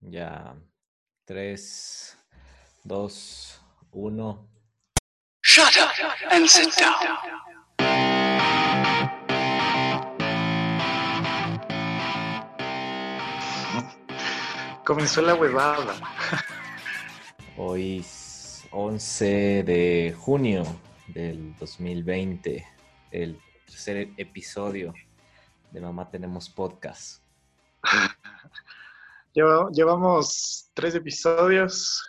Ya. 0.00 0.56
3, 1.24 2.18
2, 2.84 3.60
1. 3.92 4.48
Shut 5.42 5.76
up 5.76 5.90
and 6.30 6.46
sit 6.48 6.74
down. 6.76 7.18
Comenzó 14.84 15.22
la 15.22 15.34
huevada. 15.34 15.94
Hoy 17.56 17.98
es 17.98 18.66
11 18.70 19.62
de 19.64 20.16
junio 20.18 20.64
del 21.08 21.54
2020, 21.56 22.66
el 23.10 23.38
tercer 23.66 24.08
episodio 24.16 24.94
de 25.70 25.80
Mamá 25.80 26.10
Tenemos 26.10 26.48
Podcast. 26.48 27.22
Lleva- 29.34 29.68
Llevamos 29.72 30.70
tres 30.74 30.94
episodios. 30.94 32.02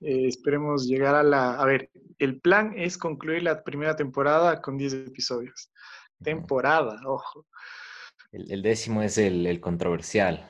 eh, 0.00 0.26
esperemos 0.28 0.86
llegar 0.86 1.14
a 1.14 1.22
la... 1.22 1.54
A 1.54 1.64
ver, 1.64 1.90
el 2.18 2.40
plan 2.40 2.74
es 2.76 2.98
concluir 2.98 3.42
la 3.42 3.62
primera 3.64 3.96
temporada 3.96 4.60
con 4.60 4.76
10 4.76 4.92
episodios. 4.94 5.70
Temporada, 6.22 7.00
ojo. 7.06 7.46
El, 8.30 8.50
el 8.52 8.62
décimo 8.62 9.02
es 9.02 9.16
el, 9.18 9.46
el 9.46 9.60
controversial. 9.60 10.46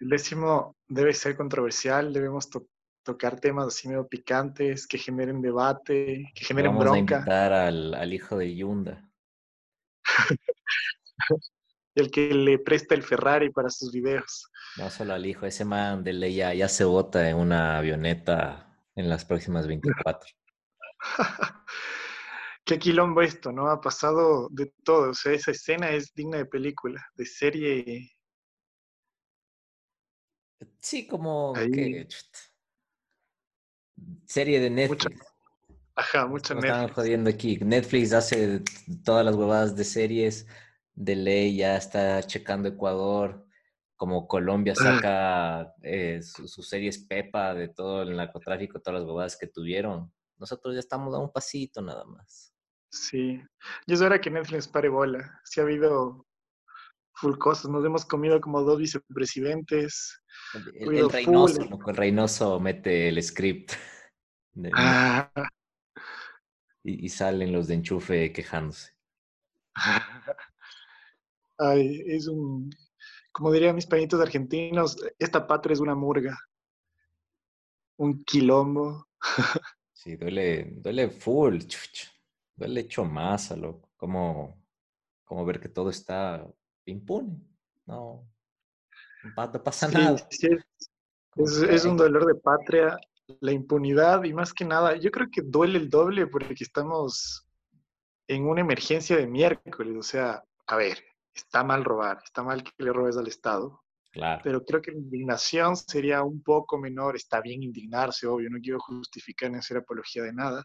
El 0.00 0.08
décimo 0.08 0.76
debe 0.88 1.12
ser 1.12 1.36
controversial. 1.36 2.12
Debemos 2.14 2.48
to- 2.48 2.66
tocar 3.02 3.38
temas 3.40 3.66
así 3.68 3.88
medio 3.88 4.06
picantes, 4.08 4.86
que 4.86 4.96
generen 4.98 5.42
debate, 5.42 6.30
que 6.34 6.44
generen 6.44 6.72
Vamos 6.72 6.86
a 6.86 6.90
bronca. 6.92 7.16
invitar 7.16 7.52
al, 7.52 7.94
al 7.94 8.12
hijo 8.14 8.38
de 8.38 8.54
Yunda. 8.56 9.06
El 11.94 12.10
que 12.10 12.32
le 12.34 12.58
presta 12.58 12.94
el 12.94 13.02
Ferrari 13.02 13.50
para 13.50 13.70
sus 13.70 13.90
videos. 13.90 14.50
No 14.78 14.90
solo 14.90 15.14
al 15.14 15.24
hijo, 15.24 15.46
ese 15.46 15.64
man 15.64 16.04
de 16.04 16.12
ley 16.12 16.34
ya, 16.34 16.52
ya 16.52 16.68
se 16.68 16.84
bota 16.84 17.28
en 17.30 17.36
una 17.36 17.78
avioneta 17.78 18.78
en 18.94 19.08
las 19.08 19.24
próximas 19.24 19.66
24. 19.66 20.28
Qué 22.64 22.78
quilombo 22.78 23.22
esto, 23.22 23.52
¿no? 23.52 23.68
Ha 23.70 23.80
pasado 23.80 24.48
de 24.50 24.72
todo. 24.82 25.10
O 25.10 25.14
sea, 25.14 25.32
esa 25.32 25.52
escena 25.52 25.90
es 25.90 26.12
digna 26.14 26.38
de 26.38 26.46
película, 26.46 27.06
de 27.14 27.24
serie. 27.24 28.10
Sí, 30.80 31.06
como 31.06 31.52
que 31.54 32.08
serie 34.26 34.60
de 34.60 34.70
Mucha 34.70 35.08
Netflix. 35.08 35.26
Ajá, 35.94 36.26
Nos 36.26 36.42
estaban 36.42 36.60
Netflix. 36.62 36.94
jodiendo 36.94 37.30
aquí. 37.30 37.58
Netflix 37.58 38.12
hace 38.12 38.62
todas 39.04 39.24
las 39.24 39.36
huevadas 39.36 39.76
de 39.76 39.84
series. 39.84 40.46
De 40.94 41.14
ley 41.14 41.56
ya 41.56 41.76
está 41.76 42.22
checando 42.24 42.68
Ecuador. 42.68 43.45
Como 43.96 44.28
Colombia 44.28 44.74
Ah. 44.78 44.82
saca 44.82 45.74
eh, 45.82 46.20
su- 46.22 46.46
sus 46.48 46.68
series 46.68 46.98
Pepa 47.06 47.54
de 47.54 47.68
todo 47.68 48.02
el 48.02 48.16
narcotráfico, 48.16 48.80
todas 48.80 49.00
las 49.00 49.08
huevadas 49.08 49.36
que 49.38 49.46
tuvieron. 49.46 50.12
Nosotros 50.38 50.74
ya 50.74 50.80
estamos 50.80 51.14
a 51.14 51.18
un 51.18 51.32
pasito 51.32 51.80
nada 51.80 52.04
más. 52.04 52.52
Sí. 52.90 53.40
Y 53.86 53.92
es 53.92 54.00
hora 54.02 54.20
que 54.20 54.30
Netflix 54.30 54.68
pare 54.68 54.88
bola. 54.90 55.40
Sí 55.44 55.60
ha 55.60 55.62
habido 55.64 56.26
full 57.14 57.38
cosas. 57.38 57.70
Nos 57.70 57.84
hemos 57.84 58.04
comido 58.04 58.38
como 58.40 58.60
dos 58.62 58.78
vicepresidentes. 58.78 60.22
El, 60.74 61.10
Reynoso, 61.10 61.62
full. 61.64 61.90
el 61.90 61.96
Reynoso 61.96 62.60
mete 62.60 63.08
el 63.08 63.22
script 63.22 63.72
de- 64.52 64.70
Ah, 64.74 65.30
y, 66.84 67.06
y 67.06 67.08
salen 67.08 67.50
los 67.52 67.66
de 67.68 67.74
enchufe 67.74 68.30
quejándose. 68.32 68.92
Ay, 71.58 72.02
es 72.06 72.28
un, 72.28 72.70
como 73.36 73.52
dirían 73.52 73.74
mis 73.74 73.86
panitos 73.86 74.18
argentinos, 74.18 74.96
esta 75.18 75.46
patria 75.46 75.74
es 75.74 75.80
una 75.80 75.94
murga. 75.94 76.34
Un 77.98 78.24
quilombo. 78.24 79.08
Sí, 79.92 80.16
duele, 80.16 80.70
duele 80.78 81.10
full, 81.10 81.58
chuch. 81.58 82.08
Duele 82.54 82.80
hecho 82.80 83.04
masa, 83.04 83.54
loco. 83.54 83.90
Como, 83.94 84.64
como 85.22 85.44
ver 85.44 85.60
que 85.60 85.68
todo 85.68 85.90
está 85.90 86.46
impune. 86.86 87.38
No, 87.84 88.26
no 89.22 89.34
pa- 89.34 89.50
no 89.52 89.62
pasa 89.62 89.88
nada. 89.88 90.16
sí, 90.30 90.48
es, 91.68 91.84
un 91.84 91.98
dolor 91.98 92.24
de 92.24 92.36
patria, 92.36 92.96
la 93.40 93.52
impunidad 93.52 94.24
y 94.24 94.32
más 94.32 94.54
que 94.54 94.64
nada, 94.64 94.96
yo 94.96 95.10
creo 95.10 95.28
que 95.30 95.42
duele 95.42 95.78
el 95.78 95.90
doble 95.90 96.26
porque 96.26 96.54
estamos 96.64 97.46
en 98.28 98.46
una 98.48 98.62
emergencia 98.62 99.18
de 99.18 99.26
miércoles. 99.26 99.94
O 99.98 100.02
sea, 100.02 100.42
a 100.66 100.76
ver, 100.76 101.04
está 101.36 101.62
mal 101.62 101.84
robar, 101.84 102.18
está 102.24 102.42
mal 102.42 102.62
que 102.62 102.72
le 102.78 102.92
robes 102.92 103.16
al 103.16 103.28
Estado, 103.28 103.84
Claro, 104.10 104.40
pero 104.42 104.64
creo 104.64 104.80
que 104.80 104.92
la 104.92 104.98
indignación 104.98 105.76
sería 105.76 106.22
un 106.22 106.42
poco 106.42 106.78
menor. 106.78 107.16
Está 107.16 107.42
bien 107.42 107.62
indignarse, 107.62 108.26
obvio, 108.26 108.48
no 108.48 108.58
quiero 108.60 108.80
justificar 108.80 109.50
ni 109.50 109.58
hacer 109.58 109.76
apología 109.76 110.22
de 110.22 110.32
nada, 110.32 110.64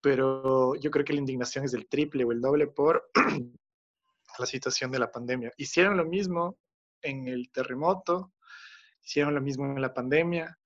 pero 0.00 0.74
yo 0.74 0.90
creo 0.90 1.04
que 1.04 1.12
la 1.12 1.20
indignación 1.20 1.64
es 1.64 1.70
del 1.70 1.88
triple 1.88 2.24
o 2.24 2.32
el 2.32 2.40
doble 2.40 2.66
por 2.66 3.08
la 4.38 4.46
situación 4.46 4.90
de 4.90 4.98
la 4.98 5.10
pandemia. 5.10 5.52
Hicieron 5.56 5.96
lo 5.96 6.04
mismo 6.04 6.58
en 7.00 7.28
el 7.28 7.50
terremoto, 7.52 8.32
hicieron 9.04 9.34
lo 9.34 9.40
mismo 9.40 9.66
en 9.66 9.80
la 9.80 9.94
pandemia. 9.94 10.58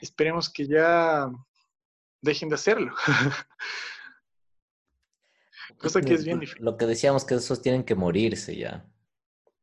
Esperemos 0.00 0.52
que 0.52 0.66
ya 0.66 1.30
dejen 2.20 2.50
de 2.50 2.54
hacerlo. 2.56 2.94
Cosa 5.76 6.00
que 6.00 6.14
es 6.14 6.24
bien 6.24 6.40
difícil. 6.40 6.64
Lo 6.64 6.76
que 6.76 6.86
decíamos 6.86 7.24
que 7.24 7.34
esos 7.34 7.60
tienen 7.60 7.84
que 7.84 7.94
morirse 7.94 8.56
ya. 8.56 8.86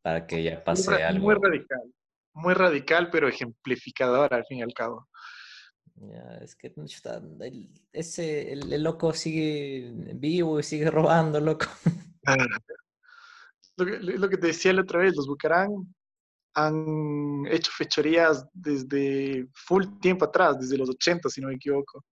Para 0.02 0.28
que 0.28 0.44
ya 0.44 0.64
pase 0.64 0.92
Muy, 0.92 1.02
algo. 1.02 1.24
muy 1.26 1.36
radical, 1.36 1.82
muy 2.34 2.54
radical, 2.54 3.10
pero 3.10 3.28
ejemplificador 3.28 4.34
al 4.34 4.46
fin 4.46 4.60
y 4.60 4.62
al 4.62 4.74
cabo. 4.74 5.08
Ya, 5.96 6.40
es 6.42 6.56
que 6.56 6.68
el, 6.68 7.70
ese, 7.92 8.52
el, 8.52 8.72
el 8.72 8.84
loco 8.84 9.14
sigue 9.14 9.92
vivo 10.16 10.60
y 10.60 10.64
sigue 10.64 10.92
robando, 10.92 11.40
loco. 11.40 11.66
Lo 13.78 13.86
que, 13.86 14.00
lo 14.00 14.30
que 14.30 14.38
te 14.38 14.48
decía 14.48 14.72
la 14.72 14.84
otra 14.84 15.00
vez, 15.00 15.18
los 15.18 15.28
Bucarán 15.28 15.70
han 16.54 17.46
hecho 17.50 17.72
fechorías 17.74 18.48
desde 18.54 19.48
full 19.54 19.84
tiempo 20.00 20.24
atrás, 20.24 20.58
desde 20.58 20.78
los 20.78 20.90
80, 20.90 21.30
si 21.30 21.42
no 21.42 21.50
me 21.50 21.56
equivoco. 21.56 22.06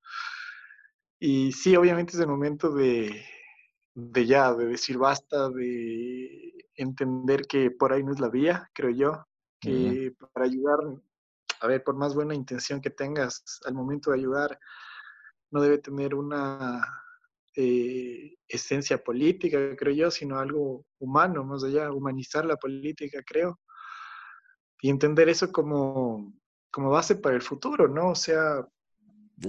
Y 1.20 1.54
sí, 1.54 1.74
obviamente 1.78 2.14
es 2.14 2.20
el 2.20 2.28
momento 2.28 2.70
de, 2.70 3.25
de 3.96 4.26
ya, 4.26 4.54
de 4.54 4.66
decir 4.66 4.98
basta, 4.98 5.50
de 5.50 6.68
entender 6.76 7.46
que 7.48 7.72
por 7.72 7.94
ahí 7.94 8.04
no 8.04 8.14
es 8.14 8.20
la 8.20 8.30
vía, 8.30 8.70
creo 8.74 8.90
yo, 8.92 9.28
que 9.59 10.14
para 10.34 10.46
ayudar, 10.46 10.80
a 11.62 11.68
ver, 11.68 11.84
por 11.84 11.96
más 11.96 12.14
buena 12.14 12.36
intención 12.36 12.81
que 12.81 12.90
tengas, 12.90 13.44
al 13.66 13.74
momento 13.74 14.12
de 14.12 14.18
ayudar, 14.18 14.59
no 15.52 15.62
debe 15.62 15.78
tener 15.78 16.16
una 16.16 16.81
eh, 17.56 18.36
esencia 18.48 19.02
política, 19.04 19.76
creo 19.78 19.94
yo, 19.94 20.12
sino 20.12 20.40
algo 20.40 20.86
humano, 21.00 21.44
más 21.44 21.64
allá, 21.64 21.92
humanizar 21.92 22.46
la 22.46 22.58
política, 22.58 23.22
creo, 23.25 23.60
y 24.81 24.90
entender 24.90 25.30
eso 25.30 25.52
como, 25.52 26.34
como 26.72 26.90
base 26.90 27.16
para 27.16 27.36
el 27.36 27.42
futuro, 27.42 27.88
¿no? 27.88 28.10
O 28.10 28.16
sea, 28.16 28.68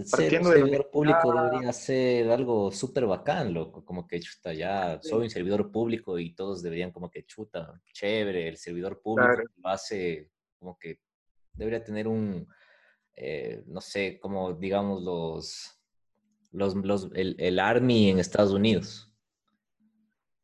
ser 0.05 0.41
un 0.41 0.47
servidor 0.53 0.91
público 0.91 1.33
debería 1.35 1.73
ser 1.73 2.31
algo 2.31 2.71
súper 2.73 3.07
bacán, 3.07 3.53
loco. 3.55 3.85
Como 3.85 4.07
que 4.07 4.21
chuta, 4.21 4.53
ya 4.53 4.99
Sí. 5.03 5.09
soy 5.11 5.25
un 5.25 5.31
servidor 5.31 5.71
público 5.71 6.19
y 6.19 6.35
todos 6.35 6.63
deberían 6.63 6.91
como 6.91 7.11
que 7.11 7.25
chuta, 7.25 7.81
chévere, 7.93 8.49
el 8.49 8.57
servidor 8.57 9.01
público 9.01 9.29
Claro. 9.35 9.45
lo 9.57 9.69
hace 9.69 10.31
como 10.59 10.79
que 10.79 11.01
debería 11.53 11.85
tener 11.85 12.09
un, 12.09 12.49
eh, 13.17 13.63
no 13.67 13.81
sé, 13.81 14.19
como 14.19 14.55
digamos 14.55 15.03
los, 15.03 15.79
los, 16.51 16.75
los 16.77 17.11
el, 17.15 17.37
el 17.39 17.59
Army 17.59 18.11
en 18.11 18.19
Estados 18.19 18.53
Unidos. 18.53 19.11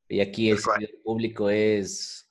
Y 0.08 0.20
aquí 0.20 0.50
el 0.50 0.58
servidor 0.58 1.02
público 1.02 1.48
es, 1.50 2.28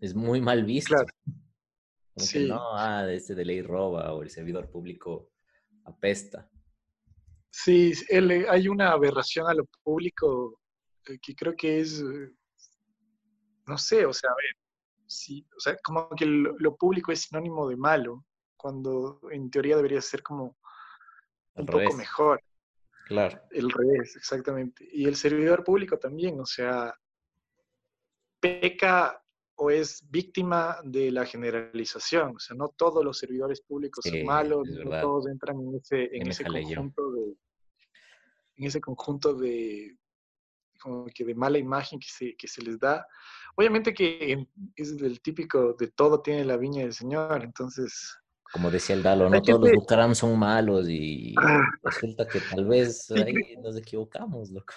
es 0.00 0.14
muy 0.14 0.40
mal 0.40 0.64
visto. 0.64 0.94
Claro. 0.94 1.06
Como 1.24 2.26
que 2.26 2.40
Sí. 2.40 2.46
no, 2.48 2.76
ah, 2.76 3.06
este 3.10 3.34
de 3.34 3.44
ley 3.44 3.62
roba 3.62 4.12
o 4.12 4.22
el 4.22 4.30
servidor 4.30 4.68
público 4.68 5.30
apesta. 5.84 6.48
Sí, 7.50 7.92
el- 8.08 8.48
hay 8.48 8.68
una 8.68 8.90
aberración 8.92 9.48
a 9.48 9.54
lo 9.54 9.64
público 9.82 10.60
eh, 11.08 11.18
que 11.20 11.34
creo 11.34 11.54
que 11.56 11.80
es, 11.80 12.00
eh, 12.00 12.30
no 13.66 13.76
sé, 13.78 14.04
o 14.06 14.12
sea, 14.12 14.30
a 14.30 14.34
ver, 14.34 14.56
sí, 15.06 15.46
o 15.56 15.60
sea, 15.60 15.76
como 15.82 16.08
que 16.10 16.26
lo, 16.26 16.56
lo 16.58 16.76
público 16.76 17.10
es 17.12 17.22
sinónimo 17.22 17.68
de 17.68 17.76
malo, 17.76 18.24
cuando 18.56 19.20
en 19.30 19.50
teoría 19.50 19.76
debería 19.76 20.00
ser 20.00 20.22
como 20.22 20.56
un 21.54 21.66
poco 21.66 21.94
mejor, 21.94 22.42
Claro. 23.06 23.40
el 23.50 23.70
revés, 23.70 24.14
exactamente. 24.16 24.86
Y 24.92 25.06
el 25.06 25.16
servidor 25.16 25.64
público 25.64 25.98
también, 25.98 26.38
o 26.38 26.46
sea, 26.46 26.94
peca 28.38 29.20
o 29.62 29.70
es 29.70 30.02
víctima 30.08 30.78
de 30.84 31.10
la 31.12 31.26
generalización, 31.26 32.36
o 32.36 32.38
sea, 32.38 32.56
no 32.56 32.68
todos 32.68 33.04
los 33.04 33.18
servidores 33.18 33.60
públicos 33.60 34.02
Sí, 34.02 34.10
son 34.10 34.24
malos, 34.26 34.66
no 34.68 34.90
todos 35.02 35.26
entran 35.28 35.60
en 35.60 35.74
ese, 35.74 36.08
en 36.16 36.28
ese 36.28 36.44
conjunto 36.44 37.12
de 37.12 37.36
en 38.56 38.66
ese 38.66 38.80
conjunto 38.80 39.34
de 39.34 39.96
como 40.82 41.04
que 41.14 41.24
de 41.26 41.34
mala 41.34 41.58
imagen 41.58 41.98
que 42.00 42.08
se, 42.08 42.34
que 42.36 42.48
se 42.48 42.62
les 42.62 42.78
da. 42.78 43.06
Obviamente 43.54 43.92
que 43.92 44.46
es 44.76 44.92
el 44.92 45.20
típico 45.20 45.74
de 45.74 45.88
todo 45.88 46.22
tiene 46.22 46.44
la 46.46 46.56
viña 46.56 46.82
del 46.82 46.94
Señor, 46.94 47.42
entonces 47.44 48.16
Como 48.52 48.70
decía 48.70 48.94
el 48.96 49.02
Dalo, 49.02 49.28
no 49.28 49.42
todos 49.42 49.60
los 49.60 49.72
Bucaram 49.72 50.14
son 50.14 50.38
malos 50.38 50.88
y 50.88 51.34
Ah. 51.38 51.60
resulta 51.82 52.26
que 52.26 52.40
tal 52.40 52.64
vez 52.66 53.10
ahí 53.10 53.34
nos 53.62 53.76
equivocamos, 53.76 54.50
loco. 54.50 54.72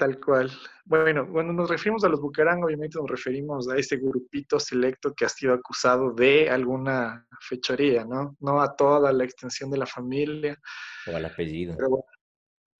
Tal 0.00 0.18
cual. 0.18 0.50
Bueno, 0.86 1.30
cuando 1.30 1.52
nos 1.52 1.68
referimos 1.68 2.02
a 2.04 2.08
los 2.08 2.20
Bucarán, 2.20 2.64
obviamente 2.64 2.98
nos 2.98 3.08
referimos 3.08 3.68
a 3.68 3.76
ese 3.76 3.98
grupito 3.98 4.58
selecto 4.58 5.14
que 5.14 5.26
ha 5.26 5.28
sido 5.28 5.52
acusado 5.52 6.12
de 6.12 6.48
alguna 6.48 7.26
fechoría, 7.40 8.06
¿no? 8.06 8.34
No 8.40 8.62
a 8.62 8.74
toda 8.74 9.12
la 9.12 9.24
extensión 9.24 9.70
de 9.70 9.76
la 9.76 9.86
familia, 9.86 10.58
O 11.06 11.14
al 11.14 11.26
apellido. 11.26 11.76
pero 11.76 12.04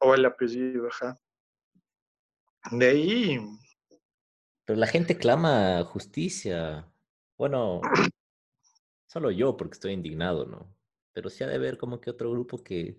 o 0.03 0.15
el 0.15 0.25
apellido, 0.25 0.89
ajá. 0.89 1.19
De 2.73 2.89
ahí, 2.89 3.39
Pero 4.65 4.79
la 4.79 4.87
gente 4.87 5.19
clama 5.19 5.85
justicia. 5.85 6.91
Bueno, 7.37 7.83
solo 9.09 9.31
yo 9.31 9.59
porque 9.59 9.75
estoy 9.75 9.93
indignado, 9.93 10.47
¿no? 10.47 10.75
Pero 11.13 11.29
sí 11.29 11.45
ha 11.45 11.49
de 11.49 11.57
haber 11.57 11.77
como 11.77 12.01
que 12.01 12.09
otro 12.11 12.31
grupo 12.31 12.65
que... 12.65 12.99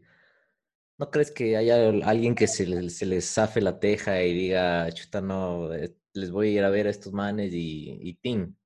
¿No 1.01 1.09
crees 1.11 1.31
que 1.31 1.57
haya 1.57 1.89
al- 1.89 2.03
alguien 2.03 2.35
que 2.35 2.47
se, 2.47 2.65
le- 2.67 2.89
se 2.91 3.05
les 3.07 3.25
zafe 3.33 3.59
la 3.61 3.79
teja 3.79 4.23
y 4.23 4.33
diga, 4.33 4.89
chuta, 4.93 5.19
no, 5.21 5.73
eh, 5.73 5.95
les 6.13 6.31
voy 6.31 6.49
a 6.49 6.51
ir 6.59 6.63
a 6.63 6.69
ver 6.69 6.87
a 6.87 6.91
estos 6.91 7.11
manes 7.13 7.51
y, 7.53 7.97
y 8.01 8.13
tin? 8.15 8.57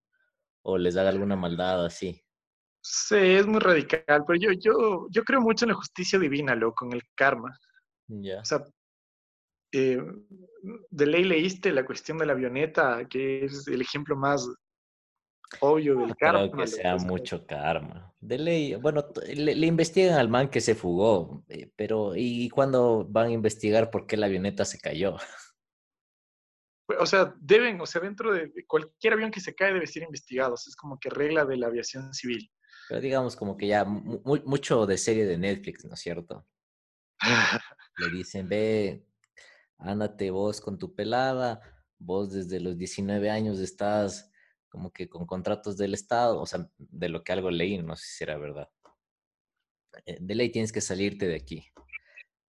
O 0.64 0.78
les 0.78 0.98
haga 0.98 1.10
alguna 1.10 1.36
maldad 1.38 1.86
así. 1.86 2.24
sí, 2.82 3.16
es 3.18 3.46
muy 3.48 3.60
radical, 3.60 4.24
pero 4.28 4.36
yo, 4.40 4.52
yo, 4.54 5.08
yo 5.10 5.24
creo 5.24 5.42
mucho 5.42 5.66
en 5.66 5.70
la 5.70 5.76
justicia 5.76 6.20
divina, 6.20 6.56
loco, 6.56 6.86
en 6.86 6.94
el 6.94 7.02
karma. 7.16 7.58
Ya. 8.10 8.42
O 8.42 8.46
sea, 8.46 8.66
eh, 9.72 10.00
de 10.90 11.06
ley 11.06 11.24
leíste 11.24 11.72
la 11.72 11.86
cuestión 11.86 12.18
de 12.18 12.26
la 12.26 12.34
avioneta, 12.34 13.06
que 13.10 13.46
es 13.46 13.68
el 13.68 13.82
ejemplo 13.82 14.16
más 14.16 14.48
obvio 15.60 15.96
del 15.98 16.10
No 16.10 16.16
karma. 16.16 16.50
creo 16.50 16.52
que 16.62 16.68
sea 16.68 16.96
mucho 16.98 17.46
karma. 17.46 18.14
De 18.20 18.38
ley, 18.38 18.76
bueno, 18.76 19.06
le, 19.28 19.56
le 19.56 19.68
investigan 19.68 20.18
al 20.18 20.30
man 20.30 20.50
que 20.50 20.62
se 20.62 20.74
fugó, 20.76 21.44
eh, 21.50 21.72
pero 21.76 22.14
¿y 22.16 22.50
cuándo 22.50 23.06
van 23.08 23.28
a 23.28 23.32
investigar 23.32 23.90
por 23.92 24.08
qué 24.08 24.18
la 24.18 24.26
avioneta 24.26 24.66
se 24.66 24.80
cayó? 24.80 25.18
O 27.00 27.06
sea, 27.08 27.34
deben, 27.40 27.82
o 27.82 27.86
sea, 27.88 28.02
dentro 28.02 28.32
de 28.32 28.52
cualquier 28.68 29.14
avión 29.14 29.32
que 29.32 29.40
se 29.40 29.56
cae 29.56 29.74
debe 29.74 29.88
ser 29.88 30.04
investigado. 30.04 30.54
o 30.54 30.58
sea, 30.58 30.70
es 30.70 30.76
como 30.76 31.00
que 31.00 31.10
regla 31.10 31.44
de 31.46 31.58
la 31.58 31.68
aviación 31.68 32.14
civil. 32.14 32.52
Pero 32.88 33.02
digamos 33.02 33.36
como 33.36 33.58
que 33.58 33.68
ya 33.68 33.84
mu- 33.84 34.22
mu- 34.24 34.44
mucho 34.46 34.86
de 34.86 34.98
serie 35.00 35.26
de 35.26 35.38
Netflix, 35.38 35.84
¿no 35.86 35.96
es 35.96 36.00
cierto? 36.00 36.46
Le 37.98 38.10
dicen, 38.12 38.48
ve, 38.48 39.04
ándate 39.80 40.30
vos 40.30 40.62
con 40.62 40.78
tu 40.78 40.94
pelada, 40.94 41.60
vos 41.98 42.32
desde 42.34 42.60
los 42.60 42.78
19 42.78 43.32
años 43.32 43.60
estás 43.60 44.32
como 44.76 44.92
que 44.92 45.08
con 45.08 45.26
contratos 45.26 45.78
del 45.78 45.94
Estado, 45.94 46.42
o 46.42 46.46
sea, 46.46 46.70
de 46.78 47.08
lo 47.08 47.24
que 47.24 47.32
algo 47.32 47.50
leí, 47.50 47.78
no 47.82 47.96
sé 47.96 48.06
si 48.08 48.18
será 48.18 48.38
verdad. 48.38 48.70
Eh, 50.06 50.18
De 50.20 50.36
ley 50.36 50.52
tienes 50.52 50.74
que 50.74 50.82
salirte 50.82 51.28
de 51.28 51.36
aquí. 51.36 51.72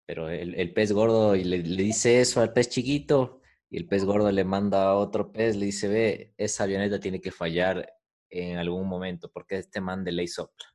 Pero 0.04 0.28
el, 0.28 0.56
el 0.56 0.72
pez 0.72 0.90
gordo 0.90 1.36
y 1.36 1.44
le, 1.44 1.58
le 1.58 1.82
dice 1.84 2.20
eso 2.20 2.40
al 2.40 2.52
pez 2.52 2.70
chiquito 2.70 3.40
y 3.70 3.76
el 3.76 3.86
pez 3.86 4.04
gordo 4.04 4.32
le 4.32 4.42
manda 4.42 4.82
a 4.82 4.96
otro 4.96 5.30
pez, 5.30 5.54
le 5.54 5.66
dice, 5.66 5.86
ve, 5.86 6.34
esa 6.36 6.64
avioneta 6.64 6.98
tiene 6.98 7.20
que 7.20 7.30
fallar 7.30 7.88
en 8.30 8.58
algún 8.58 8.88
momento 8.88 9.30
porque 9.30 9.58
este 9.58 9.80
man 9.80 10.02
de 10.02 10.10
ley 10.10 10.26
sopla. 10.26 10.66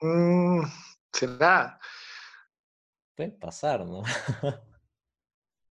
Mm, 0.00 0.62
será. 1.12 1.78
Puede 3.14 3.30
pasar, 3.30 3.86
¿no? 3.86 4.02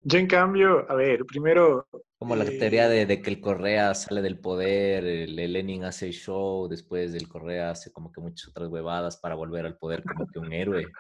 Yo, 0.03 0.19
en 0.21 0.29
cambio, 0.29 0.89
a 0.89 0.95
ver, 0.95 1.25
primero, 1.27 1.89
Como 2.19 2.37
la 2.37 2.45
teoría 2.47 2.89
Eh, 2.89 2.89
de, 2.89 3.07
de 3.07 3.23
que 3.23 3.31
el 3.31 3.41
Correa 3.41 3.95
sale 3.95 4.23
del 4.23 4.41
poder, 4.41 5.05
el, 5.05 5.39
el 5.39 5.53
Lenin 5.53 5.85
hace 5.85 6.07
el 6.07 6.13
show, 6.13 6.69
después 6.69 7.13
del 7.13 7.29
Correa 7.29 7.71
hace 7.71 7.93
como 7.93 8.13
que 8.13 8.21
muchas 8.21 8.49
otras 8.49 8.69
huevadas 8.69 9.17
para 9.19 9.37
volver 9.37 9.67
al 9.67 9.79
poder 9.79 10.05
como 10.05 10.27
que 10.27 10.39
un 10.41 10.53
héroe. 10.53 10.93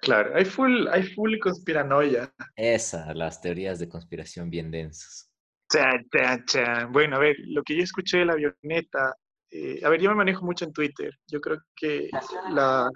claro, 0.00 0.34
hay 0.36 0.44
full, 0.44 0.86
hay 0.88 1.02
full 1.02 1.38
conspiranoia. 1.40 2.32
Esa, 2.56 3.14
las 3.14 3.40
teorías 3.40 3.78
de 3.78 3.88
conspiración 3.88 4.50
bien 4.50 4.70
densas. 4.72 5.30
Chan, 5.72 6.06
chan, 6.12 6.44
chan. 6.46 6.92
Bueno, 6.92 7.16
a 7.16 7.18
ver, 7.18 7.36
lo 7.48 7.62
que 7.62 7.76
yo 7.76 7.82
escuché 7.82 8.18
de 8.18 8.26
la 8.26 8.34
avioneta, 8.34 9.14
eh, 9.50 9.80
a 9.84 9.88
ver, 9.88 10.00
yo 10.00 10.10
me 10.10 10.16
manejo 10.16 10.44
mucho 10.44 10.64
en 10.64 10.72
Twitter. 10.72 11.10
Yo 11.26 11.40
creo 11.40 11.58
que 11.76 12.14
la, 12.50 12.88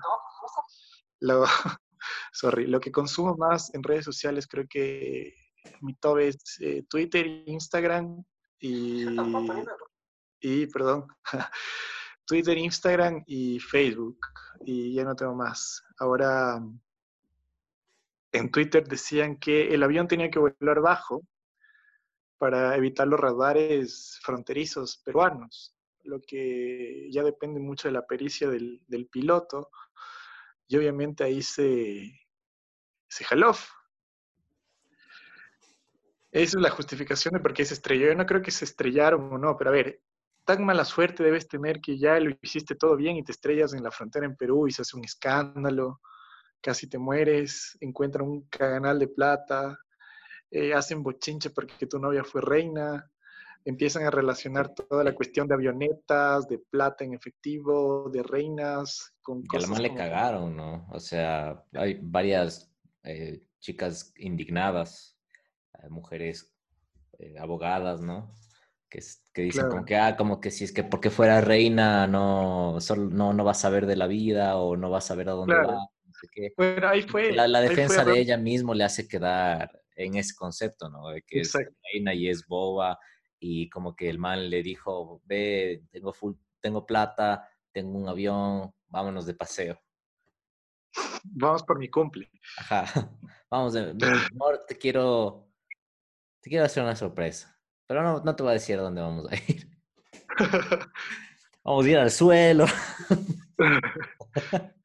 lo, 1.21 1.45
sorry, 2.33 2.67
lo 2.67 2.81
que 2.81 2.93
consumo 2.93 3.37
más 3.37 3.75
en 3.75 3.83
redes 3.83 4.05
sociales, 4.05 4.47
creo 4.47 4.67
que 4.69 5.35
mi 5.81 5.95
top 5.95 6.19
es 6.19 6.37
eh, 6.61 6.85
Twitter, 6.89 7.27
Instagram 7.47 8.25
y, 8.59 9.05
y, 10.41 10.67
perdón, 10.67 11.07
Twitter, 12.27 12.59
Instagram 12.59 13.25
y 13.27 13.59
Facebook. 13.59 14.19
Y 14.65 14.95
ya 14.95 15.05
no 15.05 15.15
tengo 15.15 15.35
más. 15.35 15.83
Ahora, 15.99 16.63
en 18.33 18.51
Twitter 18.51 18.87
decían 18.87 19.37
que 19.39 19.75
el 19.75 19.83
avión 19.83 20.09
tenía 20.09 20.31
que 20.31 20.39
volar 20.39 20.81
bajo 20.81 21.23
para 22.39 22.77
evitar 22.77 23.09
los 23.09 23.19
radares 23.19 24.19
fronterizos 24.23 24.99
peruanos, 24.99 25.75
lo 26.05 26.21
que 26.21 27.09
ya 27.11 27.23
depende 27.23 27.61
mucho 27.61 27.89
de 27.89 27.93
la 27.93 28.07
pericia 28.07 28.49
del, 28.49 28.81
del 28.87 29.07
piloto. 29.07 29.71
Y 30.69 30.77
obviamente 30.77 31.25
ahí 31.25 31.43
se, 31.43 32.13
se 33.09 33.25
jaló. 33.25 33.53
Esa 36.43 36.59
es 36.59 36.63
la 36.63 36.71
justificación 36.71 37.35
de 37.35 37.41
por 37.41 37.53
qué 37.53 37.65
se 37.65 37.75
estrelló. 37.75 38.07
Yo 38.07 38.15
no 38.15 38.27
creo 38.27 38.43
que 38.43 38.51
se 38.51 38.65
estrellaron 38.65 39.33
o 39.33 39.39
no, 39.39 39.57
pero 39.57 39.71
a 39.71 39.73
ver, 39.73 40.01
tan 40.45 40.65
mala 40.65 40.85
suerte 40.85 41.23
debes 41.23 41.49
tener 41.49 41.81
que 41.81 41.99
ya 41.99 42.19
lo 42.21 42.35
hiciste 42.41 42.75
todo 42.75 42.97
bien 42.97 43.17
y 43.17 43.25
te 43.25 43.33
estrellas 43.33 43.75
en 43.75 43.83
la 43.83 43.91
frontera 43.91 44.25
en 44.25 44.37
Perú 44.37 44.67
y 44.69 44.71
se 44.73 44.83
hace 44.83 44.97
un 44.97 45.05
escándalo, 45.05 46.01
casi 46.61 46.89
te 46.89 46.97
mueres, 46.99 47.77
encuentran 47.81 48.27
un 48.27 48.43
canal 48.49 48.99
de 48.99 49.09
plata, 49.09 49.79
eh, 50.51 50.73
hacen 50.75 51.03
bochinche 51.03 51.51
porque 51.51 51.87
tu 51.87 51.99
novia 51.99 52.25
fue 52.25 52.41
reina, 52.41 53.11
empiezan 53.65 54.05
a 54.05 54.11
relacionar 54.11 54.73
toda 54.73 55.05
la 55.05 55.15
cuestión 55.15 55.49
de 55.49 55.55
avionetas, 55.55 56.49
de 56.49 56.59
plata 56.59 57.05
en 57.05 57.15
efectivo, 57.15 58.09
de 58.11 58.23
reinas, 58.23 59.13
con 59.21 59.41
la 59.43 59.47
cosas 59.49 59.71
man 59.71 59.83
le 59.83 59.89
como- 59.89 59.99
cagaron, 59.99 60.57
¿no? 60.57 60.87
O 60.93 61.01
sea, 61.01 61.63
hay 61.75 61.99
varias 62.01 62.71
eh, 63.03 63.43
chicas 63.61 64.13
indignadas, 64.17 65.18
mujeres 65.89 66.55
eh, 67.19 67.37
abogadas, 67.39 68.01
¿no? 68.01 68.35
Que, 68.89 69.01
que 69.35 69.43
dicen 69.43 69.63
Claro. 69.63 69.71
como 69.71 69.85
que, 69.85 69.97
ah, 69.97 70.17
como 70.17 70.41
que 70.41 70.51
si 70.51 70.65
es 70.65 70.73
que 70.73 70.85
porque 70.85 71.11
fuera 71.11 71.41
reina 71.41 72.07
no, 72.07 72.81
solo, 72.81 73.11
no, 73.11 73.33
no 73.33 73.45
va 73.45 73.53
a 73.53 73.55
saber 73.55 73.87
de 73.87 73.97
la 73.97 74.07
vida 74.07 74.57
o 74.57 74.77
no 74.77 74.91
va 74.91 74.99
a 74.99 75.03
saber 75.03 75.29
a 75.29 75.33
dónde 75.33 75.55
Claro. 75.55 75.69
va. 75.69 75.89
Bueno, 76.57 76.89
ahí 76.89 77.03
fue. 77.03 77.33
La, 77.33 77.47
la 77.47 77.61
ahí 77.61 77.67
fue 77.67 77.77
defensa 77.77 78.05
de 78.05 78.19
ella 78.19 78.37
mismo 78.37 78.75
le 78.75 78.85
hace 78.85 79.07
quedar 79.07 79.81
en 79.95 80.17
ese 80.17 80.35
concepto, 80.35 80.89
¿no? 80.89 81.09
De 81.09 81.23
que 81.23 81.39
Exacto. 81.39 81.71
es 81.71 81.77
reina 81.93 82.15
y 82.15 82.29
es 82.29 82.47
boba 82.47 82.99
y 83.41 83.69
como 83.71 83.95
que 83.95 84.09
el 84.09 84.19
man 84.19 84.51
le 84.51 84.63
dijo, 84.63 85.23
ve, 85.25 85.85
tengo, 85.91 86.13
full, 86.13 86.35
tengo 86.61 86.87
plata, 86.87 87.49
tengo 87.73 87.99
un 87.99 88.09
avión, 88.09 88.73
vámonos 88.89 89.27
de 89.27 89.35
paseo. 89.35 89.81
Vamos 91.25 91.63
por 91.63 91.79
mi 91.79 91.89
cumple. 91.89 92.31
Ajá, 92.57 92.85
vamos, 93.51 93.75
de, 93.75 93.91
amor, 94.33 94.65
te 94.67 94.77
quiero, 94.77 95.48
te 96.41 96.51
quiero 96.51 96.65
hacer 96.65 96.83
una 96.83 96.97
sorpresa, 96.97 97.59
pero 97.87 98.03
no, 98.03 98.21
no 98.23 98.37
te 98.37 98.43
voy 98.43 98.51
a 98.51 98.55
decir 98.55 98.79
a 98.79 98.83
dónde 98.83 99.01
vamos 99.01 99.27
a 99.31 99.35
ir. 99.37 99.69
Vamos 101.65 101.85
a 101.85 101.89
ir 101.91 101.99
al 101.99 102.11
suelo. 102.11 102.65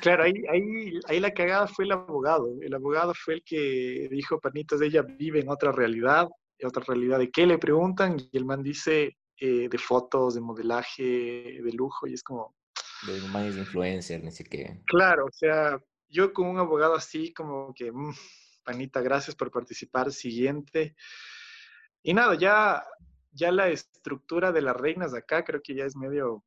Claro, 0.00 0.22
ahí, 0.22 0.32
ahí, 0.50 0.98
ahí 1.08 1.20
la 1.20 1.32
cagada 1.32 1.66
fue 1.66 1.84
el 1.84 1.92
abogado. 1.92 2.48
El 2.62 2.72
abogado 2.74 3.12
fue 3.14 3.34
el 3.34 3.42
que 3.44 4.08
dijo, 4.10 4.40
panitas, 4.40 4.80
ella 4.80 5.02
vive 5.02 5.40
en 5.40 5.50
otra 5.50 5.72
realidad, 5.72 6.28
en 6.58 6.68
otra 6.68 6.82
realidad. 6.86 7.18
¿De 7.18 7.30
qué 7.30 7.46
le 7.46 7.58
preguntan? 7.58 8.16
Y 8.18 8.36
el 8.36 8.46
man 8.46 8.62
dice 8.62 9.18
eh, 9.38 9.68
de 9.68 9.78
fotos, 9.78 10.34
de 10.34 10.40
modelaje, 10.40 11.02
de 11.62 11.72
lujo, 11.72 12.06
y 12.06 12.14
es 12.14 12.22
como, 12.22 12.54
De 13.06 13.20
man 13.28 13.44
es 13.44 13.56
influencer, 13.56 14.22
ni 14.24 14.32
sé 14.32 14.44
qué. 14.44 14.80
claro, 14.86 15.26
o 15.26 15.32
sea, 15.32 15.78
yo 16.08 16.32
con 16.32 16.46
un 16.46 16.58
abogado 16.58 16.94
así, 16.94 17.32
como 17.34 17.74
que, 17.74 17.92
mm, 17.92 18.14
panita, 18.62 19.00
gracias 19.00 19.36
por 19.36 19.50
participar, 19.50 20.12
siguiente. 20.12 20.96
Y 22.02 22.14
nada, 22.14 22.34
ya, 22.34 22.84
ya 23.32 23.52
la 23.52 23.68
estructura 23.68 24.52
de 24.52 24.62
las 24.62 24.76
reinas 24.76 25.12
de 25.12 25.18
acá 25.18 25.44
creo 25.44 25.60
que 25.62 25.74
ya 25.74 25.84
es 25.84 25.96
medio 25.96 26.44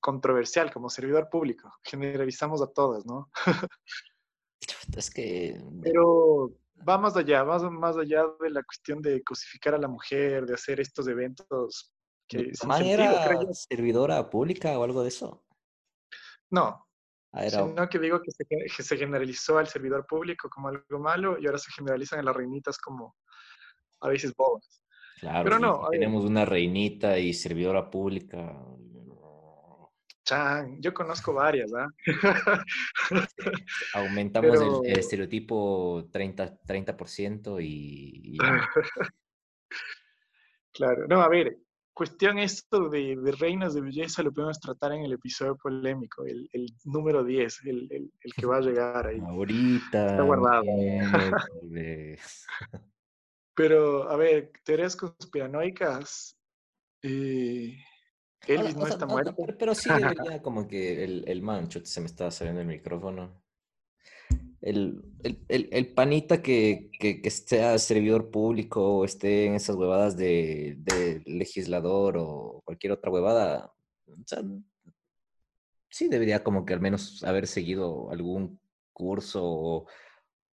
controversial 0.00 0.72
como 0.72 0.88
servidor 0.88 1.28
público. 1.28 1.70
Generalizamos 1.82 2.62
a 2.62 2.66
todas, 2.66 3.04
¿no? 3.06 3.30
Es 4.96 5.10
que 5.10 5.58
Pero 5.82 6.52
va 6.86 6.98
más 6.98 7.16
allá, 7.16 7.44
va 7.44 7.58
más 7.70 7.96
allá 7.96 8.24
de 8.40 8.50
la 8.50 8.62
cuestión 8.62 9.00
de 9.00 9.22
cosificar 9.22 9.74
a 9.74 9.78
la 9.78 9.88
mujer, 9.88 10.46
de 10.46 10.54
hacer 10.54 10.80
estos 10.80 11.06
eventos 11.08 11.92
que 12.28 12.38
¿La 12.38 12.54
sin 12.54 12.68
man 12.68 12.78
sentido, 12.78 13.02
era 13.02 13.24
creo 13.26 13.54
servidora 13.54 14.28
pública 14.28 14.78
o 14.78 14.84
algo 14.84 15.02
de 15.02 15.08
eso? 15.08 15.44
No, 16.50 16.89
Ah, 16.89 16.89
era- 17.32 17.64
Sino 17.64 17.88
que 17.88 17.98
digo 17.98 18.20
que 18.20 18.30
se, 18.32 18.44
que 18.44 18.82
se 18.82 18.96
generalizó 18.96 19.58
al 19.58 19.66
servidor 19.68 20.06
público 20.06 20.48
como 20.50 20.68
algo 20.68 20.98
malo 20.98 21.38
y 21.38 21.46
ahora 21.46 21.58
se 21.58 21.70
generalizan 21.72 22.18
a 22.20 22.22
las 22.22 22.36
reinitas 22.36 22.78
como 22.78 23.16
a 24.00 24.08
veces 24.08 24.34
bobas. 24.34 24.82
claro, 25.20 25.44
pero 25.44 25.58
no, 25.58 25.88
tenemos 25.90 26.24
una 26.24 26.44
reinita 26.44 27.18
y 27.18 27.32
servidora 27.34 27.88
pública. 27.90 28.56
Chan, 30.24 30.80
yo 30.80 30.92
conozco 30.94 31.32
varias, 31.34 31.72
¿ah? 31.74 31.88
Aumentamos 33.94 34.52
el- 34.52 34.58
Pero- 34.58 34.84
el, 34.84 34.98
estereotipo 34.98 36.04
30%, 36.12 36.60
30% 36.66 37.60
y, 37.60 38.36
y. 38.36 38.38
Claro, 40.72 41.06
no, 41.08 41.20
a 41.20 41.28
ver, 41.28 41.56
cuestión 41.92 42.38
esto 42.38 42.88
de, 42.88 43.16
de 43.16 43.32
reinas 43.32 43.74
de 43.74 43.80
belleza 43.82 44.22
lo 44.22 44.32
podemos 44.32 44.58
tratar 44.60 44.92
en 44.92 45.02
el 45.04 45.12
episodio 45.12 45.56
polémico, 45.56 46.24
el, 46.24 46.48
el 46.52 46.66
número 46.84 47.22
10, 47.24 47.60
el, 47.66 47.88
el- 47.90 48.12
el 48.20 48.34
que 48.34 48.46
va 48.46 48.56
a 48.58 48.60
llegar 48.60 49.06
ahí. 49.06 49.18
Ahorita. 49.20 50.10
Está 50.10 50.22
guardado. 50.22 50.62
Pero, 53.54 54.08
a 54.08 54.16
ver, 54.16 54.52
teorías 54.64 54.96
conspiranoicas. 54.96 56.36
eh, 57.02 57.76
Elvis 58.46 58.74
O 58.76 58.78
no 58.80 58.86
está 58.86 59.06
muerto. 59.06 59.34
pero, 59.36 59.58
pero 59.58 59.74
sí 59.74 59.90
debería 60.24 60.40
como 60.40 60.66
que 60.66 61.04
el, 61.04 61.24
el 61.28 61.42
man, 61.42 61.68
se 61.70 62.00
me 62.00 62.06
estaba 62.06 62.30
saliendo 62.30 62.60
el 62.62 62.66
micrófono. 62.68 63.39
El, 64.62 65.02
el, 65.22 65.42
el- 65.48 65.68
el 65.72 65.94
panita 65.94 66.42
que, 66.42 66.90
que, 66.98 67.22
que 67.22 67.30
sea 67.30 67.78
servidor 67.78 68.30
público 68.30 68.98
o 68.98 69.04
esté 69.04 69.46
en 69.46 69.54
esas 69.54 69.76
huevadas 69.76 70.16
de, 70.16 70.76
legislador 71.26 72.16
o 72.18 72.60
cualquier 72.64 72.92
otra 72.92 73.10
huevada, 73.10 73.72
sí 75.88 76.08
debería 76.08 76.44
como 76.44 76.64
que 76.64 76.74
al 76.74 76.80
menos 76.80 77.22
haber 77.24 77.46
seguido 77.46 78.10
algún 78.10 78.60
curso 78.92 79.42
o- 79.44 79.86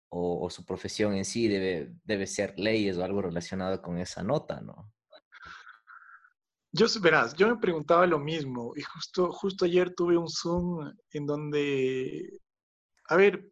o 0.09 0.49
su 0.49 0.63
profesión 0.65 1.13
en 1.15 1.25
sí 1.25 1.47
debe, 1.49 1.93
debe 2.05 2.27
ser 2.27 2.57
leyes 2.57 2.97
o 2.97 3.03
algo 3.03 3.21
relacionado 3.21 3.81
con 3.81 3.97
esa 3.97 4.23
nota, 4.23 4.61
¿no? 4.61 4.91
Yo, 6.71 6.85
verás, 7.01 7.33
yo 7.33 7.47
me 7.47 7.57
preguntaba 7.57 8.05
lo 8.05 8.19
mismo 8.19 8.73
y 8.75 8.81
justo, 8.81 9.31
justo 9.31 9.65
ayer 9.65 9.93
tuve 9.95 10.17
un 10.17 10.29
Zoom 10.29 10.93
en 11.11 11.25
donde, 11.25 12.39
a 13.09 13.15
ver, 13.15 13.51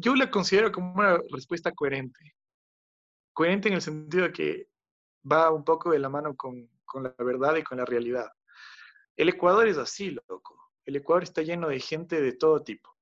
yo 0.00 0.14
la 0.14 0.30
considero 0.30 0.72
como 0.72 0.94
una 0.94 1.18
respuesta 1.30 1.72
coherente. 1.72 2.34
Coherente 3.32 3.68
en 3.68 3.74
el 3.74 3.82
sentido 3.82 4.24
de 4.24 4.32
que 4.32 4.68
va 5.30 5.50
un 5.50 5.64
poco 5.64 5.90
de 5.90 5.98
la 5.98 6.08
mano 6.08 6.34
con, 6.34 6.68
con 6.84 7.02
la 7.02 7.14
verdad 7.18 7.56
y 7.56 7.62
con 7.62 7.78
la 7.78 7.84
realidad. 7.84 8.30
El 9.16 9.28
Ecuador 9.28 9.68
es 9.68 9.76
así, 9.76 10.16
loco. 10.28 10.72
El 10.84 10.96
Ecuador 10.96 11.22
está 11.22 11.42
lleno 11.42 11.68
de 11.68 11.78
gente 11.78 12.20
de 12.20 12.32
todo 12.32 12.62
tipo. 12.62 12.96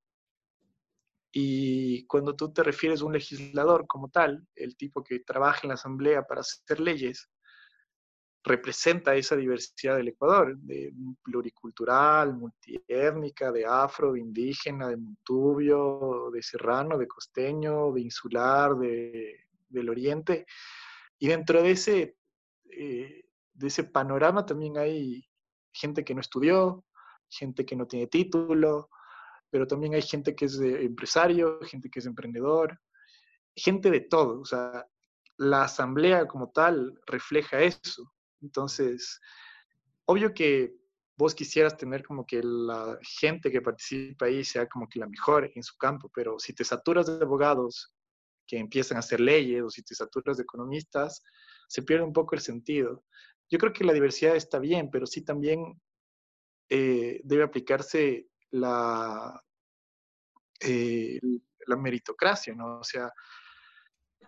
Y 1.31 2.07
cuando 2.07 2.35
tú 2.35 2.53
te 2.53 2.63
refieres 2.63 3.01
a 3.01 3.05
un 3.05 3.13
legislador 3.13 3.87
como 3.87 4.09
tal, 4.09 4.47
el 4.57 4.77
tipo 4.77 5.05
que 5.05 5.21
trabaja 5.21 5.61
en 5.63 5.69
la 5.69 5.75
asamblea 5.75 6.27
para 6.27 6.41
hacer 6.41 6.81
leyes, 6.81 7.31
representa 8.45 9.15
esa 9.15 9.37
diversidad 9.37 9.97
del 9.97 10.09
Ecuador, 10.09 10.57
pluricultural, 11.23 12.35
multiétnica, 12.35 13.53
de 13.53 13.67
afro, 13.67 14.13
de 14.13 14.21
indígena, 14.21 14.89
de 14.89 14.97
montubio, 14.97 16.31
de 16.33 16.43
serrano, 16.43 16.97
de 16.97 17.09
costeño, 17.09 17.93
de 17.93 18.01
insular, 18.01 18.77
de, 18.77 19.49
del 19.69 19.91
oriente. 19.91 20.47
Y 21.19 21.29
dentro 21.29 21.63
de 21.63 21.71
ese, 21.73 22.17
eh, 22.71 23.25
de 23.53 23.67
ese 23.67 23.85
panorama 23.85 24.47
también 24.47 24.79
hay 24.79 25.29
gente 25.73 26.05
que 26.05 26.15
no 26.15 26.21
estudió, 26.21 26.85
gente 27.29 27.67
que 27.67 27.77
no 27.77 27.87
tiene 27.87 28.07
título, 28.07 28.89
pero 29.51 29.67
también 29.67 29.95
hay 29.95 30.03
gente 30.03 30.35
que 30.35 30.47
es 30.47 30.59
empresario, 30.61 31.61
gente 31.63 31.91
que 31.91 31.99
es 32.01 32.07
emprendedor, 32.07 32.81
gente 33.55 33.91
de 33.91 34.01
todo. 34.01 34.41
O 34.41 34.45
sea, 34.45 34.87
la 35.37 35.65
asamblea 35.65 36.27
como 36.27 36.51
tal 36.51 36.99
refleja 37.07 37.61
eso. 37.61 38.13
Entonces, 38.41 39.21
obvio 40.05 40.33
que 40.33 40.75
vos 41.17 41.35
quisieras 41.35 41.77
tener 41.77 42.05
como 42.05 42.25
que 42.25 42.41
la 42.43 42.99
gente 43.03 43.51
que 43.51 43.61
participa 43.61 44.27
ahí 44.27 44.45
sea 44.45 44.69
como 44.69 44.89
que 44.89 45.01
la 45.01 45.09
mejor 45.09 45.51
en 45.55 45.63
su 45.63 45.77
campo, 45.77 46.11
pero 46.15 46.39
si 46.39 46.53
te 46.53 46.65
saturas 46.65 47.07
de 47.07 47.25
abogados 47.25 47.93
que 48.47 48.57
empiezan 48.57 48.97
a 48.97 49.01
hacer 49.01 49.21
leyes 49.21 49.63
o 49.63 49.69
si 49.69 49.83
te 49.83 49.95
saturas 49.95 50.37
de 50.37 50.45
economistas, 50.45 51.23
se 51.69 51.83
pierde 51.83 52.05
un 52.05 52.13
poco 52.13 52.35
el 52.35 52.41
sentido. 52.41 53.05
Yo 53.51 53.59
creo 53.59 53.73
que 53.73 53.85
la 53.85 53.93
diversidad 53.93 54.37
está 54.37 54.59
bien, 54.59 54.91
pero 54.91 55.07
sí 55.07 55.23
también 55.23 55.81
eh, 56.69 57.21
debe 57.25 57.43
aplicarse 57.43 58.29
la, 58.51 59.43
eh, 60.61 61.19
la 61.67 61.77
meritocracia, 61.77 62.55
¿no? 62.55 62.79
O 62.79 62.85
sea, 62.85 63.13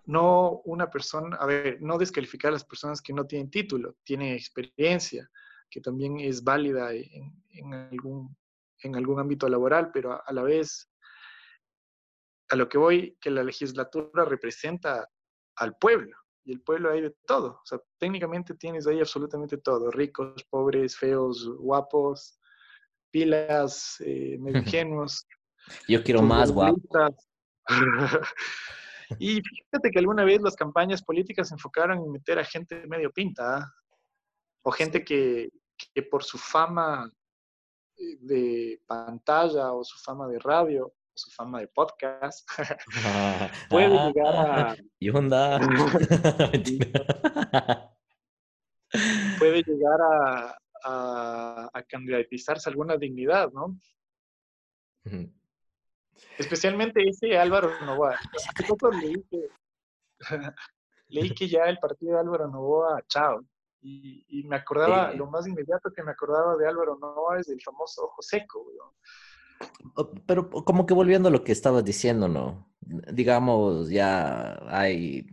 no 0.07 0.63
una 0.65 0.91
persona, 0.91 1.37
a 1.37 1.47
ver, 1.47 1.81
no 1.81 1.99
descalificar 1.99 2.51
a 2.51 2.53
las 2.53 2.65
personas 2.65 3.01
que 3.01 3.13
no 3.13 3.27
tienen 3.27 3.51
título, 3.51 3.97
tienen 4.05 4.35
experiencia, 4.35 5.31
que 5.71 5.81
también 5.81 6.19
es 6.21 6.43
válida 6.43 6.93
en, 6.93 7.45
en 7.51 7.75
algún, 7.75 8.37
en 8.83 8.97
algún 8.97 9.21
ámbito 9.21 9.49
laboral, 9.49 9.91
pero 9.93 10.13
a, 10.13 10.23
a, 10.27 10.33
la 10.33 10.43
vez, 10.43 10.91
a 12.49 12.57
lo 12.57 12.69
que 12.69 12.79
voy, 12.79 13.17
que 13.21 13.31
la 13.31 13.45
legislatura 13.45 14.25
representa 14.25 15.09
al 15.57 15.77
pueblo, 15.77 16.17
y 16.45 16.53
el 16.53 16.63
pueblo 16.63 16.91
hay 16.91 17.03
de 17.03 17.15
todo, 17.27 17.61
o 17.63 17.67
sea, 17.67 17.79
técnicamente 17.99 18.55
tienes 18.55 18.87
ahí 18.87 18.99
absolutamente 18.99 19.59
todo, 19.59 19.91
ricos, 19.91 20.43
pobres, 20.51 20.97
feos, 20.97 21.49
guapos, 21.59 22.41
pilas, 23.11 23.97
eh, 24.01 24.39
medio 24.39 24.59
ingenuos. 24.63 25.27
Yo 25.87 26.03
quiero 26.03 26.23
más 26.23 26.51
guapo. 26.51 26.81
Y 29.19 29.43
fíjate 29.43 29.91
que 29.91 29.99
alguna 29.99 30.25
vez 30.25 30.41
las 30.41 30.57
campañas 30.57 31.03
políticas 31.03 31.49
se 31.49 31.55
enfocaron 31.55 31.99
en 31.99 32.13
meter 32.13 32.39
a 32.39 32.45
gente 32.45 32.87
medio 32.87 33.11
pinta, 33.11 33.59
¿eh? 33.59 33.63
o 34.63 34.71
gente 34.71 35.05
que, 35.05 35.51
que, 35.95 36.03
por 36.03 36.23
su 36.23 36.37
fama 36.39 37.11
de 37.97 38.81
pantalla 38.87 39.73
o 39.73 39.83
su 39.85 39.99
fama 39.99 40.29
de 40.29 40.39
radio 40.39 40.87
o 40.87 40.95
su 41.15 41.31
fama 41.31 41.61
de 41.61 41.69
podcast 41.69 42.47
puede 43.71 43.99
ah, 43.99 44.07
llegar 44.07 44.37
a... 44.37 44.77
Y 44.99 45.11
onda. 45.11 45.59
puede 49.39 49.63
llegar 49.63 50.01
a, 50.01 50.59
a, 50.85 51.71
a 51.73 51.83
candidatizarse 51.83 52.69
a 52.69 52.73
alguna 52.73 52.97
dignidad, 52.97 53.51
¿no? 53.53 53.79
Especialmente 56.39 57.07
ese 57.07 57.37
Álvaro 57.39 57.71
Novoa. 57.85 58.15
Hace 58.15 58.67
poco 58.67 58.91
leí 58.91 59.23
que, 59.31 59.49
leí 61.09 61.35
que 61.35 61.49
ya 61.49 61.65
el 61.65 61.79
partido 61.79 62.15
de 62.15 62.21
Álvaro 62.21 62.49
Novoa, 62.49 63.03
chao. 63.09 63.45
Y, 63.83 64.25
y 64.29 64.45
me 64.45 64.57
acordaba, 64.57 65.11
Sí. 65.13 65.17
lo 65.19 65.27
más 65.27 65.47
inmediato 65.47 65.91
que 65.95 66.03
me 66.03 66.11
acordaba 66.11 66.57
de 66.57 66.69
Álvaro 66.69 66.99
Novoa 67.01 67.39
es 67.41 67.49
el 67.49 67.61
famoso 67.63 68.05
ojo 68.05 68.21
seco, 68.23 68.67
Pero 70.27 70.51
como 70.51 70.87
que 70.87 70.95
volviendo 70.95 71.29
a 71.29 71.33
lo 71.33 71.45
que 71.45 71.53
estabas 71.53 71.85
diciendo, 71.85 72.29
¿no? 72.29 72.71
Digamos, 72.81 73.89
ya 73.91 74.59
hay 74.69 75.27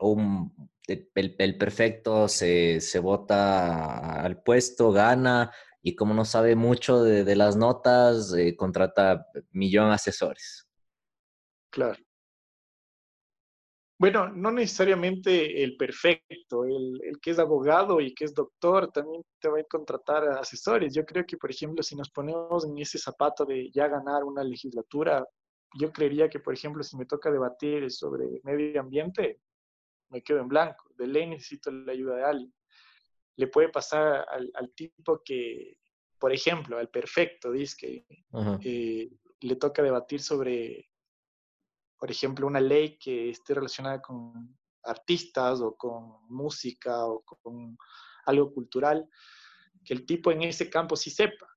un... 0.00 0.52
El, 0.86 1.08
el 1.38 1.56
perfecto 1.56 2.28
se, 2.28 2.78
se 2.80 2.98
vota 2.98 4.20
al 4.22 4.42
puesto, 4.42 4.92
gana, 4.92 5.50
y 5.86 5.94
como 5.94 6.14
no 6.14 6.24
sabe 6.24 6.56
mucho 6.56 7.02
de, 7.02 7.36
las 7.36 7.56
notas, 7.56 8.32
eh, 8.32 8.56
contrata 8.56 9.26
millón 9.50 9.90
asesores. 9.90 10.66
Claro. 11.70 12.02
Bueno, 13.98 14.30
no 14.30 14.50
necesariamente 14.50 15.62
el 15.62 15.76
perfecto, 15.76 16.64
el, 16.64 16.98
que 17.20 17.32
es 17.32 17.38
abogado 17.38 18.00
y 18.00 18.14
que 18.14 18.24
es 18.24 18.32
doctor 18.32 18.90
también 18.92 19.22
te 19.38 19.48
va 19.48 19.60
a 19.60 19.64
contratar 19.64 20.26
asesores. 20.30 20.94
Yo 20.94 21.04
creo 21.04 21.26
que, 21.26 21.36
por 21.36 21.50
ejemplo, 21.50 21.82
si 21.82 21.94
nos 21.96 22.10
ponemos 22.10 22.64
en 22.64 22.78
ese 22.78 22.98
zapato 22.98 23.44
de 23.44 23.70
ya 23.70 23.86
ganar 23.86 24.24
una 24.24 24.42
legislatura, 24.42 25.22
yo 25.78 25.92
creería 25.92 26.30
que, 26.30 26.40
por 26.40 26.54
ejemplo, 26.54 26.82
si 26.82 26.96
me 26.96 27.04
toca 27.04 27.30
debatir 27.30 27.90
sobre 27.90 28.40
medio 28.42 28.80
ambiente, 28.80 29.38
me 30.08 30.22
quedo 30.22 30.38
en 30.40 30.48
blanco. 30.48 30.86
De 30.96 31.06
ley 31.06 31.26
necesito 31.26 31.70
la 31.70 31.92
ayuda 31.92 32.16
de 32.16 32.24
alguien. 32.24 32.54
Le 33.36 33.46
puede 33.48 33.68
pasar 33.68 34.26
al, 34.30 34.50
al 34.54 34.72
tipo 34.74 35.22
que, 35.24 35.78
por 36.18 36.32
ejemplo, 36.32 36.78
al 36.78 36.88
perfecto, 36.88 37.50
dice 37.52 37.76
que 37.78 38.06
eh, 38.62 39.10
le 39.40 39.56
toca 39.56 39.82
debatir 39.82 40.20
sobre 40.20 40.88
por 42.04 42.10
ejemplo, 42.10 42.46
una 42.46 42.60
ley 42.60 42.98
que 42.98 43.30
esté 43.30 43.54
relacionada 43.54 44.02
con 44.02 44.58
artistas 44.82 45.62
o 45.62 45.74
con 45.74 46.18
música 46.28 47.06
o 47.06 47.22
con 47.22 47.78
algo 48.26 48.52
cultural, 48.52 49.08
que 49.82 49.94
el 49.94 50.04
tipo 50.04 50.30
en 50.30 50.42
ese 50.42 50.68
campo 50.68 50.96
sí 50.96 51.08
sepa. 51.08 51.48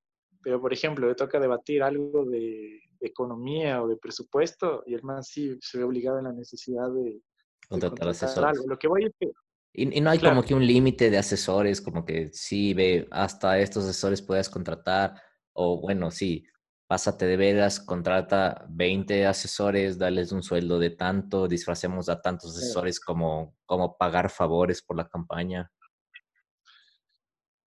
Pero, 0.41 0.61
por 0.61 0.71
ejemplo, 0.71 1.05
le 1.05 1.15
toca 1.15 1.37
debatir 1.37 1.83
algo 1.83 2.23
de, 2.23 2.79
de 2.97 3.07
economía 3.07 3.83
o 3.83 3.89
de 3.89 3.97
presupuesto 3.97 4.83
y 4.85 4.93
el 4.93 5.03
man 5.03 5.21
sí 5.21 5.57
se 5.59 5.79
ve 5.79 5.83
obligado 5.83 6.19
en 6.19 6.23
la 6.23 6.31
necesidad 6.31 6.89
de 6.91 7.21
contratar, 7.67 8.15
de. 8.15 8.45
Algo. 8.45 8.67
Lo 8.67 8.79
que 8.79 8.87
voy 8.87 9.03
es 9.03 9.11
que, 9.19 9.29
y, 9.77 9.97
y, 9.97 10.01
no 10.01 10.09
hay 10.09 10.17
claro. 10.17 10.35
como 10.35 10.47
que 10.47 10.55
un 10.55 10.65
límite 10.65 11.11
de 11.11 11.19
asesores, 11.19 11.81
como 11.81 12.03
que 12.03 12.29
sí, 12.33 12.73
ve, 12.73 13.07
hasta 13.11 13.59
estos 13.59 13.85
asesores 13.85 14.23
puedes 14.23 14.49
contratar, 14.49 15.21
o 15.53 15.79
bueno, 15.79 16.09
sí, 16.09 16.45
pásate 16.87 17.27
de 17.27 17.37
veras, 17.37 17.79
contrata 17.79 18.65
20 18.69 19.27
asesores, 19.27 19.99
dales 19.99 20.31
un 20.31 20.41
sueldo 20.41 20.79
de 20.79 20.89
tanto, 20.89 21.47
disfracemos 21.47 22.09
a 22.09 22.21
tantos 22.21 22.57
asesores 22.57 22.99
como, 22.99 23.55
como 23.65 23.97
pagar 23.97 24.31
favores 24.31 24.81
por 24.81 24.97
la 24.97 25.07
campaña. 25.07 25.71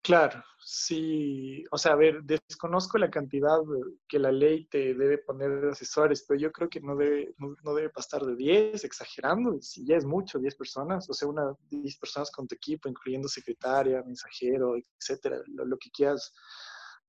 Claro, 0.06 0.40
sí, 0.60 1.64
o 1.72 1.76
sea, 1.76 1.94
a 1.94 1.96
ver, 1.96 2.22
desconozco 2.22 2.96
la 2.96 3.10
cantidad 3.10 3.58
que 4.06 4.20
la 4.20 4.30
ley 4.30 4.66
te 4.66 4.94
debe 4.94 5.18
poner 5.18 5.60
de 5.60 5.70
asesores, 5.70 6.24
pero 6.28 6.38
yo 6.38 6.52
creo 6.52 6.68
que 6.68 6.80
no 6.80 6.94
debe, 6.94 7.34
no, 7.38 7.74
debe 7.74 7.90
pasar 7.90 8.22
de 8.22 8.36
10, 8.36 8.84
exagerando, 8.84 9.60
si 9.60 9.84
ya 9.84 9.96
es 9.96 10.04
mucho, 10.04 10.38
10 10.38 10.54
personas, 10.54 11.10
o 11.10 11.12
sea, 11.12 11.26
una 11.26 11.52
10 11.70 11.98
personas 11.98 12.30
con 12.30 12.46
tu 12.46 12.54
equipo, 12.54 12.88
incluyendo 12.88 13.26
secretaria, 13.26 14.00
mensajero, 14.04 14.76
etcétera, 14.76 15.40
lo, 15.48 15.76
que 15.76 15.90
quieras 15.90 16.32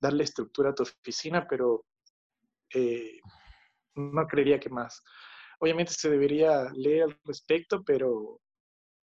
darle 0.02 0.24
estructura 0.24 0.72
a 0.72 0.74
tu 0.74 0.82
oficina, 0.82 1.46
pero 1.48 1.86
eh, 2.74 3.20
no 3.94 4.26
creería 4.26 4.60
que 4.60 4.72
más. 4.72 5.04
Obviamente 5.60 5.94
se 5.94 6.10
debería 6.10 6.72
leer 6.74 7.04
al 7.04 7.20
respecto, 7.26 7.84
pero 7.84 8.42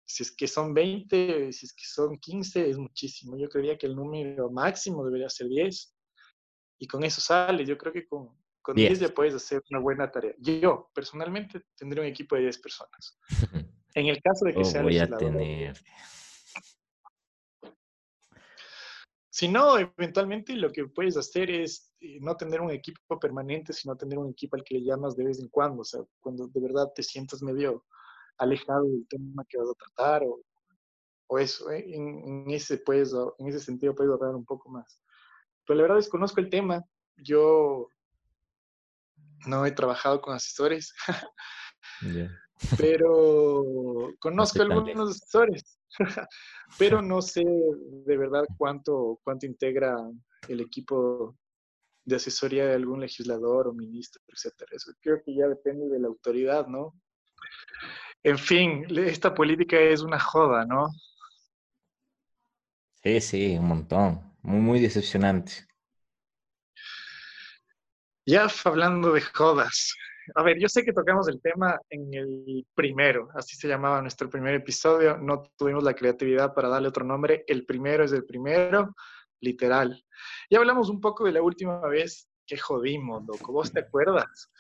si 0.06 0.22
es 0.22 0.30
que 0.30 0.46
son 0.46 0.72
20, 0.72 1.52
si 1.52 1.66
es 1.66 1.72
que 1.74 1.84
son 1.84 2.16
15, 2.16 2.70
es 2.70 2.78
muchísimo. 2.78 3.36
Yo 3.36 3.48
creería 3.48 3.76
que 3.76 3.86
el 3.86 3.96
número 3.96 4.50
máximo 4.50 5.04
debería 5.04 5.28
ser 5.28 5.48
10. 5.48 5.94
Y 6.78 6.86
con 6.86 7.02
eso 7.02 7.20
sale. 7.20 7.66
Yo 7.66 7.76
creo 7.76 7.92
que 7.92 8.06
con, 8.06 8.30
con 8.62 8.76
10 8.76 9.00
ya 9.00 9.08
puedes 9.08 9.34
hacer 9.34 9.60
una 9.70 9.80
buena 9.80 10.10
tarea. 10.10 10.32
Yo, 10.38 10.90
personalmente, 10.94 11.62
tendré 11.76 12.00
un 12.00 12.06
equipo 12.06 12.36
de 12.36 12.42
10 12.42 12.58
personas. 12.58 13.18
En 13.96 14.08
el 14.08 14.20
caso 14.20 14.44
de 14.44 14.52
que 14.52 14.60
oh, 14.60 14.64
sea 14.64 14.82
voy 14.82 14.98
a 14.98 15.08
tener. 15.08 15.74
Si 19.30 19.48
no, 19.48 19.78
eventualmente 19.78 20.54
lo 20.54 20.70
que 20.70 20.84
puedes 20.86 21.16
hacer 21.16 21.50
es 21.50 21.94
eh, 22.00 22.18
no 22.20 22.36
tener 22.36 22.60
un 22.60 22.70
equipo 22.70 23.18
permanente, 23.18 23.72
sino 23.72 23.96
tener 23.96 24.18
un 24.18 24.28
equipo 24.28 24.54
al 24.54 24.64
que 24.64 24.74
le 24.74 24.84
llamas 24.84 25.16
de 25.16 25.24
vez 25.24 25.40
en 25.40 25.48
cuando. 25.48 25.80
O 25.80 25.84
sea, 25.84 26.02
cuando 26.20 26.46
de 26.46 26.60
verdad 26.60 26.92
te 26.94 27.02
sientas 27.02 27.42
medio 27.42 27.86
alejado 28.38 28.84
del 28.84 29.06
tema 29.08 29.44
que 29.48 29.58
vas 29.58 29.68
a 29.68 29.74
tratar 29.74 30.22
o, 30.24 30.40
o 31.28 31.38
eso. 31.38 31.70
¿eh? 31.70 31.84
En, 31.86 32.50
ese 32.50 32.78
puedes, 32.78 33.12
en 33.38 33.48
ese 33.48 33.60
sentido 33.60 33.94
puedes 33.94 34.10
ahorrar 34.10 34.34
un 34.34 34.44
poco 34.44 34.68
más. 34.70 35.00
Pero 35.66 35.76
la 35.78 35.82
verdad 35.82 35.96
desconozco 35.96 36.40
el 36.40 36.50
tema. 36.50 36.84
Yo 37.16 37.88
no 39.46 39.66
he 39.66 39.72
trabajado 39.72 40.20
con 40.20 40.34
asesores, 40.34 40.92
pero 42.78 44.12
conozco 44.18 44.62
algunos 44.62 45.10
asesores, 45.10 45.78
pero 46.78 47.02
no 47.02 47.22
sé 47.22 47.44
de 47.44 48.16
verdad 48.16 48.44
cuánto, 48.56 49.20
cuánto 49.22 49.46
integra 49.46 49.96
el 50.48 50.60
equipo 50.60 51.36
de 52.04 52.16
asesoría 52.16 52.66
de 52.66 52.74
algún 52.74 53.00
legislador 53.00 53.66
o 53.66 53.72
ministro, 53.72 54.22
etcétera. 54.28 54.70
Eso 54.72 54.92
creo 55.00 55.20
que 55.24 55.34
ya 55.34 55.48
depende 55.48 55.88
de 55.88 55.98
la 55.98 56.08
autoridad, 56.08 56.66
¿no? 56.68 56.94
En 58.26 58.38
fin, 58.38 58.84
esta 58.90 59.32
política 59.32 59.78
es 59.78 60.02
una 60.02 60.18
joda, 60.18 60.64
¿no? 60.64 60.88
Sí, 63.00 63.20
sí, 63.20 63.56
un 63.56 63.68
montón. 63.68 64.20
Muy, 64.42 64.58
muy 64.58 64.80
decepcionante. 64.80 65.52
Ya 68.26 68.48
hablando 68.64 69.12
de 69.12 69.20
jodas. 69.20 69.94
A 70.34 70.42
ver, 70.42 70.58
yo 70.58 70.68
sé 70.68 70.82
que 70.84 70.92
tocamos 70.92 71.28
el 71.28 71.40
tema 71.40 71.78
en 71.88 72.12
el 72.14 72.66
primero, 72.74 73.28
así 73.36 73.54
se 73.54 73.68
llamaba 73.68 74.02
nuestro 74.02 74.28
primer 74.28 74.56
episodio. 74.56 75.18
No 75.18 75.44
tuvimos 75.56 75.84
la 75.84 75.94
creatividad 75.94 76.52
para 76.52 76.68
darle 76.68 76.88
otro 76.88 77.04
nombre. 77.04 77.44
El 77.46 77.64
primero 77.64 78.02
es 78.02 78.10
el 78.10 78.24
primero, 78.24 78.92
literal. 79.38 80.04
Ya 80.50 80.58
hablamos 80.58 80.90
un 80.90 81.00
poco 81.00 81.22
de 81.26 81.30
la 81.30 81.42
última 81.42 81.78
vez 81.86 82.28
que 82.44 82.58
jodimos, 82.58 83.24
loco. 83.24 83.52
¿Vos 83.52 83.72
te 83.72 83.78
acuerdas? 83.78 84.50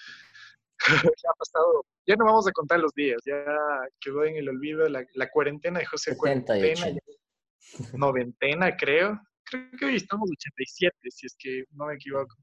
ya 1.22 1.30
ha 1.30 1.34
pasado 1.38 1.84
ya 2.06 2.14
no 2.14 2.24
vamos 2.24 2.46
a 2.46 2.52
contar 2.52 2.78
los 2.78 2.92
días, 2.94 3.20
ya 3.26 3.44
quedó 4.00 4.24
en 4.24 4.36
el 4.36 4.48
olvido 4.48 4.88
la, 4.88 5.30
cuarentena 5.32 5.80
de 5.80 5.86
José 5.86 6.16
Cuarentena. 6.16 6.96
Noventena, 7.94 8.76
creo. 8.76 9.20
Creo 9.44 9.70
que 9.78 9.84
hoy 9.86 9.96
estamos 9.96 10.30
87, 10.30 10.94
si 11.10 11.26
es 11.26 11.36
que 11.36 11.64
no 11.72 11.86
me 11.86 11.94
equivoco. 11.94 12.36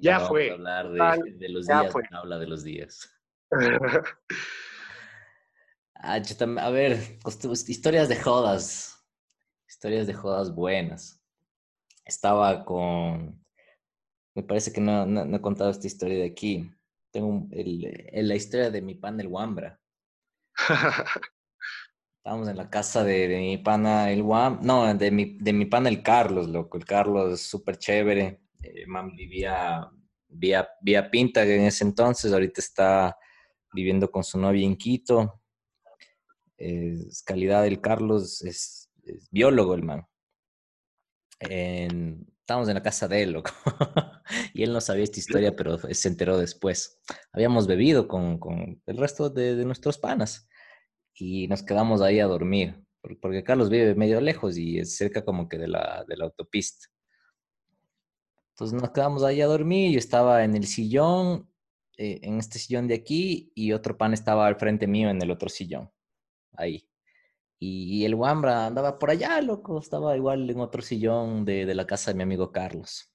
Ya 0.00 0.20
fue. 0.20 0.50
hablar 0.52 0.90
de, 0.90 1.48
los 1.48 1.66
días, 1.66 1.94
no 2.10 2.18
habla 2.18 2.38
de 2.38 2.46
los 2.46 2.62
días. 2.62 3.10
Ah, 6.06 6.20
a 6.20 6.70
ver, 6.70 6.98
historias 7.66 8.10
de 8.10 8.16
jodas. 8.20 9.02
Historias 9.66 10.06
de 10.06 10.12
jodas 10.12 10.54
buenas. 10.54 11.24
Estaba 12.04 12.62
con. 12.66 13.42
Me 14.34 14.42
parece 14.42 14.70
que 14.70 14.82
no, 14.82 15.06
no 15.06 15.34
he 15.34 15.40
contado 15.40 15.70
esta 15.70 15.86
historia 15.86 16.18
de 16.18 16.26
aquí 16.26 16.70
tengo 17.14 17.46
el, 17.52 18.28
la 18.28 18.34
historia 18.34 18.70
de 18.70 18.82
mi 18.82 18.96
pan 18.96 19.20
el 19.20 19.28
Wambra. 19.28 19.80
Estábamos 22.18 22.48
en 22.48 22.56
la 22.56 22.68
casa 22.68 23.04
de, 23.04 23.28
mi 23.28 23.58
pana 23.58 24.10
el 24.10 24.22
Wam, 24.22 24.58
no, 24.62 24.92
de 24.92 25.10
mi, 25.12 25.38
de 25.38 25.52
mi 25.52 25.66
pana 25.66 25.88
el 25.88 26.02
Carlos, 26.02 26.48
loco. 26.48 26.76
El 26.76 26.84
Carlos 26.84 27.40
súper 27.40 27.78
chévere. 27.78 28.40
Eh, 28.62 28.86
man 28.86 29.14
vivía 29.14 29.88
vía, 30.28 30.68
vía 30.82 31.08
Pinta 31.08 31.44
en 31.44 31.62
ese 31.62 31.84
entonces, 31.84 32.32
ahorita 32.32 32.60
está 32.60 33.16
viviendo 33.72 34.10
con 34.10 34.24
su 34.24 34.36
novia 34.36 34.66
en 34.66 34.76
Quito. 34.76 35.40
Es 36.56 37.22
calidad 37.22 37.62
del 37.62 37.80
Carlos, 37.80 38.42
es, 38.42 38.90
es 39.04 39.30
biólogo 39.30 39.74
el 39.74 39.84
man. 39.84 40.04
En, 41.38 42.33
estábamos 42.44 42.68
en 42.68 42.74
la 42.74 42.82
casa 42.82 43.08
de 43.08 43.22
él, 43.22 43.32
loco. 43.32 43.50
y 44.52 44.64
él 44.64 44.72
no 44.74 44.80
sabía 44.82 45.04
esta 45.04 45.18
historia, 45.18 45.56
pero 45.56 45.78
se 45.78 46.08
enteró 46.08 46.36
después. 46.36 47.00
Habíamos 47.32 47.66
bebido 47.66 48.06
con, 48.06 48.38
con 48.38 48.82
el 48.84 48.96
resto 48.98 49.30
de, 49.30 49.64
nuestros 49.64 49.96
panas 49.96 50.46
y 51.14 51.48
nos 51.48 51.62
quedamos 51.62 52.02
ahí 52.02 52.20
a 52.20 52.26
dormir, 52.26 52.84
porque 53.22 53.42
Carlos 53.42 53.70
vive 53.70 53.94
medio 53.94 54.20
lejos 54.20 54.58
y 54.58 54.78
es 54.78 54.94
cerca 54.94 55.24
como 55.24 55.48
que 55.48 55.56
de 55.56 55.68
la, 55.68 56.04
de 56.06 56.18
la 56.18 56.26
autopista. 56.26 56.88
Entonces 58.50 58.78
nos 58.78 58.90
quedamos 58.90 59.24
ahí 59.24 59.40
a 59.40 59.46
dormir, 59.46 59.92
yo 59.92 59.98
estaba 59.98 60.44
en 60.44 60.54
el 60.54 60.66
sillón, 60.66 61.48
eh, 61.96 62.20
en 62.22 62.38
este 62.38 62.58
sillón 62.58 62.88
de 62.88 62.94
aquí, 62.94 63.52
y 63.54 63.72
otro 63.72 63.96
pan 63.96 64.12
estaba 64.12 64.46
al 64.46 64.56
frente 64.56 64.86
mío 64.86 65.08
en 65.08 65.22
el 65.22 65.30
otro 65.30 65.48
sillón, 65.48 65.90
ahí. 66.52 66.86
Y, 67.58 68.04
el 68.04 68.14
Wambra 68.14 68.66
andaba 68.66 68.98
por 68.98 69.10
allá, 69.10 69.40
loco, 69.40 69.78
estaba 69.78 70.16
igual 70.16 70.48
en 70.50 70.60
otro 70.60 70.82
sillón 70.82 71.44
de, 71.44 71.64
de 71.66 71.74
la 71.74 71.86
casa 71.86 72.10
de 72.10 72.16
mi 72.16 72.22
amigo 72.22 72.52
Carlos. 72.52 73.12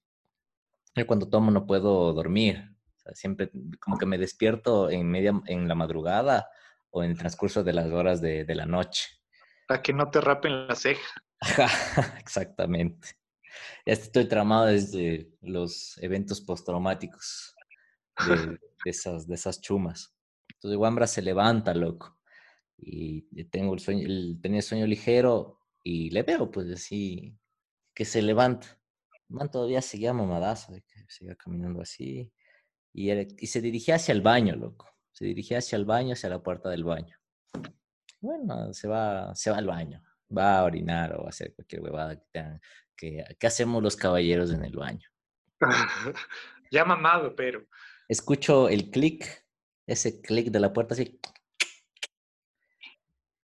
Y 0.95 1.04
cuando 1.04 1.30
tomo 1.30 1.52
no 1.52 1.67
puedo 1.67 2.13
dormir, 2.13 2.75
siempre 3.13 3.52
como 3.80 3.97
que 3.97 4.06
me 4.06 4.17
despierto 4.17 4.89
en, 4.89 5.10
media, 5.10 5.39
en 5.45 5.67
la 5.67 5.75
madrugada 5.75 6.49
o 6.89 7.04
en 7.04 7.12
el 7.12 7.17
transcurso 7.17 7.63
de 7.63 7.73
las 7.73 7.91
horas 7.91 8.21
de, 8.21 8.45
de 8.45 8.56
la 8.56 8.65
noche. 8.65 9.08
Para 9.67 9.82
que 9.82 9.93
no 9.93 10.10
te 10.10 10.21
rapen 10.21 10.67
la 10.67 10.75
ceja. 10.75 11.23
Exactamente. 12.19 13.10
Ya 13.86 13.93
estoy 13.93 14.28
tramado 14.28 14.65
desde 14.65 15.30
los 15.41 15.97
eventos 15.99 16.41
postraumáticos 16.41 17.56
de, 18.28 18.36
de, 18.36 18.60
esas, 18.86 19.28
de 19.28 19.36
esas 19.36 19.62
chumas. 19.62 20.15
Entonces 20.56 20.78
Wambra 20.78 21.08
se 21.08 21.21
levanta, 21.21 21.73
loco 21.73 22.18
y 22.81 23.43
tengo 23.45 23.73
el 23.73 23.79
sueño, 23.79 24.07
tenía 24.41 24.61
sueño 24.61 24.87
ligero 24.87 25.59
y 25.83 26.09
le 26.11 26.23
veo 26.23 26.49
pues 26.51 26.69
así 26.69 27.37
que 27.93 28.05
se 28.05 28.21
levanta. 28.21 28.79
El 29.29 29.35
man 29.35 29.51
todavía 29.51 29.81
seguía 29.81 30.13
mamadazo, 30.13 30.73
de 30.73 30.81
que 30.81 31.05
seguía 31.07 31.35
caminando 31.35 31.81
así 31.81 32.31
y, 32.93 33.11
y 33.11 33.47
se 33.47 33.61
dirigía 33.61 33.95
hacia 33.95 34.13
el 34.13 34.21
baño, 34.21 34.55
loco. 34.55 34.89
Se 35.11 35.25
dirigía 35.25 35.57
hacia 35.57 35.75
el 35.75 35.85
baño, 35.85 36.13
hacia 36.13 36.29
la 36.29 36.41
puerta 36.41 36.69
del 36.69 36.83
baño. 36.83 37.17
Bueno, 38.21 38.73
se 38.73 38.87
va, 38.87 39.33
se 39.35 39.51
va 39.51 39.57
al 39.57 39.67
baño, 39.67 40.03
va 40.35 40.59
a 40.59 40.63
orinar 40.63 41.15
o 41.15 41.25
a 41.25 41.29
hacer 41.29 41.53
cualquier 41.53 41.81
huevada 41.81 42.21
que, 42.95 43.25
que, 43.37 43.47
hacemos 43.47 43.81
los 43.81 43.95
caballeros 43.95 44.51
en 44.51 44.63
el 44.63 44.75
baño. 44.75 45.07
ya 46.71 46.85
mamado, 46.85 47.35
pero. 47.35 47.65
Escucho 48.07 48.69
el 48.69 48.89
clic, 48.89 49.45
ese 49.85 50.21
clic 50.21 50.51
de 50.51 50.59
la 50.59 50.73
puerta 50.73 50.93
así 50.93 51.19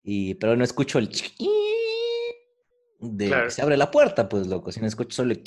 y, 0.03 0.35
pero 0.35 0.55
no 0.55 0.63
escucho 0.63 0.99
el 0.99 1.09
de 2.99 3.29
que 3.29 3.51
se 3.51 3.61
abre 3.61 3.77
la 3.77 3.91
puerta, 3.91 4.29
pues 4.29 4.47
loco, 4.47 4.71
sino 4.71 4.87
escucho 4.87 5.15
solo 5.15 5.33
el 5.33 5.43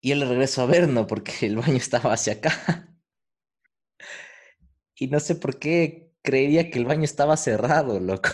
y 0.00 0.12
él 0.12 0.20
regreso 0.20 0.62
a 0.62 0.66
ver, 0.66 0.88
¿no? 0.88 1.06
Porque 1.06 1.46
el 1.46 1.56
baño 1.56 1.76
estaba 1.76 2.12
hacia 2.12 2.34
acá. 2.34 2.96
Y 4.94 5.08
no 5.08 5.18
sé 5.18 5.34
por 5.34 5.58
qué 5.58 6.12
creería 6.22 6.70
que 6.70 6.78
el 6.78 6.84
baño 6.84 7.02
estaba 7.02 7.36
cerrado, 7.36 7.98
loco. 7.98 8.30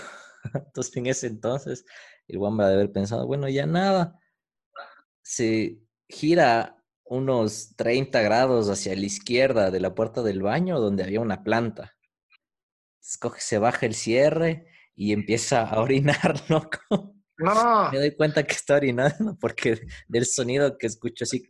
Entonces, 0.54 0.96
en 0.96 1.06
ese 1.06 1.28
entonces, 1.28 1.86
el 2.28 2.38
Wamba 2.38 2.68
de 2.68 2.74
haber 2.74 2.92
pensado, 2.92 3.26
bueno, 3.26 3.48
ya 3.48 3.64
nada. 3.64 4.18
Se 5.22 5.80
gira 6.08 6.76
unos 7.04 7.74
30 7.76 8.20
grados 8.20 8.68
hacia 8.68 8.94
la 8.94 9.06
izquierda 9.06 9.70
de 9.70 9.80
la 9.80 9.94
puerta 9.94 10.22
del 10.22 10.42
baño, 10.42 10.78
donde 10.78 11.04
había 11.04 11.20
una 11.20 11.42
planta 11.42 11.96
escoge, 13.02 13.40
se 13.40 13.58
baja 13.58 13.86
el 13.86 13.94
cierre 13.94 14.66
y 14.94 15.12
empieza 15.12 15.62
a 15.62 15.80
orinar, 15.80 16.34
loco. 16.48 17.14
No. 17.38 17.90
Me 17.90 17.98
doy 17.98 18.14
cuenta 18.14 18.44
que 18.44 18.54
está 18.54 18.76
orinando 18.76 19.36
porque 19.40 19.80
del 20.06 20.26
sonido 20.26 20.78
que 20.78 20.86
escucho 20.86 21.24
así 21.24 21.42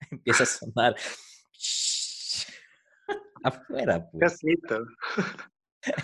empieza 0.10 0.42
a 0.42 0.46
sonar 0.46 0.94
afuera, 3.42 4.08
pues. 4.10 4.20
Casito. 4.20 4.84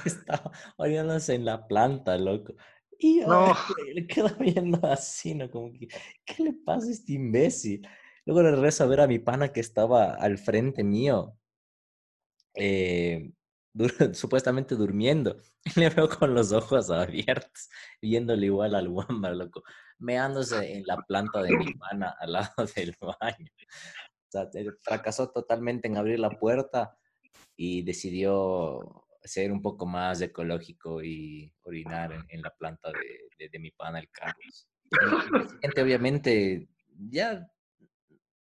Estaba 0.04 0.50
orinándose 0.76 1.34
en 1.34 1.44
la 1.44 1.66
planta, 1.66 2.16
loco. 2.16 2.54
Y 2.98 3.20
No. 3.20 3.52
le, 3.92 4.06
quedo 4.06 4.34
viendo 4.36 4.86
así, 4.86 5.34
¿no? 5.34 5.50
Como 5.50 5.72
que, 5.72 5.88
¿qué 6.24 6.42
le 6.44 6.52
pasa 6.52 6.86
a 6.86 6.90
este 6.92 7.14
imbécil? 7.14 7.86
Luego 8.24 8.42
le 8.42 8.52
regreso 8.52 8.84
a 8.84 8.86
ver 8.86 9.00
a 9.00 9.06
mi 9.06 9.18
pana 9.18 9.52
que 9.52 9.60
estaba 9.60 10.14
al 10.14 10.38
frente 10.38 10.84
mío, 10.84 11.36
eh, 12.54 13.32
supuestamente 14.14 14.74
durmiendo. 14.76 15.36
Le 15.76 15.90
veo 15.90 16.08
con 16.08 16.34
los 16.34 16.52
ojos 16.52 16.90
abiertos, 16.90 17.68
viéndole 18.00 18.46
igual 18.46 18.74
al 18.74 18.88
Wamba, 18.88 19.30
loco, 19.30 19.62
meándose 19.98 20.76
en 20.76 20.84
la 20.86 20.96
planta 21.02 21.42
de 21.42 21.56
mi 21.56 21.74
pana 21.74 22.14
al 22.18 22.32
lado 22.32 22.52
del 22.76 22.96
baño. 23.00 23.50
O 23.58 24.30
sea, 24.30 24.50
te- 24.50 24.72
fracasó 24.82 25.30
totalmente 25.30 25.88
en 25.88 25.96
abrir 25.96 26.18
la 26.18 26.30
puerta 26.30 26.98
y 27.56 27.82
decidió 27.82 29.06
ser 29.22 29.52
un 29.52 29.62
poco 29.62 29.86
más 29.86 30.20
ecológico 30.20 31.02
y 31.02 31.52
orinar 31.62 32.12
en, 32.28 32.42
la 32.42 32.50
planta 32.50 32.90
de, 32.92 33.48
de- 33.48 33.58
mi 33.58 33.70
pana, 33.70 33.98
el 33.98 34.10
Carlos. 34.10 34.68
Y 35.62 35.80
obviamente, 35.80 36.68
ya, 37.10 37.46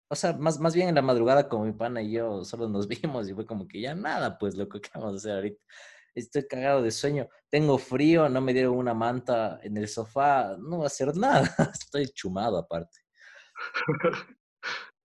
o 0.09 0.15
sea, 0.15 0.33
más, 0.33 0.59
más 0.59 0.75
bien 0.75 0.89
en 0.89 0.95
la 0.95 1.01
madrugada 1.01 1.49
como 1.49 1.65
mi 1.65 1.73
pana 1.73 2.01
y 2.01 2.11
yo 2.11 2.43
solo 2.45 2.69
nos 2.69 2.87
vimos 3.03 3.29
y 3.29 3.33
fue 3.33 3.45
como 3.45 3.67
que 3.67 3.81
ya 3.81 3.95
nada, 3.95 4.37
pues 4.37 4.55
lo 4.55 4.67
que 4.67 4.79
vamos 4.93 5.13
a 5.13 5.17
hacer 5.17 5.31
ahorita. 5.33 5.63
Estoy 6.15 6.47
cagado 6.47 6.83
de 6.83 6.91
sueño, 6.91 7.27
tengo 7.49 7.77
frío, 7.79 8.29
no 8.29 8.39
me 8.39 8.53
dieron 8.53 8.77
una 8.77 8.93
manta 8.93 9.59
en 9.63 9.77
el 9.77 9.87
sofá, 9.87 10.55
no 10.59 10.79
va 10.79 10.83
a 10.83 10.87
hacer 10.87 11.15
nada, 11.17 11.49
estoy 11.73 12.07
chumado 12.09 12.57
aparte. 12.57 12.99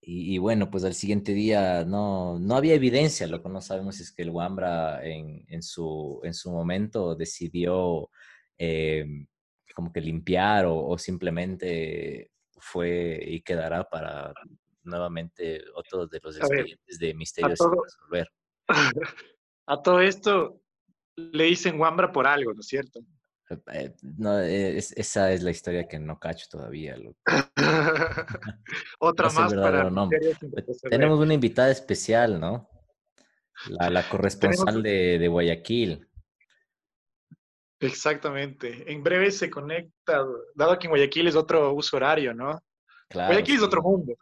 Y, 0.01 0.35
y 0.35 0.37
bueno, 0.37 0.69
pues 0.69 0.83
al 0.83 0.93
siguiente 0.93 1.33
día 1.33 1.83
no, 1.85 2.39
no 2.39 2.55
había 2.55 2.75
evidencia, 2.75 3.27
lo 3.27 3.41
que 3.41 3.49
no 3.49 3.61
sabemos 3.61 3.99
es 3.99 4.11
que 4.11 4.21
el 4.21 4.29
Wambra 4.29 5.03
en, 5.03 5.43
en, 5.47 5.63
su, 5.63 6.19
en 6.23 6.33
su 6.33 6.51
momento 6.51 7.15
decidió 7.15 8.09
eh, 8.57 9.05
como 9.75 9.91
que 9.91 10.01
limpiar 10.01 10.65
o, 10.65 10.85
o 10.85 10.97
simplemente 10.97 12.31
fue 12.59 13.19
y 13.25 13.41
quedará 13.41 13.83
para 13.83 14.33
nuevamente 14.83 15.63
otro 15.75 16.07
de 16.07 16.19
los 16.23 16.35
ver, 16.35 16.43
expedientes 16.45 16.99
de 16.99 17.13
misterios 17.13 17.59
sin 17.59 17.71
resolver. 17.83 18.27
A 19.67 19.81
todo 19.81 20.01
esto 20.01 20.61
le 21.15 21.43
dicen 21.43 21.79
Wambra 21.79 22.11
por 22.11 22.25
algo, 22.25 22.53
¿no 22.53 22.61
es 22.61 22.67
cierto? 22.67 23.01
Eh, 23.73 23.93
no, 24.17 24.39
eh, 24.39 24.77
es- 24.77 24.91
esa 24.93 25.31
es 25.31 25.41
la 25.43 25.51
historia 25.51 25.87
que 25.87 25.99
no 25.99 26.19
cacho 26.19 26.47
todavía. 26.49 26.95
Otra 28.99 29.25
No 29.25 29.29
sé 29.31 29.37
el 29.37 29.43
más 29.43 29.53
para 29.55 29.83
resolver. 29.89 30.65
Tenemos 30.89 31.19
una 31.19 31.33
invitada 31.33 31.69
especial, 31.71 32.39
¿no? 32.39 32.69
La, 33.67 33.89
la 33.89 34.07
corresponsal 34.07 34.81
de, 34.81 35.19
de 35.19 35.27
Guayaquil. 35.27 36.07
Exactamente. 37.81 38.91
En 38.91 39.03
breve 39.03 39.31
se 39.31 39.49
conecta, 39.49 40.25
dado 40.55 40.77
que 40.77 40.87
en 40.87 40.91
Guayaquil 40.91 41.27
es 41.27 41.35
otro 41.35 41.73
uso 41.73 41.97
horario, 41.97 42.33
¿no? 42.33 42.61
Claro, 43.09 43.33
Guayaquil 43.33 43.55
es 43.55 43.61
otro 43.63 43.81
mundo. 43.81 44.13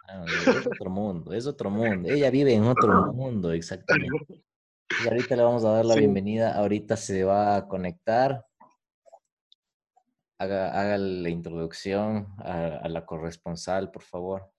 Es 0.47 0.65
otro 0.65 0.89
mundo, 0.89 1.33
es 1.33 1.45
otro 1.45 1.69
mundo. 1.69 2.09
Ella 2.09 2.29
vive 2.31 2.53
en 2.53 2.63
otro 2.63 3.11
mundo, 3.13 3.51
exactamente. 3.51 4.41
Y 5.03 5.07
ahorita 5.07 5.35
le 5.35 5.43
vamos 5.43 5.65
a 5.65 5.71
dar 5.71 5.85
la 5.85 5.93
Sí. 5.95 5.99
bienvenida. 5.99 6.53
Ahorita 6.55 6.95
se 6.95 7.23
va 7.25 7.57
a 7.57 7.67
conectar. 7.67 8.45
Haga, 10.39 10.79
haga 10.79 10.97
la 10.97 11.29
introducción 11.29 12.27
a, 12.39 12.77
a 12.77 12.87
la 12.89 13.05
corresponsal, 13.05 13.91
por 13.91 14.03
favor. 14.03 14.49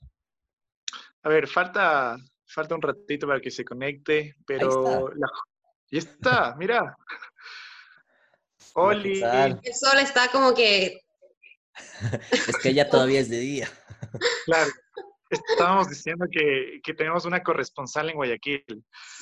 A 1.22 1.28
ver, 1.30 1.46
falta, 1.48 2.16
falta 2.46 2.74
un 2.74 2.82
ratito 2.82 3.26
para 3.26 3.40
que 3.40 3.50
se 3.50 3.64
conecte, 3.64 4.34
pero 4.46 5.08
la- 5.14 5.30
ya 5.90 5.98
está, 6.00 6.54
mira. 6.56 6.96
Hola, 8.74 9.02
¿qué 9.02 9.24
Oli? 9.24 9.58
El 9.62 9.74
sol 9.74 9.98
está 10.00 10.28
como 10.30 10.52
que 10.52 11.00
Es 12.48 12.58
que 12.58 12.74
ya 12.74 12.88
todavía 12.90 13.20
es 13.20 13.30
de 13.30 13.38
día. 13.38 13.68
Claro. 14.46 14.70
Estábamos 15.30 15.90
diciendo 15.90 16.26
que, 16.30 16.80
que 16.82 16.94
tenemos 16.94 17.26
una 17.26 17.42
corresponsal 17.42 18.08
en 18.08 18.16
Guayaquil. 18.16 18.64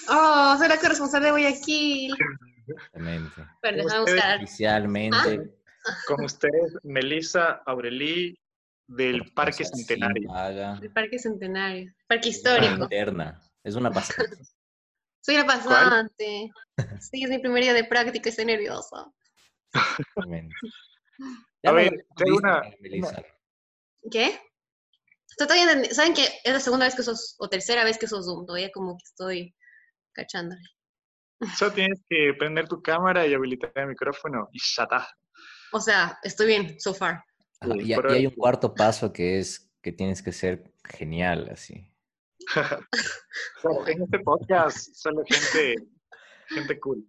Oh, 0.09 0.55
soy 0.57 0.68
la 0.68 0.79
corresponsal 0.79 1.22
de 1.22 1.31
Guayaquil. 1.33 2.14
Exactamente. 2.68 3.42
Buscar. 4.01 4.37
Oficialmente. 4.38 5.51
Con 6.07 6.25
ustedes, 6.25 6.77
Melissa 6.85 7.62
Aurelí 7.66 8.38
del 8.87 9.33
Parque 9.33 9.64
Centenario. 9.64 10.31
El 10.81 10.92
Parque 10.92 11.18
Centenario. 11.18 11.92
Parque 12.07 12.29
una 12.29 12.37
Histórico. 12.37 12.83
interna. 12.85 13.40
Es 13.64 13.75
una 13.75 13.90
pasante. 13.90 14.37
Soy 15.20 15.37
la 15.37 15.44
pasante. 15.46 16.51
Sí, 17.01 17.25
es 17.25 17.31
mi 17.31 17.38
primer 17.38 17.62
día 17.62 17.72
de 17.72 17.85
práctica 17.85 18.29
y 18.29 18.31
estoy 18.31 18.44
nerviosa. 18.44 19.11
Exactamente. 19.72 20.55
A 21.64 21.72
ver, 21.72 22.07
tengo 22.16 22.37
una- 22.37 22.62
Melissa. 22.81 23.22
¿Qué? 24.11 24.38
Estoy 25.38 25.46
todavía 25.64 25.94
¿Saben 25.94 26.14
que 26.14 26.25
es 26.44 26.53
la 26.53 26.61
segunda 26.61 26.87
vez 26.87 26.94
que 26.94 27.03
sos, 27.03 27.37
o 27.38 27.49
tercera 27.49 27.85
vez 27.85 27.99
que 27.99 28.07
sos 28.07 28.25
Zoom? 28.25 28.46
Todavía 28.46 28.70
como 28.72 28.96
que 28.96 29.05
estoy 29.05 29.55
cachándole. 30.12 30.62
Solo 31.59 31.72
tienes 31.72 32.01
que 32.09 32.33
prender 32.38 32.66
tu 32.66 32.81
cámara 32.81 33.27
y 33.27 33.35
habilitar 33.35 33.70
el 33.75 33.88
micrófono 33.88 34.49
y 34.53 34.59
ya 34.59 34.85
está. 34.85 35.09
O 35.72 35.81
sea, 35.81 36.18
estoy 36.22 36.46
bien, 36.46 36.81
so 36.81 36.94
far. 36.94 37.22
Ajá, 37.61 37.75
y, 37.77 37.90
y 37.90 37.94
hay 37.94 38.27
un 38.27 38.35
cuarto 38.35 38.75
paso 38.75 39.12
que 39.12 39.38
es 39.38 39.70
que 39.83 39.92
tienes 39.92 40.22
que 40.22 40.33
ser 40.33 40.72
genial, 40.85 41.51
así. 41.53 41.92
En 43.87 44.03
este 44.03 44.18
podcast 44.20 44.94
solo 44.94 45.22
gente, 45.27 45.75
gente 46.49 46.81
cool. 46.81 47.05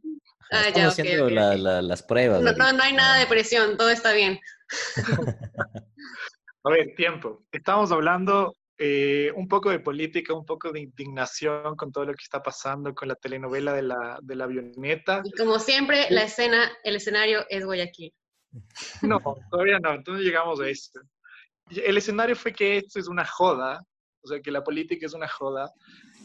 Ah, 0.51 0.63
ya, 0.63 0.67
Estamos 0.69 0.93
ok, 0.93 0.99
haciendo 0.99 1.25
ok, 1.25 1.31
la- 1.31 1.55
la- 1.57 1.81
las 1.81 2.03
pruebas. 2.03 2.41
No, 2.41 2.51
no, 2.53 2.73
no 2.73 2.83
hay 2.83 2.93
nada 2.93 3.17
de 3.19 3.27
presión, 3.27 3.77
todo 3.77 3.89
está 3.89 4.11
bien. 4.13 4.39
A 6.67 6.69
ver, 6.69 6.95
tiempo. 6.95 7.45
Estamos 7.49 7.93
hablando 7.93 8.53
eh, 8.77 9.31
un 9.35 9.47
poco 9.47 9.69
de 9.69 9.79
política, 9.79 10.33
un 10.33 10.45
poco 10.45 10.69
de 10.73 10.81
indignación 10.81 11.77
con 11.77 11.93
todo 11.93 12.03
lo 12.03 12.13
que 12.13 12.23
está 12.23 12.43
pasando 12.43 12.93
con 12.93 13.07
la 13.07 13.15
telenovela 13.15 13.71
de 13.73 13.83
la, 13.83 14.19
de 14.21 14.35
la 14.35 14.43
avioneta. 14.43 15.21
Y 15.23 15.31
como 15.31 15.59
siempre, 15.59 16.07
la 16.09 16.23
escena, 16.23 16.69
el 16.83 16.97
escenario 16.97 17.45
es 17.49 17.63
Guayaquil. 17.63 18.13
No, 19.01 19.21
todavía 19.49 19.79
no, 19.79 19.93
entonces 19.93 20.25
llegamos 20.25 20.59
a 20.59 20.67
esto. 20.67 20.99
El 21.69 21.95
escenario 21.95 22.35
fue 22.35 22.51
que 22.51 22.79
esto 22.79 22.99
es 22.99 23.07
una 23.07 23.25
joda, 23.25 23.81
o 24.21 24.27
sea, 24.27 24.41
que 24.41 24.51
la 24.51 24.63
política 24.63 25.05
es 25.05 25.13
una 25.13 25.29
joda, 25.29 25.71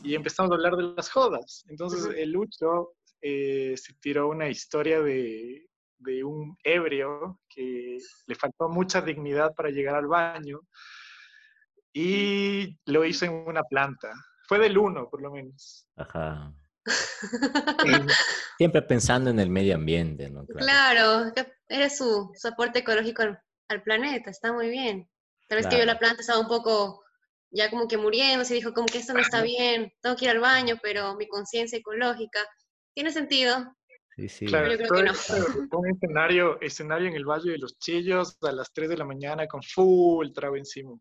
y 0.03 0.17
empezamos 0.17 0.51
a 0.51 0.55
hablar 0.57 0.75
de 0.75 0.95
las 0.97 1.09
jodas. 1.09 1.65
Entonces, 1.69 2.09
el 2.17 2.33
Lucho 2.33 2.95
eh, 3.21 3.75
se 3.77 3.95
tiró 4.01 4.29
una 4.29 4.49
historia 4.49 5.01
de, 5.01 5.67
de 6.03 6.25
un 6.25 6.57
ebrio 6.63 7.41
que 7.49 7.99
le 8.27 8.35
faltó 8.35 8.69
mucha 8.69 9.01
dignidad 9.01 9.55
para 9.55 9.71
llegar 9.71 9.95
al 9.95 10.07
baño 10.07 10.61
y 11.93 12.79
lo 12.87 13.05
hizo 13.05 13.25
en 13.27 13.33
una 13.33 13.63
planta. 13.63 14.13
Fue 14.49 14.59
del 14.59 14.79
uno, 14.79 15.09
por 15.11 15.23
lo 15.23 15.31
menos. 15.31 15.87
Ajá. 15.97 16.53
Siempre 18.59 18.83
pensando 18.83 19.31
en 19.31 19.39
el 19.39 19.51
medio 19.51 19.75
ambiente, 19.75 20.29
¿no? 20.31 20.47
Claro. 20.47 21.33
Eres 21.69 21.97
su, 21.97 22.31
su 22.35 22.49
aporte 22.49 22.81
ecológico 22.81 23.23
al, 23.23 23.41
al 23.69 23.83
planeta, 23.83 24.31
está 24.31 24.53
muy 24.53 24.69
bien. 24.69 25.09
Tal 25.49 25.59
vez 25.59 25.67
que 25.67 25.77
vio 25.77 25.85
la 25.85 25.99
planta 25.99 26.23
estaba 26.23 26.41
un 26.41 26.49
poco 26.49 27.03
ya 27.51 27.71
como 27.71 27.87
que 27.87 27.99
muriendo, 27.99 28.45
se 28.45 28.55
dijo 28.55 28.73
como 28.73 28.87
que 28.87 28.99
esto 28.99 29.13
no 29.13 29.21
está 29.21 29.43
bien, 29.43 29.93
tengo 30.01 30.17
que 30.17 30.25
ir 30.25 30.31
al 30.31 30.41
baño, 30.41 30.79
pero 30.83 31.15
mi 31.17 31.29
conciencia 31.29 31.79
ecológica 31.79 32.41
tiene 32.95 33.13
sentido. 33.13 33.77
Sí, 34.17 34.29
sí. 34.29 34.47
Claro, 34.47 34.71
yo 34.71 34.77
creo 34.77 34.91
que 34.91 35.03
no. 35.05 35.79
un 35.79 35.89
escenario, 35.89 36.61
escenario 36.61 37.09
en 37.09 37.15
el 37.15 37.25
Valle 37.25 37.53
de 37.53 37.59
los 37.59 37.79
Chillos 37.79 38.37
a 38.43 38.53
las 38.53 38.73
3 38.73 38.89
de 38.91 38.97
la 38.99 39.05
mañana 39.07 39.47
con 39.47 39.63
full 39.63 40.33
trago 40.35 40.57
encima. 40.57 40.93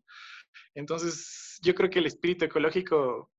Entonces, 0.74 1.58
yo 1.62 1.74
creo 1.74 1.90
que 1.90 1.98
el 1.98 2.06
espíritu 2.06 2.44
ecológico 2.46 3.30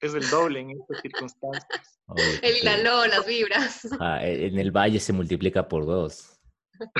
es 0.00 0.14
el 0.14 0.28
doble 0.28 0.60
en 0.60 0.70
estas 0.72 1.00
circunstancias. 1.00 1.98
El 2.42 2.56
hilaló, 2.58 3.06
las 3.06 3.26
vibras. 3.26 3.90
ajá, 3.92 4.26
e- 4.26 4.46
en 4.48 4.58
el 4.58 4.70
valle 4.70 5.00
se 5.00 5.12
multiplica 5.14 5.66
por 5.66 5.86
dos. 5.86 6.38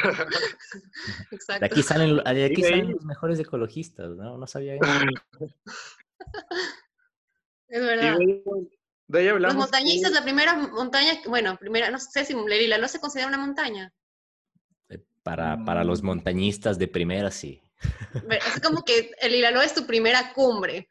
De 1.30 1.36
Exacto. 1.36 1.66
aquí 1.66 1.82
salen, 1.82 2.16
de 2.16 2.44
aquí 2.44 2.62
de 2.62 2.68
salen 2.68 2.92
los 2.92 3.04
mejores 3.04 3.38
ecologistas, 3.40 4.10
¿no? 4.10 4.38
No 4.38 4.46
sabía 4.46 4.76
eso. 4.76 4.84
Es 7.68 7.82
Y 7.82 7.86
verdad. 7.86 8.18
De 9.08 9.18
ahí, 9.18 9.24
ahí 9.26 9.28
Los 9.28 9.34
hablamos. 9.36 9.56
montañistas, 9.56 10.10
que- 10.10 10.14
la 10.16 10.22
primera 10.24 10.54
montaña, 10.56 11.12
bueno, 11.26 11.56
primera, 11.58 11.90
no 11.90 11.98
sé 11.98 12.24
si 12.24 12.32
el 12.34 12.52
hilaló 12.62 12.88
se 12.88 13.00
considera 13.00 13.28
una 13.28 13.38
montaña. 13.38 13.92
Eh, 14.88 14.98
Para, 15.22 15.64
para 15.64 15.84
los 15.84 16.02
Mm. 16.02 16.06
montañistas 16.06 16.78
de 16.78 16.88
primera, 16.88 17.30
sí. 17.30 17.62
Es 18.28 18.60
como 18.60 18.84
que 18.84 19.10
el 19.20 19.34
hilaló 19.34 19.60
es 19.62 19.74
tu 19.74 19.86
primera 19.86 20.32
cumbre. 20.34 20.88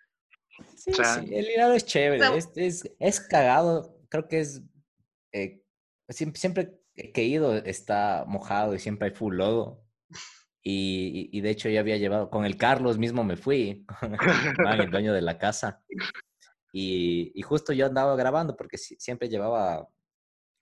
Sí, 0.75 0.93
sea, 0.93 1.15
sí, 1.15 1.33
el 1.33 1.49
hilado 1.49 1.73
es 1.73 1.85
chévere, 1.85 2.19
sea, 2.19 2.35
es, 2.35 2.49
es, 2.55 2.91
es 2.99 3.19
cagado, 3.19 3.97
creo 4.09 4.27
que 4.27 4.39
es, 4.41 4.61
eh, 5.31 5.63
siempre, 6.09 6.39
siempre 6.39 6.79
que 6.93 7.21
he 7.21 7.25
ido 7.25 7.55
está 7.55 8.25
mojado 8.27 8.75
y 8.75 8.79
siempre 8.79 9.07
hay 9.09 9.15
full 9.15 9.35
lodo. 9.37 9.83
Y, 10.63 11.29
y- 11.31 11.37
y 11.37 11.41
de 11.41 11.49
hecho 11.49 11.69
yo 11.69 11.79
había 11.79 11.97
llevado, 11.97 12.29
con 12.29 12.45
el 12.45 12.55
Carlos 12.57 12.97
mismo 12.99 13.23
me 13.23 13.37
fui, 13.37 13.85
con 14.57 14.67
el 14.67 14.91
dueño 14.91 15.13
de 15.13 15.21
la 15.21 15.37
casa. 15.39 15.81
Y, 16.71 17.31
y 17.35 17.41
justo 17.41 17.73
yo 17.73 17.85
andaba 17.85 18.15
grabando 18.15 18.55
porque 18.55 18.77
si- 18.77 18.95
siempre 18.99 19.27
llevaba 19.29 19.87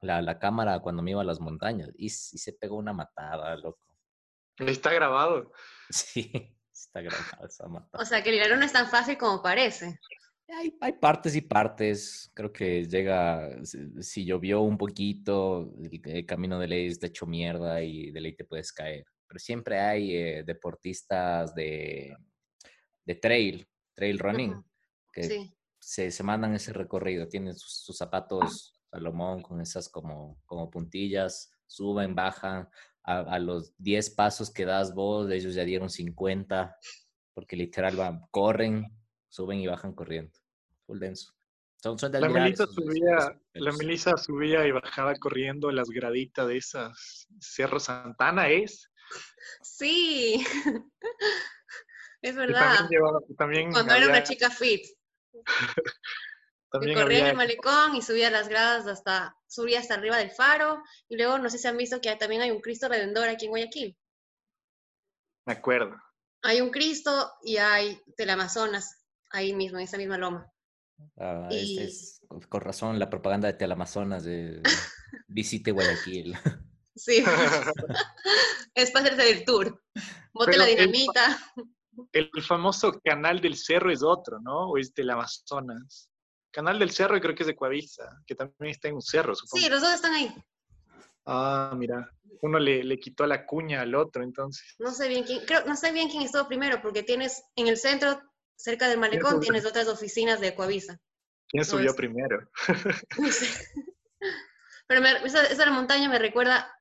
la, 0.02 0.22
la 0.22 0.40
cámara 0.40 0.80
cuando 0.80 1.04
me 1.04 1.12
iba 1.12 1.22
a 1.22 1.26
las 1.26 1.40
montañas 1.40 1.92
y, 1.96 2.10
se 2.10 2.54
pegó 2.54 2.78
una 2.78 2.94
matada, 2.94 3.56
loco. 3.58 3.80
Está 4.58 4.94
grabado. 4.94 5.52
Sí, 5.92 6.56
está 6.72 7.02
esa 7.46 7.68
matada. 7.68 8.04
O 8.04 8.06
sea, 8.06 8.22
que 8.22 8.30
el 8.30 8.36
hilaro 8.36 8.58
no 8.58 8.64
es 8.66 8.72
tan 8.74 8.88
fácil 8.88 9.18
como 9.18 9.42
parece. 9.42 10.00
Hay, 10.48 10.78
hay 10.82 10.94
partes 10.94 11.36
y 11.36 11.42
partes. 11.42 12.32
Creo 12.36 12.52
que 12.54 12.86
llega, 12.86 13.64
si, 13.66 14.02
si 14.04 14.26
llovió 14.26 14.62
un 14.62 14.78
poquito, 14.78 15.74
el, 15.82 16.00
el 16.04 16.26
camino 16.28 16.60
de 16.60 16.68
ley 16.68 16.88
está 16.88 17.08
hecho 17.08 17.26
mierda 17.26 17.82
y 17.82 18.12
de 18.12 18.22
ley 18.22 18.36
te 18.36 18.46
puedes 18.46 18.72
caer. 18.72 19.06
Pero 19.28 19.40
siempre 19.40 19.80
hay 19.80 20.16
eh, 20.16 20.44
deportistas 20.44 21.54
de, 21.56 22.16
de 23.06 23.16
trail, 23.16 23.68
trail 23.96 24.20
running, 24.20 24.64
que 25.12 25.24
Sí. 25.24 25.56
Se, 25.90 26.12
se 26.12 26.22
mandan 26.24 26.54
ese 26.54 26.72
recorrido. 26.72 27.28
Tienen 27.28 27.56
sus, 27.56 27.74
sus 27.84 27.98
zapatos 27.98 28.80
Salomón 28.92 29.42
con 29.42 29.60
esas 29.60 29.90
como, 29.90 30.40
como 30.46 30.70
puntillas, 30.70 31.52
suben, 31.66 32.14
bajan. 32.14 32.70
A, 33.04 33.22
a 33.22 33.40
los 33.40 33.74
10 33.80 34.12
pasos 34.12 34.52
que 34.52 34.66
das 34.66 34.94
vos, 34.94 35.32
ellos 35.32 35.56
ya 35.56 35.64
dieron 35.64 35.90
50, 35.90 36.76
porque 37.34 37.56
literal 37.56 37.96
van, 37.96 38.22
corren, 38.30 38.86
suben 39.30 39.58
y 39.60 39.66
bajan 39.68 39.94
corriendo. 39.94 40.38
Full 40.86 41.00
denso. 41.00 41.34
Son, 41.82 41.98
son 41.98 42.12
de 42.12 42.22
La 42.22 42.28
esos- 42.28 42.70
esos- 42.70 42.76
subía, 42.76 43.42
la. 43.54 43.72
Melissa 43.72 44.16
subía 44.16 44.68
y 44.68 44.72
bajaba 44.72 45.16
corriendo 45.16 45.72
las 45.72 45.90
graditas 45.90 46.48
de 46.48 46.58
esas. 46.58 47.28
Cerro 47.40 47.80
Santana 47.80 48.50
es. 48.50 48.92
Sí. 49.64 50.46
es 52.22 52.36
verdad. 52.36 52.76
también 52.76 52.90
llevaba, 52.92 53.20
también 53.38 53.72
Cuando 53.72 53.94
era 53.96 54.08
una 54.08 54.22
chica 54.24 54.52
fit. 54.52 54.86
Que 56.72 56.78
también 56.78 57.00
corría 57.00 57.18
en 57.18 57.24
había- 57.26 57.32
el 57.32 57.38
malecón 57.38 57.96
y 57.96 58.02
subía 58.04 58.30
las 58.30 58.48
gradas 58.48 58.86
hasta, 58.86 59.36
subía 59.48 59.80
hasta 59.80 59.96
arriba 59.96 60.18
del 60.18 60.30
faro. 60.30 60.84
Y 61.08 61.18
luego, 61.18 61.40
no 61.40 61.50
sé 61.50 61.58
si 61.58 61.68
han 61.68 61.78
visto 61.78 62.00
que 62.00 62.16
también 62.16 62.44
hay 62.44 62.52
un 62.52 62.62
Cristo 62.62 62.88
Redentor 62.88 63.28
aquí 63.28 63.46
en 63.46 63.52
Guayaquil. 63.52 63.98
me 65.48 65.54
acuerdo. 65.54 65.96
Hay 66.44 66.62
un 66.62 66.70
Cristo 66.70 67.32
y 67.42 67.58
hay 67.58 68.00
Teleamazonas, 68.16 69.04
ahí 69.32 69.54
mismo, 69.54 69.80
en 69.80 69.86
esa 69.86 69.98
misma 69.98 70.20
loma. 70.20 70.48
Ah, 71.18 71.48
y- 71.50 71.80
este 71.80 71.86
es, 71.86 72.22
con- 72.48 72.62
razón, 72.62 73.00
la 73.00 73.10
propaganda 73.10 73.48
de 73.48 73.54
Teleamazonas 73.58 74.24
de 74.24 74.62
visite 75.28 75.72
Guayaquil. 75.72 76.38
Sí, 76.96 77.24
es 78.76 78.92
para 78.92 79.06
hacerse 79.06 79.30
el 79.32 79.44
tour. 79.44 79.82
Bote 80.34 80.52
Pero 80.52 80.58
la 80.60 80.66
dinamita. 80.66 81.40
El 81.58 81.64
famoso 82.44 83.00
Canal 83.04 83.42
del 83.42 83.56
Cerro 83.56 83.92
es 83.92 84.04
otro, 84.04 84.40
¿no? 84.40 84.70
O 84.72 84.78
es 84.78 84.94
del 84.94 85.10
Amazonas. 85.10 86.10
Canal 86.52 86.80
del 86.80 86.92
Cerro 86.92 87.20
creo 87.20 87.36
que 87.36 87.44
es 87.44 87.48
de 87.48 87.56
Coavisa, 87.56 88.10
que 88.26 88.36
también 88.36 88.72
está 88.72 88.88
en 88.88 88.96
un 88.96 89.02
cerro, 89.02 89.36
supongo. 89.36 89.64
Sí, 89.64 89.70
los 89.70 89.82
dos 89.82 89.94
están 89.94 90.14
ahí. 90.14 90.34
Ah, 91.26 91.74
mira. 91.78 92.10
Uno 92.42 92.58
le, 92.58 92.84
le 92.84 93.00
quitó 93.00 93.26
la 93.28 93.46
cuña 93.46 93.82
al 93.82 93.94
otro, 93.96 94.24
entonces. 94.24 94.76
No 94.80 94.92
sé 94.92 95.10
bien 95.10 95.24
quién, 95.26 95.46
creo, 95.46 95.66
no 95.66 95.76
sé 95.76 95.92
bien 95.92 96.10
quién 96.10 96.24
estuvo 96.24 96.48
primero, 96.48 96.82
porque 96.82 97.04
tienes 97.04 97.44
en 97.56 97.68
el 97.68 97.78
centro, 97.78 98.20
cerca 98.56 98.88
del 98.88 99.00
malecón, 99.00 99.40
tienes 99.40 99.66
otras 99.66 99.88
oficinas 99.88 100.40
de 100.40 100.56
Coavisa. 100.56 101.00
¿Quién 101.50 101.62
No, 101.62 101.66
subió 101.66 101.96
primero? 101.96 102.50
No 103.20 103.28
sé. 103.32 103.48
Pero 104.88 105.02
me- 105.02 105.24
esa, 105.26 105.72
montaña 105.72 106.10
me 106.10 106.18
recuerda 106.18 106.74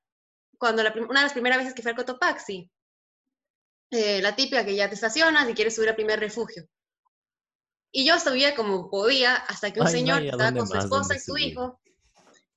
cuando 0.59 0.83
la 0.83 0.92
una 0.92 1.20
de 1.20 1.24
las 1.26 1.33
primeras 1.33 1.59
veces 1.59 1.74
que 1.74 1.83
fui 1.83 1.90
al 1.90 1.96
Cotopaxi. 1.96 2.70
Eh, 3.90 4.20
la 4.20 4.37
típica 4.37 4.64
que 4.64 4.74
ya 4.74 4.88
te 4.88 4.94
estacionas 4.94 5.48
y 5.48 5.55
quieres 5.55 5.74
subir 5.74 5.88
al 5.88 5.96
primer 5.96 6.20
refugio. 6.20 6.68
Y 7.90 8.05
yo 8.07 8.18
subía 8.20 8.55
como 8.55 8.90
podía 8.90 9.35
hasta 9.37 9.72
que 9.72 9.81
un 9.81 9.87
Ay, 9.87 9.92
señor 9.92 10.16
Maya, 10.18 10.31
estaba 10.33 10.51
¿dónde 10.51 10.59
con 10.61 10.68
su 10.68 10.77
esposa 10.77 11.01
¿Dónde 11.01 11.16
y 11.16 11.20
su 11.20 11.37
hijo 11.38 11.81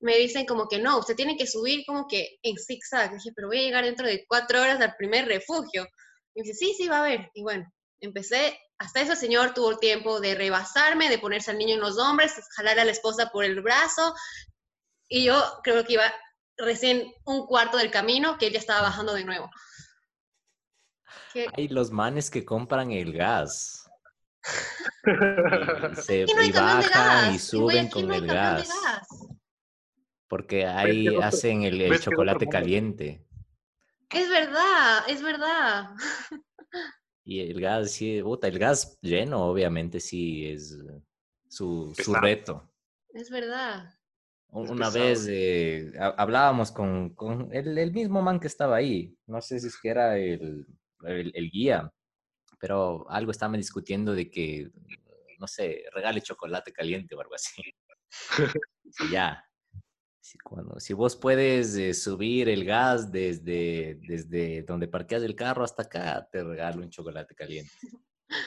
me 0.01 0.17
dicen 0.17 0.45
como 0.45 0.67
que 0.67 0.79
no, 0.79 0.97
usted 0.97 1.15
tiene 1.15 1.37
que 1.37 1.47
subir 1.47 1.85
como 1.85 2.07
que 2.07 2.39
en 2.41 2.57
zigzag. 2.57 3.13
Dije, 3.13 3.31
pero 3.35 3.47
voy 3.47 3.59
a 3.59 3.61
llegar 3.61 3.85
dentro 3.85 4.07
de 4.07 4.25
cuatro 4.27 4.61
horas 4.61 4.81
al 4.81 4.95
primer 4.95 5.27
refugio. 5.27 5.87
Y 6.33 6.41
me 6.41 6.47
dice, 6.47 6.53
sí, 6.55 6.73
sí, 6.75 6.87
va 6.87 6.99
a 6.99 7.07
ver. 7.07 7.29
Y 7.33 7.43
bueno, 7.43 7.71
empecé, 7.99 8.59
hasta 8.79 9.01
eso 9.01 9.11
el 9.11 9.17
señor 9.17 9.53
tuvo 9.53 9.71
el 9.71 9.79
tiempo 9.79 10.19
de 10.19 10.35
rebasarme, 10.35 11.09
de 11.09 11.19
ponerse 11.19 11.51
al 11.51 11.59
niño 11.59 11.75
en 11.75 11.81
los 11.81 11.97
hombres, 11.99 12.33
jalar 12.55 12.79
a 12.79 12.85
la 12.85 12.91
esposa 12.91 13.29
por 13.29 13.45
el 13.45 13.61
brazo. 13.61 14.15
Y 15.07 15.23
yo 15.23 15.41
creo 15.63 15.85
que 15.85 15.93
iba 15.93 16.11
recién 16.57 17.13
un 17.25 17.45
cuarto 17.45 17.77
del 17.77 17.91
camino 17.91 18.37
que 18.37 18.47
él 18.47 18.53
ya 18.53 18.59
estaba 18.59 18.81
bajando 18.81 19.13
de 19.13 19.23
nuevo. 19.23 19.49
Hay 21.53 21.67
los 21.67 21.91
manes 21.91 22.29
que 22.29 22.45
compran 22.45 22.91
el 22.91 23.13
gas. 23.13 23.89
Y, 25.05 26.01
se, 26.01 26.25
no 26.25 26.53
bajan 26.53 27.31
y 27.31 27.33
En 27.33 27.39
suben 27.39 27.89
con 27.89 28.07
no 28.07 28.13
el 28.13 28.27
gas. 28.27 28.67
gas. 28.67 29.07
Porque 30.27 30.65
ahí 30.65 31.07
hacen 31.17 31.63
el, 31.63 31.99
chocolate 31.99 32.47
caliente. 32.47 33.25
Es 34.09 34.29
verdad, 34.29 35.03
es 35.07 35.21
verdad. 35.21 35.89
Y 37.23 37.39
el 37.39 37.61
gas, 37.61 37.91
sí, 37.91 38.21
puta, 38.21 38.47
el 38.47 38.57
gas 38.59 38.97
lleno, 39.01 39.45
obviamente, 39.45 39.99
sí, 39.99 40.47
es 40.47 40.77
su, 41.47 41.93
su 41.95 42.13
reto. 42.15 42.69
Es 43.13 43.29
verdad. 43.29 43.93
Es 44.53 44.69
Una 44.69 44.89
vez 44.89 45.27
eh, 45.29 45.93
ha- 45.99 46.15
hablábamos 46.17 46.71
con, 46.71 47.13
con 47.15 47.49
el, 47.53 47.77
el 47.77 47.93
mismo 47.93 48.21
man 48.21 48.39
que 48.39 48.47
estaba 48.47 48.75
ahí, 48.75 49.15
no 49.27 49.39
sé 49.41 49.59
si 49.59 49.67
es 49.67 49.79
que 49.79 49.89
era 49.89 50.17
el, 50.17 50.65
el- 51.05 51.31
el 51.35 51.49
guía, 51.51 51.91
pero 52.59 53.09
algo 53.09 53.31
estaban 53.31 53.57
discutiendo 53.57 54.13
de 54.13 54.29
que, 54.29 54.69
no 55.39 55.47
sé, 55.47 55.83
regale 55.93 56.21
chocolate 56.21 56.71
caliente 56.71 57.15
o 57.15 57.21
algo 57.21 57.35
así. 57.35 57.61
Sí, 58.91 59.09
ya. 59.09 59.43
Si, 60.19 60.37
cuando, 60.37 60.79
si 60.79 60.93
vos 60.93 61.15
puedes 61.15 61.75
eh, 61.75 61.93
subir 61.95 62.47
el 62.49 62.63
gas 62.63 63.11
desde, 63.11 63.95
desde 64.07 64.61
donde 64.63 64.87
parqueas 64.87 65.23
el 65.23 65.35
carro 65.35 65.63
hasta 65.63 65.81
acá, 65.83 66.27
te 66.31 66.43
regalo 66.43 66.83
un 66.83 66.89
chocolate 66.91 67.33
caliente. 67.33 67.71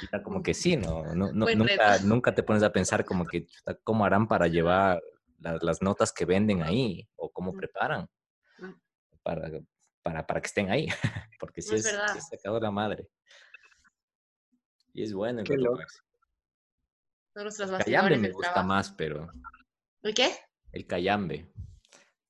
Y 0.00 0.04
está 0.04 0.22
como 0.22 0.42
que 0.42 0.54
sí, 0.54 0.76
¿no? 0.76 1.02
no, 1.14 1.32
no- 1.32 1.46
nunca, 1.56 1.98
nunca 1.98 2.34
te 2.34 2.42
pones 2.44 2.62
a 2.62 2.70
pensar 2.72 3.04
como 3.04 3.26
que, 3.26 3.46
¿cómo 3.82 4.04
harán 4.04 4.28
para 4.28 4.46
llevar 4.46 5.02
la- 5.40 5.58
las 5.60 5.82
notas 5.82 6.12
que 6.12 6.24
venden 6.24 6.62
ahí? 6.62 7.08
¿O 7.16 7.30
cómo 7.30 7.52
preparan 7.52 8.08
Mm. 8.58 8.70
para, 9.24 9.50
para, 10.04 10.24
para 10.26 10.40
que 10.40 10.46
estén 10.46 10.70
ahí? 10.70 10.86
Porque 11.40 11.60
No 11.68 11.74
es, 11.76 11.86
es 11.86 12.28
sacado 12.28 12.60
la 12.60 12.70
madre. 12.70 13.08
Y 14.92 15.02
es 15.02 15.12
bueno 15.12 15.40
el 15.40 15.46
Qué 15.46 15.56
loco. 15.56 15.80
Nuestros 17.34 17.70
Cayambe 17.84 18.16
me 18.16 18.30
gusta 18.30 18.52
trabajo. 18.52 18.68
más, 18.68 18.92
pero 18.92 19.28
¿El 20.02 20.14
qué? 20.14 20.36
el 20.72 20.86
Cayambe. 20.86 21.52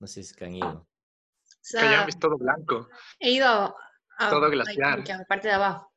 No 0.01 0.07
sé 0.07 0.23
si 0.23 0.31
es 0.31 0.35
que 0.37 0.47
han 0.47 0.55
ido. 0.55 0.69
O 0.81 0.89
sea, 1.61 1.83
Cayambe 1.83 2.11
es 2.11 2.19
todo 2.19 2.39
blanco. 2.39 2.89
he 3.21 3.33
ido 3.33 3.47
a, 3.47 3.75
a- 4.19 4.31
Todo 4.31 4.49
glaciar. 4.49 5.01
a 5.01 5.17
la 5.19 5.25
parte 5.27 5.49
de 5.49 5.55
abajo. 5.55 5.93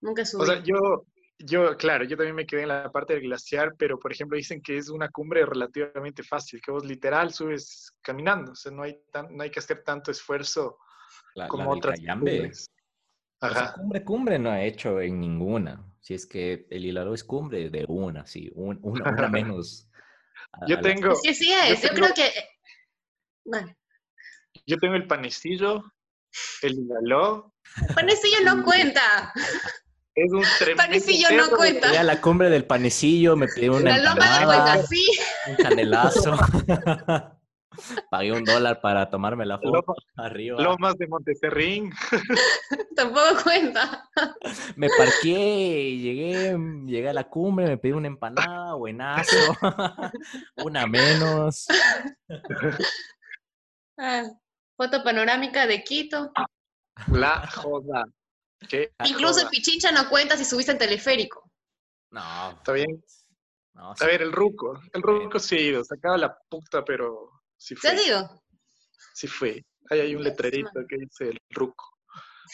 Nunca 0.00 0.24
subí. 0.24 0.42
O 0.42 0.46
sea, 0.46 0.62
yo, 0.62 1.04
yo, 1.38 1.76
claro, 1.76 2.04
yo 2.04 2.16
también 2.16 2.34
me 2.36 2.46
quedé 2.46 2.62
en 2.62 2.68
la 2.68 2.90
parte 2.90 3.12
del 3.14 3.22
glaciar, 3.24 3.74
pero 3.76 3.98
por 3.98 4.12
ejemplo 4.12 4.36
dicen 4.38 4.62
que 4.62 4.78
es 4.78 4.88
una 4.88 5.10
cumbre 5.10 5.44
relativamente 5.44 6.22
fácil, 6.22 6.62
que 6.62 6.70
vos 6.70 6.86
literal 6.86 7.34
subes 7.34 7.92
caminando, 8.00 8.52
o 8.52 8.56
sea, 8.56 8.72
no 8.72 8.82
hay, 8.84 9.02
tan, 9.12 9.36
no 9.36 9.42
hay 9.42 9.50
que 9.50 9.58
hacer 9.58 9.82
tanto 9.84 10.10
esfuerzo 10.10 10.78
La, 11.34 11.48
como 11.48 11.70
otras. 11.70 11.98
O 13.42 13.48
sea, 13.50 13.72
cumbre, 13.72 14.04
cumbre 14.04 14.38
no 14.38 14.50
ha 14.50 14.62
hecho 14.62 15.00
en 15.00 15.20
ninguna. 15.20 15.82
Si 16.00 16.14
es 16.14 16.26
que 16.26 16.66
el 16.70 16.84
Hilaro 16.84 17.14
es 17.14 17.24
cumbre 17.24 17.70
de 17.70 17.84
una, 17.88 18.26
sí, 18.26 18.50
un- 18.54 18.78
una, 18.82 19.10
una 19.10 19.28
menos. 19.28 19.88
a- 20.52 20.66
Yo 20.66 20.80
tengo, 20.80 21.14
Sí, 21.16 21.34
sí 21.34 21.52
es. 21.52 21.82
Yo, 21.82 21.88
tengo- 21.90 22.06
creo 22.08 22.14
que... 22.14 22.32
Bueno, 23.44 23.74
yo 24.66 24.76
tengo 24.78 24.94
el 24.94 25.06
panecillo, 25.06 25.82
el 26.62 26.74
higaló, 26.78 27.54
panecillo 27.94 28.38
no 28.44 28.62
cuenta. 28.62 29.32
es 30.14 30.30
un 30.32 30.42
tremendo 30.58 30.82
Panecillo 30.82 31.28
no 31.32 31.56
cuenta. 31.56 31.88
Fui 31.88 31.96
a 31.96 32.02
la 32.02 32.20
cumbre 32.20 32.50
del 32.50 32.64
panecillo, 32.66 33.36
me 33.36 33.48
pedí 33.48 33.68
una 33.70 33.96
La 33.96 34.10
loma 34.14 34.14
no 34.14 34.46
cuenta, 34.46 34.74
empanada, 34.74 34.86
sí. 34.86 35.06
un 35.48 35.56
canelazo. 35.56 36.36
Pagué 38.10 38.32
un 38.32 38.44
dólar 38.44 38.80
para 38.80 39.08
tomarme 39.10 39.46
la 39.46 39.58
foto 39.58 39.72
Loma- 39.72 39.94
arriba. 40.16 40.60
Lomas 40.62 40.96
de 40.96 41.06
Monteserrín, 41.08 41.90
Tampoco 42.96 43.42
cuenta. 43.44 44.08
Me 44.76 44.88
parqué, 44.96 45.96
llegué, 45.98 46.56
llegué 46.86 47.08
a 47.08 47.12
la 47.12 47.24
cumbre, 47.28 47.66
me 47.66 47.78
pedí 47.78 47.92
una 47.92 48.08
empanada, 48.08 48.74
buenazo. 48.74 49.36
una 50.56 50.86
menos. 50.86 51.66
Ah, 53.98 54.24
foto 54.76 55.02
panorámica 55.04 55.66
de 55.66 55.82
Quito. 55.84 56.32
la 57.12 57.46
joda. 57.48 58.06
¿Qué 58.68 58.92
Incluso 59.04 59.38
el 59.38 59.44
joda. 59.46 59.50
Pichincha 59.50 59.92
no 59.92 60.08
cuenta 60.08 60.36
si 60.36 60.44
subiste 60.44 60.72
en 60.72 60.78
teleférico. 60.78 61.50
No. 62.10 62.50
Está 62.52 62.72
bien. 62.72 63.02
No, 63.74 63.92
A 63.98 64.04
ver, 64.06 64.20
el 64.22 64.32
ruco, 64.32 64.78
el 64.92 65.00
ruco 65.00 65.38
sí 65.38 65.56
ha 65.56 65.60
ido, 65.60 65.84
sacaba 65.84 66.18
la 66.18 66.36
puta, 66.50 66.84
pero 66.84 67.39
sí 67.60 67.76
¿Se 67.76 67.88
has 67.88 67.94
fue, 67.94 68.06
ido? 68.06 68.42
sí 69.14 69.26
fue. 69.26 69.64
Ahí 69.90 70.00
hay 70.00 70.14
un 70.14 70.24
letrerito 70.24 70.70
que 70.88 70.96
dice 70.96 71.28
el 71.28 71.38
ruco. 71.50 71.84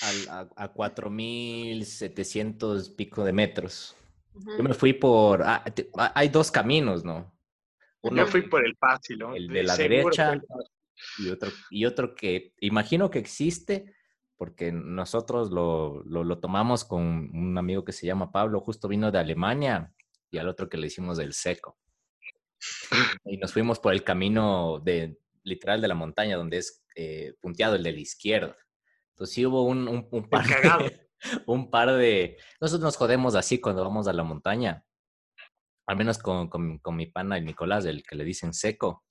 al- 0.03 0.29
a, 0.29 0.49
a 0.65 0.73
4.700 0.73 2.91
pico 2.91 3.25
de 3.25 3.33
metros. 3.33 3.97
Yo 4.35 4.63
me 4.63 4.75
fui 4.75 4.93
por... 4.93 5.43
ah, 5.43 5.65
te- 5.65 5.89
ah, 5.97 6.13
hay 6.15 6.29
dos 6.29 6.51
caminos, 6.51 7.03
¿no? 7.05 7.33
Uno 8.03 8.25
Yo 8.25 8.27
fui 8.27 8.43
por 8.49 8.65
el 8.67 8.77
fácil, 8.77 9.19
¿no? 9.19 9.35
el 9.35 9.49
de 9.49 9.63
la 9.63 9.75
seguro 9.77 10.11
derecha. 10.11 10.39
y 11.19 11.31
otro, 11.31 11.51
y 11.71 11.85
otro 11.87 12.15
que 12.15 12.53
imagino 12.61 13.11
que 13.11 13.19
existe 13.19 13.95
porque 14.37 14.71
nosotros 14.73 15.51
lo, 15.51 16.03
lo, 16.05 16.23
lo 16.25 16.39
tomamos 16.39 16.85
con 16.85 17.03
un 17.03 17.57
amigo 17.57 17.85
que 17.85 17.93
se 17.93 18.07
llama 18.07 18.31
Pablo, 18.31 18.61
justo 18.61 18.87
vino 18.89 19.11
de 19.11 19.19
Alemania, 19.19 19.95
y 20.31 20.37
al 20.39 20.49
otro 20.49 20.69
que 20.69 20.77
le 20.77 20.89
hicimos 20.89 21.17
del 21.17 21.33
seco. 21.33 21.79
Y 23.25 23.37
nos 23.39 23.53
fuimos 23.53 23.79
por 23.79 23.93
el 23.93 24.05
camino 24.05 24.81
de, 24.81 25.19
literal 25.43 25.81
de 25.81 25.89
la 25.89 25.95
montaña, 25.95 26.37
donde 26.37 26.59
es 26.59 26.85
eh, 26.95 27.35
punteado 27.41 27.77
el 27.77 27.83
de 27.83 27.93
la 27.93 28.01
izquierda. 28.01 28.57
Entonces 29.11 29.35
sí 29.35 29.47
hubo 29.47 29.65
un, 29.65 29.89
un, 29.89 30.09
un 30.11 30.29
par 30.29 30.47
de, 30.47 31.09
un 31.47 31.71
par 31.71 31.93
de... 31.93 32.37
Nosotros 32.61 32.85
nos 32.85 32.97
jodemos 32.97 33.35
así 33.35 33.61
cuando 33.61 33.83
vamos 33.83 34.09
a 34.09 34.13
la 34.13 34.25
montaña, 34.25 34.85
al 35.87 35.97
menos 35.97 36.19
con, 36.19 36.49
con, 36.49 36.79
con 36.79 36.97
mi 36.97 37.07
pana, 37.07 37.39
el 37.39 37.45
Nicolás, 37.45 37.85
el 37.85 38.03
que 38.03 38.17
le 38.17 38.25
dicen 38.25 38.53
seco. 38.53 39.05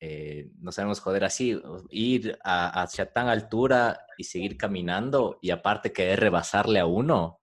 Eh, 0.00 0.50
nos 0.58 0.74
sabemos 0.74 1.00
joder 1.00 1.24
así, 1.24 1.58
ir 1.88 2.38
a, 2.44 2.82
hacia 2.82 3.10
tan 3.10 3.28
altura 3.28 4.04
y 4.18 4.24
seguir 4.24 4.58
caminando 4.58 5.38
y 5.40 5.50
aparte 5.50 5.92
querer 5.92 6.20
rebasarle 6.20 6.78
a 6.78 6.86
uno, 6.86 7.40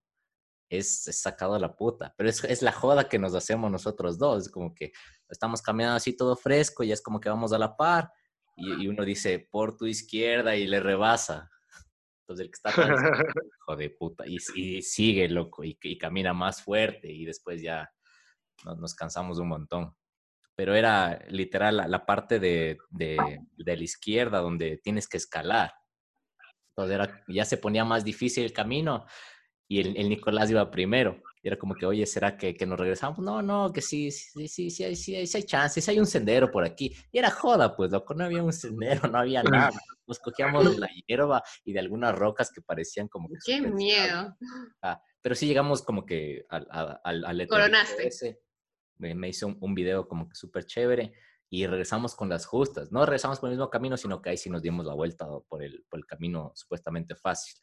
es, 0.72 1.06
es 1.08 1.22
sacado 1.22 1.54
a 1.54 1.60
la 1.60 1.76
puta. 1.76 2.14
Pero 2.18 2.30
es, 2.30 2.44
es 2.46 2.62
la 2.62 2.72
joda 2.72 3.10
que 3.10 3.20
nos 3.20 3.36
hacemos 3.36 3.70
nosotros 3.70 4.18
dos, 4.18 4.46
es 4.46 4.50
como 4.50 4.74
que 4.74 4.94
estamos 5.30 5.62
caminando 5.62 5.98
así 5.98 6.16
todo 6.16 6.36
fresco 6.36 6.84
y 6.84 6.92
es 6.92 7.02
como 7.02 7.20
que 7.20 7.30
vamos 7.30 7.52
a 7.52 7.60
la 7.60 7.76
par 7.76 8.10
y, 8.56 8.84
y 8.84 8.88
uno 8.88 9.04
dice 9.04 9.48
por 9.52 9.76
tu 9.76 9.86
izquierda 9.86 10.56
y 10.56 10.66
le 10.68 10.80
rebasa. 10.80 11.50
Entonces 12.22 12.46
el 12.46 12.52
que 12.52 12.56
está 12.56 12.70
hijo 13.60 13.76
de 13.76 13.90
puta, 13.90 14.24
y, 14.26 14.38
y 14.56 14.82
sigue 14.82 15.28
loco 15.28 15.64
y, 15.66 15.78
y 15.82 15.98
camina 15.98 16.34
más 16.34 16.64
fuerte 16.64 17.12
y 17.12 17.26
después 17.26 17.62
ya 17.62 17.90
nos, 18.64 18.78
nos 18.78 18.96
cansamos 18.96 19.40
un 19.40 19.50
montón. 19.50 19.96
Pero 20.56 20.74
era 20.74 21.20
literal 21.28 21.78
la, 21.78 21.88
la 21.88 22.06
parte 22.06 22.40
de, 22.40 22.78
de, 22.90 23.18
de 23.58 23.78
la 23.78 23.84
izquierda 23.84 24.40
donde 24.40 24.78
tienes 24.78 25.08
que 25.10 25.18
escalar. 25.18 25.74
Entonces 26.70 26.96
era, 26.96 27.24
ya 27.28 27.44
se 27.44 27.58
ponía 27.58 27.84
más 27.84 28.06
difícil 28.06 28.46
el 28.46 28.54
camino 28.54 29.06
y 29.72 29.80
el, 29.80 29.96
el 29.96 30.10
Nicolás 30.10 30.52
iba 30.52 30.70
primero. 30.70 31.24
Y 31.42 31.48
era 31.48 31.58
como 31.58 31.76
que, 31.76 31.86
oye, 31.86 32.06
¿será 32.06 32.36
que, 32.36 32.54
que 32.54 32.66
nos 32.66 32.78
regresamos? 32.78 33.20
No, 33.20 33.42
no, 33.42 33.72
que 33.72 33.82
sí, 33.82 34.12
sí, 34.12 34.46
sí, 34.50 34.70
sí, 34.70 34.84
hay, 34.84 34.98
sí, 34.98 35.16
hay, 35.16 35.26
sí 35.26 35.38
hay 35.38 35.44
chance, 35.44 35.80
sí 35.80 35.92
hay 35.92 35.98
un 35.98 36.06
sendero 36.06 36.52
por 36.52 36.66
aquí. 36.66 36.94
Y 37.10 37.18
era 37.18 37.32
joda, 37.32 37.74
pues, 37.74 37.90
loco, 37.90 38.14
no 38.14 38.26
había 38.26 38.44
un 38.44 38.52
sendero, 38.52 39.08
no 39.08 39.20
había 39.20 39.42
nada. 39.44 39.72
Nos 40.06 40.20
cogíamos 40.20 40.70
de 40.74 40.78
la 40.78 40.90
hierba 41.08 41.42
y 41.64 41.72
de 41.72 41.80
algunas 41.80 42.14
rocas 42.14 42.52
que 42.54 42.62
parecían 42.62 43.08
como 43.08 43.30
que... 43.30 43.38
Qué 43.46 43.62
miedo. 43.62 44.36
Ah, 44.82 45.02
pero 45.22 45.36
sí 45.36 45.48
llegamos 45.48 45.84
como 45.84 46.06
que 46.06 46.44
al, 46.50 46.68
al, 46.70 47.24
al, 47.24 47.48
Coronaste. 47.48 48.08
ese. 48.08 48.42
Me, 48.98 49.16
me 49.16 49.30
hizo 49.30 49.48
un, 49.48 49.58
un 49.62 49.74
video 49.74 50.06
como 50.06 50.28
que 50.28 50.36
súper 50.36 50.66
chévere 50.66 51.14
y 51.50 51.66
regresamos 51.66 52.14
con 52.14 52.28
las 52.28 52.46
justas. 52.46 52.92
No 52.92 53.06
regresamos 53.06 53.40
por 53.40 53.48
el 53.48 53.56
mismo 53.56 53.70
camino, 53.70 53.96
sino 53.96 54.22
que 54.22 54.32
ahí 54.32 54.38
sí 54.38 54.50
nos 54.50 54.62
dimos 54.62 54.86
la 54.86 54.96
vuelta 54.96 55.26
por 55.48 55.64
el, 55.64 55.86
por 55.90 55.98
el 55.98 56.06
camino 56.06 56.52
supuestamente 56.56 57.16
fácil. 57.16 57.56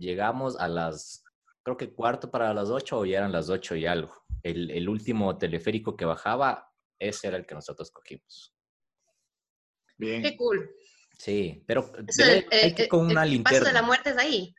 Llegamos 0.00 0.58
a 0.58 0.66
las, 0.66 1.22
creo 1.62 1.76
que 1.76 1.92
cuarto 1.92 2.30
para 2.30 2.54
las 2.54 2.70
ocho 2.70 3.00
o 3.00 3.04
ya 3.04 3.18
eran 3.18 3.32
las 3.32 3.50
ocho 3.50 3.76
y 3.76 3.84
algo. 3.84 4.14
El, 4.42 4.70
el 4.70 4.88
último 4.88 5.36
teleférico 5.36 5.94
que 5.94 6.06
bajaba, 6.06 6.72
ese 6.98 7.28
era 7.28 7.36
el 7.36 7.44
que 7.46 7.54
nosotros 7.54 7.90
cogimos. 7.90 8.54
Bien. 9.98 10.22
Qué 10.22 10.36
cool. 10.38 10.70
Sí, 11.18 11.62
pero 11.66 11.92
Eso, 12.08 12.22
debe- 12.22 12.46
el, 12.50 12.58
hay 12.64 12.68
el- 12.70 12.74
que 12.74 12.88
con 12.88 13.00
el 13.00 13.12
una 13.12 13.20
paso 13.20 13.30
linterna. 13.30 13.68
de 13.68 13.72
la 13.74 13.82
muerte 13.82 14.10
es 14.10 14.16
ahí. 14.16 14.54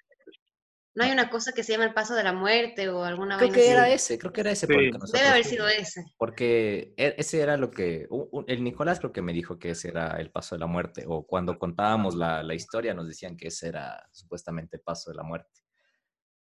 No 0.93 1.05
hay 1.05 1.11
una 1.11 1.29
cosa 1.29 1.53
que 1.53 1.63
se 1.63 1.71
llama 1.71 1.85
el 1.85 1.93
paso 1.93 2.15
de 2.15 2.23
la 2.23 2.33
muerte 2.33 2.89
o 2.89 3.03
alguna 3.05 3.37
Creo 3.37 3.49
que 3.51 3.61
así. 3.61 3.69
era 3.69 3.89
ese, 3.89 4.17
creo 4.19 4.33
que 4.33 4.41
era 4.41 4.51
ese. 4.51 4.67
por 4.67 4.75
el 4.75 4.87
Sí. 4.87 4.91
que 4.91 4.97
nosotros 4.97 5.21
Debe 5.21 5.27
haber 5.31 5.45
sido 5.45 5.67
ese. 5.69 6.03
Porque 6.17 6.93
e- 6.97 7.15
ese 7.17 7.39
era 7.39 7.55
lo 7.55 7.71
que, 7.71 8.07
el 8.47 8.63
Nicolás 8.63 8.99
creo 8.99 9.13
que 9.13 9.21
me 9.21 9.31
dijo 9.31 9.57
que 9.57 9.69
ese 9.69 9.87
era 9.87 10.19
el 10.19 10.31
paso 10.31 10.55
de 10.55 10.59
la 10.59 10.67
muerte, 10.67 11.05
o 11.07 11.25
cuando 11.25 11.57
contábamos 11.57 12.15
la, 12.15 12.43
la 12.43 12.53
historia 12.55 12.93
nos 12.93 13.07
decían 13.07 13.37
que 13.37 13.47
ese 13.47 13.69
era 13.69 14.05
supuestamente 14.11 14.75
el 14.77 14.81
paso 14.81 15.11
de 15.11 15.15
la 15.17 15.23
muerte. 15.23 15.61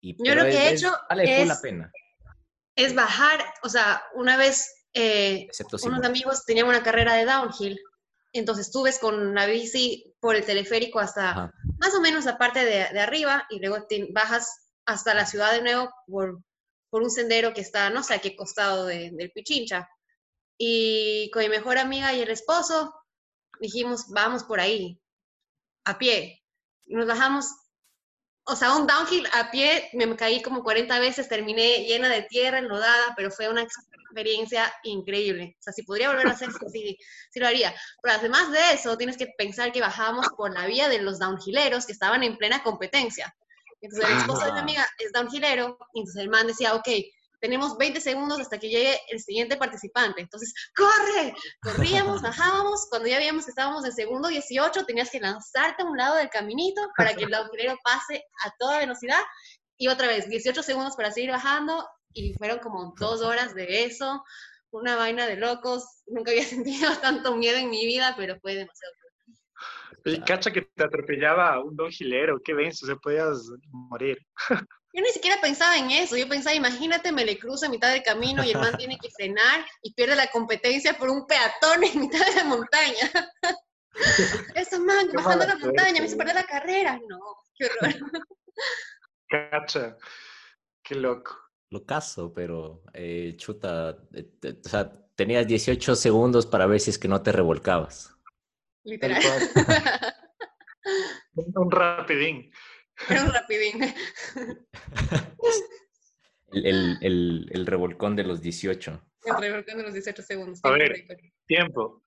Y, 0.03 0.17
Yo 0.23 0.35
lo 0.35 0.43
que 0.43 0.51
he 0.51 0.73
es- 0.73 0.83
hecho 0.83 0.95
vale 1.09 1.39
full 1.39 1.47
la 1.49 1.55
es- 1.55 1.61
pena, 1.61 1.93
Es 2.77 2.95
bajar, 2.95 3.43
o 3.63 3.71
sea, 3.71 4.03
una 4.17 4.37
vez 4.37 4.71
eh, 4.93 5.45
excepto 5.49 5.79
si 5.79 5.89
unos 5.89 6.05
amigos 6.05 6.45
tenían 6.45 6.67
una 6.69 6.83
carrera 6.83 7.15
de 7.15 7.25
downhill. 7.25 7.79
Entonces 8.35 8.71
tú 8.71 8.83
ves 8.83 8.99
con 8.99 9.35
la 9.35 9.47
bici 9.47 10.15
por 10.27 10.35
el 10.35 10.45
teleférico 10.45 10.99
hasta 10.99 11.31
Ajá. 11.31 11.53
más 11.79 11.95
o 11.95 12.01
menos 12.01 12.25
la 12.25 12.37
parte 12.37 12.65
de, 12.65 12.89
de 12.93 12.99
arriba 13.01 13.47
y 13.49 13.61
luego 13.61 13.87
te 13.87 14.09
bajas 14.13 14.73
hasta 14.85 15.15
la 15.15 15.25
ciudad 15.25 15.53
de 15.53 15.63
nuevo 15.63 15.89
por, 16.09 16.43
por 16.91 17.03
un 17.03 17.11
sendero 17.11 17.55
que 17.55 17.61
está 17.61 17.91
no 17.91 18.03
sé 18.03 18.15
a 18.15 18.19
qué 18.19 18.35
costado 18.35 18.87
de- 18.87 19.11
del 19.13 19.31
Pichincha. 19.31 19.89
Y 20.59 21.31
con 21.33 21.43
mi 21.43 21.49
mejor 21.49 21.79
amiga 21.79 22.13
y 22.13 22.23
el 22.23 22.31
esposo 22.31 22.93
dijimos, 23.61 24.07
vamos 24.09 24.43
por 24.43 24.59
ahí, 24.59 25.01
a 25.85 25.97
pie. 25.97 26.43
Y 26.87 26.95
nos 26.97 27.07
bajamos, 27.07 27.47
o 28.49 28.55
sea, 28.57 28.77
un 28.77 28.87
downhill 28.87 29.27
a 29.33 29.51
pie, 29.51 29.91
me 29.93 30.15
caí 30.17 30.41
como 30.41 30.63
40 30.63 30.99
veces, 31.01 31.29
terminé 31.29 31.85
llena 31.85 32.09
de 32.09 32.23
tierra, 32.23 32.59
enlodada, 32.59 33.13
pero 33.17 33.31
fue 33.31 33.49
una 33.49 33.63
experiencia 33.63 34.73
increíble. 34.85 35.57
O 35.59 35.63
sea, 35.63 35.73
si 35.73 35.83
podría 35.83 36.11
volver 36.11 36.29
a 36.29 36.31
hacer, 36.31 36.51
sí, 36.73 36.97
sí 37.31 37.41
lo 37.41 37.49
haría. 37.49 37.75
Pero 38.03 38.15
además 38.17 38.53
de 38.53 38.73
eso, 38.73 38.97
tienes 38.97 39.17
que 39.17 39.27
pensar 39.37 39.73
que 39.73 39.81
bajábamos 39.81 40.29
por 40.37 40.55
la 40.55 40.67
vía 40.67 40.89
de 40.89 41.03
los 41.03 41.19
downhilleros 41.19 41.87
que 41.87 41.93
estaban 41.93 42.23
en 42.23 42.37
plena 42.37 42.63
competencia. 42.63 43.35
Entonces, 43.81 44.11
el 44.11 44.17
esposo 44.19 44.47
de 44.47 44.53
mi 44.53 44.59
Ah. 44.59 44.63
amiga 44.63 44.89
es 44.99 45.13
downhillero, 45.13 45.79
y 45.93 46.01
entonces 46.01 46.23
el 46.23 46.31
man 46.31 46.47
decía, 46.47 46.75
ok, 46.75 46.89
tenemos 47.41 47.77
20 47.77 48.01
segundos 48.01 48.41
hasta 48.41 48.59
que 48.59 48.69
llegue 48.69 48.99
el 49.09 49.21
siguiente 49.21 49.57
participante. 49.57 50.21
Entonces, 50.21 50.53
¡corre! 50.75 51.35
Corríamos, 51.61 52.23
bajábamos. 52.23 52.87
Cuando 52.91 53.09
ya 53.09 53.19
veíamos 53.19 53.45
que 53.45 53.51
estábamos 53.51 53.85
en 53.85 53.93
segundo 53.93 54.29
18, 54.29 54.85
tenías 54.85 55.11
que 55.11 55.21
lanzarte 55.21 55.83
a 55.83 55.87
un 55.87 55.97
lado 55.97 56.17
del 56.17 56.31
caminito 56.31 56.81
para 56.97 57.15
que 57.15 57.25
el 57.25 57.31
downhillero 57.31 57.77
pase 57.85 58.25
a 58.45 58.51
toda 58.59 58.79
velocidad. 58.79 59.21
Y 59.79 59.89
otra 59.89 60.09
vez, 60.09 60.29
18 60.29 60.63
segundos 60.63 60.97
para 60.97 61.13
seguir 61.13 61.31
bajando. 61.31 61.87
Y 62.13 62.33
fueron 62.35 62.59
como 62.61 62.95
dos 62.99 63.21
horas 63.21 63.55
de 63.55 63.85
eso. 63.85 64.25
Una 64.71 64.97
vaina 64.97 65.27
de 65.27 65.37
locos. 65.37 65.85
Nunca 66.07 66.31
había 66.31 66.45
sentido 66.45 66.97
tanto 67.01 67.37
miedo 67.37 67.59
en 67.59 67.71
mi 67.71 67.85
vida, 67.87 68.15
pero 68.17 68.39
fue 68.41 68.55
demasiado. 68.55 68.95
Y 70.05 70.21
cacha 70.21 70.53
que 70.53 70.63
te 70.63 70.85
atropellaba 70.85 71.61
un 71.61 71.75
don 71.75 71.91
gilero, 71.91 72.39
qué 72.45 72.55
denso, 72.55 72.87
se 72.87 72.95
podías 72.95 73.51
morir. 73.73 74.17
Yo 74.97 75.03
ni 75.03 75.11
siquiera 75.11 75.39
pensaba 75.43 75.77
en 75.77 75.91
eso. 75.91 76.17
Yo 76.17 76.27
pensaba, 76.27 76.57
imagínate, 76.57 77.13
me 77.13 77.27
le 77.27 77.39
cruzo 77.39 77.67
en 77.67 77.73
mitad 77.73 77.93
del 77.93 78.03
camino 78.03 78.43
y 78.43 78.51
el 78.53 78.59
man 78.59 78.75
tiene 78.79 78.97
que 78.99 79.11
frenar 79.11 79.67
y 79.83 79.93
pierde 79.93 80.17
la 80.17 80.29
competencia 80.29 80.97
por 80.97 81.11
un 81.11 81.27
peatón 81.27 81.85
en 81.85 82.01
mitad 82.01 82.25
de 82.25 82.35
la 82.37 82.45
montaña. 82.45 83.11
Ese 84.55 84.79
man 84.79 85.09
Qué 85.11 85.17
bajando 85.19 85.47
la 85.47 85.57
montaña 85.57 86.01
me 86.01 86.07
hizo 86.07 86.17
perder 86.17 86.37
la 86.37 86.45
carrera. 86.45 86.99
No, 87.09 87.19
qué 87.59 87.67
horror. 87.67 87.95
Cacha, 89.29 89.99
qué 90.83 90.95
loco. 90.95 91.37
Lo 91.71 91.85
caso, 91.85 92.33
pero 92.33 92.83
eh, 92.95 93.35
chuta, 93.37 93.99
eh, 94.15 94.23
te- 94.41 94.61
o 94.65 94.69
sea, 94.69 94.91
tenías 95.15 95.47
18 95.47 95.95
segundos 95.95 96.47
para 96.47 96.67
ver 96.67 96.81
si 96.81 96.89
es 96.89 96.99
que 96.99 97.09
no 97.09 97.21
te 97.23 97.33
revolcabas. 97.33 98.15
Literal. 98.85 99.21
Un 101.35 101.71
rapidín. 101.71 102.51
Era 103.09 103.23
un 103.25 103.33
rapidín. 103.33 103.81
El, 106.53 106.65
el, 106.67 106.99
el, 107.03 107.51
el 107.53 107.67
revolcón 107.67 108.15
de 108.17 108.23
los 108.23 108.41
18. 108.41 109.03
El 109.25 109.37
revolcón 109.37 109.79
de 109.79 109.83
los 109.83 109.93
18 109.93 110.23
segundos. 110.23 110.61
A 110.63 110.75
tiempo 110.75 110.79
ver. 110.79 111.07
Tiempo. 111.47 112.03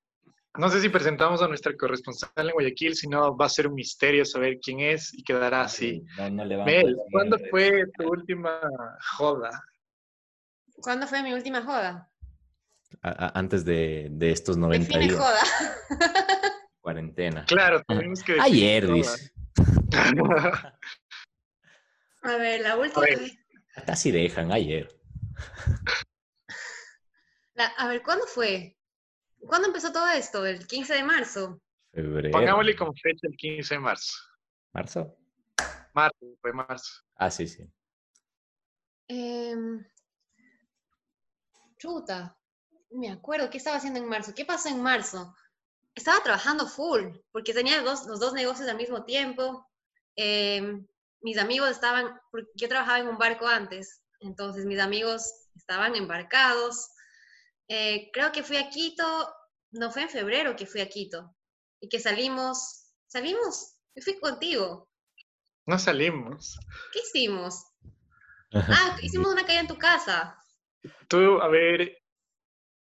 No 0.57 0.69
sé 0.69 0.79
si 0.81 0.89
presentamos 0.89 1.41
a 1.41 1.47
nuestra 1.47 1.75
corresponsal 1.77 2.31
en 2.37 2.51
Guayaquil, 2.51 2.95
si 2.95 3.07
no 3.07 3.35
va 3.37 3.45
a 3.45 3.49
ser 3.49 3.67
un 3.67 3.75
misterio 3.75 4.25
saber 4.25 4.57
quién 4.63 4.79
es 4.79 5.13
y 5.13 5.23
quedará 5.23 5.61
así. 5.63 6.03
No, 6.17 6.29
no 6.29 6.45
le 6.45 6.55
van 6.55 6.67
a 6.67 6.71
Mel, 6.71 6.97
¿cuándo 7.11 7.37
fue 7.51 7.83
tu 7.97 8.07
última 8.09 8.59
joda? 9.17 9.51
¿Cuándo 10.81 11.05
fue 11.05 11.21
mi 11.21 11.33
última 11.33 11.61
joda? 11.61 12.09
A- 13.03 13.25
a- 13.27 13.37
antes 13.39 13.63
de, 13.65 14.07
de 14.09 14.31
estos 14.31 14.57
90 14.57 14.87
Define 14.87 15.13
días, 15.13 15.19
joda. 15.21 15.39
cuarentena. 16.81 17.45
Claro, 17.45 17.83
tenemos 17.87 18.23
que 18.23 18.33
decir 18.33 18.45
Ayer, 18.53 18.87
dice. 18.91 19.31
A 22.21 22.35
ver, 22.37 22.61
la 22.61 22.77
última. 22.77 23.05
Casi 23.85 24.11
dejan, 24.11 24.51
ayer. 24.51 24.89
la- 27.53 27.67
a 27.77 27.87
ver, 27.87 28.01
¿cuándo 28.03 28.25
fue? 28.25 28.77
¿Cuándo 29.39 29.67
empezó 29.67 29.91
todo 29.91 30.07
esto? 30.09 30.45
¿El 30.45 30.65
15 30.67 30.93
de 30.95 31.03
marzo? 31.03 31.61
Febrero. 31.93 32.31
Pongámosle 32.37 32.75
como 32.75 32.93
fecha 32.93 33.27
el 33.27 33.35
15 33.37 33.75
de 33.75 33.79
marzo. 33.79 34.13
¿Marzo? 34.73 35.17
Marzo, 35.93 36.17
fue 36.41 36.53
marzo. 36.53 37.03
Ah, 37.15 37.31
sí, 37.31 37.47
sí. 37.47 37.63
Em, 39.07 39.83
chuta, 41.77 42.37
me 42.91 43.09
acuerdo, 43.09 43.49
¿qué 43.49 43.57
estaba 43.57 43.77
haciendo 43.77 43.99
en 43.99 44.07
marzo? 44.07 44.33
¿Qué 44.35 44.45
pasó 44.45 44.69
en 44.69 44.81
marzo? 44.81 45.33
Estaba 45.99 46.23
trabajando 46.23 46.65
full, 46.65 47.09
porque 47.33 47.53
tenía 47.53 47.81
dos, 47.81 48.05
los 48.05 48.21
dos 48.21 48.31
negocios 48.31 48.69
al 48.69 48.77
mismo 48.77 49.03
tiempo. 49.03 49.67
Em, 50.15 50.87
mis 51.19 51.37
amigos 51.37 51.71
estaban, 51.71 52.17
porque 52.31 52.47
yo 52.55 52.69
trabajaba 52.69 52.99
en 52.99 53.09
un 53.09 53.17
barco 53.17 53.45
antes, 53.45 54.01
Entonces 54.21 54.65
mis 54.65 54.79
amigos 54.79 55.29
estaban 55.57 55.97
embarcados. 55.97 56.87
Eh, 57.67 58.09
creo 58.13 58.31
que 58.31 58.43
fui 58.43 58.55
a 58.55 58.69
Quito, 58.69 59.05
no 59.71 59.91
fue 59.91 60.03
en 60.03 60.09
febrero 60.09 60.55
que 60.55 60.65
fui 60.65 60.79
a 60.79 60.87
Quito 60.87 61.35
y 61.81 61.89
que 61.89 61.99
salimos, 61.99 62.93
salimos, 63.07 63.75
yo 63.93 64.01
fui 64.01 64.17
contigo. 64.19 64.89
No 65.65 65.77
salimos. 65.77 66.57
¿Qué 66.93 66.99
hicimos? 66.99 67.65
Ah, 68.53 68.97
hicimos 69.01 69.33
una 69.33 69.45
calle 69.45 69.59
en 69.59 69.67
tu 69.67 69.77
casa. 69.77 70.41
Tú, 71.09 71.41
a 71.41 71.49
ver, 71.49 71.98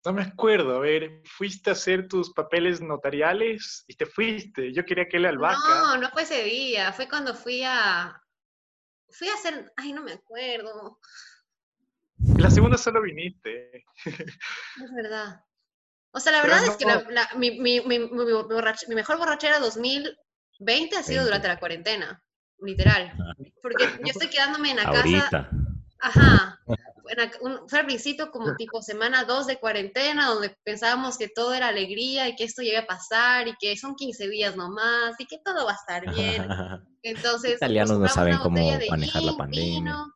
no 0.03 0.13
me 0.13 0.23
acuerdo, 0.23 0.77
a 0.77 0.79
ver, 0.79 1.21
fuiste 1.25 1.69
a 1.69 1.73
hacer 1.73 2.07
tus 2.07 2.33
papeles 2.33 2.81
notariales 2.81 3.83
y 3.87 3.95
te 3.95 4.05
fuiste. 4.05 4.73
Yo 4.73 4.83
quería 4.85 5.07
que 5.07 5.17
él 5.17 5.25
albahaca. 5.25 5.59
No, 5.67 5.97
no 5.97 6.09
fue 6.09 6.23
ese 6.23 6.43
día, 6.43 6.91
fue 6.93 7.07
cuando 7.07 7.35
fui 7.35 7.63
a... 7.63 8.19
Fui 9.09 9.27
a 9.27 9.33
hacer... 9.35 9.71
Ay, 9.77 9.93
no 9.93 10.01
me 10.03 10.13
acuerdo. 10.13 10.99
La 12.37 12.49
segunda 12.49 12.77
solo 12.77 13.01
viniste. 13.01 13.83
Es 14.05 14.91
verdad. 14.95 15.41
O 16.13 16.19
sea, 16.19 16.31
la 16.31 16.41
Pero 16.41 16.53
verdad 16.53 16.67
es 16.69 16.77
que 16.77 16.85
la- 16.85 17.01
no. 17.03 17.09
la- 17.09 17.29
mi, 17.35 17.59
mi- 17.59 17.81
mi- 17.81 17.99
mi 17.99 18.07
borrach- 18.09 18.87
mi 18.87 18.95
mejor 18.95 19.17
borrachera 19.17 19.59
2020 19.59 20.97
ha 20.97 21.03
sido 21.03 21.19
20. 21.21 21.23
durante 21.25 21.47
la 21.47 21.59
cuarentena, 21.59 22.23
literal. 22.59 23.13
Porque 23.61 23.83
yo 24.01 24.07
estoy 24.11 24.29
quedándome 24.29 24.71
en 24.71 24.77
la 24.77 24.83
casa, 24.83 24.97
Ahorita. 24.97 25.49
ajá, 25.99 26.59
en 27.11 27.17
la- 27.17 27.31
un- 27.41 27.67
principio 27.85 28.31
como 28.31 28.55
tipo 28.55 28.81
semana 28.81 29.25
2 29.25 29.45
de 29.47 29.57
cuarentena, 29.59 30.27
donde 30.29 30.55
pensábamos 30.63 31.17
que 31.17 31.27
todo 31.27 31.53
era 31.53 31.67
alegría 31.67 32.27
y 32.29 32.35
que 32.35 32.45
esto 32.45 32.61
iba 32.61 32.79
a 32.79 32.85
pasar 32.87 33.47
y 33.47 33.55
que 33.59 33.75
son 33.77 33.95
15 33.95 34.27
días 34.29 34.55
nomás 34.55 35.15
y 35.19 35.25
que 35.25 35.37
todo 35.43 35.65
va 35.65 35.71
a 35.71 35.75
estar 35.75 36.13
bien. 36.15 36.45
Entonces, 37.03 37.55
Italianos 37.57 37.99
no 37.99 38.07
saben 38.07 38.35
una 38.35 38.43
cómo 38.43 38.57
manejar 38.89 39.23
la 39.23 39.35
pandemia. 39.37 39.79
vino. 39.79 40.13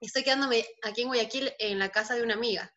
Estoy 0.00 0.24
quedándome 0.24 0.64
aquí 0.82 1.02
en 1.02 1.08
Guayaquil 1.08 1.52
en 1.58 1.78
la 1.78 1.90
casa 1.90 2.14
de 2.14 2.22
una 2.22 2.34
amiga. 2.34 2.72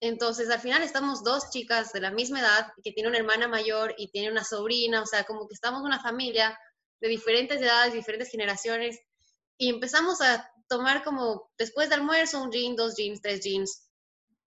Entonces, 0.00 0.48
al 0.50 0.60
final 0.60 0.82
estamos 0.82 1.22
dos 1.24 1.50
chicas 1.50 1.92
de 1.92 2.00
la 2.00 2.10
misma 2.10 2.40
edad, 2.40 2.72
que 2.82 2.92
tiene 2.92 3.08
una 3.10 3.18
hermana 3.18 3.48
mayor 3.48 3.94
y 3.98 4.10
tiene 4.10 4.30
una 4.30 4.44
sobrina, 4.44 5.02
o 5.02 5.06
sea, 5.06 5.24
como 5.24 5.46
que 5.46 5.54
estamos 5.54 5.82
una 5.82 6.00
familia 6.00 6.58
de 7.00 7.08
diferentes 7.08 7.60
edades, 7.60 7.92
diferentes 7.92 8.30
generaciones, 8.30 8.98
y 9.58 9.68
empezamos 9.68 10.20
a 10.22 10.48
tomar 10.70 11.02
como, 11.02 11.50
después 11.58 11.90
del 11.90 12.00
almuerzo, 12.00 12.40
un 12.42 12.52
gin, 12.52 12.76
dos 12.76 12.94
jeans, 12.96 13.20
tres 13.20 13.40
jeans, 13.42 13.88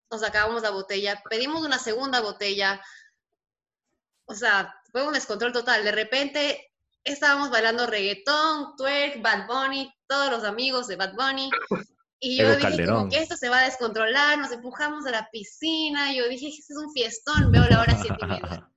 nos 0.09 0.24
acabamos 0.24 0.61
la 0.63 0.69
botella, 0.71 1.21
pedimos 1.30 1.61
una 1.65 1.78
segunda 1.78 2.21
botella, 2.21 2.82
o 4.26 4.34
sea, 4.34 4.74
fue 4.91 5.05
un 5.05 5.13
descontrol 5.13 5.51
total. 5.51 5.84
De 5.84 5.91
repente 5.91 6.71
estábamos 7.03 7.49
bailando 7.49 7.86
reggaetón, 7.88 8.76
twerk, 8.78 9.21
Bad 9.21 9.47
Bunny, 9.47 9.93
todos 10.07 10.32
los 10.32 10.43
amigos 10.45 10.88
de 10.88 10.95
Bad 10.95 11.13
Bunny. 11.15 11.49
Y 12.19 12.38
yo 12.38 12.55
dije 12.55 12.86
como 12.88 13.09
que 13.09 13.17
esto 13.17 13.36
se 13.36 13.49
va 13.49 13.59
a 13.59 13.65
descontrolar, 13.65 14.38
nos 14.39 14.51
empujamos 14.53 15.05
a 15.05 15.11
la 15.11 15.30
piscina, 15.30 16.13
yo 16.13 16.30
dije, 16.30 16.47
este 16.47 16.71
es 16.74 16.80
un 16.80 16.93
fiestón, 16.93 17.51
veo 17.51 17.65
la 17.69 17.82
hora 17.82 17.97
siete 18.01 18.15
y 18.21 18.26
media. 18.26 18.69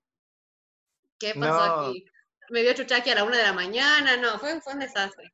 ¿Qué 1.20 1.32
pasó 1.34 1.66
No. 1.66 1.86
aquí? 1.90 2.04
Me 2.50 2.62
dio 2.62 2.74
chuchaqui 2.74 3.10
a 3.10 3.14
la 3.14 3.24
una 3.24 3.36
de 3.36 3.42
la 3.44 3.52
mañana, 3.52 4.16
no, 4.16 4.38
fue, 4.40 4.60
fue 4.60 4.72
un 4.72 4.80
desastre. 4.80 5.32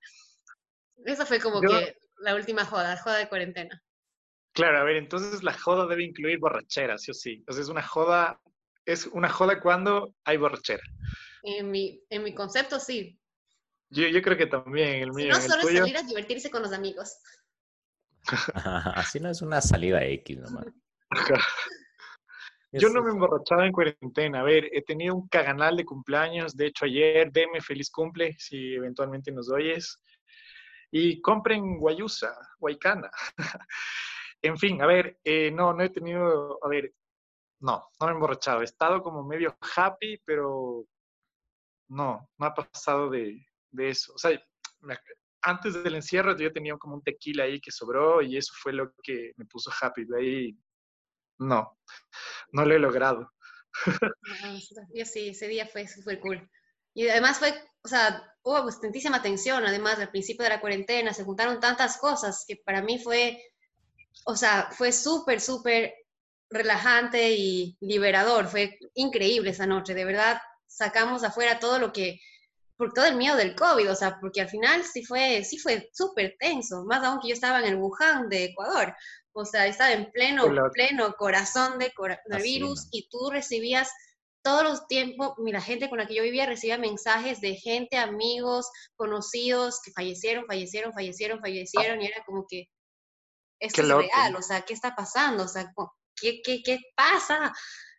Eso 1.06 1.24
fue 1.26 1.40
como 1.40 1.62
Yo- 1.62 1.68
que 1.70 1.96
la 2.22 2.34
última 2.34 2.64
joda, 2.64 2.96
joda 2.96 3.18
de 3.18 3.28
cuarentena. 3.28 3.82
Claro, 4.54 4.78
a 4.78 4.84
ver, 4.84 4.96
entonces 4.96 5.42
la 5.42 5.54
joda 5.54 5.86
debe 5.86 6.04
incluir 6.04 6.38
borrachera, 6.38 6.98
sí 6.98 7.10
o 7.10 7.14
sí. 7.14 7.32
Entonces 7.38 7.64
es 7.64 7.68
una 7.70 7.82
joda, 7.82 8.40
es 8.84 9.06
una 9.06 9.28
joda 9.28 9.60
cuando 9.60 10.14
hay 10.24 10.36
borrachera. 10.36 10.82
En 11.42 11.70
mi, 11.70 12.00
en 12.10 12.22
mi 12.22 12.34
concepto, 12.34 12.78
sí. 12.78 13.18
Yo, 13.90 14.08
yo 14.08 14.22
creo 14.22 14.36
que 14.36 14.46
también, 14.46 15.02
el 15.02 15.12
Si 15.12 15.16
mío, 15.16 15.28
no, 15.28 15.36
el 15.36 15.42
solo 15.42 15.62
es 15.62 15.68
tuyo. 15.68 15.80
salir 15.80 15.96
a 15.96 16.02
divertirse 16.02 16.50
con 16.50 16.62
los 16.62 16.72
amigos. 16.72 17.18
Así 18.54 19.20
no 19.20 19.30
es 19.30 19.42
una 19.42 19.60
salida 19.60 20.04
X 20.04 20.38
nomás. 20.38 20.66
Yo 22.72 22.88
no 22.88 23.02
me 23.02 23.10
emborrachaba 23.10 23.66
en 23.66 23.72
cuarentena. 23.72 24.40
A 24.40 24.44
ver, 24.44 24.68
he 24.72 24.82
tenido 24.82 25.14
un 25.14 25.28
caganal 25.28 25.76
de 25.76 25.84
cumpleaños. 25.84 26.56
De 26.56 26.66
hecho, 26.66 26.86
ayer, 26.86 27.30
deme 27.30 27.60
feliz 27.60 27.90
cumple 27.90 28.34
si 28.38 28.74
eventualmente 28.74 29.30
nos 29.30 29.50
oyes. 29.50 29.98
Y 30.94 31.20
compren 31.22 31.78
guayusa, 31.78 32.36
guaycana. 32.58 33.10
en 34.42 34.58
fin, 34.58 34.82
a 34.82 34.86
ver, 34.86 35.18
eh, 35.24 35.50
no, 35.50 35.72
no 35.72 35.82
he 35.82 35.88
tenido, 35.88 36.58
a 36.62 36.68
ver, 36.68 36.94
no, 37.60 37.88
no 37.98 38.06
me 38.06 38.12
he 38.12 38.14
emborrachado. 38.14 38.60
He 38.60 38.64
estado 38.64 39.02
como 39.02 39.24
medio 39.24 39.56
happy, 39.76 40.18
pero 40.24 40.84
no, 41.88 42.28
no 42.38 42.46
ha 42.46 42.54
pasado 42.54 43.08
de, 43.10 43.44
de 43.70 43.88
eso. 43.88 44.12
O 44.14 44.18
sea, 44.18 44.38
me- 44.80 44.98
antes 45.42 45.82
del 45.82 45.94
encierro 45.94 46.36
yo 46.36 46.52
tenía 46.52 46.76
como 46.76 46.94
un 46.94 47.02
tequila 47.02 47.44
ahí 47.44 47.60
que 47.60 47.70
sobró 47.72 48.22
y 48.22 48.36
eso 48.36 48.52
fue 48.56 48.72
lo 48.72 48.92
que 49.02 49.32
me 49.36 49.46
puso 49.46 49.70
happy. 49.80 50.04
De 50.04 50.18
ahí, 50.20 50.58
no, 51.38 51.78
no 52.52 52.64
lo 52.64 52.74
he 52.74 52.78
logrado. 52.78 53.32
Yo 54.94 55.04
sí, 55.06 55.30
ese 55.30 55.48
día 55.48 55.66
fue 55.66 55.88
súper 55.88 56.20
cool. 56.20 56.48
Y 56.94 57.08
además 57.08 57.38
fue, 57.38 57.54
o 57.82 57.88
sea, 57.88 58.22
hubo 58.42 58.64
bastantísima 58.64 59.22
tensión, 59.22 59.64
además, 59.64 59.98
al 59.98 60.10
principio 60.10 60.44
de 60.44 60.50
la 60.50 60.60
cuarentena, 60.60 61.14
se 61.14 61.24
juntaron 61.24 61.60
tantas 61.60 61.96
cosas 61.98 62.44
que 62.46 62.56
para 62.56 62.82
mí 62.82 62.98
fue, 62.98 63.42
o 64.26 64.36
sea, 64.36 64.68
fue 64.72 64.92
súper, 64.92 65.40
súper 65.40 65.94
relajante 66.50 67.32
y 67.32 67.76
liberador, 67.80 68.46
fue 68.48 68.78
increíble 68.94 69.50
esa 69.50 69.66
noche, 69.66 69.94
de 69.94 70.04
verdad, 70.04 70.40
sacamos 70.66 71.24
afuera 71.24 71.58
todo 71.58 71.78
lo 71.78 71.92
que, 71.92 72.20
por 72.76 72.92
todo 72.92 73.06
el 73.06 73.16
miedo 73.16 73.36
del 73.36 73.54
COVID, 73.54 73.90
o 73.90 73.94
sea, 73.94 74.18
porque 74.20 74.40
al 74.42 74.48
final 74.50 74.84
sí 74.84 75.04
fue, 75.04 75.44
sí 75.44 75.58
fue 75.58 75.88
súper 75.94 76.36
tenso, 76.38 76.84
más 76.84 77.02
aún 77.04 77.20
que 77.20 77.28
yo 77.28 77.34
estaba 77.34 77.60
en 77.60 77.66
el 77.66 77.76
Wuhan 77.76 78.28
de 78.28 78.44
Ecuador, 78.46 78.94
o 79.32 79.44
sea, 79.46 79.66
estaba 79.66 79.92
en 79.92 80.10
pleno, 80.10 80.44
Hola. 80.44 80.68
pleno 80.74 81.14
corazón 81.14 81.78
de 81.78 81.92
cora- 81.94 82.20
del 82.26 82.38
Así, 82.38 82.52
virus 82.54 82.84
¿no? 82.84 82.88
y 82.92 83.08
tú 83.08 83.30
recibías 83.30 83.90
todos 84.42 84.62
los 84.64 84.86
tiempos, 84.88 85.34
mira, 85.38 85.60
gente 85.60 85.88
con 85.88 85.98
la 85.98 86.06
que 86.06 86.14
yo 86.14 86.22
vivía 86.22 86.46
recibía 86.46 86.76
mensajes 86.78 87.40
de 87.40 87.54
gente, 87.54 87.96
amigos, 87.96 88.68
conocidos 88.96 89.80
que 89.84 89.92
fallecieron, 89.92 90.46
fallecieron, 90.46 90.92
fallecieron, 90.92 91.40
fallecieron, 91.40 92.02
y 92.02 92.06
era 92.06 92.24
como 92.24 92.46
que 92.48 92.68
esto 93.60 93.76
Qué 93.76 93.82
es 93.82 93.88
loco. 93.88 94.02
real, 94.02 94.34
o 94.36 94.42
sea, 94.42 94.62
¿qué 94.62 94.74
está 94.74 94.94
pasando? 94.96 95.44
O 95.44 95.48
sea, 95.48 95.72
¿qué, 96.20 96.40
qué, 96.42 96.62
qué 96.62 96.80
pasa? 96.96 97.52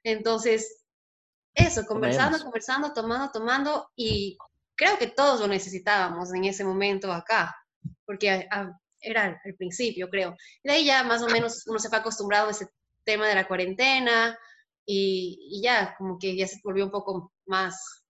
Entonces, 0.04 0.84
eso, 1.56 1.86
conversando, 1.86 2.40
conversando, 2.44 2.94
tomando, 2.94 3.32
tomando, 3.32 3.90
y 3.96 4.38
creo 4.76 4.98
que 4.98 5.08
todos 5.08 5.40
lo 5.40 5.48
necesitábamos 5.48 6.34
en 6.34 6.46
ese 6.46 6.64
momento 6.66 7.12
acá, 7.14 7.56
porque 8.06 8.30
a- 8.30 8.48
a- 8.52 8.80
era 9.00 9.40
el 9.46 9.56
principio, 9.56 10.10
creo. 10.10 10.36
De 10.64 10.72
ahí 10.74 10.86
ya 10.86 11.04
más 11.04 11.22
o 11.22 11.28
menos 11.28 11.64
uno 11.68 11.78
se 11.80 11.90
fue 11.90 11.98
acostumbrado 12.00 12.48
a 12.48 12.52
ese 12.52 12.68
tema 13.04 13.28
de 13.28 13.36
la 13.36 13.48
cuarentena 13.48 14.38
y, 14.86 15.38
y 15.52 15.62
ya 15.62 15.96
como 15.98 16.18
que 16.18 16.36
ya 16.36 16.48
se 16.48 16.60
volvió 16.64 16.86
un 16.86 16.92
poco 16.92 17.32
más, 17.46 18.04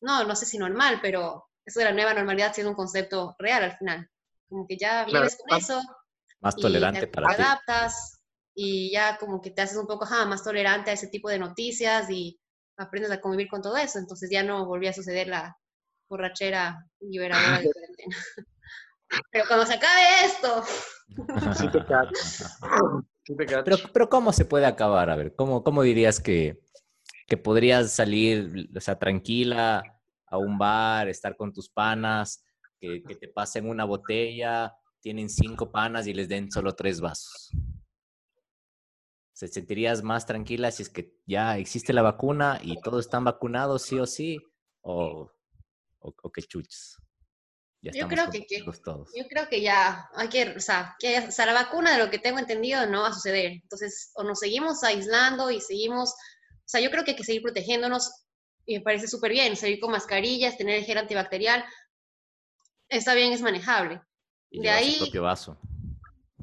no, 0.00 0.24
no 0.24 0.36
sé 0.36 0.46
si 0.46 0.58
normal, 0.58 0.98
pero 1.02 1.48
eso 1.64 1.80
de 1.80 1.86
la 1.86 1.92
nueva 1.92 2.14
normalidad 2.14 2.52
siendo 2.54 2.70
un 2.70 2.76
concepto 2.76 3.34
real 3.38 3.62
al 3.64 3.76
final. 3.76 4.08
Como 4.48 4.66
que 4.66 4.76
ya 4.78 5.04
Claro, 5.04 5.26
vives 5.26 5.36
con 5.36 5.54
ah, 5.54 5.58
eso 5.58 5.82
Más 6.40 6.56
y 6.56 6.62
tolerante 6.62 7.00
te, 7.00 7.08
para 7.08 7.28
te 7.28 7.36
ti. 7.36 7.42
adaptas 7.42 8.20
y 8.54 8.90
ya 8.90 9.18
como 9.18 9.40
que 9.40 9.50
te 9.50 9.62
haces 9.62 9.76
un 9.76 9.86
poco 9.86 10.04
ajá, 10.04 10.24
más 10.24 10.42
tolerante 10.42 10.90
a 10.90 10.94
ese 10.94 11.08
tipo 11.08 11.28
de 11.28 11.38
noticias 11.38 12.08
y 12.10 12.40
aprendes 12.76 13.10
a 13.12 13.20
convivir 13.20 13.48
con 13.48 13.60
todo 13.62 13.76
eso. 13.76 13.98
Entonces 13.98 14.30
ya 14.30 14.42
no 14.42 14.66
volvía 14.66 14.90
a 14.90 14.94
suceder 14.94 15.28
la 15.28 15.56
borrachera 16.08 16.86
liberadora 17.00 17.58
de 17.58 17.70
cuarentena. 17.72 18.16
Pero 19.30 19.44
cuando 19.46 19.66
se 19.66 19.74
acabe 19.74 20.02
esto, 20.24 20.64
Sí 21.54 21.68
Pero, 23.36 23.76
pero 23.92 24.08
¿cómo 24.08 24.32
se 24.32 24.44
puede 24.44 24.66
acabar? 24.66 25.10
A 25.10 25.16
ver, 25.16 25.34
¿cómo, 25.34 25.62
cómo 25.62 25.82
dirías 25.82 26.20
que, 26.20 26.60
que 27.26 27.36
podrías 27.36 27.92
salir, 27.92 28.70
o 28.74 28.80
sea, 28.80 28.98
tranquila 28.98 29.82
a 30.26 30.38
un 30.38 30.58
bar, 30.58 31.08
estar 31.08 31.36
con 31.36 31.52
tus 31.52 31.68
panas, 31.68 32.44
que, 32.80 33.00
te 33.00 33.28
pasen 33.28 33.68
una 33.68 33.84
botella, 33.84 34.74
tienen 35.00 35.28
cinco 35.28 35.70
panas 35.70 36.06
y 36.06 36.14
les 36.14 36.28
den 36.28 36.50
solo 36.50 36.74
tres 36.74 37.00
vasos? 37.00 37.50
¿Se 39.32 39.46
sentirías 39.46 40.02
más 40.02 40.26
tranquila 40.26 40.70
si 40.70 40.82
es 40.82 40.88
que 40.88 41.14
ya 41.26 41.58
existe 41.58 41.92
la 41.92 42.02
vacuna 42.02 42.58
y 42.62 42.80
todos 42.80 43.04
están 43.04 43.24
vacunados 43.24 43.82
sí 43.82 43.98
o 43.98 44.06
sí? 44.06 44.38
¿O, 44.80 45.30
o, 46.00 46.14
o 46.22 46.32
qué 46.32 46.42
chuches? 46.42 46.96
Ya 47.80 47.92
Yo 47.92 48.08
creo 48.08 48.28
que- 48.30 48.44
que- 48.44 48.64
todos. 48.82 49.10
yo 49.16 49.26
creo 49.28 49.48
que 49.48 49.60
ya 49.60 50.08
hay 50.14 50.28
que, 50.28 50.48
o 50.56 50.60
sea, 50.60 50.96
que, 50.98 51.18
o 51.20 51.30
sea, 51.30 51.46
la 51.46 51.52
vacuna 51.52 51.92
de 51.92 51.98
lo 52.04 52.10
que 52.10 52.18
tengo 52.18 52.38
entendido 52.40 52.86
no 52.86 53.02
va 53.02 53.08
a 53.08 53.12
suceder. 53.14 53.52
Entonces, 53.52 54.10
o 54.14 54.24
nos 54.24 54.40
seguimos 54.40 54.82
aislando 54.82 55.50
y 55.52 55.60
seguimos, 55.60 56.10
o 56.10 56.14
sea, 56.66 56.80
yo 56.80 56.90
creo 56.90 57.04
que 57.04 57.12
hay 57.12 57.16
que 57.16 57.22
seguir 57.24 57.42
protegiéndonos 57.42 58.10
y 58.66 58.78
me 58.78 58.80
parece 58.82 59.06
súper 59.06 59.30
bien, 59.30 59.56
salir 59.56 59.78
con 59.78 59.92
mascarillas, 59.92 60.56
tener 60.58 60.74
el 60.76 60.84
gel 60.84 60.98
antibacterial, 60.98 61.64
está 62.88 63.14
bien, 63.14 63.32
es 63.32 63.42
manejable. 63.42 64.00
Y 64.50 64.60
de 64.62 64.70
ahí- 64.70 64.92
su 64.94 65.04
propio 65.04 65.22
vaso. 65.22 65.60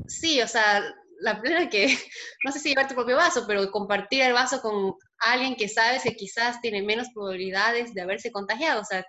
Sí, 0.08 0.42
o 0.42 0.48
sea, 0.48 0.84
la 1.20 1.42
plena 1.42 1.70
que, 1.70 1.88
no 2.46 2.52
sé 2.52 2.60
si 2.60 2.70
llevar 2.70 2.88
tu 2.88 2.96
propio 2.96 3.18
vaso, 3.18 3.46
pero 3.48 3.70
compartir 3.72 4.22
el 4.22 4.34
vaso 4.34 4.62
con 4.62 4.94
alguien 5.20 5.56
que 5.56 5.68
sabes 5.68 6.04
que 6.04 6.16
quizás 6.16 6.62
tiene 6.62 6.82
menos 6.82 7.08
probabilidades 7.14 7.94
de 7.94 8.02
haberse 8.02 8.32
contagiado, 8.32 8.82
o 8.82 8.86
sea, 8.86 9.06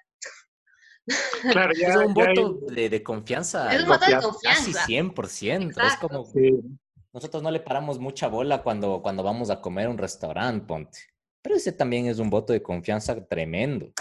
Claro, 1.52 1.72
ya, 1.80 1.88
es 1.88 1.96
un 1.96 2.14
ya 2.14 2.26
voto 2.26 2.58
de, 2.72 2.88
de 2.88 3.02
confianza. 3.02 3.74
Es 3.74 3.82
un 3.82 3.88
voto 3.88 4.06
de 4.06 4.12
confianza. 4.20 4.42
Casi 4.42 4.72
confianza. 4.72 4.86
100%. 4.86 5.70
Es 5.70 5.76
Exacto. 5.76 6.08
como, 6.08 6.24
Sí. 6.26 6.60
nosotros 7.12 7.42
no 7.42 7.50
le 7.50 7.60
paramos 7.60 7.98
mucha 7.98 8.28
bola 8.28 8.62
cuando, 8.62 9.00
cuando 9.02 9.22
vamos 9.22 9.50
a 9.50 9.60
comer 9.60 9.86
a 9.86 9.90
un 9.90 9.98
restaurante, 9.98 10.66
ponte. 10.66 10.98
Pero 11.42 11.54
ese 11.56 11.72
también 11.72 12.06
es 12.06 12.18
un 12.18 12.28
voto 12.30 12.52
de 12.52 12.62
confianza 12.62 13.24
tremendo. 13.26 13.92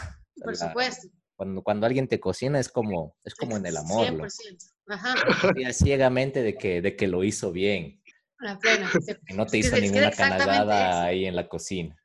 Por 0.41 0.57
La- 0.57 0.67
supuesto. 0.67 1.07
Cuando, 1.37 1.61
cuando 1.61 1.85
alguien 1.85 2.07
te 2.07 2.19
cocina 2.19 2.59
es 2.59 2.69
como, 2.69 3.17
es 3.25 3.35
como 3.35 3.57
en 3.57 3.65
el 3.65 3.75
amor. 3.77 4.09
loco. 4.11 4.25
100%. 4.25 4.71
Ajá, 4.87 5.15
Confías 5.41 5.77
ciegamente 5.77 6.41
de 6.43 6.55
que, 6.55 6.81
de 6.81 6.95
que 6.95 7.07
lo 7.07 7.23
hizo 7.23 7.51
bien, 7.51 8.01
la 8.39 8.57
plena. 8.57 8.89
Que 9.27 9.33
no 9.33 9.45
te 9.45 9.59
Es 9.59 9.65
hizo 9.65 9.75
es 9.75 9.81
que 9.81 9.87
ninguna 9.87 10.11
canallada 10.11 11.03
ahí 11.03 11.25
en 11.25 11.35
la 11.35 11.47
cocina. 11.49 11.95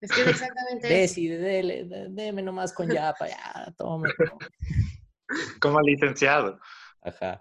Es 0.00 0.10
que 0.12 0.22
es 0.22 0.28
exactamente. 0.28 0.88
Desi, 0.88 1.28
dele, 1.28 1.84
de- 1.84 2.06
deme 2.10 2.42
nomás 2.42 2.72
con 2.72 2.88
yapa, 2.90 3.28
ya, 3.28 3.74
tome. 3.76 4.08
tome. 4.16 4.46
Como 5.60 5.80
licenciado, 5.80 6.58
Ajá. 7.02 7.40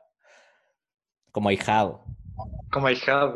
Como 1.32 1.50
ahijado. 1.50 2.04
como 2.72 2.88
ahijado. 2.88 3.36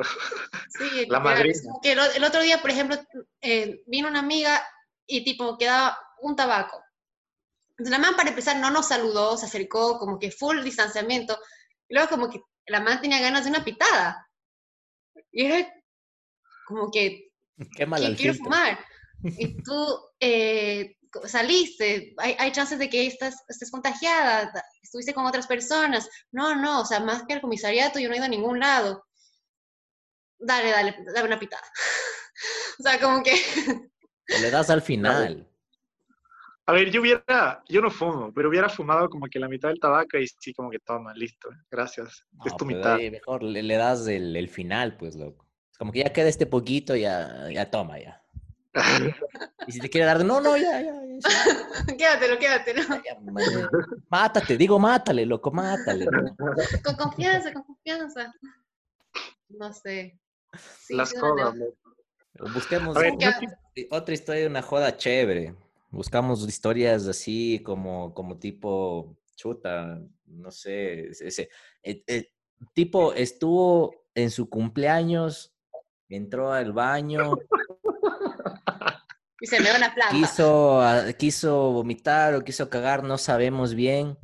Sí, 0.69 1.05
La 1.09 1.19
madrina. 1.19 1.53
que 1.82 1.93
el, 1.93 2.24
otro 2.24 2.41
día, 2.41 2.61
por 2.61 2.69
ejemplo, 2.69 2.97
eh, 3.41 3.82
vino 3.88 4.07
una 4.07 4.19
amiga 4.19 4.61
y 5.07 5.24
tipo 5.24 5.57
quedaba 5.57 5.97
un 6.21 6.36
tabaco. 6.36 6.82
Entonces 7.71 7.91
la 7.91 7.97
man 7.99 8.15
para 8.15 8.30
empezar 8.30 8.57
no 8.57 8.69
nos 8.69 8.88
saludó, 8.89 9.36
se 9.38 9.47
acercó 9.47 9.97
como 9.99 10.19
que 10.19 10.30
full 10.32 10.61
distanciamiento. 10.63 11.38
Y 11.88 11.95
luego 11.95 12.09
como 12.09 12.30
que 12.30 12.41
la 12.67 12.80
man 12.80 13.01
tenía 13.01 13.19
ganas 13.19 13.43
de 13.45 13.49
una 13.49 13.63
pitada. 13.65 14.30
Y 15.32 15.45
era 15.45 15.74
como 16.67 16.91
que 16.91 17.32
Qué 17.76 17.86
mal 17.88 18.01
"Qui- 18.01 18.05
al 18.05 18.15
quiero 18.15 18.34
filtro. 18.34 18.51
fumar. 18.51 18.80
Y 19.24 19.61
tú 19.63 19.99
eh, 20.19 20.97
saliste, 21.26 22.13
hay, 22.17 22.36
hay 22.38 22.51
chances 22.51 22.78
de 22.80 22.89
que 22.89 23.07
estás, 23.07 23.43
estés 23.47 23.71
contagiada, 23.71 24.51
da- 24.53 24.65
estuviste 24.82 25.13
con 25.13 25.26
otras 25.26 25.47
personas. 25.47 26.09
No, 26.32 26.55
no, 26.55 26.82
o 26.82 26.86
sea, 26.86 26.99
más 26.99 27.24
que 27.24 27.34
al 27.34 27.41
comisariato 27.41 27.99
yo 27.99 28.09
no 28.09 28.15
he 28.15 28.17
ido 28.17 28.26
a 28.26 28.30
ningún 28.30 28.59
lado. 28.59 29.05
Dale, 30.39 30.71
dale, 30.71 30.97
dame 31.13 31.28
una 31.28 31.39
pitada. 31.39 31.63
o 32.80 32.84
sea, 32.84 32.99
como 32.99 33.24
que... 33.24 33.34
Le 34.28 34.49
das 34.51 34.69
al 34.69 34.82
final. 34.82 35.47
A 36.65 36.71
ver, 36.71 36.89
yo 36.91 37.01
hubiera, 37.01 37.61
yo 37.67 37.82
no 37.82 37.91
fumo, 37.91 38.34
pero 38.34 38.47
hubiera 38.47 38.69
fumado 38.69 39.09
como 39.09 39.28
que 39.28 39.38
la 39.38 39.49
mitad 39.49 39.67
del 39.67 39.80
tabaco 39.80 40.17
y 40.17 40.28
sí, 40.28 40.53
como 40.53 40.69
que 40.69 40.80
toma, 40.80 41.13
listo, 41.13 41.49
gracias. 41.69 42.26
es 42.45 42.55
tu 42.55 42.65
pues, 42.65 42.78
mitad. 42.78 42.95
ahí 42.95 43.11
mejor 43.11 43.43
le, 43.43 43.61
le 43.61 43.76
das 43.76 44.07
el, 44.07 44.34
el 44.36 44.47
final, 44.47 44.95
pues, 44.95 45.15
loco. 45.15 45.45
Como 45.78 45.91
que 45.91 45.99
ya 45.99 46.13
queda 46.13 46.30
este 46.30 46.45
poquito, 46.45 46.95
ya, 46.95 47.49
ya 47.51 47.69
toma, 47.69 47.99
ya. 47.99 48.22
Y 49.67 49.71
si 49.71 49.80
te 49.80 49.89
quiere 49.89 50.07
dar, 50.07 50.26
no, 50.26 50.41
no, 50.41 50.57
ya, 50.57 50.82
ya, 50.82 50.93
ya, 50.93 51.19
quédatelo, 51.97 52.39
quédatelo. 52.39 52.82
ya, 53.03 53.19
mátate, 54.09 54.57
digo, 54.57 54.80
mátale, 54.80 55.26
loco, 55.26 55.51
mátale. 55.51 56.07
Con 56.84 56.95
confianza, 56.95 57.53
con 57.53 57.63
confianza. 57.63 58.34
No 59.49 59.71
sé. 59.74 60.19
Sí, 60.80 60.95
Las 60.95 61.13
loco. 61.13 61.53
Busquemos 62.53 62.95
ver, 62.95 63.13
otra 63.91 64.13
historia 64.13 64.41
de 64.41 64.47
una 64.47 64.61
joda 64.61 64.97
chévere. 64.97 65.55
Buscamos 65.91 66.47
historias 66.47 67.07
así 67.07 67.61
como, 67.63 68.13
como 68.13 68.39
tipo 68.39 69.15
chuta, 69.36 70.01
no 70.26 70.51
sé, 70.51 71.09
ese, 71.09 71.49
tipo 72.74 73.13
estuvo 73.13 74.05
en 74.15 74.32
su 74.32 74.49
cumpleaños, 74.49 75.53
entró 76.09 76.51
al 76.51 76.74
baño, 76.74 77.34
Y 79.43 79.47
se 79.47 79.59
me 79.59 79.75
una 79.75 79.93
planta. 79.93 80.15
quiso, 80.15 80.81
ah, 80.81 81.11
quiso 81.19 81.73
vomitar 81.73 82.33
o 82.33 82.45
quiso 82.45 82.69
cagar, 82.69 83.03
no 83.03 83.17
sabemos 83.17 83.73
bien. 83.73 84.17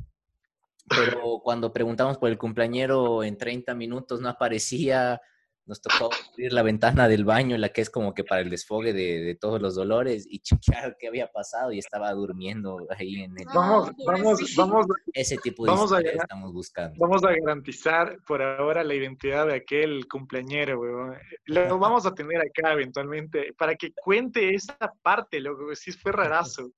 Pero 0.88 1.40
cuando 1.44 1.74
preguntamos 1.74 2.16
por 2.16 2.30
el 2.30 2.38
cumpleañero 2.38 3.22
en 3.22 3.36
30 3.36 3.74
minutos 3.74 4.22
no 4.22 4.30
aparecía, 4.30 5.20
nos 5.66 5.80
tocó 5.80 6.10
abrir 6.32 6.52
la 6.52 6.62
ventana 6.62 7.08
del 7.08 7.24
baño, 7.24 7.56
la 7.58 7.68
que 7.70 7.80
es 7.80 7.90
como 7.90 8.14
que 8.14 8.24
para 8.24 8.40
el 8.40 8.50
desfogue 8.50 8.92
de, 8.92 9.20
de 9.20 9.34
todos 9.34 9.60
los 9.60 9.74
dolores, 9.74 10.26
y 10.28 10.40
chequear 10.40 10.96
qué 10.98 11.08
había 11.08 11.28
pasado 11.28 11.72
y 11.72 11.78
estaba 11.78 12.12
durmiendo 12.12 12.86
ahí 12.96 13.22
en 13.22 13.38
el... 13.38 13.46
No. 13.46 13.54
Vamos, 13.54 13.90
vamos, 14.06 14.54
vamos, 14.56 14.86
Ese 15.12 15.36
tipo 15.36 15.64
de 15.64 15.70
vamos 15.70 15.92
a 15.92 16.00
estamos 16.00 16.52
buscando. 16.52 16.96
vamos 16.98 17.24
a 17.24 17.32
garantizar 17.32 18.18
por 18.26 18.42
ahora 18.42 18.84
la 18.84 18.94
identidad 18.94 19.46
de 19.46 19.54
aquel 19.54 20.06
cumpleañero, 20.08 20.80
weón. 20.80 21.16
Lo 21.46 21.78
vamos 21.78 22.06
a 22.06 22.14
tener 22.14 22.38
acá 22.38 22.72
eventualmente 22.72 23.52
para 23.56 23.74
que 23.74 23.92
cuente 23.92 24.54
esa 24.54 24.76
parte, 25.02 25.40
loco, 25.40 25.68
que 25.68 25.76
sí 25.76 25.92
fue 25.92 26.12
rarazo. 26.12 26.72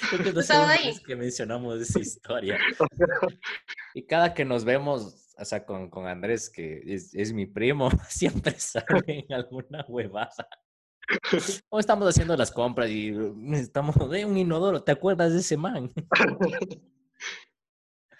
Creo 0.10 0.34
que 0.34 0.42
segunda 0.42 0.72
ahí. 0.72 0.94
que 1.04 1.16
mencionamos 1.16 1.80
esa 1.80 2.00
historia. 2.00 2.58
Y 3.94 4.04
cada 4.06 4.32
que 4.32 4.44
nos 4.44 4.64
vemos, 4.64 5.31
o 5.42 5.44
sea, 5.44 5.66
con, 5.66 5.90
con 5.90 6.06
Andrés, 6.06 6.48
que 6.48 6.82
es, 6.86 7.12
es 7.14 7.32
mi 7.32 7.46
primo, 7.46 7.90
siempre 8.08 8.58
sale 8.58 9.26
en 9.28 9.32
alguna 9.32 9.84
huevada. 9.88 10.48
O 11.68 11.80
estamos 11.80 12.08
haciendo 12.08 12.36
las 12.36 12.52
compras 12.52 12.88
y 12.88 13.12
estamos 13.52 13.96
de 14.08 14.24
un 14.24 14.38
inodoro, 14.38 14.84
¿te 14.84 14.92
acuerdas 14.92 15.32
de 15.32 15.40
ese 15.40 15.56
man? 15.56 15.92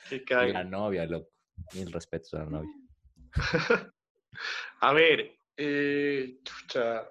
Qué 0.08 0.24
cague. 0.24 0.52
La 0.52 0.64
novia, 0.64 1.06
loco. 1.06 1.30
Mil 1.74 1.92
respetos 1.92 2.34
a 2.34 2.38
la 2.38 2.46
novia. 2.46 2.70
A 4.80 4.92
ver, 4.92 5.38
eh, 5.56 6.40
chucha, 6.42 7.08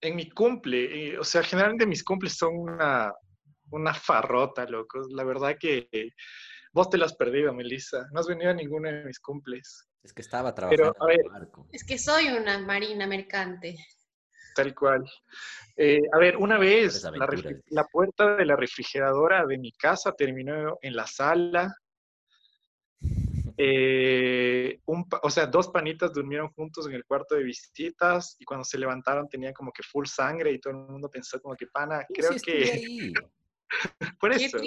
en 0.00 0.16
mi 0.16 0.30
cumple, 0.30 1.10
eh, 1.10 1.18
o 1.18 1.24
sea, 1.24 1.42
generalmente 1.42 1.84
mis 1.84 2.04
cumples 2.04 2.36
son 2.36 2.56
una, 2.56 3.12
una 3.70 3.92
farrota, 3.92 4.64
loco. 4.66 5.00
La 5.10 5.24
verdad 5.24 5.56
que 5.58 5.88
vos 6.72 6.90
te 6.90 6.98
lo 6.98 7.04
has 7.04 7.14
perdido, 7.14 7.52
Melissa. 7.52 8.06
No 8.12 8.20
has 8.20 8.26
venido 8.26 8.50
a 8.50 8.54
ninguno 8.54 8.88
de 8.88 9.04
mis 9.04 9.20
cumples, 9.20 9.88
Es 10.02 10.12
que 10.12 10.22
estaba 10.22 10.54
Pero, 10.54 10.92
trabajando 10.92 11.06
a 11.06 11.12
en 11.12 11.20
el 11.20 11.30
barco. 11.30 11.68
Es 11.72 11.84
que 11.84 11.98
soy 11.98 12.28
una 12.28 12.58
marina 12.58 13.06
mercante. 13.06 13.76
tal 14.54 14.74
cual. 14.74 15.04
Eh, 15.76 16.00
a 16.12 16.18
ver, 16.18 16.36
una 16.36 16.58
vez 16.58 17.04
la, 17.70 17.84
puerta 17.84 18.36
de 18.36 18.44
la 18.44 18.56
refrigeradora 18.56 19.46
de 19.46 19.58
mi 19.58 19.72
casa 19.72 20.12
terminó 20.12 20.78
en 20.82 20.96
la 20.96 21.06
sala. 21.06 21.74
Eh, 23.56 24.80
un 24.86 25.04
o 25.22 25.30
sea, 25.30 25.46
dos 25.46 25.68
panitas 25.68 26.12
durmieron 26.12 26.48
juntos 26.50 26.86
en 26.86 26.94
el 26.94 27.04
cuarto 27.04 27.34
de 27.34 27.42
visitas 27.42 28.36
y 28.38 28.44
cuando 28.44 28.64
se 28.64 28.78
levantaron 28.78 29.28
tenían 29.28 29.52
como 29.52 29.72
que 29.72 29.82
full 29.82 30.06
sangre 30.06 30.52
y 30.52 30.60
todo 30.60 30.72
el 30.72 30.78
mundo 30.78 31.10
pensó 31.10 31.40
como 31.40 31.56
que 31.56 31.66
pana, 31.66 32.06
creo 32.12 32.32
sí 32.34 32.40
que 32.40 32.70
ahí. 32.70 33.12
por 34.20 34.36
¡Qué 34.36 34.46
eso. 34.46 34.58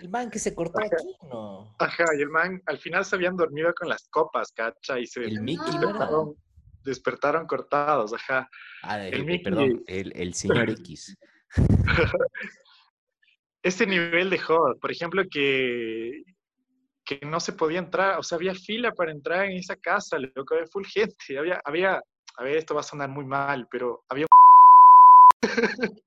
El 0.00 0.08
man 0.10 0.30
que 0.30 0.38
se 0.38 0.54
cortó 0.54 0.78
aquí, 0.80 1.16
¿no? 1.22 1.74
Ajá, 1.78 2.04
y 2.18 2.22
el 2.22 2.28
man 2.30 2.62
al 2.66 2.78
final 2.78 3.04
se 3.04 3.16
habían 3.16 3.36
dormido 3.36 3.72
con 3.74 3.88
las 3.88 4.08
copas, 4.08 4.52
cacha, 4.52 4.98
y 4.98 5.06
se 5.06 5.24
El 5.24 5.40
Mickey, 5.40 5.78
despertaron, 5.78 6.36
despertaron 6.84 7.46
cortados, 7.46 8.12
ajá. 8.12 8.48
Ah, 8.82 8.98
el, 9.06 9.14
el 9.14 9.20
el- 9.20 9.26
Mickey. 9.26 9.44
perdón, 9.44 9.84
el, 9.86 10.12
el 10.14 10.34
señor 10.34 10.70
X. 10.70 11.16
Ese 13.62 13.86
nivel 13.86 14.30
de 14.30 14.38
joda, 14.38 14.74
por 14.80 14.90
ejemplo, 14.90 15.22
que, 15.30 16.22
que 17.04 17.20
no 17.26 17.40
se 17.40 17.52
podía 17.52 17.78
entrar, 17.78 18.18
o 18.18 18.22
sea, 18.22 18.36
había 18.36 18.54
fila 18.54 18.92
para 18.92 19.12
entrar 19.12 19.44
en 19.44 19.58
esa 19.58 19.76
casa, 19.76 20.18
loco, 20.18 20.54
había 20.54 20.66
full 20.66 20.86
gente, 20.86 21.38
había, 21.38 21.60
había, 21.64 22.02
a 22.36 22.42
ver, 22.42 22.56
esto 22.56 22.74
va 22.74 22.80
a 22.80 22.84
sonar 22.84 23.10
muy 23.10 23.26
mal, 23.26 23.66
pero 23.70 24.02
había 24.08 24.26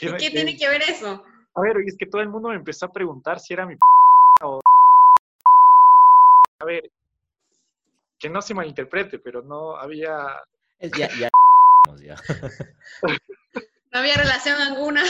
¿Y 0.00 0.16
qué 0.16 0.30
tiene 0.30 0.56
que 0.56 0.68
ver 0.68 0.82
eso? 0.82 1.24
A 1.54 1.60
ver, 1.60 1.76
es 1.86 1.96
que 1.96 2.06
todo 2.06 2.20
el 2.22 2.28
mundo 2.28 2.50
me 2.50 2.54
empezó 2.56 2.86
a 2.86 2.92
preguntar 2.92 3.40
si 3.40 3.54
era 3.54 3.66
mi 3.66 3.76
o... 4.42 4.60
A 6.60 6.64
ver, 6.64 6.90
que 8.18 8.28
no 8.28 8.42
se 8.42 8.54
malinterprete, 8.54 9.18
pero 9.18 9.42
no 9.42 9.76
había... 9.76 10.40
Ya, 10.80 11.08
ya, 11.18 11.28
ya. 12.02 12.16
No 13.90 14.00
había 14.00 14.14
relación 14.16 14.60
alguna. 14.60 15.02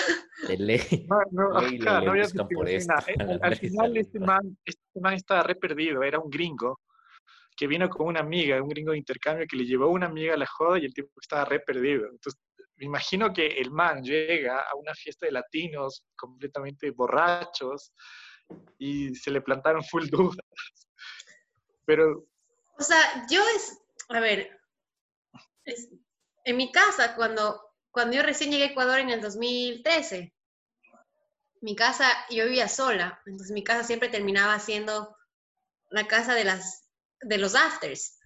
De 0.47 0.57
ley. 0.57 1.07
No, 1.09 1.19
no, 1.33 1.61
Ley, 1.61 1.79
le- 1.79 1.89
ajá, 1.91 2.01
le 2.01 2.07
no 2.07 2.13
había 2.13 2.25
por 2.55 2.69
esto, 2.69 2.95
Al, 3.43 3.57
final 3.57 3.97
este 3.97 4.21
man, 4.21 4.57
este 4.65 5.01
man 5.01 5.15
estaba 5.15 5.43
re 5.43 5.57
perdido, 5.57 6.03
era 6.03 6.19
un 6.21 6.31
gringo 6.31 6.79
que 7.57 7.67
vino 7.67 7.89
con 7.91 8.07
una 8.07 8.21
amiga, 8.21 8.63
un 8.63 8.69
gringo 8.69 8.93
de 8.93 8.99
intercambio 8.99 9.47
que 9.49 9.57
le 9.57 9.65
llevó 9.67 9.89
una 9.89 10.07
amiga 10.07 10.35
a 10.35 10.37
la 10.37 10.47
joda 10.47 10.79
y 10.79 10.85
el 10.85 10.95
tipo 10.95 11.11
estaba 11.21 11.45
re 11.45 11.59
perdido. 11.59 12.05
Entonces, 12.05 12.41
me 12.79 12.87
imagino 12.87 13.33
que 13.33 13.47
el 13.47 13.71
man 13.71 14.03
llega 14.03 14.61
a 14.61 14.75
una 14.77 14.95
fiesta 14.95 15.27
de 15.27 15.33
latinos 15.33 16.05
completamente 16.17 16.91
borrachos 16.93 17.93
y 18.79 19.15
se 19.15 19.31
le 19.31 19.41
plantaron 19.43 19.83
full 19.85 20.07
dudas. 20.11 20.47
Pero, 21.85 22.27
O 22.79 22.83
sea, 22.83 23.27
yo 23.31 23.43
es, 23.57 23.79
a 24.09 24.21
ver, 24.21 24.59
es- 25.65 25.89
en 26.45 26.57
mi 26.57 26.73
casa, 26.73 27.15
cuando, 27.17 27.61
cuando 27.91 28.17
yo 28.17 28.23
recién 28.23 28.51
llegué 28.51 28.65
a 28.65 28.67
Ecuador 28.69 29.01
en 29.01 29.11
el 29.11 29.21
2013, 29.21 30.33
mi 31.61 31.75
casa, 31.75 32.07
yo 32.31 32.45
vivía 32.45 32.69
sola, 32.69 33.21
entonces 33.27 33.53
mi 33.53 33.65
casa 33.65 33.83
siempre 33.85 34.09
terminaba 34.09 34.59
siendo 34.61 35.17
la 35.91 36.07
casa 36.07 36.35
de, 36.35 36.45
las, 36.45 36.89
de 37.21 37.39
los 37.39 37.55
afters. 37.55 38.19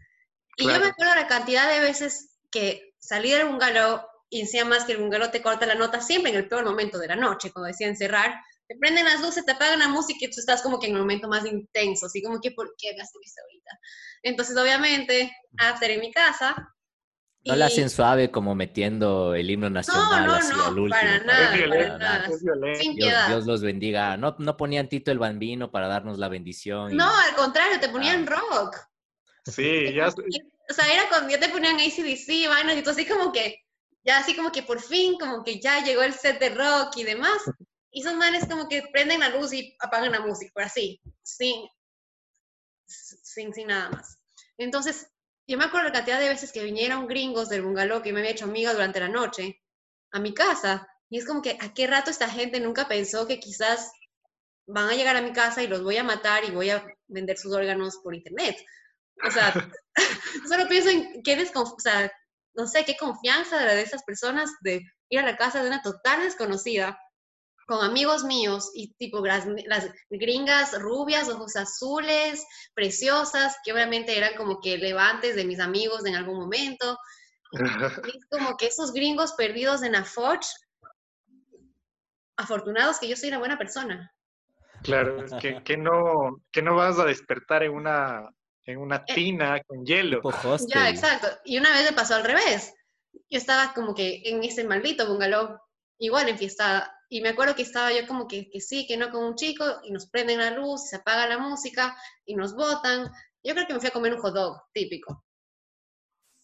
Y 0.57 0.65
yo 0.65 0.69
Claro. 0.69 0.85
me 0.85 0.91
acuerdo 0.91 1.15
la 1.15 1.27
cantidad 1.27 1.73
de 1.73 1.81
veces 1.81 2.39
que 2.51 2.95
salí 2.99 3.31
del 3.31 3.47
bungalow 3.49 4.03
y 4.33 4.41
encima 4.41 4.65
más 4.65 4.85
que 4.85 4.93
el 4.93 4.99
bungalow 4.99 5.31
te 5.31 5.43
corta 5.43 5.67
la 5.67 5.75
nota 5.75 6.01
siempre 6.01 6.31
en 6.33 6.39
el 6.39 6.49
peor 6.49 6.65
momento 6.65 6.99
de 6.99 7.07
la 7.07 7.17
noche, 7.17 7.53
cuando 7.53 7.67
decían 7.67 7.95
cerrar, 7.97 8.35
te 8.67 8.77
prenden 8.79 9.05
las 9.05 9.21
luces, 9.21 9.45
te 9.45 9.53
apagan 9.53 9.79
la 9.81 9.89
música 9.89 10.25
y 10.25 10.31
tú 10.31 10.41
estás 10.41 10.63
como 10.63 10.81
que 10.81 10.87
en 10.87 10.95
el 10.95 11.01
momento 11.01 11.29
más 11.29 11.45
intenso, 11.45 12.07
así 12.07 12.23
como 12.23 12.41
que, 12.41 12.51
¿por 12.53 12.75
qué 12.79 12.95
me 12.97 13.03
hacen 13.03 13.21
esto 13.23 13.43
ahorita? 13.43 13.71
Entonces, 14.23 14.57
obviamente, 14.57 15.31
after 15.59 15.91
en 15.91 16.01
mi 16.01 16.11
casa. 16.11 16.55
No 17.45 17.57
la 17.57 17.67
y- 17.67 17.73
hacen 17.73 17.91
suave 17.91 18.31
como 18.31 18.55
metiendo 18.55 19.35
el 19.35 19.51
himno 19.51 19.69
nacional 19.69 20.27
no, 20.27 20.33
así 20.35 20.55
no, 20.57 20.65
al 20.67 20.79
último. 20.79 20.89
para 21.01 21.19
nada, 21.25 21.51
para 21.51 21.99
nada. 21.99 22.27
es 22.29 22.43
violento. 22.43 22.81
Sin 22.81 22.95
Dios, 22.95 23.09
piedad. 23.09 23.29
Dios 23.29 23.45
los 23.47 23.61
bendiga. 23.63 24.17
No, 24.17 24.35
no 24.39 24.57
ponían 24.57 24.89
Tito 24.89 25.11
el 25.11 25.19
Bambino 25.19 25.71
para 25.71 25.89
darnos 25.89 26.19
la 26.19 26.29
bendición. 26.29 26.93
y- 26.93 26.95
No, 26.97 27.11
al 27.15 27.35
contrario, 27.35 27.79
te 27.81 27.89
ponían 27.91 28.27
Ah. 28.31 28.37
rock. 28.37 28.77
Sí, 29.45 29.93
ya. 29.93 30.09
O 30.09 30.73
sea, 30.73 30.91
era 30.95 31.09
cuando 31.11 31.29
ya 31.31 31.39
te 31.41 31.49
ponían 31.51 31.77
ACDC, 31.81 32.49
vainas, 32.49 32.77
y 32.79 32.83
tú 32.83 32.91
así 32.91 33.05
como 33.05 33.31
que, 33.33 33.57
ya 34.05 34.19
así 34.19 34.35
como 34.35 34.51
que 34.51 34.63
por 34.63 34.81
fin, 34.81 35.19
como 35.19 35.45
que 35.45 35.61
ya 35.61 35.83
llegó 35.85 36.03
el 36.03 36.15
set 36.15 36.39
de 36.39 36.51
rock 36.51 36.97
y 36.97 37.05
demás. 37.05 37.43
Y 37.91 38.03
son 38.03 38.19
manes 38.19 38.47
como 38.49 38.69
que 38.69 38.83
prenden 38.93 39.21
la 39.21 39.29
luz 39.29 39.53
y 39.53 39.77
apagan 39.81 40.13
la 40.13 40.21
música, 40.21 40.51
pero 40.55 40.67
así, 40.67 41.01
sin, 41.23 41.69
sin, 42.87 43.53
sin 43.53 43.67
nada 43.67 43.91
más. 43.91 44.19
Entonces, 44.57 45.07
yo 45.47 45.59
me 45.59 45.65
acuerdo 45.65 45.89
la 45.89 45.93
cantidad 45.93 46.21
de 46.21 46.29
veces 46.29 46.53
que 46.53 46.63
vinieron 46.63 47.07
gringos 47.07 47.49
del 47.49 47.63
bungalow 47.63 48.03
que 48.03 48.13
me 48.13 48.21
había 48.21 48.33
hecho 48.33 48.47
amiga 48.47 48.73
durante 48.73 49.01
la 49.01 49.09
noche 49.09 49.61
a 50.13 50.21
mi 50.21 50.33
casa. 50.33 50.89
Y 51.11 51.19
es 51.19 51.27
como 51.27 51.43
que, 51.43 51.59
¿a 51.61 51.75
qué 51.75 51.87
rato 51.87 52.11
esta 52.11 52.29
gente 52.29 52.61
nunca 52.61 52.89
pensó 52.89 53.27
que 53.27 53.39
quizás 53.39 53.93
van 54.67 54.89
a 54.89 54.95
llegar 54.95 55.17
a 55.17 55.23
mi 55.23 55.33
casa 55.33 55.63
y 55.63 55.67
los 55.67 55.83
voy 55.83 55.97
a 55.99 56.05
matar 56.05 56.45
y 56.45 56.51
voy 56.51 56.71
a 56.71 56.87
vender 57.09 57.37
sus 57.37 57.53
órganos 57.53 57.99
por 58.03 58.15
internet? 58.15 58.57
O 59.27 59.31
sea, 59.31 59.53
solo 60.49 60.67
pienso 60.69 60.89
en 60.89 61.23
qué 61.23 61.35
o 61.55 61.77
no 62.55 62.67
sé, 62.67 62.85
qué 62.85 62.97
confianza 62.97 63.59
de 63.59 63.83
esas 63.83 64.03
personas 64.05 64.51
de 64.61 64.83
ir 65.09 65.19
a 65.19 65.27
la 65.27 65.37
casa 65.37 65.63
de 65.63 65.69
una 65.69 65.83
total 65.83 66.23
desconocida 66.23 66.99
con 67.67 67.85
amigos 67.85 68.25
míos 68.25 68.71
y 68.75 68.93
tipo 68.95 69.25
las, 69.25 69.47
las 69.67 69.89
gringas 70.11 70.81
rubias, 70.81 71.29
ojos 71.29 71.57
azules, 71.57 72.45
preciosas, 72.75 73.57
que 73.65 73.73
obviamente 73.73 74.17
eran 74.17 74.35
como 74.37 74.61
que 74.61 74.79
levantes 74.79 75.37
de 75.37 75.45
mis 75.45 75.61
amigos 75.61 76.05
en 76.05 76.17
algún 76.17 76.39
momento. 76.39 76.99
Y 78.07 78.17
es 78.17 78.27
como 78.31 78.57
que 78.57 78.67
esos 78.67 78.93
gringos 78.93 79.35
perdidos 79.35 79.83
en 79.83 79.93
la 79.93 80.05
Foch, 80.05 80.47
afortunados 82.39 82.99
que 82.99 83.09
yo 83.09 83.17
soy 83.17 83.29
una 83.29 83.39
buena 83.39 83.59
persona. 83.59 84.11
Claro, 84.83 85.25
que 85.39 85.77
no, 85.77 86.43
que 86.51 86.63
no 86.63 86.75
vas 86.75 86.99
a 86.99 87.05
despertar 87.05 87.63
en 87.63 87.73
una, 87.73 88.29
en 88.67 88.79
una 88.79 89.05
tina 89.05 89.63
con 89.65 89.85
hielo. 89.85 90.21
Ya, 90.69 90.89
exacto. 90.89 91.29
Y 91.45 91.59
una 91.59 91.71
vez 91.73 91.91
me 91.91 91.97
pasó 91.97 92.15
al 92.15 92.25
revés. 92.25 92.75
Yo 93.13 93.39
estaba 93.39 93.73
como 93.75 93.95
que 93.95 94.23
en 94.25 94.43
ese 94.45 94.65
maldito 94.65 95.07
bungalow, 95.07 95.59
igual 95.99 96.29
enfiestada. 96.29 96.97
Y 97.09 97.21
me 97.21 97.31
acuerdo 97.31 97.55
que 97.55 97.63
estaba 97.63 97.93
yo 97.93 98.07
como 98.07 98.27
que, 98.27 98.49
que 98.51 98.61
sí, 98.61 98.87
que 98.87 98.97
no 98.97 99.11
con 99.11 99.25
un 99.25 99.35
chico, 99.35 99.65
y 99.85 99.91
nos 99.91 100.09
prenden 100.09 100.39
la 100.39 100.51
luz, 100.51 100.89
se 100.89 100.97
apaga 100.97 101.27
la 101.27 101.39
música, 101.39 101.97
y 102.25 102.35
nos 102.35 102.55
botan. 102.55 103.11
Yo 103.43 103.55
creo 103.55 103.67
que 103.67 103.75
me 103.75 103.81
fui 103.81 103.89
a 103.89 103.93
comer 103.93 104.15
un 104.15 104.21
hot 104.21 104.35
dog, 104.35 104.63
típico. 104.73 105.25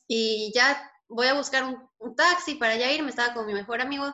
Y 0.07 0.53
ya 0.55 0.91
voy 1.09 1.27
a 1.27 1.35
buscar 1.35 1.65
un, 1.65 1.89
un 1.99 2.15
taxi 2.15 2.57
para 2.57 2.77
ya 2.77 2.93
irme, 2.93 3.11
estaba 3.11 3.33
con 3.33 3.47
mi 3.47 3.55
mejor 3.55 3.81
amigo, 3.81 4.13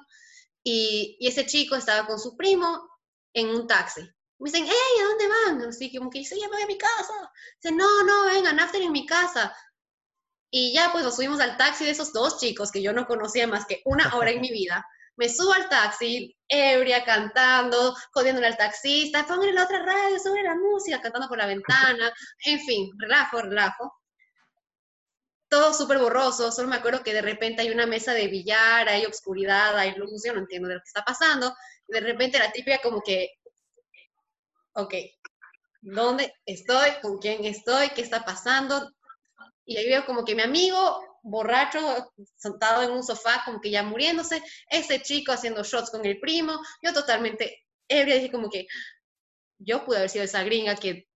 y, 0.62 1.16
y 1.18 1.26
ese 1.28 1.46
chico 1.46 1.74
estaba 1.74 2.06
con 2.06 2.18
su 2.18 2.36
primo 2.36 2.88
en 3.34 3.48
un 3.48 3.66
taxi. 3.66 4.02
Me 4.44 4.50
dicen, 4.50 4.66
hey, 4.68 5.00
¿a 5.00 5.04
dónde 5.04 5.28
van? 5.28 5.68
Así 5.70 5.90
como 5.96 6.10
que 6.10 6.18
dice, 6.18 6.38
ya 6.38 6.48
me 6.48 6.56
voy 6.56 6.64
a 6.64 6.66
mi 6.66 6.76
casa. 6.76 7.32
Dice, 7.62 7.74
no, 7.74 8.04
no, 8.04 8.26
vengan, 8.26 8.60
after 8.60 8.82
en 8.82 8.92
mi 8.92 9.06
casa. 9.06 9.56
Y 10.50 10.74
ya 10.74 10.92
pues 10.92 11.02
nos 11.02 11.16
subimos 11.16 11.40
al 11.40 11.56
taxi 11.56 11.86
de 11.86 11.92
esos 11.92 12.12
dos 12.12 12.38
chicos 12.38 12.70
que 12.70 12.82
yo 12.82 12.92
no 12.92 13.06
conocía 13.06 13.46
más 13.46 13.64
que 13.64 13.80
una 13.86 14.14
hora 14.14 14.32
en 14.32 14.42
mi 14.42 14.50
vida. 14.52 14.86
Me 15.16 15.30
subo 15.30 15.54
al 15.54 15.70
taxi, 15.70 16.36
ebria, 16.46 17.04
cantando, 17.06 17.96
jodiéndole 18.12 18.48
al 18.48 18.58
taxista, 18.58 19.26
póngale 19.26 19.54
la 19.54 19.64
otra 19.64 19.82
radio, 19.82 20.18
sobre 20.18 20.42
la 20.42 20.56
música, 20.56 21.00
cantando 21.00 21.26
por 21.26 21.38
la 21.38 21.46
ventana, 21.46 22.12
en 22.44 22.60
fin, 22.60 22.90
relajo, 22.98 23.40
relajo. 23.40 23.94
Todo 25.48 25.72
súper 25.72 26.00
borroso, 26.00 26.52
solo 26.52 26.68
me 26.68 26.76
acuerdo 26.76 27.02
que 27.02 27.14
de 27.14 27.22
repente 27.22 27.62
hay 27.62 27.70
una 27.70 27.86
mesa 27.86 28.12
de 28.12 28.28
billar, 28.28 28.90
hay 28.90 29.06
obscuridad, 29.06 29.78
hay 29.78 29.94
luz, 29.94 30.22
yo 30.22 30.34
no 30.34 30.40
entiendo 30.40 30.68
de 30.68 30.74
lo 30.74 30.80
que 30.80 30.88
está 30.88 31.02
pasando. 31.02 31.54
De 31.88 32.00
repente 32.00 32.38
la 32.38 32.52
típica 32.52 32.82
como 32.82 33.00
que, 33.00 33.30
ok, 34.74 34.94
¿dónde 35.82 36.32
estoy? 36.46 36.90
¿Con 37.02 37.18
quién 37.18 37.44
estoy? 37.44 37.90
¿Qué 37.90 38.02
está 38.02 38.24
pasando? 38.24 38.90
Y 39.64 39.76
ahí 39.76 39.86
veo 39.86 40.04
como 40.04 40.24
que 40.24 40.34
mi 40.34 40.42
amigo 40.42 41.00
borracho, 41.22 42.12
sentado 42.36 42.82
en 42.82 42.90
un 42.90 43.02
sofá, 43.02 43.42
como 43.44 43.60
que 43.60 43.70
ya 43.70 43.82
muriéndose, 43.82 44.42
ese 44.68 45.00
chico 45.00 45.32
haciendo 45.32 45.62
shots 45.62 45.90
con 45.90 46.04
el 46.04 46.20
primo, 46.20 46.60
yo 46.82 46.92
totalmente 46.92 47.64
ebria, 47.88 48.16
dije 48.16 48.30
como 48.30 48.50
que 48.50 48.66
yo 49.58 49.84
pude 49.84 49.98
haber 49.98 50.10
sido 50.10 50.24
esa 50.24 50.42
gringa 50.42 50.74
que 50.76 51.08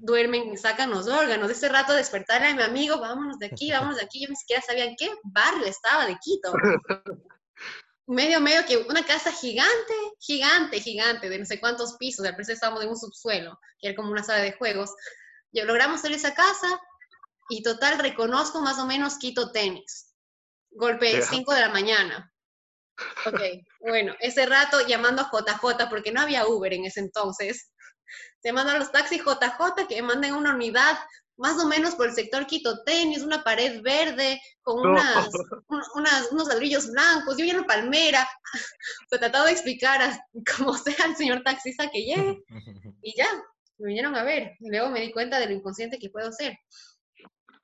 duermen 0.00 0.52
y 0.52 0.56
sacan 0.56 0.90
los 0.90 1.06
órganos. 1.08 1.50
Ese 1.50 1.68
rato 1.68 1.92
despertarle 1.92 2.48
a 2.48 2.54
mi 2.54 2.62
amigo, 2.62 2.98
vámonos 2.98 3.38
de 3.38 3.46
aquí, 3.46 3.70
vámonos 3.70 3.96
de 3.96 4.04
aquí, 4.04 4.22
yo 4.22 4.28
ni 4.30 4.36
siquiera 4.36 4.62
sabía 4.62 4.86
en 4.86 4.96
qué 4.96 5.10
barrio 5.24 5.66
estaba 5.66 6.06
de 6.06 6.16
Quito. 6.22 6.52
Medio, 8.06 8.40
medio 8.40 8.66
que 8.66 8.76
una 8.76 9.04
casa 9.04 9.32
gigante, 9.32 9.94
gigante, 10.20 10.80
gigante, 10.80 11.28
de 11.28 11.38
no 11.38 11.46
sé 11.46 11.58
cuántos 11.58 11.96
pisos, 11.96 12.26
al 12.26 12.34
principio 12.34 12.54
estábamos 12.54 12.82
en 12.82 12.90
un 12.90 12.98
subsuelo, 12.98 13.58
que 13.78 13.88
era 13.88 13.96
como 13.96 14.10
una 14.10 14.22
sala 14.22 14.42
de 14.42 14.52
juegos. 14.52 14.90
Y 15.52 15.62
logramos 15.62 16.04
a 16.04 16.08
esa 16.08 16.34
casa, 16.34 16.80
y 17.48 17.62
total 17.62 17.98
reconozco 17.98 18.60
más 18.60 18.78
o 18.78 18.86
menos 18.86 19.18
Quito 19.18 19.52
tenis. 19.52 20.14
Golpe 20.70 21.12
Ya. 21.12 21.22
5 21.22 21.54
de 21.54 21.60
la 21.60 21.68
mañana. 21.68 22.30
Ok, 23.26 23.40
bueno, 23.80 24.14
ese 24.20 24.46
rato 24.46 24.86
llamando 24.86 25.22
a 25.22 25.30
JJ, 25.30 25.88
porque 25.88 26.12
no 26.12 26.20
había 26.20 26.46
Uber 26.46 26.72
en 26.72 26.84
ese 26.84 27.00
entonces. 27.00 27.70
Llamando 28.42 28.72
a 28.72 28.78
los 28.78 28.92
taxis 28.92 29.22
JJ 29.22 29.86
que 29.88 30.02
manden 30.02 30.34
una 30.34 30.54
unidad 30.54 30.98
más 31.36 31.58
o 31.62 31.66
menos 31.66 31.94
por 31.96 32.06
el 32.08 32.14
sector 32.14 32.46
Quito 32.46 32.82
tenis, 32.84 33.22
una 33.22 33.42
pared 33.42 33.82
verde 33.82 34.40
con 34.62 34.82
No. 34.82 34.90
unas, 34.92 35.28
un- 35.68 35.82
unas- 35.96 36.30
unos 36.32 36.48
ladrillos 36.48 36.90
blancos, 36.90 37.36
yo 37.36 37.44
vi 37.44 37.50
una 37.50 37.66
palmera. 37.66 38.26
Se 39.10 39.18
trataba 39.18 39.46
de 39.46 39.52
explicar 39.52 40.00
a- 40.02 40.18
como 40.56 40.74
sea 40.74 41.04
al 41.04 41.16
señor 41.16 41.42
taxista 41.42 41.90
que 41.90 42.02
llegue 42.04 42.38
y 43.02 43.14
ya, 43.16 43.26
me 43.78 43.88
vinieron 43.88 44.14
a 44.14 44.22
ver. 44.22 44.52
Y 44.60 44.68
luego 44.70 44.90
me 44.90 45.00
di 45.00 45.10
cuenta 45.12 45.38
de 45.40 45.46
lo 45.46 45.52
inconsciente 45.52 45.98
que 45.98 46.10
puedo 46.10 46.30
ser. 46.32 46.56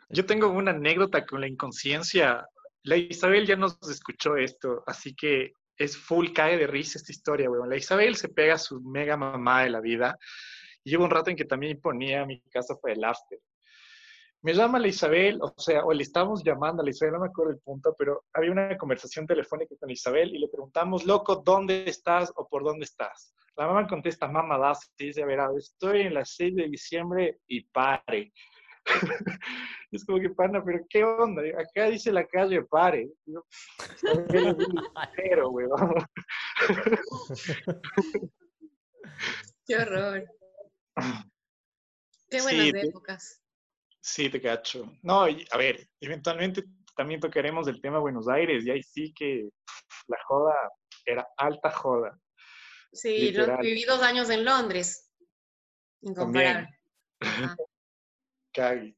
Yo 0.08 0.26
tengo 0.26 0.48
una 0.48 0.72
anécdota 0.72 1.24
con 1.24 1.40
la 1.40 1.46
inconsciencia. 1.48 2.44
La 2.82 2.96
Isabel 2.96 3.46
ya 3.46 3.54
nos 3.56 3.78
escuchó 3.88 4.36
esto, 4.36 4.82
así 4.86 5.14
que 5.14 5.52
es 5.76 5.96
full 5.96 6.32
cae 6.32 6.56
de 6.58 6.66
risa 6.66 6.98
esta 6.98 7.12
historia, 7.12 7.48
weón. 7.50 7.70
La 7.70 7.76
Isabel 7.76 8.16
se 8.16 8.28
pega 8.28 8.54
a 8.54 8.58
su 8.58 8.80
mega 8.80 9.16
mamá 9.16 9.62
de 9.62 9.70
la 9.70 9.80
vida. 9.80 10.18
Y 10.82 10.96
hubo 10.96 11.04
un 11.04 11.10
rato 11.10 11.30
en 11.30 11.36
que 11.36 11.44
también 11.44 11.80
ponía 11.80 12.24
mi 12.26 12.40
casa 12.50 12.74
fue 12.80 12.92
el 12.92 13.04
after. 13.04 13.38
Me 14.42 14.54
llama 14.54 14.78
la 14.78 14.88
Isabel, 14.88 15.38
o 15.42 15.52
sea, 15.58 15.84
o 15.84 15.92
le 15.92 16.02
estamos 16.02 16.42
llamando 16.42 16.80
a 16.80 16.84
la 16.84 16.90
Isabel, 16.90 17.12
no 17.14 17.20
me 17.20 17.26
acuerdo 17.26 17.52
el 17.52 17.58
punto, 17.58 17.94
pero 17.98 18.24
había 18.32 18.50
una 18.50 18.76
conversación 18.78 19.26
telefónica 19.26 19.74
con 19.78 19.90
Isabel 19.90 20.34
y 20.34 20.38
le 20.38 20.48
preguntamos, 20.48 21.04
loco, 21.04 21.36
¿dónde 21.36 21.84
estás 21.86 22.32
o 22.36 22.48
por 22.48 22.64
dónde 22.64 22.84
estás? 22.84 23.34
La 23.56 23.66
mamá 23.66 23.86
contesta, 23.86 24.28
mamá, 24.28 24.56
das, 24.56 24.90
y 24.96 25.06
dice, 25.06 25.22
a 25.22 25.26
ver, 25.26 25.40
estoy 25.58 26.02
en 26.02 26.14
la 26.14 26.24
6 26.24 26.56
de 26.56 26.68
diciembre 26.68 27.40
y 27.46 27.64
pare. 27.64 28.32
Es 29.92 30.04
como 30.04 30.20
que, 30.20 30.30
pana, 30.30 30.62
pero 30.64 30.86
¿qué 30.88 31.02
onda? 31.02 31.42
Acá 31.58 31.86
dice 31.86 32.12
la 32.12 32.24
calle, 32.24 32.62
pare. 32.62 33.10
Qué 39.66 39.76
horror. 39.76 40.24
Qué 42.30 42.40
buenas 42.40 42.66
Sí, 42.66 42.72
épocas. 42.76 43.39
Sí, 44.00 44.30
te 44.30 44.40
cacho. 44.40 44.92
No, 45.02 45.28
y, 45.28 45.46
a 45.50 45.58
ver, 45.58 45.88
eventualmente 46.00 46.64
también 46.96 47.20
tocaremos 47.20 47.68
el 47.68 47.80
tema 47.80 47.98
Buenos 47.98 48.28
Aires, 48.28 48.64
y 48.64 48.70
ahí 48.70 48.82
sí 48.82 49.12
que 49.14 49.48
la 50.08 50.18
joda 50.26 50.54
era 51.04 51.26
alta 51.36 51.70
joda. 51.70 52.18
Sí, 52.92 53.32
viví 53.60 53.84
dos 53.84 54.02
años 54.02 54.30
en 54.30 54.44
Londres. 54.44 55.10
Incomparable. 56.02 56.68
Ajá, 57.20 57.56
Cague. 58.54 58.96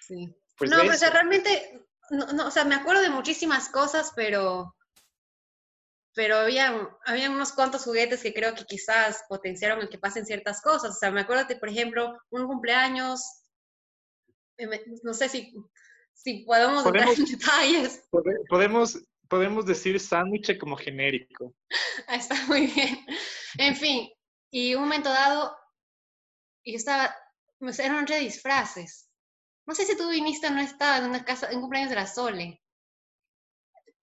sí. 0.00 0.34
Pues 0.56 0.70
no, 0.70 0.76
pero 0.80 0.92
o 0.92 0.96
sea, 0.96 1.08
realmente, 1.08 1.86
no, 2.10 2.26
no, 2.26 2.48
o 2.48 2.50
sea, 2.50 2.64
me 2.64 2.74
acuerdo 2.74 3.00
de 3.00 3.08
muchísimas 3.08 3.70
cosas, 3.70 4.12
pero, 4.14 4.76
pero 6.14 6.36
había, 6.36 6.86
había 7.06 7.30
unos 7.30 7.52
cuantos 7.52 7.84
juguetes 7.84 8.22
que 8.22 8.34
creo 8.34 8.54
que 8.54 8.66
quizás 8.66 9.24
potenciaron 9.26 9.80
el 9.80 9.88
que 9.88 9.98
pasen 9.98 10.26
ciertas 10.26 10.60
cosas. 10.60 10.90
O 10.90 10.98
sea, 10.98 11.10
me 11.10 11.22
acuerdo 11.22 11.46
de, 11.46 11.56
por 11.56 11.70
ejemplo, 11.70 12.18
un 12.28 12.46
cumpleaños, 12.46 13.39
no 15.02 15.14
sé 15.14 15.28
si, 15.28 15.54
si 16.14 16.44
podemos 16.44 16.84
entrar 16.86 17.08
en 17.08 17.14
Podemos- 17.14 17.30
detalles. 17.30 18.08
Pode- 18.10 18.40
Podemos, 18.48 18.98
podemos 19.28 19.66
decir 19.66 19.98
sándwich 20.00 20.58
como 20.58 20.76
genérico. 20.76 21.54
Está 22.08 22.34
muy 22.48 22.66
bien. 22.66 22.98
En 23.58 23.76
fin, 23.76 24.08
y 24.50 24.74
un 24.74 24.82
momento 24.82 25.08
dado, 25.10 25.56
yo 26.64 26.76
estaba, 26.76 27.14
era 27.60 27.90
una 27.90 28.00
noche 28.02 28.14
de 28.14 28.20
disfraces. 28.20 29.08
No 29.66 29.74
sé 29.74 29.84
si 29.84 29.96
tú 29.96 30.08
viniste 30.10 30.46
o 30.48 30.50
no 30.50 30.60
estaba 30.60 30.98
en 30.98 31.04
una 31.04 31.24
casa, 31.24 31.48
en 31.48 31.56
un 31.56 31.60
cumpleaños 31.62 31.90
de 31.90 31.96
la 31.96 32.06
Sole. 32.06 32.60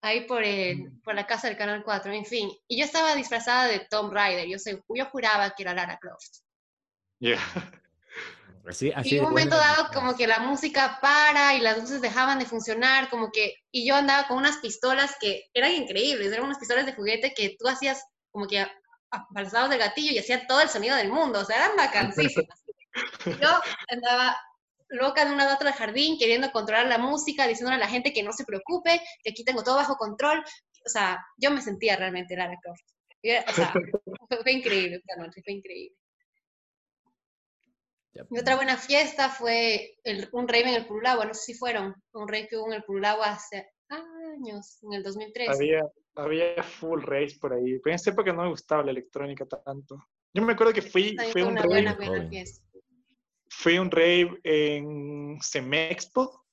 ahí 0.01 0.22
por, 0.26 0.43
el, 0.43 0.99
por 1.03 1.16
la 1.16 1.28
casa 1.28 1.47
del 1.47 1.58
Canal 1.58 1.84
4, 1.84 2.12
en 2.14 2.26
fin. 2.26 2.49
Y 2.68 2.80
yo 2.80 2.86
estaba 2.86 3.16
disfrazada 3.16 3.66
de 3.68 3.80
Tom 3.89 4.10
Rider, 4.12 4.47
yo, 4.47 4.58
yo 4.95 5.05
juraba 5.08 5.49
que 5.55 5.64
era 5.64 5.74
Lara 5.74 5.97
Croft. 5.99 6.38
Ya. 7.20 7.38
Así, 8.68 8.91
así 8.93 9.15
Y 9.15 9.20
un 9.20 9.26
momento 9.26 9.55
dado 9.55 9.89
como 9.93 10.15
que 10.15 10.28
la 10.28 10.39
música 10.39 10.99
para 11.01 11.55
y 11.55 11.59
las 11.61 11.78
luces 11.78 12.01
dejaban 12.01 12.39
de 12.39 12.45
funcionar, 12.45 13.09
como 13.09 13.32
que, 13.32 13.55
y 13.72 13.88
yo 13.88 13.95
andaba 13.95 14.28
con 14.28 14.38
unas 14.38 14.57
pistolas 14.57 15.15
que 15.22 15.45
eran 15.53 15.72
increíbles, 15.72 16.32
eran 16.32 16.45
unas 16.45 16.57
pistolas 16.59 16.86
de 16.86 16.93
juguete 16.93 17.34
que 17.34 17.55
tú 17.57 17.68
hacías 17.68 18.03
como 18.32 18.45
que 18.47 18.59
a- 18.59 18.72
apalzados 19.09 19.70
del 19.70 19.80
gatillo 19.80 20.11
y 20.11 20.20
hacían 20.20 20.45
todo 20.47 20.61
el 20.61 20.70
sonido 20.70 20.95
del 20.97 21.11
mundo, 21.11 21.39
o 21.39 21.45
sea, 21.45 21.57
eran 21.57 21.78
vacancísimas. 21.78 22.63
Yo 23.41 23.49
andaba 23.89 24.38
loca 24.89 25.26
de 25.26 25.32
un 25.32 25.38
lado 25.38 25.57
del 25.57 25.74
jardín, 25.74 26.18
queriendo 26.18 26.51
controlar 26.51 26.88
la 26.88 26.97
música, 26.97 27.47
diciéndole 27.47 27.76
a 27.76 27.80
la 27.80 27.89
gente 27.89 28.13
que 28.13 28.24
no 28.24 28.32
se 28.34 28.45
preocupe, 28.45 29.01
que 29.24 29.32
aquí 29.32 29.43
tengo 29.43 29.63
todo 29.63 29.76
bajo 29.76 29.95
control, 29.97 30.43
o 30.86 30.89
sea, 30.89 31.26
yo 31.38 31.51
me 31.51 31.61
sentía 31.61 31.97
realmente 31.97 32.36
Lara 32.38 32.57
Croft. 32.61 32.84
O 33.49 33.53
sea, 33.53 33.72
fue, 33.72 33.82
fue 34.43 34.51
increíble 34.53 34.97
esta 34.97 35.22
noche, 35.22 35.41
fue 35.43 35.53
increíble. 35.53 35.96
Y 38.30 38.39
otra 38.39 38.55
buena 38.55 38.78
fiesta 38.78 39.30
fue 39.30 39.97
el- 40.03 40.30
un 40.32 40.47
rave 40.47 40.70
en 40.70 40.76
el 40.76 40.88
Purulagua, 40.88 41.26
no 41.26 41.34
sé 41.34 41.53
si 41.53 41.53
fueron, 41.53 41.95
un 42.13 42.28
rave 42.28 42.47
que 42.47 42.57
hubo 42.57 42.68
en 42.68 42.74
el 42.74 42.84
Purulagua 42.84 43.28
hace 43.32 43.70
años, 43.89 44.80
en 44.84 44.93
el 44.93 45.03
2003. 45.03 45.49
Había, 45.49 45.82
había 46.15 46.61
full 46.63 47.01
race 47.03 47.38
por 47.39 47.53
ahí. 47.53 47.80
Pero 47.80 47.91
en 47.91 47.95
esa 47.95 48.09
época 48.11 48.34
no 48.34 48.43
me 48.43 48.49
gustaba 48.49 48.84
la 48.84 48.91
electrónica 48.91 49.45
tanto. 49.45 50.07
Yo 50.34 50.43
me 50.43 50.53
acuerdo 50.53 50.74
que 50.74 50.82
fui, 50.82 51.15
fue 51.32 51.43
un 51.43 51.49
una 51.51 51.61
rave, 51.61 51.74
buena, 51.74 51.93
buena 51.95 52.30
fiesta. 52.30 52.63
fui 53.49 53.76
a 53.78 53.82
un 53.82 53.89
rave 53.91 54.39
en 54.43 55.38
Semexpo, 55.41 56.45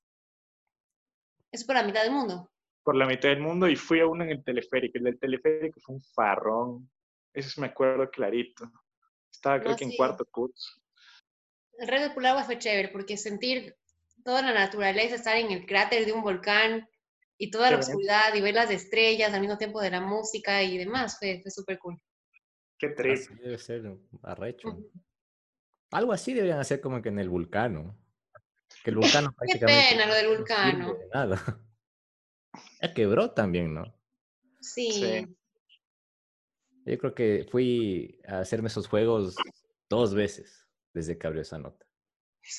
Es 1.52 1.64
por 1.64 1.74
la 1.76 1.82
mitad 1.84 2.02
del 2.02 2.12
mundo. 2.12 2.50
por 2.82 2.96
la 2.96 3.06
mitad 3.06 3.28
del 3.30 3.40
mundo, 3.40 3.68
y 3.68 3.76
fui 3.76 4.00
a 4.00 4.06
uno 4.06 4.24
en 4.24 4.30
el 4.30 4.44
teleférico. 4.44 4.98
El 4.98 5.04
del 5.04 5.18
teleférico 5.18 5.80
fue 5.80 5.94
un 5.96 6.02
farrón. 6.02 6.90
Eso 7.32 7.60
me 7.60 7.68
acuerdo 7.68 8.10
clarito. 8.10 8.70
Estaba 9.32 9.58
creo 9.58 9.72
No, 9.72 9.76
que 9.76 9.84
en 9.84 9.90
sí. 9.90 9.96
cuarto 9.96 10.24
curso. 10.26 10.80
El 11.78 11.88
rave 11.88 12.02
del 12.02 12.12
Purulagua 12.12 12.44
fue 12.44 12.58
chévere 12.58 12.88
porque 12.88 13.16
sentir 13.16 13.76
toda 14.24 14.42
la 14.42 14.52
naturaleza, 14.52 15.16
estar 15.16 15.36
en 15.36 15.50
el 15.50 15.66
cráter 15.66 16.06
de 16.06 16.12
un 16.12 16.22
volcán 16.22 16.88
y 17.36 17.50
toda 17.50 17.70
la 17.70 17.78
oscuridad 17.78 18.34
y 18.34 18.40
ver 18.40 18.54
las 18.54 18.70
estrellas 18.70 19.32
al 19.32 19.40
mismo 19.40 19.58
tiempo 19.58 19.80
de 19.80 19.90
la 19.90 20.00
música 20.00 20.62
y 20.62 20.78
demás, 20.78 21.18
fue, 21.18 21.40
fue 21.42 21.50
súper 21.50 21.78
cool. 21.78 22.00
Qué 22.78 22.88
trip. 22.90 23.18
Así 23.18 23.34
debe 23.34 23.58
ser 23.58 23.98
arrecho. 24.22 24.68
Algo 25.90 26.12
así 26.12 26.32
deberían 26.32 26.58
hacer 26.58 26.80
como 26.80 27.02
que 27.02 27.08
en 27.08 27.18
el 27.18 27.28
vulcano. 27.28 27.96
Que 28.82 28.90
el 28.90 28.96
vulcano 28.96 29.34
Qué 29.52 29.58
pena 29.58 30.06
lo 30.06 30.14
del 30.14 30.30
no 30.30 30.36
vulcano. 30.36 30.94
de 30.94 31.08
nada. 31.12 31.60
Ya 32.80 32.94
quebró 32.94 33.30
también, 33.32 33.74
¿no? 33.74 33.84
Sí. 34.60 34.92
Sí. 34.92 35.36
Yo 36.86 36.98
creo 36.98 37.14
que 37.14 37.46
fui 37.50 38.20
a 38.26 38.40
hacerme 38.40 38.68
esos 38.68 38.86
juegos 38.86 39.36
dos 39.88 40.14
veces 40.14 40.63
desde 40.94 41.18
que 41.18 41.26
abrió 41.26 41.42
esa 41.42 41.58
nota. 41.58 41.84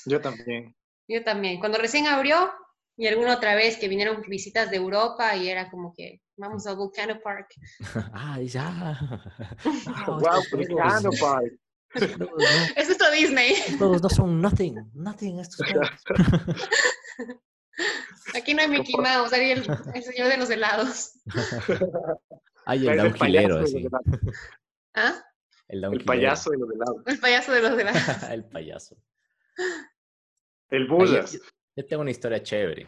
Yo 0.06 0.22
también. 0.22 0.76
Yo 1.08 1.24
también. 1.24 1.60
Cuando 1.60 1.78
recién 1.78 2.08
abrió 2.08 2.52
y 2.98 3.08
alguna 3.08 3.36
otra 3.36 3.56
vez 3.56 3.78
que 3.78 3.88
vinieron 3.88 4.22
visitas 4.28 4.70
de 4.70 4.78
Europa 4.78 5.36
y 5.36 5.50
era 5.50 5.70
como 5.70 5.94
que 5.96 6.22
vamos 6.38 6.66
al 6.68 6.76
Volcano 6.76 7.20
Park. 7.24 7.48
Ah, 8.14 8.38
dice, 8.40 8.60
ah. 8.60 9.00
no, 10.08 10.20
wow, 10.20 10.42
Volcano 10.52 11.10
Park. 11.20 11.54
juegos 11.94 12.20
no- 12.20 12.28
Es 12.76 12.90
esto 12.90 13.10
Disney. 13.12 13.54
juegos 13.78 14.02
no 14.02 14.10
son 14.10 14.42
nothing, 14.42 14.76
nothing 14.94 15.40
estos. 15.40 15.60
Aquí 18.34 18.54
no 18.54 18.62
hay 18.62 18.68
Mickey 18.70 18.96
Mouse, 18.96 19.34
ahí 19.34 19.52
el, 19.52 19.66
el 19.94 20.04
señor 20.04 20.28
de 20.30 20.38
los 20.38 20.50
helados. 20.50 21.12
Ay, 22.66 22.80
Es 22.80 22.94
el 22.94 23.00
el 23.00 23.14
downhillero, 23.14 23.56
payaso 23.60 23.60
así. 23.60 23.88
¿Ah? 24.96 25.24
El 25.68 26.04
payaso 26.04 26.52
de 26.52 26.58
los 26.58 26.70
helados. 26.72 27.02
El 27.06 27.20
payaso 27.20 27.52
de 27.52 27.62
los 27.62 27.80
helados. 27.80 28.24
el 28.32 28.46
payaso. 28.46 28.98
El 30.70 30.88
Budas. 30.88 31.34
yo, 31.34 31.40
yo 31.76 31.86
tengo 31.86 32.02
una 32.02 32.12
historia 32.12 32.42
chévere. 32.42 32.88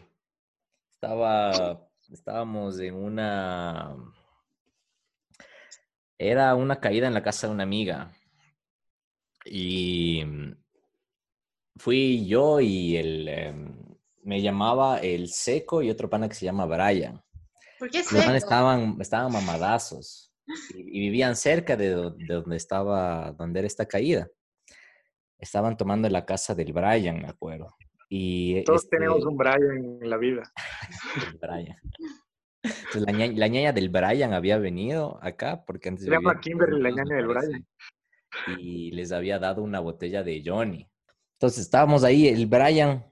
Estaba, 0.92 1.88
estábamos 2.10 2.78
en 2.80 2.94
una, 2.94 3.96
era 6.18 6.54
una 6.54 6.80
caída 6.80 7.06
en 7.06 7.14
la 7.14 7.22
casa 7.22 7.46
de 7.46 7.52
una 7.52 7.62
amiga 7.62 8.12
y 9.44 10.24
mm, 10.24 10.56
fui 11.76 12.26
yo 12.26 12.60
y 12.60 12.96
el, 12.96 13.28
em, 13.28 13.96
me 14.22 14.42
llamaba 14.42 14.98
el 14.98 15.28
Seco 15.28 15.82
y 15.82 15.90
otro 15.90 16.10
pana 16.10 16.28
que 16.28 16.34
se 16.34 16.44
llama 16.44 16.66
Brian. 16.66 17.22
¿Por 17.78 17.90
qué 17.90 17.98
Los 17.98 18.08
seco? 18.08 18.32
estaban, 18.32 18.96
estaban 19.00 19.32
mamadazos 19.32 20.27
y, 20.74 20.80
y 20.80 21.00
vivían 21.00 21.36
cerca 21.36 21.76
de, 21.76 21.90
do- 21.90 22.10
de 22.10 22.34
donde 22.34 22.56
estaba, 22.56 23.32
donde 23.32 23.60
era 23.60 23.66
esta 23.66 23.86
caída. 23.86 24.28
Estaban 25.38 25.76
tomando 25.76 26.06
en 26.06 26.12
la 26.12 26.24
casa 26.26 26.54
del 26.54 26.72
Brian, 26.72 27.22
me 27.22 27.28
acuerdo. 27.28 27.74
Y 28.08 28.62
Todos 28.64 28.84
este- 28.84 28.96
tenemos 28.96 29.24
un 29.24 29.36
Brian 29.36 29.98
en 30.02 30.10
la 30.10 30.16
vida. 30.16 30.42
Brian. 31.40 31.76
Entonces, 32.62 33.02
la, 33.02 33.12
ña- 33.12 33.36
la 33.36 33.48
ñaña 33.48 33.72
del 33.72 33.88
Brian 33.88 34.32
había 34.32 34.58
venido 34.58 35.18
acá 35.22 35.64
porque 35.64 35.90
antes 35.90 36.04
Se 36.06 36.10
llama 36.10 36.40
Kimberly, 36.40 36.80
la 36.82 36.90
ñaña 36.90 37.16
del 37.16 37.26
Brian. 37.28 37.66
Y 38.58 38.90
les 38.92 39.12
había 39.12 39.38
dado 39.38 39.62
una 39.62 39.80
botella 39.80 40.22
de 40.22 40.42
Johnny. 40.44 40.88
Entonces 41.34 41.60
estábamos 41.60 42.02
ahí, 42.02 42.26
el 42.28 42.46
Brian 42.46 43.04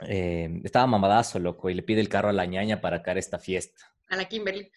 eh, 0.00 0.60
estaba 0.64 0.86
mamadazo, 0.86 1.38
loco, 1.38 1.70
y 1.70 1.74
le 1.74 1.82
pide 1.82 2.00
el 2.00 2.08
carro 2.08 2.28
a 2.28 2.32
la 2.32 2.46
ñaña 2.46 2.80
para 2.80 2.96
acá 2.96 3.12
esta 3.12 3.38
fiesta. 3.38 3.80
A 4.08 4.16
la 4.16 4.24
Kimberly. 4.26 4.70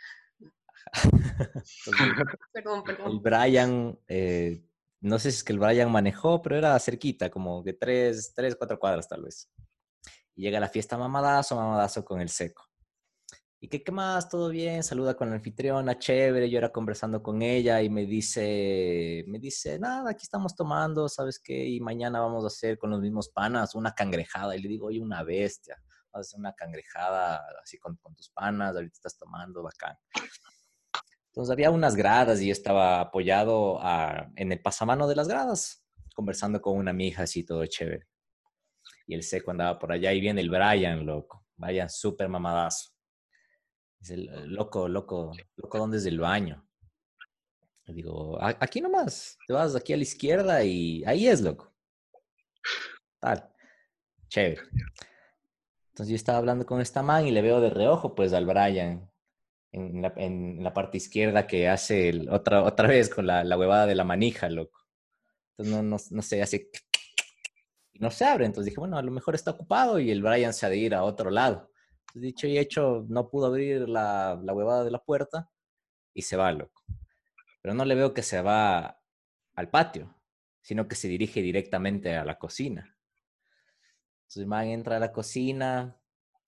Entonces, 0.94 2.26
Perdón, 2.54 2.84
el. 2.88 3.20
Brian, 3.20 4.00
eh, 4.08 4.66
no 5.02 5.20
sé 5.20 5.32
si 5.32 5.38
es 5.38 5.44
que 5.44 5.54
el 5.54 5.60
Brian 5.60 5.92
manejó, 5.92 6.42
pero 6.42 6.58
era 6.58 6.78
cerquita, 6.80 7.30
como 7.30 7.64
que 7.64 7.74
tres, 7.74 8.34
tres, 8.36 8.56
cuatro 8.56 8.80
cuadras 8.80 9.08
tal 9.08 9.24
vez. 9.24 9.50
Y 10.36 10.44
llega 10.44 10.58
a 10.58 10.62
la 10.62 10.70
fiesta 10.70 10.98
mamadazo, 10.98 11.56
mamadazo 11.56 12.04
con 12.04 12.22
el 12.22 12.30
seco. 12.30 12.70
¿Y 13.62 13.68
qué, 13.68 13.84
qué 13.84 13.92
más? 13.92 14.30
¿Todo 14.30 14.50
bien? 14.50 14.84
Saluda 14.84 15.16
con 15.16 15.30
la 15.30 15.36
anfitriona, 15.36 16.00
chévere. 16.00 16.50
Yo 16.50 16.58
era 16.58 16.72
conversando 16.72 17.22
con 17.22 17.42
ella 17.42 17.82
y 17.82 17.90
me 17.90 18.06
dice, 18.06 19.26
me 19.28 19.38
dice, 19.38 19.78
nada, 19.78 20.12
aquí 20.12 20.24
estamos 20.24 20.56
tomando, 20.56 21.10
¿sabes 21.10 21.40
qué? 21.40 21.66
Y 21.68 21.82
mañana 21.82 22.22
vamos 22.22 22.46
a 22.46 22.48
hacer 22.48 22.78
con 22.78 22.90
los 22.90 23.02
mismos 23.02 23.28
panas 23.30 23.76
una 23.76 23.94
cangrejada. 23.94 24.56
Y 24.56 24.62
le 24.62 24.70
digo, 24.70 24.88
oye, 24.88 25.02
una 25.02 25.24
bestia. 25.24 25.76
Vas 26.12 26.20
a 26.20 26.22
hacer 26.22 26.40
una 26.40 26.54
cangrejada 26.54 27.44
así 27.62 27.78
con, 27.78 27.98
con 27.98 28.16
tus 28.16 28.30
panas, 28.30 28.76
ahorita 28.76 28.94
estás 28.96 29.18
tomando, 29.18 29.62
bacán. 29.62 29.96
Entonces 31.30 31.52
había 31.52 31.72
unas 31.72 31.96
gradas 31.96 32.42
y 32.42 32.50
estaba 32.52 33.00
apoyado 33.02 33.80
en 34.36 34.52
el 34.52 34.62
pasamano 34.62 35.08
de 35.08 35.16
las 35.16 35.28
gradas, 35.28 35.86
conversando 36.16 36.62
con 36.62 36.76
una 36.78 36.92
mija 36.92 37.24
así, 37.24 37.44
todo 37.46 37.66
chévere. 37.66 38.08
Y 39.06 39.14
el 39.14 39.24
seco 39.24 39.52
andaba 39.52 39.78
por 39.80 39.92
allá 39.92 40.12
y 40.14 40.20
viene 40.22 40.42
el 40.42 40.50
Brian, 40.50 41.06
loco. 41.06 41.46
Brian 41.56 41.90
súper 41.90 42.30
mamadazo. 42.30 42.92
Dice, 44.00 44.18
loco, 44.18 44.88
loco, 44.88 45.32
loco, 45.56 45.78
¿dónde 45.78 45.98
es 45.98 46.06
el 46.06 46.20
baño? 46.20 46.66
Le 47.86 47.94
digo, 47.94 48.42
"A- 48.42 48.58
aquí 48.60 48.82
nomás, 48.82 49.38
te 49.48 49.54
vas 49.54 49.76
aquí 49.76 49.94
a 49.94 49.98
la 49.98 50.04
izquierda 50.04 50.64
y 50.64 51.04
ahí 51.06 51.28
es, 51.28 51.42
loco. 51.42 51.74
Tal, 53.20 53.52
chévere. 54.30 54.62
Entonces 55.90 56.10
yo 56.10 56.16
estaba 56.16 56.38
hablando 56.38 56.66
con 56.66 56.80
esta 56.82 57.02
man 57.04 57.28
y 57.28 57.32
le 57.32 57.42
veo 57.42 57.60
de 57.62 57.70
reojo, 57.70 58.16
pues, 58.16 58.32
al 58.34 58.46
Brian 58.46 59.09
en 59.72 60.64
la, 60.64 60.74
parte 60.74 60.98
izquierda 60.98 61.48
que 61.48 61.68
hace 61.68 62.10
el- 62.10 62.30
otra, 62.30 62.64
otra 62.64 62.88
vez 62.88 63.10
con 63.10 63.28
la, 63.28 63.44
la 63.44 63.58
huevada 63.58 63.86
de 63.86 63.96
la 63.96 64.04
manija, 64.04 64.50
loco. 64.50 64.86
Entonces 65.52 65.76
no, 65.76 65.84
no, 65.84 65.98
no 66.12 66.22
sé, 66.22 66.42
hace... 66.42 66.70
Y 67.94 68.00
no 68.00 68.12
se 68.12 68.26
abre. 68.26 68.46
Entonces 68.46 68.66
dije, 68.72 68.80
bueno, 68.80 68.98
a 68.98 69.02
lo 69.02 69.12
mejor 69.12 69.36
está 69.36 69.52
ocupado 69.52 70.00
y 70.00 70.12
el 70.12 70.22
Brian 70.24 70.54
se 70.54 70.66
ha 70.66 70.70
de 70.70 70.78
ir 70.78 70.96
a 70.96 71.04
otro 71.04 71.30
lado. 71.30 71.70
Entonces, 72.08 72.22
dicho 72.22 72.48
y 72.48 72.58
hecho, 72.58 73.06
no 73.10 73.30
pudo 73.30 73.48
abrir 73.48 73.88
la, 73.88 74.40
la 74.44 74.54
huevada 74.54 74.84
de 74.84 74.92
la 74.92 75.04
puerta 75.04 75.50
y 76.14 76.24
se 76.24 76.38
va, 76.38 76.52
loco. 76.52 76.84
Pero 77.62 77.74
no 77.76 77.86
le 77.86 77.96
veo 77.96 78.14
que 78.14 78.24
se 78.24 78.42
va 78.42 79.00
al 79.56 79.70
patio, 79.70 80.16
sino 80.62 80.88
que 80.88 80.96
se 80.96 81.08
dirige 81.08 81.42
directamente 81.42 82.16
a 82.16 82.26
la 82.26 82.40
cocina. 82.40 82.96
Entonces 84.22 84.48
man 84.48 84.68
entra 84.68 84.98
a 84.98 85.00
la 85.00 85.12
cocina, 85.12 85.99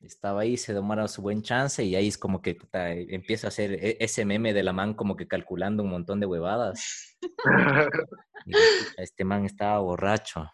estaba 0.04 0.41
ahí, 0.41 0.58
se 0.58 0.74
demora 0.74 1.08
su 1.08 1.22
buen 1.22 1.41
chance 1.41 1.84
y 1.84 1.95
ahí 1.95 2.08
es 2.08 2.18
como 2.18 2.41
que 2.41 2.56
puta, 2.56 2.91
empieza 2.91 3.47
a 3.47 3.49
hacer 3.49 3.74
e- 3.74 3.97
ese 3.99 4.26
meme 4.26 4.54
de 4.54 4.64
la 4.64 4.74
man 4.74 4.93
como 4.93 5.16
que 5.16 5.28
calculando 5.28 5.84
un 5.84 5.89
montón 5.89 6.20
de 6.20 6.26
huevadas. 6.26 7.18
Y 8.43 8.49
digo, 8.54 8.60
"Puta, 8.89 9.04
este 9.04 9.24
man 9.24 9.45
estaba 9.45 9.78
borracho. 9.80 10.49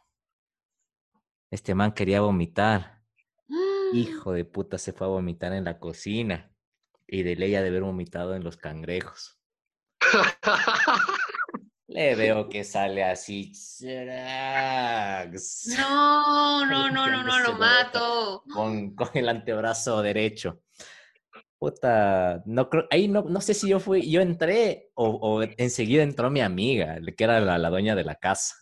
Este 1.49 1.73
man 1.73 1.93
quería 1.93 2.19
vomitar. 2.19 3.01
Hijo 3.93 4.33
de 4.33 4.43
puta, 4.43 4.77
se 4.77 4.91
fue 4.91 5.07
a 5.07 5.09
vomitar 5.09 5.53
en 5.53 5.63
la 5.63 5.79
cocina. 5.79 6.51
Y 7.07 7.23
de 7.23 7.37
ley 7.37 7.55
ha 7.55 7.61
de 7.61 7.69
haber 7.69 7.83
vomitado 7.83 8.35
en 8.35 8.43
los 8.43 8.57
cangrejos. 8.57 9.39
Le 11.97 12.13
veo 12.13 12.47
que 12.47 12.63
sale 12.63 13.03
así. 13.03 13.51
No, 15.75 16.63
no, 16.69 16.91
no, 16.91 17.07
no, 17.07 17.23
no, 17.23 17.39
lo 17.39 17.53
mato. 17.53 18.43
Con, 18.53 18.93
con 18.93 19.09
el 19.15 19.27
antebrazo 19.27 20.03
derecho. 20.03 20.61
Puta, 21.57 22.43
no 22.45 22.69
creo, 22.69 22.85
ahí 22.91 23.07
no, 23.07 23.23
no 23.23 23.41
sé 23.41 23.55
si 23.55 23.69
yo 23.69 23.79
fui, 23.79 24.11
yo 24.11 24.21
entré 24.21 24.91
o, 24.93 25.07
o 25.07 25.41
enseguida 25.41 26.03
entró 26.03 26.29
mi 26.29 26.41
amiga, 26.41 26.99
que 27.17 27.23
era 27.23 27.39
la, 27.39 27.57
la 27.57 27.69
dueña 27.71 27.95
de 27.95 28.03
la 28.03 28.13
casa. 28.13 28.53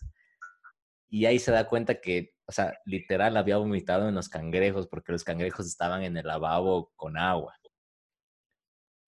Y 1.10 1.26
ahí 1.26 1.38
se 1.38 1.52
da 1.52 1.66
cuenta 1.66 2.00
que, 2.00 2.32
o 2.46 2.52
sea, 2.52 2.72
literal 2.86 3.36
había 3.36 3.58
vomitado 3.58 4.08
en 4.08 4.14
los 4.14 4.30
cangrejos 4.30 4.86
porque 4.86 5.12
los 5.12 5.24
cangrejos 5.24 5.66
estaban 5.66 6.02
en 6.04 6.16
el 6.16 6.26
lavabo 6.26 6.90
con 6.96 7.18
agua. 7.18 7.54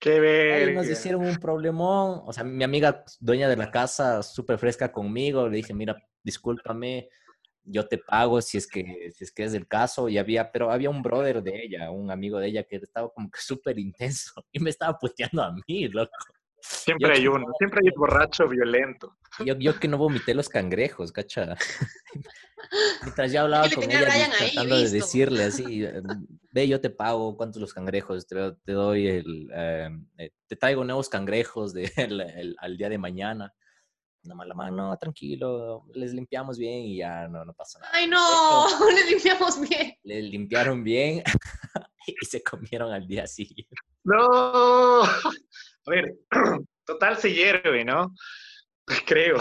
Qué 0.01 0.55
Ahí 0.55 0.74
nos 0.74 0.88
hicieron 0.88 1.26
un 1.26 1.36
problemón. 1.38 2.22
O 2.24 2.32
sea, 2.32 2.44
mi 2.44 2.62
amiga 2.62 3.05
dueña 3.20 3.49
de 3.49 3.57
la 3.57 3.70
casa, 3.70 4.22
súper 4.22 4.59
fresca 4.59 4.92
conmigo, 4.92 5.49
le 5.49 5.57
dije, 5.57 5.74
mira, 5.74 5.96
discúlpame, 6.22 7.09
yo 7.64 7.86
te 7.86 7.99
pago 7.99 8.40
si 8.40 8.59
es 8.59 8.66
que, 8.66 9.11
si 9.14 9.24
es 9.24 9.32
que 9.32 9.44
es 9.44 9.55
el 9.55 9.66
caso. 9.66 10.09
Y 10.09 10.18
había, 10.18 10.53
pero 10.53 10.70
había 10.70 10.90
un 10.90 11.03
brother 11.03 11.42
de 11.42 11.64
ella, 11.64 11.90
un 11.90 12.11
amigo 12.11 12.38
de 12.38 12.49
ella 12.49 12.62
que 12.62 12.76
estaba 12.76 13.11
como 13.12 13.30
que 13.30 13.40
súper 13.40 13.78
intenso 13.78 14.44
y 14.53 14.61
me 14.61 14.70
estaba 14.70 14.96
puteando 14.99 15.42
a 15.42 15.53
mí, 15.66 15.88
loco. 15.88 16.12
Siempre 16.61 17.09
Yo 17.09 17.14
hay 17.14 17.22
que- 17.22 17.28
uno, 17.28 17.46
siempre 17.59 17.80
hay 17.82 17.88
un 17.94 18.01
borracho 18.01 18.49
violento. 18.49 19.16
Yo, 19.44 19.57
yo 19.59 19.78
que 19.78 19.86
no 19.88 19.96
vomité 19.96 20.34
los 20.34 20.49
cangrejos, 20.49 21.12
cacha. 21.12 21.57
Mientras 23.03 23.32
yo 23.32 23.42
hablaba 23.42 23.68
con 23.70 23.84
ella, 23.84 24.09
tratando 24.36 24.76
de 24.76 24.90
decirle 24.90 25.44
así, 25.44 25.84
eh, 25.84 26.03
ve, 26.59 26.68
yo 26.68 26.80
te 26.80 26.90
pago, 26.90 27.36
¿cuántos 27.36 27.61
los 27.61 27.72
cangrejos? 27.72 28.26
Te, 28.26 28.52
te 28.64 28.72
doy 28.72 29.06
el, 29.06 29.48
eh, 29.54 29.88
eh, 30.18 30.30
te 30.46 30.56
traigo 30.56 30.84
nuevos 30.84 31.09
cangrejos 31.09 31.72
de, 31.72 31.84
el- 31.96 32.20
el- 32.20 32.56
al 32.59 32.76
día 32.76 32.88
de 32.88 32.98
mañana. 32.98 33.52
No, 34.24 34.34
mala 34.34 34.52
mano, 34.54 34.96
tranquilo, 34.98 35.84
les 35.94 36.12
limpiamos 36.12 36.59
bien 36.59 36.80
y 36.80 36.98
ya 36.98 37.28
no, 37.28 37.44
no 37.44 37.54
pasa 37.54 37.78
nada. 37.78 37.92
Ay, 37.94 38.06
no, 38.09 38.18
le 38.94 39.11
limpiamos 39.11 39.61
bien. 39.61 39.94
Les 40.02 40.24
limpiaron 40.24 40.82
bien 40.82 41.22
y 42.06 42.26
se 42.26 42.42
comieron 42.42 42.92
al 42.92 43.06
día 43.06 43.26
siguiente. 43.26 43.74
No. 44.04 45.02
A 45.04 45.32
ver, 45.86 46.14
total 46.84 47.16
se 47.16 47.32
hierve, 47.32 47.84
¿no? 47.84 48.12
Creo. 49.06 49.36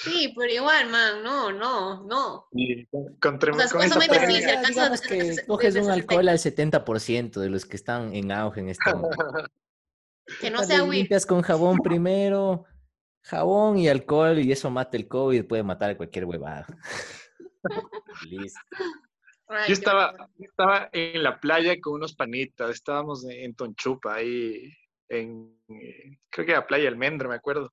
Sí, 0.00 0.32
pero 0.36 0.52
igual, 0.52 0.88
man, 0.90 1.24
no, 1.24 1.50
no, 1.50 2.04
no. 2.04 2.46
Y 2.52 2.86
con, 2.86 3.16
con, 3.18 3.34
O 3.34 3.58
sea, 3.58 3.68
con 3.68 3.82
esa 3.82 3.94
supuestamente 3.94 4.96
sí, 4.96 4.96
si 4.96 5.36
que 5.36 5.46
coges 5.46 5.74
un 5.74 5.90
alcohol 5.90 6.28
al 6.28 6.38
70% 6.38 7.40
de 7.40 7.50
los 7.50 7.66
que 7.66 7.76
están 7.76 8.14
en 8.14 8.30
auge 8.30 8.60
en 8.60 8.68
este 8.68 8.94
momento. 8.94 9.16
Que 10.42 10.50
no 10.50 10.62
sea 10.62 10.84
weed. 10.84 10.98
limpias 10.98 11.24
con 11.24 11.40
jabón 11.40 11.78
primero, 11.78 12.66
jabón 13.22 13.78
y 13.78 13.88
alcohol, 13.88 14.38
y 14.38 14.52
eso 14.52 14.68
mata 14.68 14.98
el 14.98 15.08
COVID, 15.08 15.46
puede 15.46 15.62
matar 15.62 15.88
a 15.88 15.96
cualquier 15.96 16.26
huevada. 16.26 16.66
Listo. 18.28 18.60
Yo 19.66 19.72
estaba, 19.72 20.14
yo 20.36 20.44
estaba 20.44 20.90
en 20.92 21.22
la 21.22 21.40
playa 21.40 21.80
con 21.80 21.94
unos 21.94 22.14
panitas, 22.14 22.70
estábamos 22.70 23.24
en, 23.26 23.54
Tonchupa, 23.54 24.16
ahí 24.16 24.70
en, 25.08 25.58
eh, 25.68 26.18
creo 26.28 26.44
que 26.44 26.52
era 26.52 26.66
Playa 26.66 26.88
Almendra, 26.88 27.26
me 27.26 27.36
acuerdo. 27.36 27.72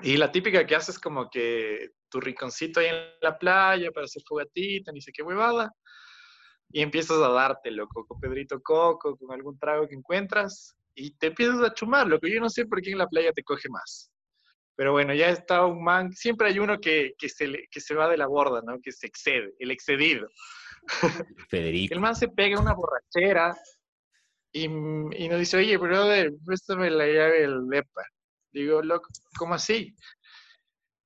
Y 0.00 0.16
la 0.16 0.30
típica 0.30 0.66
que 0.66 0.76
haces 0.76 0.98
como 0.98 1.30
que 1.30 1.90
tu 2.10 2.20
rinconcito 2.20 2.80
ahí 2.80 2.88
en 2.88 2.96
la 3.22 3.38
playa 3.38 3.90
para 3.90 4.04
hacer 4.04 4.22
fogatita, 4.26 4.92
ni 4.92 5.00
sé 5.00 5.10
qué 5.12 5.22
huevada, 5.22 5.72
y 6.70 6.82
empiezas 6.82 7.18
a 7.18 7.28
darte, 7.28 7.70
loco, 7.70 8.06
con 8.06 8.20
Pedrito 8.20 8.60
Coco, 8.60 9.16
con 9.16 9.32
algún 9.32 9.58
trago 9.58 9.88
que 9.88 9.94
encuentras, 9.94 10.76
y 10.94 11.12
te 11.12 11.28
empiezas 11.28 11.60
a 11.60 11.72
chumar, 11.72 12.06
loco. 12.06 12.26
Yo 12.26 12.40
no 12.40 12.50
sé 12.50 12.66
por 12.66 12.80
qué 12.82 12.90
en 12.90 12.98
la 12.98 13.06
playa 13.06 13.32
te 13.32 13.42
coge 13.42 13.68
más. 13.68 14.10
Pero 14.76 14.92
bueno, 14.92 15.14
ya 15.14 15.30
está 15.30 15.64
un 15.64 15.82
man, 15.82 16.12
siempre 16.12 16.48
hay 16.48 16.58
uno 16.58 16.78
que, 16.78 17.14
que, 17.18 17.30
se, 17.30 17.66
que 17.70 17.80
se 17.80 17.94
va 17.94 18.08
de 18.08 18.18
la 18.18 18.26
borda, 18.26 18.60
¿no? 18.62 18.78
Que 18.82 18.92
se 18.92 19.06
excede, 19.06 19.54
el 19.58 19.70
excedido. 19.70 20.28
Federico. 21.48 21.94
El 21.94 22.00
man 22.00 22.14
se 22.14 22.28
pega 22.28 22.60
una 22.60 22.74
borrachera 22.74 23.56
y, 24.52 24.64
y 24.64 25.28
nos 25.28 25.38
dice, 25.38 25.56
oye, 25.56 25.76
brother, 25.78 26.30
préstame 26.44 26.90
la 26.90 27.06
llave 27.06 27.40
del 27.40 27.66
DEPA. 27.68 28.02
Digo, 28.52 28.82
loco, 28.82 29.08
¿cómo 29.38 29.54
así? 29.54 29.94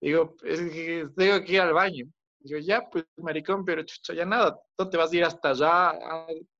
Digo, 0.00 0.36
es 0.42 0.60
que 0.60 1.08
tengo 1.16 1.44
que 1.44 1.52
ir 1.52 1.60
al 1.60 1.72
baño. 1.72 2.06
Digo, 2.38 2.58
ya, 2.60 2.88
pues, 2.90 3.04
maricón, 3.16 3.64
pero 3.64 3.82
chucha, 3.82 4.14
ya 4.14 4.24
nada, 4.24 4.58
no 4.78 4.88
te 4.88 4.96
vas 4.96 5.12
a 5.12 5.16
ir 5.16 5.24
hasta 5.24 5.50
allá, 5.50 5.92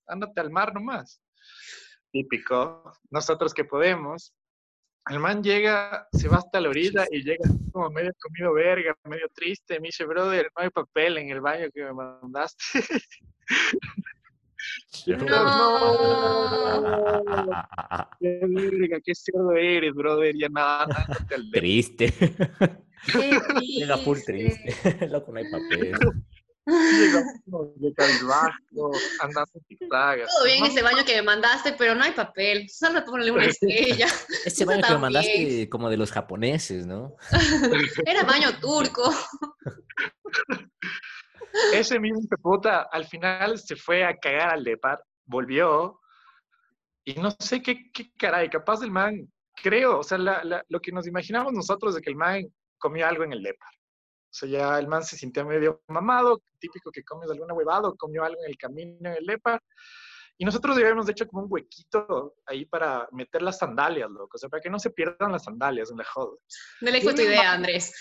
ándate 0.06 0.40
al 0.40 0.50
mar 0.50 0.74
nomás. 0.74 1.22
Típico, 2.12 2.92
nosotros 3.10 3.54
que 3.54 3.64
podemos. 3.64 4.34
El 5.08 5.18
man 5.18 5.42
llega, 5.42 6.06
se 6.12 6.28
va 6.28 6.36
hasta 6.38 6.60
la 6.60 6.68
orilla 6.68 7.06
y 7.10 7.22
llega 7.22 7.48
como 7.72 7.88
medio 7.90 8.12
comido 8.20 8.52
verga, 8.52 8.94
medio 9.04 9.28
triste. 9.34 9.80
Me 9.80 9.88
dice, 9.88 10.04
brother, 10.04 10.50
no 10.56 10.62
hay 10.62 10.70
papel 10.70 11.18
en 11.18 11.30
el 11.30 11.40
baño 11.40 11.70
que 11.72 11.84
me 11.84 11.92
mandaste. 11.92 12.64
No. 15.06 16.39
Qué 18.20 18.40
verga, 18.42 18.98
qué 19.04 19.14
cerdo 19.14 19.52
eres, 19.52 19.94
brother. 19.94 20.34
Ya 20.36 20.48
nada. 20.48 21.06
Triste. 21.52 22.12
Llega 23.60 23.96
full 23.98 24.18
triste. 24.24 25.08
Loco, 25.08 25.32
no 25.32 25.38
hay 25.38 25.50
papel. 25.50 25.94
Llegamos 26.66 27.80
de 27.80 27.94
cabizbajo, 27.94 28.90
andando 29.20 29.50
en 29.54 29.64
zigzag. 29.66 30.26
Todo 30.26 30.44
bien 30.44 30.64
ese 30.64 30.82
baño 30.82 31.04
que 31.04 31.16
me 31.16 31.22
mandaste, 31.22 31.72
pero 31.72 31.94
no 31.94 32.04
hay 32.04 32.12
papel. 32.12 32.68
Solo 32.68 33.04
ponle 33.04 33.30
una 33.30 33.46
estrella. 33.46 34.06
Ese 34.44 34.64
baño 34.64 34.82
que 34.86 34.92
me 34.92 34.98
mandaste 34.98 35.68
como 35.68 35.88
de 35.88 35.96
los 35.96 36.12
japoneses, 36.12 36.86
¿no? 36.86 37.16
Era 38.06 38.22
baño 38.24 38.58
turco. 38.60 39.10
Ese 41.72 41.98
mismo 41.98 42.20
puta 42.42 42.82
al 42.92 43.06
final 43.06 43.58
se 43.58 43.74
fue 43.74 44.04
a 44.04 44.16
cagar 44.16 44.50
al 44.50 44.62
depar, 44.64 45.02
volvió 45.24 45.99
y 47.04 47.14
no 47.14 47.30
sé 47.38 47.62
qué, 47.62 47.90
qué 47.92 48.10
caray, 48.16 48.48
capaz 48.50 48.82
el 48.82 48.90
man, 48.90 49.30
creo, 49.62 49.98
o 49.98 50.02
sea, 50.02 50.18
la- 50.18 50.44
la- 50.44 50.64
lo 50.68 50.80
que 50.80 50.92
nos 50.92 51.06
imaginamos 51.06 51.52
nosotros 51.52 51.94
de 51.94 52.00
que 52.00 52.10
el 52.10 52.16
man 52.16 52.42
comió 52.78 53.06
algo 53.06 53.24
en 53.24 53.32
el 53.32 53.42
depar. 53.42 53.72
O 53.72 54.32
sea, 54.32 54.48
ya 54.48 54.78
el 54.78 54.86
man 54.86 55.02
se 55.02 55.16
sintió 55.16 55.44
medio 55.44 55.82
mamado, 55.88 56.40
típico 56.58 56.90
que 56.92 57.02
comes 57.02 57.30
alguna 57.30 57.52
huevada 57.54 57.88
o 57.88 57.96
comió 57.96 58.22
algo 58.24 58.40
en 58.44 58.50
el 58.50 58.56
camino 58.56 58.96
en 59.10 59.16
el 59.16 59.26
depar. 59.26 59.60
Y 60.38 60.44
nosotros 60.46 60.74
ya 60.76 60.82
habíamos 60.84 61.06
hecho 61.08 61.26
como 61.26 61.42
un 61.42 61.48
huequito 61.52 62.36
ahí 62.46 62.64
para 62.64 63.06
meter 63.12 63.42
las 63.42 63.58
sandalias, 63.58 64.08
loco. 64.08 64.30
O 64.36 64.38
sea, 64.38 64.48
para 64.48 64.62
que 64.62 64.70
no 64.70 64.78
se 64.78 64.88
pierdan 64.90 65.32
las 65.32 65.44
sandalias 65.44 65.90
en 65.90 65.98
la 65.98 66.04
joda. 66.04 66.34
No 66.80 66.90
le 66.90 67.02
fue 67.02 67.12
tu 67.12 67.20
idea, 67.22 67.52
Andrés. 67.52 67.92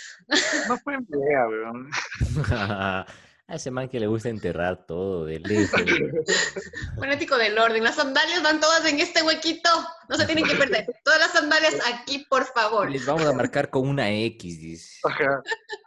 No 0.70 0.78
fue 0.78 0.98
mi 1.00 1.06
idea, 1.10 1.48
weón. 1.50 1.90
A 3.50 3.56
ese 3.56 3.72
man 3.72 3.90
que 3.90 4.00
le 4.00 4.06
gusta 4.06 4.30
enterrar 4.30 4.86
todo 4.86 5.26
de. 5.26 5.40
Fanático 7.00 7.36
del 7.36 7.58
orden. 7.58 7.84
Las 7.84 7.96
sandalias 7.96 8.44
van 8.44 8.60
todas 8.60 8.86
en 8.86 9.00
este 9.00 9.24
huequito. 9.24 9.70
No 10.08 10.18
se 10.18 10.28
tienen 10.28 10.46
que 10.46 10.54
perder. 10.54 10.86
Todas 11.04 11.20
las 11.20 11.32
sandalias 11.32 11.76
aquí, 11.92 12.28
por 12.30 12.46
favor. 12.46 12.92
Les 12.92 13.08
vamos 13.08 13.26
a 13.26 13.34
marcar 13.34 13.72
con 13.72 13.88
una 13.88 14.12
X, 14.12 14.60
dice. 14.62 15.00
Ajá. 15.04 15.42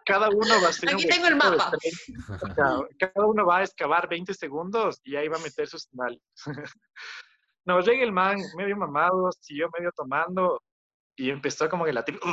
Cada 0.05 0.29
uno 0.29 0.49
va 0.61 0.69
a 0.69 0.71
un 0.83 0.89
Aquí 0.89 1.07
tengo 1.07 1.29
el 1.29 1.37
mapa. 1.37 1.71
30, 1.71 2.47
ajá, 2.47 2.81
Cada 2.99 3.27
uno 3.27 3.47
va 3.47 3.59
a 3.59 3.63
excavar 3.63 4.09
20 4.09 4.35
segundos 4.35 5.01
y 5.05 5.15
ahí 5.15 5.29
va 5.29 5.37
a 5.37 5.41
meter 5.41 5.69
sus 5.69 5.85
sandalias. 5.85 6.23
No, 7.65 7.81
llega 7.81 8.03
el 8.03 8.11
man 8.11 8.39
medio 8.57 8.77
mamado, 8.77 9.31
siguió 9.39 9.71
medio 9.79 9.93
tomando 9.95 10.61
y 11.15 11.31
empezó 11.31 11.69
como 11.69 11.85
que 11.85 11.93
la 11.93 12.05
típica, 12.05 12.27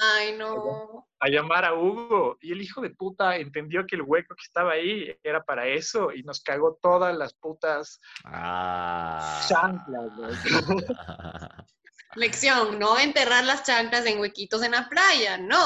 Ay, 0.00 0.36
no. 0.36 1.06
a 1.20 1.28
llamar 1.28 1.64
a 1.64 1.74
Hugo. 1.74 2.38
Y 2.40 2.52
el 2.52 2.62
hijo 2.62 2.80
de 2.80 2.90
puta 2.90 3.36
entendió 3.36 3.84
que 3.86 3.96
el 3.96 4.02
hueco 4.02 4.34
que 4.36 4.44
estaba 4.44 4.72
ahí 4.72 5.12
era 5.24 5.42
para 5.42 5.66
eso 5.66 6.12
y 6.12 6.22
nos 6.22 6.40
cagó 6.40 6.78
todas 6.80 7.16
las 7.16 7.34
putas 7.34 8.00
Ah. 8.24 9.44
chanclas. 9.48 10.16
güey. 10.16 10.30
Lección, 12.14 12.78
no 12.78 12.98
enterrar 12.98 13.44
las 13.44 13.64
chanclas 13.64 14.06
en 14.06 14.18
huequitos 14.18 14.62
en 14.62 14.70
la 14.72 14.88
playa, 14.88 15.36
no. 15.38 15.58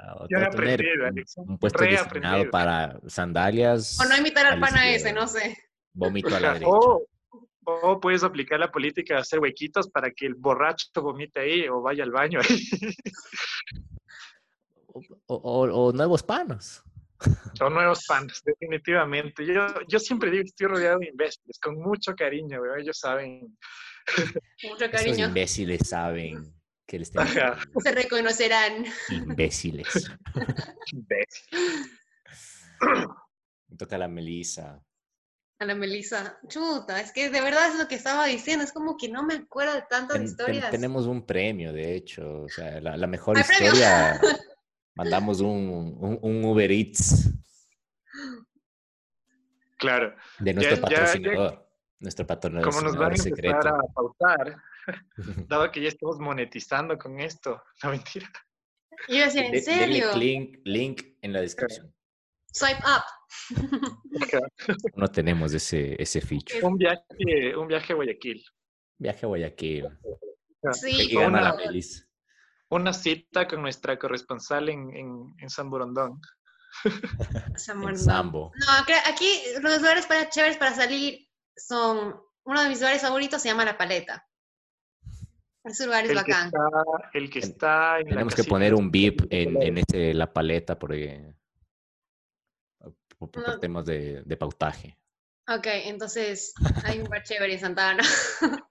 Ah, 0.00 0.26
Ya 0.30 0.38
he 0.40 0.44
aprendido, 0.44 1.02
un- 1.04 1.06
Alex, 1.08 1.36
un 1.38 1.58
puesto 1.58 1.78
re 1.78 1.92
destinado 1.92 2.34
aprendido. 2.42 2.50
para 2.50 3.00
sandalias. 3.08 3.98
O 4.00 4.04
no 4.08 4.16
imitar 4.16 4.44
al 4.46 4.60
pana 4.60 4.88
ese, 4.90 5.12
no 5.12 5.26
sé. 5.26 5.56
Vómito 5.94 6.34
a 6.36 6.40
la 6.40 6.52
derecha. 6.54 6.70
O 7.66 8.00
puedes 8.00 8.22
aplicar 8.22 8.58
la 8.60 8.70
política 8.70 9.14
de 9.14 9.20
hacer 9.20 9.40
huequitos 9.40 9.88
para 9.90 10.10
que 10.10 10.26
el 10.26 10.34
borracho 10.34 10.86
vomite 11.02 11.40
ahí 11.40 11.68
o 11.68 11.82
vaya 11.82 12.04
al 12.04 12.10
baño 12.12 12.40
ahí. 12.40 12.68
O, 15.26 15.34
o- 15.34 15.86
o 15.88 15.92
nuevos 15.92 16.22
panos. 16.22 16.82
Son 17.58 17.72
nuevos 17.74 18.04
panos, 18.06 18.42
definitivamente. 18.44 19.44
Yo, 19.46 19.66
yo 19.88 19.98
siempre 19.98 20.30
digo 20.30 20.42
que 20.44 20.48
estoy 20.48 20.66
rodeado 20.68 20.98
de 21.00 21.08
imbéciles, 21.08 21.58
con 21.58 21.74
mucho 21.80 22.14
cariño. 22.14 22.60
Ellos 22.78 22.98
saben. 22.98 23.56
Mucho 24.70 24.84
Esos 24.84 24.90
cariño. 24.90 25.26
imbéciles 25.28 25.88
saben 25.88 26.54
que 26.86 26.98
les 26.98 27.10
tengo. 27.10 27.26
Se 27.82 27.92
reconocerán. 27.92 28.84
Imbéciles. 29.10 30.10
imbéciles. 30.92 31.90
Me 33.68 33.76
toca 33.76 33.98
la 33.98 34.08
Melissa. 34.08 34.82
Ana 35.58 35.74
Melissa, 35.74 36.38
chuta, 36.48 37.00
es 37.00 37.12
que 37.12 37.30
de 37.30 37.40
verdad 37.40 37.68
es 37.68 37.78
lo 37.78 37.88
que 37.88 37.94
estaba 37.94 38.26
diciendo, 38.26 38.62
es 38.64 38.72
como 38.72 38.96
que 38.98 39.08
no 39.08 39.22
me 39.22 39.34
acuerdo 39.34 39.74
de 39.74 39.82
tantas 39.88 40.08
Ten- 40.08 40.22
ten- 40.22 40.26
historias. 40.26 40.70
tenemos 40.70 41.06
un 41.06 41.24
premio, 41.24 41.72
de 41.72 41.94
hecho. 41.94 42.42
O 42.42 42.48
sea, 42.48 42.78
la, 42.80 42.96
la 42.96 43.06
mejor 43.06 43.38
historia. 43.38 44.20
Mandamos 44.94 45.40
un, 45.40 45.96
un, 45.98 46.18
un 46.22 46.44
Uber 46.44 46.70
Eats 46.70 47.30
Claro. 49.78 50.14
de 50.38 50.54
nuestro 50.54 50.76
Ya- 50.76 50.82
ya- 50.82 50.88
ya- 50.90 50.96
patrocinador. 51.02 51.66
Nuestro 51.98 52.26
patrón 52.26 52.62
Como 52.62 52.80
nos 52.82 52.94
van 52.96 53.12
a 53.12 53.14
empezar 53.14 53.68
a 53.68 53.78
pautar, 53.94 54.56
dado 55.48 55.70
que 55.72 55.80
ya 55.80 55.88
estamos 55.88 56.18
monetizando 56.18 56.98
con 56.98 57.18
esto. 57.20 57.62
No, 57.82 57.90
mentira. 57.90 58.30
Yo 59.08 59.16
decía, 59.16 59.46
¿en 59.46 59.52
De- 59.52 59.60
denle 59.62 60.00
serio? 60.00 60.14
link, 60.16 60.58
link 60.64 61.02
en 61.22 61.32
la 61.32 61.40
descripción. 61.40 61.94
Swipe 62.52 62.80
up. 62.80 63.02
No 64.96 65.08
tenemos 65.08 65.52
ese, 65.52 66.00
ese 66.00 66.20
feature. 66.20 66.62
Un 66.62 66.76
viaje, 66.76 67.56
un 67.56 67.68
viaje 67.68 67.92
a 67.92 67.96
Guayaquil. 67.96 68.42
Viaje 68.98 69.26
a 69.26 69.28
Guayaquil. 69.28 69.88
Sí, 70.72 71.10
Y 71.10 71.14
gana 71.14 71.40
la 71.40 71.54
una-. 71.54 71.72
Una 72.68 72.92
cita 72.92 73.46
con 73.46 73.62
nuestra 73.62 73.98
corresponsal 73.98 74.68
en, 74.68 74.90
en, 74.96 75.34
en 75.38 75.50
San 75.50 75.70
Borondón. 75.70 76.20
San 77.56 77.76
En 77.76 77.82
Borondón. 77.82 78.04
Sambo. 78.04 78.52
No, 78.54 78.66
aquí 79.06 79.40
los 79.62 79.78
lugares 79.78 80.06
para, 80.06 80.28
chéveres 80.28 80.56
para 80.56 80.74
salir 80.74 81.28
son. 81.56 82.16
Uno 82.44 82.62
de 82.62 82.68
mis 82.68 82.78
lugares 82.80 83.02
favoritos 83.02 83.42
se 83.42 83.48
llama 83.48 83.64
La 83.64 83.76
Paleta. 83.76 84.24
Ese 85.64 85.84
lugar 85.86 86.04
es 86.04 86.10
El 86.10 86.16
que 86.16 86.22
bacán. 86.22 86.46
está, 86.46 87.10
el 87.14 87.30
que 87.30 87.38
está 87.40 87.98
en 87.98 88.04
la 88.04 88.10
Tenemos 88.10 88.34
que 88.34 88.42
casita 88.42 88.54
poner 88.54 88.72
un 88.74 88.90
beep 88.90 89.26
en, 89.30 89.60
en 89.60 89.78
ese, 89.78 90.14
la 90.14 90.32
paleta 90.32 90.78
porque, 90.78 91.34
por, 93.18 93.30
por 93.30 93.46
No. 93.46 93.58
temas 93.60 93.84
de, 93.86 94.22
de 94.24 94.36
pautaje. 94.36 94.98
Ok, 95.48 95.66
entonces 95.66 96.52
hay 96.84 96.98
un 97.00 97.08
bar 97.08 97.22
chévere 97.22 97.54
en 97.54 97.60
Santa 97.60 97.90
Ana. 97.90 98.02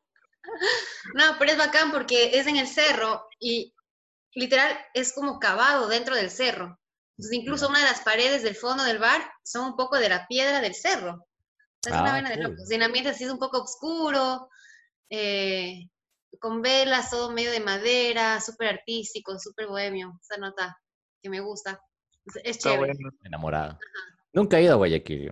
no, 1.14 1.24
pero 1.40 1.52
es 1.52 1.58
bacán 1.58 1.92
porque 1.92 2.38
es 2.38 2.48
en 2.48 2.58
el 2.58 2.68
cerro 2.68 3.28
y 3.40 3.74
literal 4.34 4.78
es 4.94 5.14
como 5.14 5.40
cavado 5.40 5.88
dentro 5.88 6.16
del 6.16 6.30
cerro. 6.30 6.80
Entonces 7.18 7.40
incluso 7.40 7.70
una 7.70 7.80
de 7.80 7.86
las 7.86 8.02
paredes 8.02 8.44
del 8.44 8.56
fondo 8.56 8.84
del 8.84 9.00
bar 9.00 9.22
son 9.44 9.68
un 9.72 9.76
poco 9.78 9.98
de 9.98 10.10
la 10.10 10.28
piedra 10.28 10.60
del 10.60 10.76
cerro. 10.76 11.26
Es 11.86 11.92
una 11.92 12.10
Ah, 12.10 12.12
vaina 12.14 12.30
de 12.32 12.38
locos. 12.38 12.70
El 12.72 12.84
ambiente 12.84 13.12
así 13.12 13.24
es 13.24 13.30
un 13.32 13.40
poco 13.40 13.62
oscuro, 13.62 14.50
eh, 15.10 15.88
con 16.40 16.62
velas, 16.62 17.10
todo 17.10 17.32
medio 17.32 17.52
de 17.52 17.60
madera, 17.62 18.42
súper 18.42 18.68
artístico, 18.70 19.40
súper 19.40 19.68
bohemio. 19.68 20.20
Esa 20.22 20.38
nota 20.38 20.78
que 21.22 21.30
me 21.30 21.40
gusta. 21.40 21.80
Es- 22.26 22.36
Es 22.38 22.42
Está 22.58 22.72
chévere. 22.72 22.94
bueno. 22.96 23.12
Enamorada. 23.24 23.80
Nunca 24.36 24.60
he 24.60 24.64
ido 24.64 24.74
a 24.74 24.76
Guayaquil. 24.76 25.32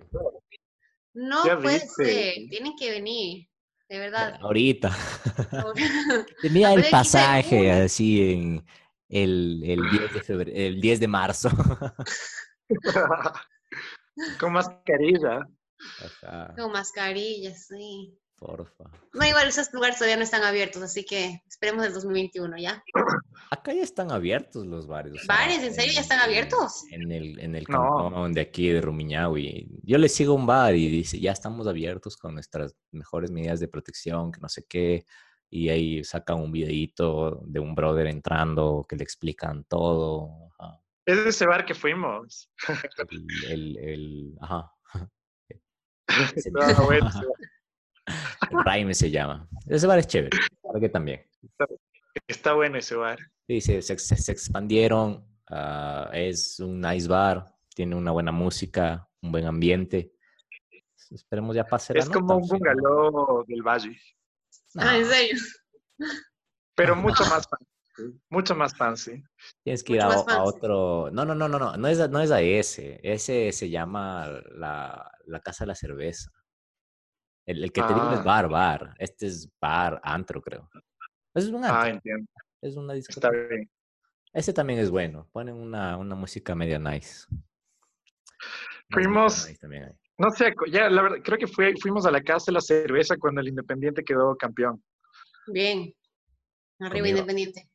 No 1.12 1.42
puede 1.60 1.80
ser, 1.80 2.34
tienen 2.48 2.74
que 2.76 2.90
venir, 2.90 3.48
de 3.88 3.98
verdad. 3.98 4.38
Ahorita. 4.40 4.90
Tenía 6.42 6.72
el 6.74 6.84
pasaje 6.90 7.70
así 7.70 8.32
en 8.32 8.66
el, 9.10 9.62
el 9.64 9.90
10 9.90 10.14
de 10.14 10.22
febrero, 10.22 10.50
el 10.54 10.80
10 10.80 11.00
de 11.00 11.08
marzo. 11.08 11.50
con 14.40 14.52
mascarilla. 14.54 15.46
Ajá, 16.00 16.54
Con 16.56 16.72
mascarillas, 16.72 17.66
sí. 17.66 18.18
Porfa. 18.36 18.84
No, 19.12 19.24
igual 19.26 19.48
esos 19.48 19.72
lugares 19.72 19.96
todavía 19.96 20.16
no 20.16 20.22
están 20.22 20.42
abiertos, 20.42 20.82
así 20.82 21.04
que 21.04 21.42
esperemos 21.48 21.84
el 21.86 21.92
2021, 21.94 22.56
¿ya? 22.58 22.82
Acá 23.50 23.72
ya 23.72 23.82
están 23.82 24.10
abiertos 24.12 24.66
los 24.66 24.86
bares. 24.86 25.12
o 25.14 25.16
sea, 25.18 25.26
¿Bares? 25.36 25.62
¿En 25.62 25.74
serio 25.74 25.92
ya 25.94 26.00
están 26.00 26.20
abiertos? 26.20 26.82
En 26.90 27.10
el, 27.12 27.38
en 27.38 27.54
el 27.54 27.64
No. 27.68 27.78
cantón 28.08 28.32
de 28.32 28.40
aquí 28.40 28.68
de 28.68 28.80
Rumiñahui. 28.80 29.68
Yo 29.82 29.98
le 29.98 30.08
sigo 30.08 30.32
a 30.32 30.36
un 30.36 30.46
bar 30.46 30.74
y 30.74 30.88
dice, 30.88 31.18
ya 31.20 31.32
estamos 31.32 31.66
abiertos 31.66 32.16
con 32.16 32.34
nuestras 32.34 32.74
mejores 32.90 33.30
medidas 33.30 33.60
de 33.60 33.68
protección, 33.68 34.32
que 34.32 34.40
no 34.40 34.48
sé 34.48 34.64
qué. 34.68 35.04
Y 35.50 35.68
ahí 35.68 36.02
sacan 36.02 36.40
un 36.40 36.50
videíto 36.50 37.40
de 37.46 37.60
un 37.60 37.74
brother 37.74 38.08
entrando 38.08 38.84
que 38.88 38.96
le 38.96 39.04
explican 39.04 39.64
todo. 39.64 40.50
ajá. 40.58 40.80
Es 41.06 41.18
ese 41.18 41.46
bar 41.46 41.64
que 41.66 41.74
fuimos. 41.74 42.50
El, 43.46 43.52
el, 43.52 43.78
el- 43.78 44.38
ajá. 44.40 44.72
Bueno, 46.86 47.10
Prime 48.64 48.94
se 48.94 49.10
llama. 49.10 49.48
Ese 49.66 49.86
bar 49.86 49.98
es 49.98 50.06
chévere. 50.06 50.36
Claro 50.62 50.80
que 50.80 50.88
también. 50.88 51.26
está 52.26 52.52
bueno 52.54 52.78
ese 52.78 52.94
bar. 52.96 53.18
Sí, 53.46 53.60
se, 53.60 53.82
se- 53.82 53.98
se- 53.98 54.32
expandieron. 54.32 55.24
ah, 55.48 56.10
es 56.12 56.58
un 56.60 56.80
nice 56.80 57.06
bar. 57.08 57.52
Tiene 57.74 57.96
una 57.96 58.12
buena 58.12 58.32
música, 58.32 59.08
un 59.20 59.32
buen 59.32 59.46
ambiente. 59.46 60.12
Esperemos 61.10 61.54
ya 61.54 61.64
pase 61.64 61.92
la 61.94 62.00
Es 62.00 62.08
como 62.08 62.20
nota, 62.28 62.34
un 62.36 62.44
sí. 62.44 62.50
bungalow 62.52 63.44
del 63.46 63.62
Valle, 63.62 63.96
Ah, 64.76 64.96
¿en 64.96 65.02
No, 65.02 65.08
serio? 65.08 65.38
pero 66.74 66.96
mucho 66.96 67.22
más 67.26 67.46
fancy. 67.48 68.18
Mucho 68.28 68.54
más 68.56 68.76
fancy. 68.76 69.22
tienes 69.62 69.84
que 69.84 69.92
ir 69.94 70.02
mucho 70.02 70.16
a, 70.16 70.18
o- 70.18 70.22
a 70.22 70.24
fancy. 70.24 70.42
otro. 70.56 71.10
No, 71.12 71.24
no, 71.24 71.34
no, 71.34 71.48
no, 71.48 71.58
no. 71.58 71.76
No 71.76 71.88
es, 71.88 72.00
a- 72.00 72.08
no 72.08 72.20
es 72.20 72.30
a 72.30 72.40
ese. 72.40 72.98
Ese 73.02 73.52
se 73.52 73.70
llama 73.70 74.26
la, 74.56 75.10
la 75.26 75.40
Casa 75.40 75.64
de 75.64 75.68
la 75.68 75.74
Cerveza. 75.74 76.30
El, 77.46 77.64
el 77.64 77.72
que 77.72 77.82
te 77.82 77.88
digo 77.94 78.10
es 78.12 78.20
Ah. 78.20 78.22
bar, 78.22 78.48
bar. 78.48 78.94
Este 78.98 79.26
es 79.26 79.48
bar, 79.60 80.00
antro, 80.02 80.40
creo. 80.40 80.68
Es 81.34 81.46
un 81.48 81.64
antro. 81.64 81.80
Ah, 81.80 81.88
entiendo. 81.88 82.26
es 82.62 82.76
una 82.76 82.94
Está 82.94 83.30
discoteca. 83.30 83.48
bien. 83.54 83.70
Ese 84.32 84.52
también 84.52 84.78
es 84.80 84.90
bueno. 84.90 85.28
Ponen 85.32 85.54
una, 85.54 85.96
una 85.98 86.14
música 86.14 86.54
media 86.54 86.78
nice. 86.78 87.26
Fuimos- 88.90 89.46
nice 89.48 89.58
también 89.58 89.84
hay. 89.84 89.92
No 90.16 90.30
sé, 90.30 90.54
ya 90.70 90.88
la 90.88 91.02
verdad, 91.02 91.18
creo 91.24 91.38
que 91.38 91.48
fue, 91.48 91.74
fuimos 91.80 92.06
a 92.06 92.10
la 92.10 92.22
casa 92.22 92.46
de 92.46 92.52
la 92.52 92.60
cerveza 92.60 93.16
cuando 93.16 93.40
el 93.40 93.48
Independiente 93.48 94.04
quedó 94.04 94.36
campeón. 94.36 94.82
Bien. 95.48 95.92
Arriba 96.78 96.94
Conmigo. 96.98 97.18
Independiente. 97.18 97.68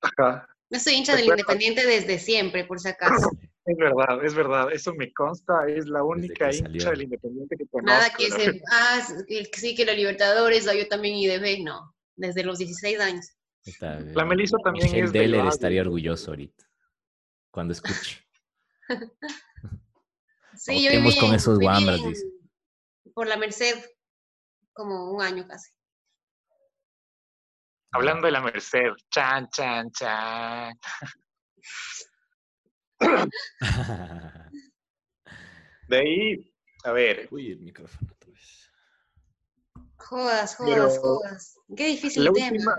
Ajá. 0.00 0.48
Yo 0.70 0.80
soy 0.80 0.94
hincha 0.94 1.14
del 1.16 1.26
Independiente 1.26 1.86
desde 1.86 2.18
siempre, 2.18 2.64
por 2.64 2.80
si 2.80 2.88
acaso. 2.88 3.30
Es 3.66 3.76
verdad, 3.78 4.24
es 4.24 4.34
verdad. 4.34 4.72
Eso 4.72 4.92
me 4.94 5.12
consta. 5.12 5.66
Es 5.68 5.86
la 5.86 6.02
única 6.02 6.52
hincha 6.52 6.90
del 6.90 7.02
Independiente 7.02 7.56
que 7.56 7.66
conozco. 7.66 7.86
Nada 7.98 8.10
que 8.16 8.30
se, 8.30 8.60
ah, 8.70 9.00
sí, 9.52 9.74
que 9.74 9.84
la 9.86 9.94
Libertadores, 9.94 10.66
yo 10.66 10.86
también 10.88 11.14
IDB, 11.16 11.62
no. 11.64 11.94
Desde 12.16 12.44
los 12.44 12.58
16 12.58 13.00
años. 13.00 13.26
Está, 13.64 13.98
La 14.00 14.24
Melissa 14.26 14.58
también 14.62 14.84
Michelle 14.84 15.04
es 15.06 15.12
del 15.12 15.22
Deller 15.22 15.40
Valle. 15.40 15.50
estaría 15.50 15.80
orgulloso 15.82 16.30
ahorita. 16.32 16.64
Cuando 17.50 17.72
escuche. 17.72 18.20
Sí, 20.56 20.84
yo 20.84 20.90
viví, 20.92 21.18
con 21.18 21.34
esos 21.34 21.58
viví 21.58 21.66
guambras, 21.68 22.00
en- 22.00 22.08
dice. 22.10 22.26
por 23.12 23.26
la 23.26 23.36
Merced 23.36 23.74
como 24.72 25.10
un 25.10 25.20
año 25.20 25.48
casi. 25.48 25.72
Hablando 27.90 28.26
de 28.26 28.32
la 28.32 28.40
Merced. 28.40 28.90
Chan, 29.10 29.48
chan, 29.50 29.90
chan. 29.90 30.78
De 35.88 35.98
ahí, 35.98 36.54
a 36.84 36.92
ver, 36.92 37.28
Uy, 37.30 37.52
el 37.52 37.60
micrófono 37.60 38.10
otra 38.12 38.30
vez. 38.32 38.70
Jodas, 39.96 40.56
jodas, 40.56 40.74
Pero 40.74 40.90
jodas. 40.90 41.58
Qué 41.76 41.86
difícil 41.88 42.30
tema. 42.32 42.48
última, 42.50 42.76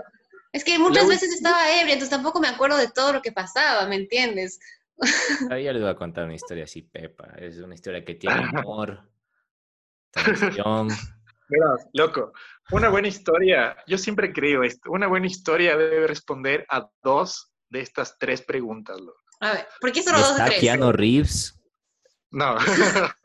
Es 0.52 0.64
que 0.64 0.78
muchas 0.78 1.08
veces 1.08 1.32
estaba 1.32 1.70
ebria, 1.80 1.94
entonces 1.94 2.10
tampoco 2.10 2.40
me 2.40 2.48
acuerdo 2.48 2.76
de 2.76 2.88
todo 2.90 3.12
lo 3.12 3.22
que 3.22 3.32
pasaba, 3.32 3.86
¿me 3.86 3.96
entiendes? 3.96 4.58
Ahí 5.50 5.64
les 5.64 5.80
voy 5.80 5.90
a 5.90 5.96
contar 5.96 6.24
una 6.24 6.34
historia 6.34 6.64
así, 6.64 6.82
Pepa. 6.82 7.34
Es 7.38 7.58
una 7.58 7.74
historia 7.74 8.04
que 8.04 8.14
tiene 8.14 8.36
humor, 8.64 9.08
traición. 10.10 10.88
verás, 11.48 11.86
loco, 11.92 12.32
una 12.70 12.88
buena 12.88 13.08
historia, 13.08 13.76
yo 13.86 13.98
siempre 13.98 14.32
creo 14.32 14.62
esto, 14.62 14.90
una 14.90 15.06
buena 15.06 15.26
historia 15.26 15.76
debe 15.76 16.06
responder 16.06 16.66
a 16.68 16.88
dos 17.02 17.52
de 17.68 17.80
estas 17.80 18.18
tres 18.18 18.42
preguntas, 18.42 18.98
loco. 19.00 19.25
A 19.40 19.52
ver, 19.52 19.68
¿por 19.80 19.92
qué 19.92 20.02
solo 20.02 20.18
dos 20.18 20.28
de 20.28 20.32
está 20.34 20.46
tres? 20.46 20.60
Keanu 20.60 20.92
Reeves 20.92 21.60
No, 22.30 22.56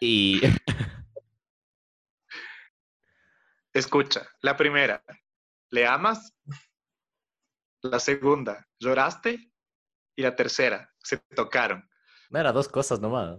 y 0.00 0.40
escucha, 3.72 4.28
la 4.42 4.56
primera, 4.56 5.04
¿le 5.70 5.86
amas? 5.86 6.34
La 7.82 8.00
segunda, 8.00 8.66
¿lloraste? 8.80 9.52
Y 10.16 10.22
la 10.22 10.34
tercera, 10.34 10.92
se 10.98 11.18
tocaron. 11.34 11.88
no 12.30 12.40
era 12.40 12.50
dos 12.52 12.68
cosas 12.68 12.98
nomás. 13.00 13.38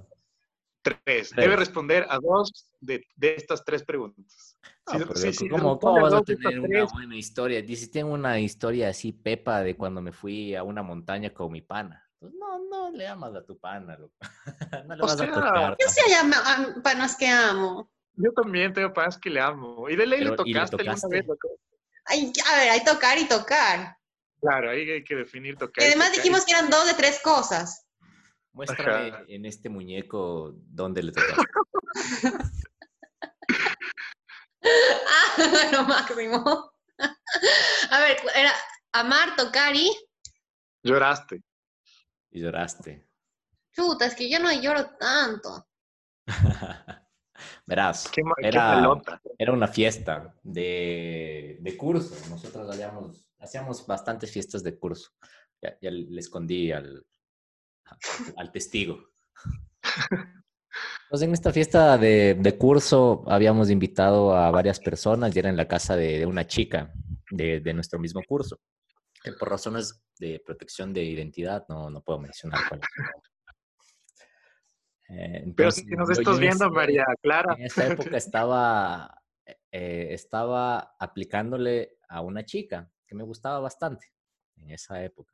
Tres. 0.82 1.32
Debe 1.36 1.56
responder 1.58 2.06
a 2.10 2.20
dos 2.20 2.72
de, 2.80 3.06
de 3.16 3.36
estas 3.36 3.64
tres 3.66 3.84
preguntas. 3.84 4.58
No, 4.88 4.94
Si- 4.94 5.06
pero 5.06 5.20
si- 5.20 5.34
si 5.34 5.50
¿cómo, 5.50 5.78
vas 5.80 6.14
a 6.14 6.22
tener 6.22 6.60
una 6.60 6.68
tres, 6.70 6.92
buena 6.94 7.16
historia? 7.18 7.62
Dice, 7.62 7.88
tengo 7.90 8.14
una 8.14 8.40
historia 8.40 8.90
así, 8.90 9.12
Pepa, 9.12 9.62
de 9.62 9.76
cuando 9.76 10.02
me 10.02 10.12
fui 10.14 10.56
a 10.56 10.64
una 10.64 10.82
montaña 10.82 11.34
con 11.34 11.52
mi 11.52 11.62
pana. 11.62 12.06
Pues 12.18 12.34
no, 12.34 12.60
no 12.70 12.92
le 12.92 13.08
amas 13.08 13.36
a 13.36 13.46
tu 13.46 13.58
pana, 13.58 13.98
loco. 13.98 14.14
no 14.88 14.96
le 14.96 15.04
O 15.04 15.08
vas 15.08 15.18
sea, 15.18 15.26
a 15.26 15.32
tocar. 15.32 15.78
Yo 15.80 15.88
sí 15.90 16.02
am- 16.14 16.82
panas 16.82 17.16
que 17.16 17.28
amo. 17.28 17.92
Yo 18.16 18.32
también 18.34 18.74
tengo 18.74 18.92
panas 18.94 19.18
que 19.18 19.30
le 19.30 19.40
amo. 19.40 19.90
Y 19.90 19.96
de 19.96 20.06
ley 20.08 20.20
le 20.22 20.32
Pero, 20.32 20.44
¿y 20.46 20.54
le 20.54 20.60
tocaste 20.60 20.76
alguna 20.78 20.96
tocaste? 20.96 21.08
vez, 21.16 21.28
loco? 21.28 21.50
Ay, 22.06 22.34
a 22.52 22.56
ver, 22.58 22.70
hay 22.72 22.84
tocar 22.84 23.18
y 23.18 23.28
tocar. 23.28 23.98
Claro, 24.42 24.72
ahí 24.72 24.90
hay 24.90 25.04
que 25.04 25.16
definir 25.16 25.58
tocar. 25.58 25.84
Y 25.84 25.88
y 25.88 25.88
además 25.88 26.08
tocar. 26.10 26.24
dijimos 26.24 26.46
que 26.46 26.52
eran 26.54 26.70
dos 26.70 26.88
de 26.88 26.94
tres 26.96 27.20
cosas. 27.22 27.86
Muéstrame 28.54 29.10
Ajá. 29.10 29.24
en 29.28 29.46
este 29.46 29.70
muñeco 29.70 30.54
dónde 30.68 31.04
le 31.04 31.12
tocaste. 31.12 31.44
Ah, 34.62 35.70
lo 35.72 35.84
máximo. 35.84 36.72
A 37.92 38.00
ver, 38.02 38.18
era 38.36 38.52
amar, 38.92 39.36
tocar 39.36 39.76
y... 39.76 39.90
Lloraste. 40.84 41.42
y 42.32 42.42
lloraste. 42.42 43.08
Chuta, 43.74 44.06
es 44.06 44.16
que 44.16 44.30
yo 44.30 44.40
no 44.40 44.52
lloro 44.52 44.90
tanto. 44.98 45.66
Verás, 47.66 48.10
Qué, 48.10 48.22
ma- 48.24 48.36
qué 48.38 48.48
era, 48.50 48.84
era 49.38 49.54
una 49.54 49.68
fiesta 49.68 50.36
de, 50.44 51.58
de 51.62 51.78
curso. 51.78 52.16
Nosotros 52.30 52.70
habíamos, 52.74 53.26
hacíamos 53.40 53.86
bastantes 53.88 54.32
fiestas 54.32 54.62
de 54.64 54.78
curso. 54.78 55.12
Ya, 55.62 55.78
ya 55.82 55.92
le 55.92 56.20
escondí 56.20 56.72
al, 56.72 57.06
al 58.38 58.52
testigo. 58.52 58.98
Entonces, 61.04 61.28
en 61.28 61.34
esta 61.34 61.52
fiesta 61.52 61.98
de, 61.98 62.36
de 62.40 62.58
curso 62.58 63.24
habíamos 63.28 63.70
invitado 63.70 64.36
a 64.36 64.52
varias 64.52 64.80
personas 64.80 65.36
y 65.36 65.40
era 65.40 65.50
en 65.50 65.58
la 65.58 65.68
casa 65.68 65.96
de, 65.96 66.20
de 66.20 66.26
una 66.26 66.46
chica 66.46 66.94
de, 67.32 67.60
de 67.62 67.74
nuestro 67.74 67.98
mismo 68.00 68.22
curso. 68.28 68.60
Que 69.24 69.34
por 69.34 69.50
razones 69.50 70.02
de 70.20 70.42
protección 70.46 70.94
de 70.94 71.04
identidad 71.04 71.66
no, 71.68 71.90
no 71.90 72.02
puedo 72.02 72.20
mencionar 72.20 72.60
cuál 72.70 72.82
es. 72.82 72.88
Eh, 75.10 75.52
Pero 75.58 75.72
si 75.72 75.86
nos 75.88 76.10
estás 76.12 76.36
en 76.36 76.42
viendo, 76.42 76.70
María 76.70 77.04
Clara. 77.22 77.56
en 77.58 77.66
esa 77.66 77.88
época 77.88 78.16
estaba, 78.16 79.20
eh, 79.72 80.10
estaba 80.12 80.96
aplicándole 81.00 81.98
a 82.08 82.22
una 82.22 82.46
chica 82.46 82.92
que 83.08 83.16
me 83.16 83.24
gustaba 83.24 83.60
bastante 83.60 84.14
en 84.58 84.70
esa 84.70 85.04
época. 85.04 85.34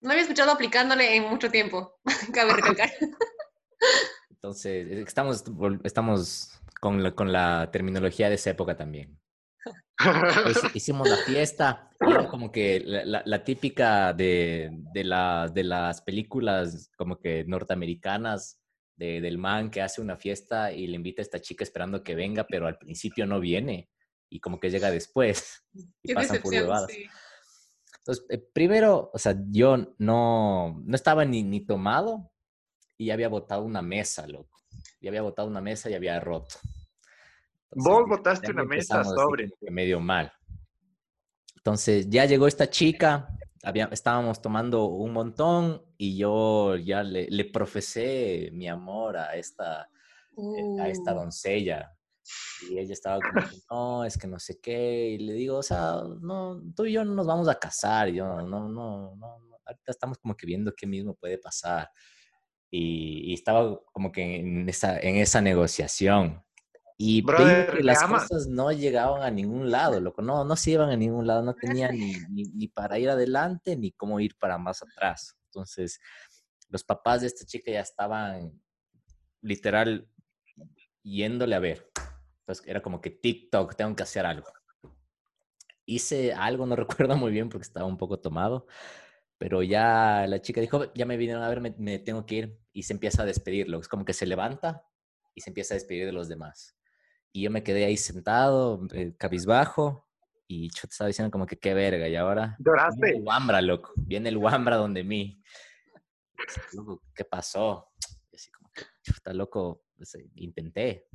No 0.00 0.10
había 0.10 0.22
escuchado 0.22 0.50
aplicándole 0.52 1.16
en 1.16 1.24
mucho 1.24 1.50
tiempo, 1.50 1.98
cabe 2.34 2.54
recalcar. 2.54 2.90
Entonces, 4.30 4.86
estamos, 5.06 5.44
estamos 5.84 6.52
con, 6.80 7.02
la, 7.02 7.14
con 7.14 7.30
la 7.32 7.68
terminología 7.70 8.28
de 8.30 8.36
esa 8.36 8.50
época 8.50 8.76
también. 8.76 9.18
Pues, 10.42 10.58
hicimos 10.74 11.08
la 11.08 11.16
fiesta 11.18 11.90
era 12.00 12.26
como 12.28 12.50
que 12.50 12.80
la, 12.80 13.04
la- 13.04 13.22
la 13.26 13.44
típica 13.44 14.14
de, 14.14 14.70
de, 14.94 15.04
la- 15.04 15.50
de 15.52 15.64
las 15.64 16.00
películas 16.00 16.90
como 16.96 17.18
que 17.20 17.44
norteamericanas 17.44 18.58
de- 18.96 19.20
del 19.20 19.36
man 19.36 19.70
que 19.70 19.82
hace 19.82 20.00
una 20.00 20.16
fiesta 20.16 20.72
y 20.72 20.86
le 20.86 20.96
invita 20.96 21.20
a 21.20 21.24
esta 21.24 21.40
chica 21.40 21.62
esperando 21.64 22.02
que 22.02 22.14
venga, 22.14 22.46
pero 22.46 22.66
al 22.66 22.78
principio 22.78 23.26
no 23.26 23.40
viene 23.40 23.90
y 24.30 24.40
como 24.40 24.58
que 24.58 24.70
llega 24.70 24.90
después 24.90 25.62
y 25.74 26.08
Qué 26.08 26.14
pasan 26.14 26.40
por 26.40 26.54
sí. 26.88 27.06
Entonces, 28.00 28.24
eh, 28.30 28.38
primero, 28.38 29.10
o 29.12 29.18
sea, 29.18 29.36
yo 29.50 29.76
no, 29.98 30.80
no 30.84 30.94
estaba 30.94 31.24
ni, 31.24 31.42
ni 31.42 31.60
tomado 31.60 32.30
y 32.96 33.10
había 33.10 33.28
botado 33.28 33.62
una 33.64 33.82
mesa, 33.82 34.26
loco. 34.26 34.58
Ya 35.00 35.10
había 35.10 35.22
botado 35.22 35.48
una 35.48 35.60
mesa 35.60 35.90
y 35.90 35.94
había 35.94 36.18
roto. 36.20 36.56
Vos 37.72 38.00
ya- 38.02 38.08
botaste 38.16 38.50
una 38.50 38.64
mesa 38.64 39.04
sobre. 39.04 39.50
medio 39.70 40.00
mal. 40.00 40.32
Entonces, 41.56 42.08
ya 42.08 42.24
llegó 42.24 42.46
esta 42.46 42.70
chica, 42.70 43.28
había, 43.62 43.84
estábamos 43.92 44.40
tomando 44.40 44.86
un 44.86 45.12
montón 45.12 45.82
y 45.98 46.16
yo 46.16 46.76
ya 46.76 47.02
le, 47.02 47.28
le 47.30 47.44
profesé 47.44 48.48
mi 48.52 48.66
amor 48.66 49.18
a 49.18 49.36
esta, 49.36 49.90
eh, 50.56 50.80
a 50.80 50.88
esta 50.88 51.12
Uh, 51.12 51.16
doncella. 51.16 51.94
Y 52.68 52.78
ella 52.78 52.92
estaba 52.92 53.18
como, 53.20 53.46
no, 53.70 54.04
es 54.04 54.18
que 54.18 54.26
no 54.26 54.38
sé 54.38 54.58
qué. 54.60 55.10
Y 55.10 55.18
le 55.18 55.32
digo, 55.34 55.58
o 55.58 55.62
sea, 55.62 56.02
no, 56.20 56.62
tú 56.74 56.84
y 56.84 56.92
yo 56.92 57.04
no 57.04 57.14
nos 57.14 57.26
vamos 57.26 57.48
a 57.48 57.58
casar. 57.58 58.08
Y 58.08 58.16
yo, 58.16 58.26
no, 58.26 58.68
no, 58.68 58.68
no, 58.68 59.16
no, 59.16 59.58
ahorita 59.64 59.90
estamos 59.90 60.18
como 60.18 60.36
que 60.36 60.46
viendo 60.46 60.74
qué 60.76 60.86
mismo 60.86 61.14
puede 61.14 61.38
pasar. 61.38 61.90
Y, 62.70 63.30
y 63.30 63.34
estaba 63.34 63.80
como 63.92 64.12
que 64.12 64.36
en 64.36 64.68
esa, 64.68 64.98
en 64.98 65.16
esa 65.16 65.40
negociación. 65.40 66.42
Y 67.02 67.22
Brother, 67.22 67.70
que 67.70 67.76
¿le 67.78 67.84
las 67.84 68.02
cosas 68.02 68.46
no 68.46 68.70
llegaban 68.72 69.22
a 69.22 69.30
ningún 69.30 69.70
lado, 69.70 69.98
loco. 70.00 70.20
No, 70.20 70.44
no 70.44 70.54
se 70.54 70.72
iban 70.72 70.90
a 70.90 70.96
ningún 70.96 71.26
lado. 71.26 71.42
No 71.42 71.54
tenía 71.54 71.88
ni, 71.92 72.12
ni, 72.28 72.44
ni 72.52 72.68
para 72.68 72.98
ir 72.98 73.08
adelante 73.08 73.76
ni 73.76 73.92
cómo 73.92 74.20
ir 74.20 74.36
para 74.38 74.58
más 74.58 74.82
atrás. 74.82 75.34
Entonces, 75.46 75.98
los 76.68 76.84
papás 76.84 77.22
de 77.22 77.28
esta 77.28 77.44
chica 77.44 77.72
ya 77.72 77.80
estaban 77.80 78.60
literal 79.42 80.08
yéndole 81.02 81.54
a 81.54 81.58
ver. 81.58 81.90
Entonces 82.50 82.66
era 82.68 82.82
como 82.82 83.00
que 83.00 83.10
TikTok, 83.10 83.76
tengo 83.76 83.94
que 83.94 84.02
hacer 84.02 84.26
algo. 84.26 84.48
Hice 85.86 86.32
algo, 86.32 86.66
no 86.66 86.74
recuerdo 87.08 87.16
muy 87.16 87.30
bien 87.30 87.48
porque 87.48 87.62
estaba 87.62 87.86
un 87.86 87.96
poco 87.96 88.18
tomado, 88.18 88.66
pero 89.38 89.62
ya 89.62 90.26
la 90.28 90.42
chica 90.42 90.60
dijo, 90.60 90.92
ya 90.94 91.06
me 91.06 91.16
vinieron 91.16 91.42
a 91.44 91.48
ver, 91.48 91.60
me, 91.60 91.74
me 91.78 91.98
tengo 92.00 92.26
que 92.26 92.34
ir 92.34 92.60
y 92.72 92.82
se 92.82 92.92
empieza 92.92 93.22
a 93.22 93.26
despedirlo. 93.26 93.78
Es 93.78 93.88
como 93.88 94.04
que 94.04 94.12
se 94.12 94.26
levanta 94.26 94.84
y 95.34 95.42
se 95.42 95.50
empieza 95.50 95.74
a 95.74 95.76
despedir 95.76 96.06
de 96.06 96.12
los 96.12 96.28
demás. 96.28 96.76
Y 97.32 97.42
yo 97.42 97.50
me 97.52 97.62
quedé 97.62 97.84
ahí 97.84 97.96
sentado, 97.96 98.84
eh, 98.92 99.14
cabizbajo, 99.16 100.08
y 100.48 100.68
yo 100.70 100.82
te 100.82 100.88
estaba 100.88 101.06
diciendo 101.06 101.30
como 101.30 101.46
que 101.46 101.56
qué 101.56 101.74
verga, 101.74 102.08
y 102.08 102.16
ahora 102.16 102.56
viene 102.58 102.64
¿Lloraste? 102.64 103.10
el 103.10 103.22
Wambra, 103.22 103.62
loco. 103.62 103.92
Viene 103.94 104.28
el 104.30 104.36
Wambra 104.36 104.76
donde 104.76 105.04
mí. 105.04 105.40
¿qué 107.14 107.24
pasó? 107.24 107.92
Y 108.32 108.36
así 108.36 108.50
como 108.50 108.68
que, 108.72 108.82
chuta, 109.04 109.32
loco, 109.32 109.84
pues, 109.96 110.18
intenté. 110.34 111.06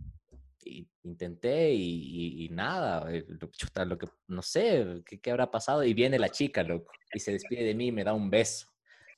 Y, 0.67 0.87
intenté 1.03 1.71
y, 1.73 1.83
y- 1.83 2.45
y 2.45 2.49
nada, 2.49 3.05
eh, 3.13 3.23
lo- 3.27 3.47
chuta, 3.51 3.85
lo 3.85 3.99
que, 3.99 4.07
no 4.27 4.41
sé, 4.41 5.03
¿qué, 5.05 5.19
qué 5.21 5.29
habrá 5.29 5.51
pasado? 5.51 5.83
Y 5.83 5.93
viene 5.93 6.17
la 6.17 6.29
chica, 6.29 6.63
loco, 6.63 6.91
y 7.13 7.19
se 7.19 7.31
despide 7.33 7.63
de 7.63 7.75
mí 7.75 7.87
y 7.87 7.91
me 7.91 8.03
da 8.03 8.13
un 8.13 8.31
beso. 8.31 8.67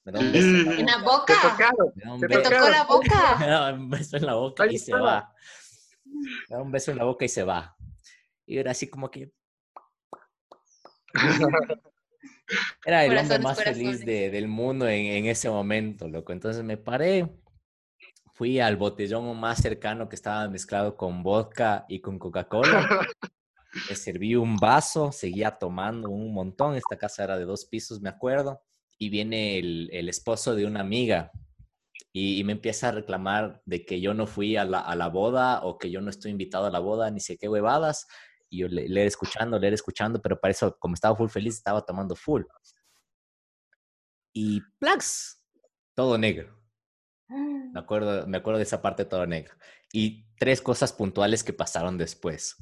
Me 0.04 0.12
da 0.12 0.20
un 0.20 0.32
beso 0.32 0.45
en 0.50 0.66
la 0.66 0.74
¿En 0.74 0.86
la 0.86 0.98
boca. 0.98 1.26
Te 1.26 1.34
boca? 1.36 1.70
tocaron. 1.70 1.93
Me 1.95 2.04
da 2.04 2.14
un 2.14 2.20
te 2.20 2.28
¿Te 2.28 2.38
beso, 2.38 2.50
tocó 2.50 2.70
la 2.70 2.84
boca? 2.84 3.36
me 3.39 3.48
da 3.48 3.74
un 3.74 3.89
beso 3.89 4.18
en 4.18 4.26
la 4.26 4.34
boca 4.36 4.64
Ahí 4.64 4.76
y 4.76 4.78
se 4.78 4.93
va. 4.93 5.34
Me 6.06 6.56
da 6.56 6.62
un 6.62 6.72
beso 6.72 6.91
en 6.91 6.98
la 6.98 7.04
boca 7.06 7.24
y 7.26 7.30
se 7.30 7.43
va. 7.43 7.78
Y 8.45 8.58
era 8.58 8.72
así 8.72 8.89
como 8.89 9.10
que, 9.10 9.32
Era 12.86 13.06
el 13.06 13.12
hombre 13.18 13.38
Corazones, 13.38 13.43
más 13.43 13.64
feliz 13.64 14.06
de- 14.06 14.30
del 14.30 14.48
mundo 14.48 14.88
en, 14.88 15.06
en 15.06 15.26
ese 15.26 15.50
momento, 15.50 16.08
loco. 16.08 16.32
Entonces 16.32 16.64
me 16.64 16.78
paré, 16.78 17.30
fui 18.38 18.60
al 18.60 18.78
botellón 18.78 19.40
más 19.40 19.58
cercano 19.58 20.08
que 20.08 20.16
estaba 20.16 20.48
mezclado 20.48 20.96
con 20.96 21.24
vodka 21.24 21.86
y 21.90 22.02
con 22.02 22.20
Coca-Cola. 22.20 22.88
Me 23.90 23.96
serví 23.96 24.36
un 24.36 24.58
vaso, 24.58 25.12
seguía 25.12 25.58
tomando 25.58 26.10
un 26.10 26.34
montón. 26.36 26.76
Esta 26.76 26.98
casa 26.98 27.24
era 27.24 27.38
de 27.38 27.46
dos 27.46 27.66
pisos, 27.66 28.00
me 28.00 28.10
acuerdo. 28.10 28.62
Y 29.00 29.10
viene 29.10 29.58
el, 29.58 30.08
esposo 30.08 30.54
de 30.54 30.68
una 30.68 30.82
amiga 30.82 31.32
y, 32.14 32.44
me 32.44 32.52
empieza 32.52 32.90
a 32.90 32.92
reclamar 32.92 33.62
de 33.66 33.84
que 33.86 34.00
yo 34.02 34.14
no 34.14 34.28
fui 34.28 34.56
a 34.56 34.66
la, 34.66 34.82
a 34.82 34.96
la 34.96 35.10
boda 35.10 35.64
o 35.64 35.80
que 35.80 35.90
yo 35.90 36.00
no 36.02 36.12
estoy 36.12 36.30
invitado 36.30 36.68
a 36.68 36.72
la 36.72 36.80
boda, 36.80 37.10
ni 37.10 37.20
sé 37.20 37.38
qué 37.38 37.50
huevadas. 37.50 38.06
Y 38.52 38.60
yo 38.60 38.68
le, 38.68 38.88
le 38.88 39.02
era 39.02 39.08
escuchando, 39.08 39.58
le 39.58 39.68
era 39.68 39.76
escuchando, 39.76 40.22
pero 40.22 40.40
para 40.40 40.52
eso, 40.52 40.78
como 40.78 40.94
estaba 40.94 41.16
full 41.16 41.30
feliz, 41.30 41.56
estaba 41.56 41.84
tomando 41.84 42.16
full. 42.16 42.44
Y 44.32 44.62
plax, 44.80 45.44
todo 45.96 46.20
negro. 46.20 46.66
Me 47.30 47.80
acuerdo, 47.80 48.25
me 48.28 48.38
acuerdo 48.38 48.57
de 48.57 48.63
esa 48.63 48.82
parte 48.82 49.05
todo 49.05 49.25
negro. 49.28 49.53
Y 49.93 50.25
tres 50.38 50.61
cosas 50.61 50.93
puntuales 50.93 51.43
que 51.43 51.53
pasaron 51.53 51.97
después. 51.97 52.55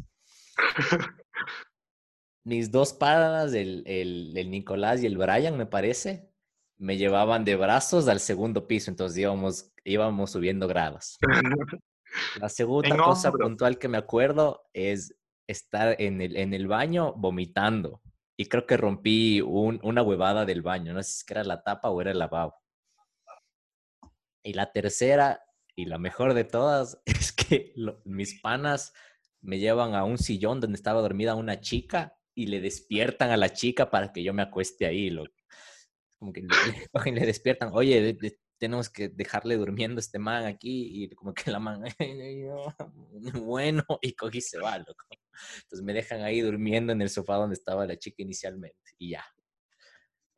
Mis 2.44 2.72
dos 2.72 2.94
panas, 2.94 3.54
el, 3.54 3.84
el, 3.88 4.34
el 4.38 4.52
Nicolás 4.52 5.02
y 5.02 5.08
el 5.08 5.18
Brian, 5.18 5.58
me 5.58 5.66
parece, 5.66 6.30
me 6.78 6.98
llevaban 6.98 7.44
de 7.44 7.56
brazos 7.56 8.08
al 8.08 8.20
segundo 8.20 8.68
piso, 8.68 8.92
entonces 8.92 9.18
íbamos, 9.18 9.72
íbamos 9.84 10.32
subiendo 10.32 10.68
grados. 10.68 11.18
La 12.40 12.50
segunda 12.50 12.90
cosa 13.04 13.32
puntual 13.32 13.80
que 13.80 13.88
me 13.88 13.98
acuerdo 13.98 14.68
es 14.74 15.16
estar 15.48 15.96
en 16.00 16.22
el, 16.22 16.36
en 16.38 16.54
el 16.54 16.68
baño 16.68 17.14
vomitando. 17.14 18.02
Y 18.38 18.46
creo 18.48 18.66
que 18.68 18.78
rompí 18.78 19.42
un- 19.42 19.80
una 19.82 20.04
huevada 20.04 20.46
del 20.46 20.62
baño. 20.62 20.94
No 20.94 21.02
sé 21.02 21.12
si 21.12 21.26
era 21.30 21.44
la 21.44 21.64
tapa 21.64 21.90
o 21.90 22.00
era 22.02 22.12
el 22.12 22.20
lavabo. 22.20 22.54
Y 24.46 24.54
la 24.54 24.72
tercera, 24.72 25.42
y 25.76 25.86
la 25.86 25.98
mejor 25.98 26.36
de 26.36 26.44
todas, 26.46 27.02
es 27.06 27.34
que 27.34 27.74
lo- 27.76 28.02
mis 28.06 28.40
panas 28.42 28.94
me 29.42 29.60
llevan 29.60 29.96
a 29.96 30.04
un 30.06 30.18
sillón 30.20 30.62
donde 30.62 30.76
estaba 30.78 31.02
dormida 31.02 31.36
una 31.36 31.60
chica 31.62 32.18
y 32.36 32.48
le 32.48 32.62
despiertan 32.62 33.32
a 33.32 33.38
la 33.38 33.52
chica 33.54 33.90
para 33.90 34.14
que 34.14 34.24
yo 34.24 34.34
me 34.34 34.44
acueste 34.44 34.86
ahí. 34.86 35.10
loco. 35.10 35.34
Como 36.20 36.34
que 36.34 36.42
le, 36.42 37.12
le 37.12 37.26
despiertan. 37.26 37.72
Oye, 37.74 38.02
de- 38.02 38.14
de- 38.14 38.40
tenemos 38.58 38.90
que 38.90 39.10
dejarle 39.10 39.58
durmiendo 39.58 40.00
a 40.00 40.02
este 40.02 40.20
man 40.20 40.46
aquí. 40.46 41.04
Y 41.04 41.10
como 41.16 41.34
que 41.34 41.52
la 41.52 41.60
man, 41.60 41.84
bueno, 43.44 43.84
y 44.02 44.14
cogí 44.14 44.42
se 44.42 44.60
va, 44.60 44.78
loco. 44.78 45.06
Entonces 45.64 45.84
me 45.84 45.94
dejan 45.94 46.22
ahí 46.22 46.42
durmiendo 46.42 46.94
en 46.94 47.02
el 47.02 47.10
sofá 47.10 47.36
donde 47.36 47.56
estaba 47.56 47.86
la 47.88 47.98
chica 47.98 48.24
inicialmente. 48.24 48.78
Y 49.00 49.12
ya. 49.12 49.26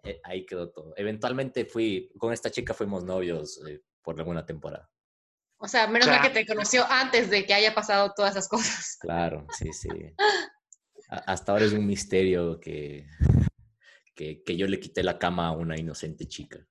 Eh, 0.03 0.19
ahí 0.23 0.45
quedó 0.45 0.69
todo. 0.71 0.93
Eventualmente 0.95 1.65
fui, 1.65 2.11
con 2.17 2.31
esta 2.33 2.49
chica 2.51 2.73
fuimos 2.73 3.03
novios 3.03 3.61
eh, 3.67 3.81
por 4.07 4.17
alguna 4.17 4.45
temporada. 4.45 4.89
O 5.57 5.67
sea, 5.67 5.85
menos 5.87 6.07
mal 6.07 6.21
que 6.21 6.29
te 6.29 6.45
conoció 6.45 6.85
antes 6.89 7.29
de 7.29 7.45
que 7.45 7.53
haya 7.53 7.75
pasado 7.75 8.13
todas 8.15 8.31
esas 8.31 8.47
cosas. 8.47 8.95
Claro, 9.01 9.45
sí, 9.57 9.73
sí. 9.73 9.89
Hasta 11.09 11.51
ahora 11.51 11.65
es 11.65 11.73
un 11.73 11.85
misterio 11.85 12.57
que, 12.57 13.05
que, 14.15 14.43
que 14.45 14.55
yo 14.55 14.65
le 14.65 14.79
quité 14.79 15.03
la 15.03 15.19
cama 15.19 15.49
a 15.49 15.51
una 15.51 15.77
inocente 15.77 16.25
chica. 16.25 16.65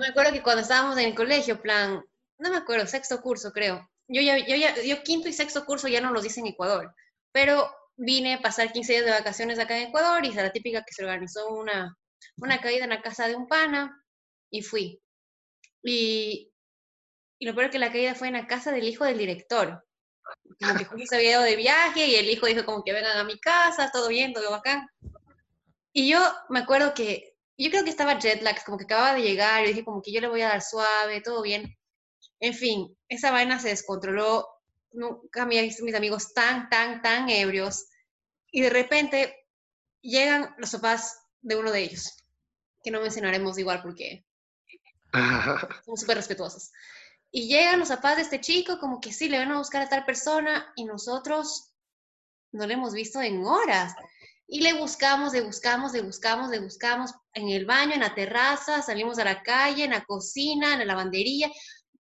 Me 0.00 0.06
acuerdo 0.06 0.32
que 0.32 0.42
cuando 0.42 0.62
estábamos 0.62 0.96
en 0.96 1.08
el 1.08 1.14
colegio, 1.14 1.60
plan, 1.60 2.02
no 2.38 2.50
me 2.50 2.56
acuerdo, 2.56 2.86
sexto 2.86 3.20
curso 3.20 3.52
creo. 3.52 3.86
Yo 4.08 4.22
ya, 4.22 4.38
yo 4.38 4.56
ya, 4.56 4.82
yo 4.82 5.02
quinto 5.02 5.28
y 5.28 5.34
sexto 5.34 5.66
curso 5.66 5.88
ya 5.88 6.00
no 6.00 6.10
los 6.10 6.24
hice 6.24 6.40
en 6.40 6.46
Ecuador, 6.46 6.94
pero 7.32 7.70
vine 7.96 8.34
a 8.34 8.40
pasar 8.40 8.72
15 8.72 8.92
días 8.92 9.04
de 9.04 9.10
vacaciones 9.10 9.58
acá 9.58 9.76
en 9.76 9.88
Ecuador 9.88 10.24
y 10.24 10.30
es 10.30 10.36
la 10.36 10.52
típica 10.52 10.84
que 10.84 10.94
se 10.94 11.04
organizó 11.04 11.48
una, 11.48 11.98
una 12.38 12.60
caída 12.62 12.84
en 12.84 12.90
la 12.90 13.02
casa 13.02 13.28
de 13.28 13.36
un 13.36 13.46
pana 13.46 14.02
y 14.50 14.62
fui. 14.62 15.03
Y 15.84 16.50
Y 17.38 17.46
lo 17.46 17.54
peor 17.54 17.66
es 17.66 17.72
que 17.72 17.78
la 17.78 17.92
caída 17.92 18.14
fue 18.14 18.28
en 18.28 18.34
la 18.34 18.46
casa 18.46 18.72
del 18.72 18.88
hijo 18.88 19.04
del 19.04 19.18
director. 19.18 19.84
Como 20.58 20.78
que 20.78 20.84
justo 20.84 21.06
se 21.06 21.16
había 21.16 21.32
ido 21.32 21.42
de 21.42 21.56
viaje 21.56 22.06
y 22.06 22.14
el 22.16 22.30
hijo 22.30 22.46
dijo 22.46 22.64
como 22.64 22.82
que 22.82 22.92
vengan 22.92 23.18
a 23.18 23.24
mi 23.24 23.38
casa, 23.38 23.90
todo 23.92 24.08
bien, 24.08 24.32
todo 24.32 24.50
bacán. 24.50 24.88
Y 25.92 26.08
yo 26.08 26.18
me 26.48 26.60
acuerdo 26.60 26.94
que, 26.94 27.36
yo 27.56 27.70
creo 27.70 27.84
que 27.84 27.90
estaba 27.90 28.18
jet 28.18 28.42
lag, 28.42 28.64
como 28.64 28.78
que 28.78 28.84
acababa 28.84 29.14
de 29.14 29.22
llegar, 29.22 29.64
y 29.64 29.68
dije 29.68 29.84
como 29.84 30.02
que 30.02 30.12
yo 30.12 30.20
le 30.20 30.28
voy 30.28 30.42
a 30.42 30.48
dar 30.48 30.62
suave, 30.62 31.20
todo 31.20 31.42
bien. 31.42 31.76
En 32.40 32.54
fin, 32.54 32.96
esa 33.08 33.30
vaina 33.30 33.60
se 33.60 33.68
descontroló, 33.68 34.48
nunca 34.92 35.42
había 35.42 35.62
visto 35.62 35.84
mis 35.84 35.94
amigos 35.94 36.32
tan, 36.34 36.68
tan, 36.68 37.02
tan 37.02 37.28
ebrios. 37.28 37.86
Y 38.50 38.62
de 38.62 38.70
repente 38.70 39.46
llegan 40.00 40.54
los 40.58 40.72
papás 40.72 41.20
de 41.42 41.56
uno 41.56 41.70
de 41.70 41.82
ellos, 41.82 42.24
que 42.82 42.90
no 42.90 43.00
mencionaremos 43.00 43.58
igual 43.58 43.82
porque 43.82 44.24
somos 45.84 46.00
súper 46.00 46.16
respetuosos. 46.16 46.72
Y 47.30 47.48
llegan 47.48 47.80
los 47.80 47.88
papás 47.88 48.16
de 48.16 48.22
este 48.22 48.40
chico, 48.40 48.78
como 48.78 49.00
que 49.00 49.12
sí, 49.12 49.28
le 49.28 49.38
van 49.38 49.50
a 49.50 49.58
buscar 49.58 49.82
a 49.82 49.88
tal 49.88 50.04
persona 50.04 50.72
y 50.76 50.84
nosotros 50.84 51.72
no 52.52 52.66
le 52.66 52.74
hemos 52.74 52.94
visto 52.94 53.20
en 53.20 53.44
horas. 53.44 53.94
Y 54.46 54.60
le 54.60 54.74
buscamos, 54.74 55.32
le 55.32 55.40
buscamos, 55.40 55.92
le 55.92 56.02
buscamos, 56.02 56.50
le 56.50 56.60
buscamos 56.60 57.12
en 57.32 57.48
el 57.48 57.66
baño, 57.66 57.94
en 57.94 58.00
la 58.00 58.14
terraza, 58.14 58.82
salimos 58.82 59.18
a 59.18 59.24
la 59.24 59.42
calle, 59.42 59.84
en 59.84 59.90
la 59.90 60.04
cocina, 60.04 60.74
en 60.74 60.80
la 60.80 60.84
lavandería. 60.84 61.50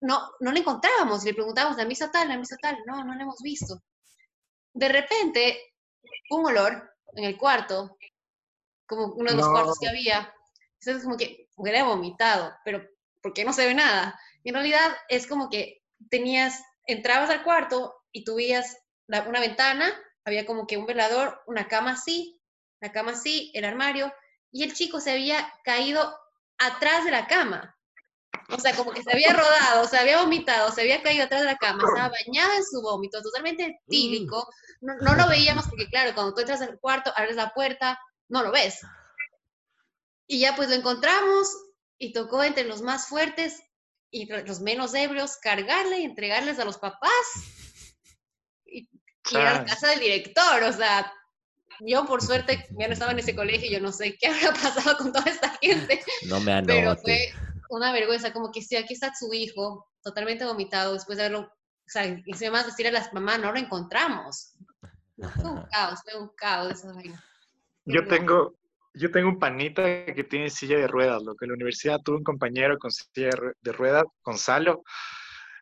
No, 0.00 0.20
no 0.38 0.52
le 0.52 0.60
encontrábamos. 0.60 1.24
Le 1.24 1.34
preguntábamos, 1.34 1.76
¿la 1.76 1.84
misa 1.84 2.10
tal, 2.10 2.28
la 2.28 2.36
misa 2.38 2.56
tal? 2.60 2.78
No, 2.86 3.02
no 3.02 3.14
la 3.14 3.22
hemos 3.22 3.40
visto. 3.42 3.82
De 4.72 4.88
repente, 4.88 5.74
un 6.30 6.46
olor 6.46 6.94
en 7.16 7.24
el 7.24 7.36
cuarto, 7.36 7.96
como 8.86 9.14
uno 9.14 9.30
de 9.30 9.36
los 9.36 9.48
cuartos 9.48 9.78
que 9.80 9.88
había. 9.88 10.32
Entonces, 10.80 11.02
como 11.02 11.16
que 11.16 11.47
hubiera 11.58 11.84
vomitado, 11.84 12.54
pero 12.64 12.82
¿por 13.20 13.34
qué 13.34 13.44
no 13.44 13.52
se 13.52 13.66
ve 13.66 13.74
nada? 13.74 14.18
en 14.44 14.54
realidad 14.54 14.96
es 15.08 15.26
como 15.26 15.50
que 15.50 15.82
tenías, 16.10 16.62
entrabas 16.86 17.28
al 17.28 17.42
cuarto 17.42 17.94
y 18.12 18.24
tú 18.24 18.36
una 19.26 19.40
ventana, 19.40 19.92
había 20.24 20.46
como 20.46 20.66
que 20.66 20.78
un 20.78 20.86
velador, 20.86 21.42
una 21.46 21.68
cama 21.68 21.92
así, 21.92 22.40
la 22.80 22.92
cama 22.92 23.12
así, 23.12 23.50
el 23.54 23.64
armario, 23.64 24.12
y 24.50 24.62
el 24.62 24.72
chico 24.72 25.00
se 25.00 25.12
había 25.12 25.52
caído 25.64 26.14
atrás 26.58 27.04
de 27.04 27.10
la 27.10 27.26
cama. 27.26 27.74
O 28.50 28.58
sea, 28.58 28.74
como 28.74 28.92
que 28.92 29.02
se 29.02 29.12
había 29.12 29.32
rodado, 29.32 29.86
se 29.86 29.98
había 29.98 30.22
vomitado, 30.22 30.72
se 30.72 30.80
había 30.80 31.02
caído 31.02 31.24
atrás 31.24 31.42
de 31.42 31.46
la 31.46 31.56
cama, 31.56 31.84
estaba 31.86 32.10
bañada 32.26 32.56
en 32.56 32.64
su 32.64 32.80
vómito, 32.80 33.20
totalmente 33.20 33.80
típico. 33.86 34.48
No, 34.80 34.94
no, 34.96 35.14
lo 35.14 35.28
veíamos 35.28 35.66
porque, 35.68 35.88
claro, 35.88 36.14
cuando 36.14 36.34
tú 36.34 36.40
entras 36.40 36.62
al 36.62 36.78
cuarto, 36.78 37.12
abres 37.14 37.36
la 37.36 37.52
puerta, 37.52 38.00
no 38.28 38.42
lo 38.42 38.50
ves. 38.50 38.80
Y 40.28 40.40
ya 40.40 40.54
pues 40.54 40.68
lo 40.68 40.76
encontramos 40.76 41.48
y 41.98 42.12
tocó 42.12 42.44
entre 42.44 42.64
los 42.64 42.82
más 42.82 43.08
fuertes 43.08 43.60
y 44.10 44.26
los 44.26 44.60
menos 44.60 44.94
ebrios 44.94 45.36
cargarle 45.38 46.00
y 46.00 46.04
entregarles 46.04 46.58
a 46.58 46.64
los 46.64 46.78
papás 46.78 47.10
y, 48.64 48.88
ir 49.30 49.36
a 49.38 49.54
la 49.54 49.64
casa 49.64 49.88
del 49.88 50.00
director. 50.00 50.62
O 50.62 50.72
sea, 50.72 51.12
yo 51.80 52.06
por 52.06 52.22
suerte 52.22 52.66
ya 52.78 52.86
no 52.86 52.92
estaba 52.92 53.12
en 53.12 53.18
ese 53.18 53.34
colegio, 53.34 53.70
yo 53.70 53.80
no 53.80 53.92
sé 53.92 54.16
qué 54.16 54.28
habrá 54.28 54.52
pasado 54.62 54.96
con 54.98 55.12
toda 55.12 55.30
esta 55.30 55.50
gente. 55.60 56.02
No 56.26 56.40
me 56.40 56.52
anote. 56.52 56.74
Pero 56.74 56.96
fue 56.96 57.32
una 57.70 57.92
vergüenza, 57.92 58.32
como 58.32 58.50
que 58.50 58.62
si 58.62 58.76
aquí 58.76 58.94
está 58.94 59.12
su 59.14 59.32
hijo, 59.32 59.88
totalmente 60.02 60.44
vomitado, 60.44 60.94
después 60.94 61.18
de 61.18 61.24
haberlo, 61.24 61.40
o 61.40 61.90
sea, 61.90 62.06
y 62.06 62.34
se 62.34 62.50
más 62.50 62.66
decir 62.66 62.86
a 62.86 62.92
las 62.92 63.12
mamás, 63.12 63.40
no 63.40 63.52
lo 63.52 63.58
encontramos. 63.58 64.54
Fue 65.16 65.50
un 65.50 65.62
caos, 65.72 66.00
fue 66.02 66.20
un 66.20 66.28
caos 66.34 66.72
esa 66.72 66.92
vaina. 66.92 67.24
Yo 67.84 68.06
tengo, 68.06 68.57
yo 68.98 69.10
tengo 69.10 69.28
un 69.28 69.38
panita 69.38 70.04
que 70.06 70.24
tiene 70.24 70.50
silla 70.50 70.78
de 70.78 70.86
ruedas, 70.86 71.22
lo 71.22 71.34
que 71.34 71.44
en 71.44 71.50
la 71.50 71.54
universidad 71.54 72.00
tuve 72.04 72.16
un 72.16 72.24
compañero 72.24 72.78
con 72.78 72.90
silla 72.90 73.30
de 73.60 73.72
ruedas, 73.72 74.04
Gonzalo, 74.24 74.82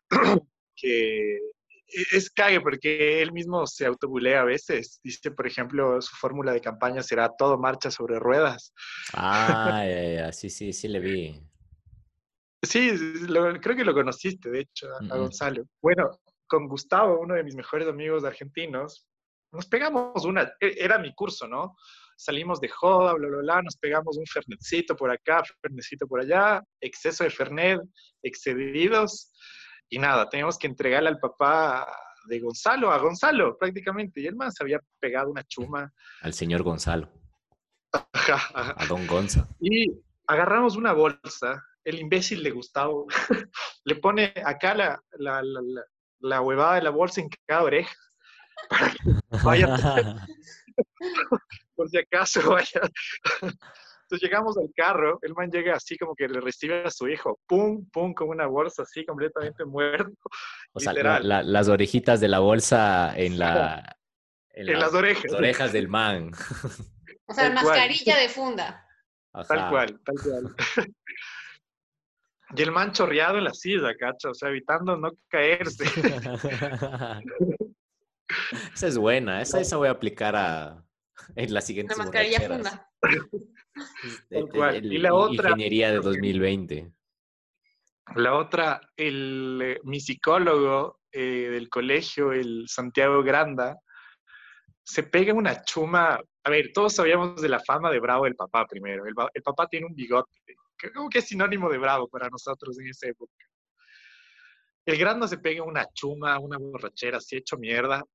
que 0.75 1.39
es 2.11 2.29
cague 2.31 2.59
porque 2.61 3.21
él 3.21 3.31
mismo 3.31 3.65
se 3.65 3.85
autobulea 3.85 4.41
a 4.41 4.45
veces. 4.45 4.99
Dice, 5.03 5.31
por 5.31 5.47
ejemplo, 5.47 6.01
su 6.01 6.15
fórmula 6.15 6.51
de 6.51 6.61
campaña 6.61 7.01
será 7.01 7.29
todo 7.37 7.57
marcha 7.57 7.91
sobre 7.91 8.19
ruedas. 8.19 8.73
Ah, 9.13 9.83
sí, 10.33 10.49
sí, 10.49 10.73
sí 10.73 10.87
le 10.87 10.99
vi. 10.99 11.41
Sí, 12.61 12.91
creo 13.61 13.75
que 13.75 13.85
lo 13.85 13.93
conociste, 13.93 14.49
de 14.49 14.61
hecho, 14.61 14.87
a, 14.93 15.17
Gonzalo. 15.17 15.63
Bueno, 15.81 16.19
con 16.47 16.67
Gustavo, 16.67 17.19
uno 17.19 17.35
de 17.35 17.43
mis 17.43 17.55
mejores 17.55 17.87
amigos 17.87 18.23
argentinos, 18.23 19.07
nos 19.51 19.67
pegamos 19.67 20.25
una, 20.25 20.43
e, 20.59 20.75
era 20.77 20.97
mi 20.97 21.13
curso, 21.13 21.47
¿no? 21.47 21.77
Salimos 22.17 22.59
de 22.59 22.67
joda, 22.67 23.13
bla, 23.13 23.27
bla, 23.27 23.37
bla, 23.37 23.61
nos 23.61 23.77
pegamos 23.77 24.17
un 24.17 24.25
fernetcito 24.25 24.95
por 24.95 25.11
acá, 25.11 25.43
fernetcito 25.61 26.07
por 26.07 26.19
allá, 26.19 26.61
exceso 26.81 27.23
de 27.23 27.29
fernet, 27.29 27.79
excedidos, 28.23 29.31
y 29.89 29.99
nada, 29.99 30.27
teníamos 30.27 30.57
que 30.57 30.67
entregarle 30.67 31.09
al 31.09 31.19
papá 31.19 31.87
de 32.27 32.39
Gonzalo, 32.39 32.91
a 32.91 32.97
Gonzalo 32.97 33.57
prácticamente, 33.57 34.19
y 34.19 34.27
el 34.27 34.35
man 34.35 34.51
se 34.51 34.63
había 34.63 34.81
pegado 34.99 35.29
una 35.29 35.43
chuma. 35.43 35.93
Al 36.21 36.33
señor 36.33 36.63
Gonzalo. 36.63 37.09
A 37.93 38.85
don 38.89 39.07
Gonza. 39.07 39.47
Y 39.61 39.93
agarramos 40.27 40.75
una 40.75 40.91
bolsa, 40.91 41.63
el 41.85 41.99
imbécil 41.99 42.43
de 42.43 42.51
Gustavo 42.51 43.07
le 43.85 43.95
pone 43.95 44.33
acá 44.43 44.75
la, 44.75 45.01
la, 45.13 45.41
la, 45.41 45.61
la, 46.19 46.41
huevada 46.41 46.75
de 46.75 46.81
la 46.81 46.89
bolsa 46.89 47.21
en 47.21 47.29
cada 47.45 47.63
oreja 47.63 47.95
para 48.69 48.91
que 48.91 48.97
vaya 49.43 49.67
por 51.77 51.89
si 51.89 51.97
acaso 51.99 52.41
vaya. 52.51 52.81
Entonces 53.41 54.21
llegamos 54.21 54.57
al 54.57 54.69
carro, 54.73 55.19
el 55.21 55.33
man 55.33 55.51
llega 55.51 55.75
así 55.75 55.97
como 55.97 56.15
que 56.15 56.27
le 56.27 56.39
recibe 56.39 56.83
a 56.83 56.89
su 56.89 57.07
hijo, 57.07 57.39
pum, 57.45 57.85
pum, 57.91 58.13
con 58.13 58.29
una 58.29 58.47
bolsa 58.47 58.83
así 58.83 59.05
completamente 59.05 59.63
muerto. 59.63 60.11
O 60.73 60.79
sea, 60.79 60.93
las 60.93 61.67
orejitas 61.69 62.19
de 62.19 62.27
la 62.27 62.37
bolsa 62.37 63.11
en 63.17 63.39
la... 63.39 63.97
En, 64.51 64.79
las 64.79 64.93
orejas. 64.93 65.31
orejas 65.33 65.73
del 65.73 65.87
man. 65.87 66.31
O 67.29 67.33
sea, 67.33 67.49
mascarilla 67.49 68.15
de 68.17 68.29
funda. 68.29 68.87
Tal 69.47 69.69
cual, 69.69 69.99
tal 70.05 70.15
cual. 70.23 70.55
Y 72.55 72.61
el 72.61 72.71
man 72.71 72.93
chorreado 72.93 73.37
en 73.37 73.43
la 73.43 73.53
silla, 73.53 73.93
cacho, 73.99 74.29
o 74.29 74.33
sea, 74.33 74.47
evitando 74.47 74.95
no 74.95 75.11
caerse. 75.27 75.83
esa 78.73 78.87
es 78.87 78.97
buena, 78.97 79.41
esa, 79.41 79.59
esa 79.59 79.75
voy 79.75 79.89
a 79.89 79.91
aplicar 79.91 80.37
a, 80.37 80.86
en 81.35 81.53
la 81.53 81.61
siguiente 81.61 81.95
mascarilla 81.95 82.41
funda. 82.41 82.89
y 84.81 84.97
la 84.97 85.13
otra. 85.13 85.49
Ingeniería 85.49 85.91
de 85.91 85.99
2020. 85.99 86.91
La 88.15 88.35
otra, 88.35 88.79
el, 88.95 89.59
eh, 89.61 89.79
mi 89.83 89.99
psicólogo 89.99 91.01
eh, 91.11 91.49
del 91.51 91.69
colegio, 91.69 92.31
el 92.31 92.65
Santiago 92.67 93.21
Granda, 93.21 93.77
se 94.83 95.03
pega 95.03 95.33
una 95.33 95.61
chuma. 95.63 96.19
A 96.43 96.49
ver, 96.49 96.71
todos 96.73 96.95
sabíamos 96.95 97.41
de 97.41 97.49
la 97.49 97.59
fama 97.59 97.91
de 97.91 97.99
Bravo 97.99 98.23
del 98.23 98.35
papá 98.35 98.65
primero. 98.65 99.05
El, 99.05 99.13
el 99.33 99.43
papá 99.43 99.67
tiene 99.67 99.87
un 99.87 99.95
bigote, 99.95 100.31
que 100.77 100.91
como 100.93 101.09
que 101.09 101.19
es 101.19 101.27
sinónimo 101.27 101.69
de 101.69 101.77
Bravo 101.77 102.07
para 102.07 102.29
nosotros 102.29 102.79
en 102.79 102.87
esa 102.87 103.07
época. 103.07 103.33
El 104.85 104.97
Granda 104.97 105.27
se 105.27 105.37
pega 105.37 105.63
una 105.63 105.85
chuma, 105.93 106.39
una 106.39 106.57
borrachera 106.57 107.17
así 107.17 107.35
hecho 107.35 107.57
mierda, 107.57 108.05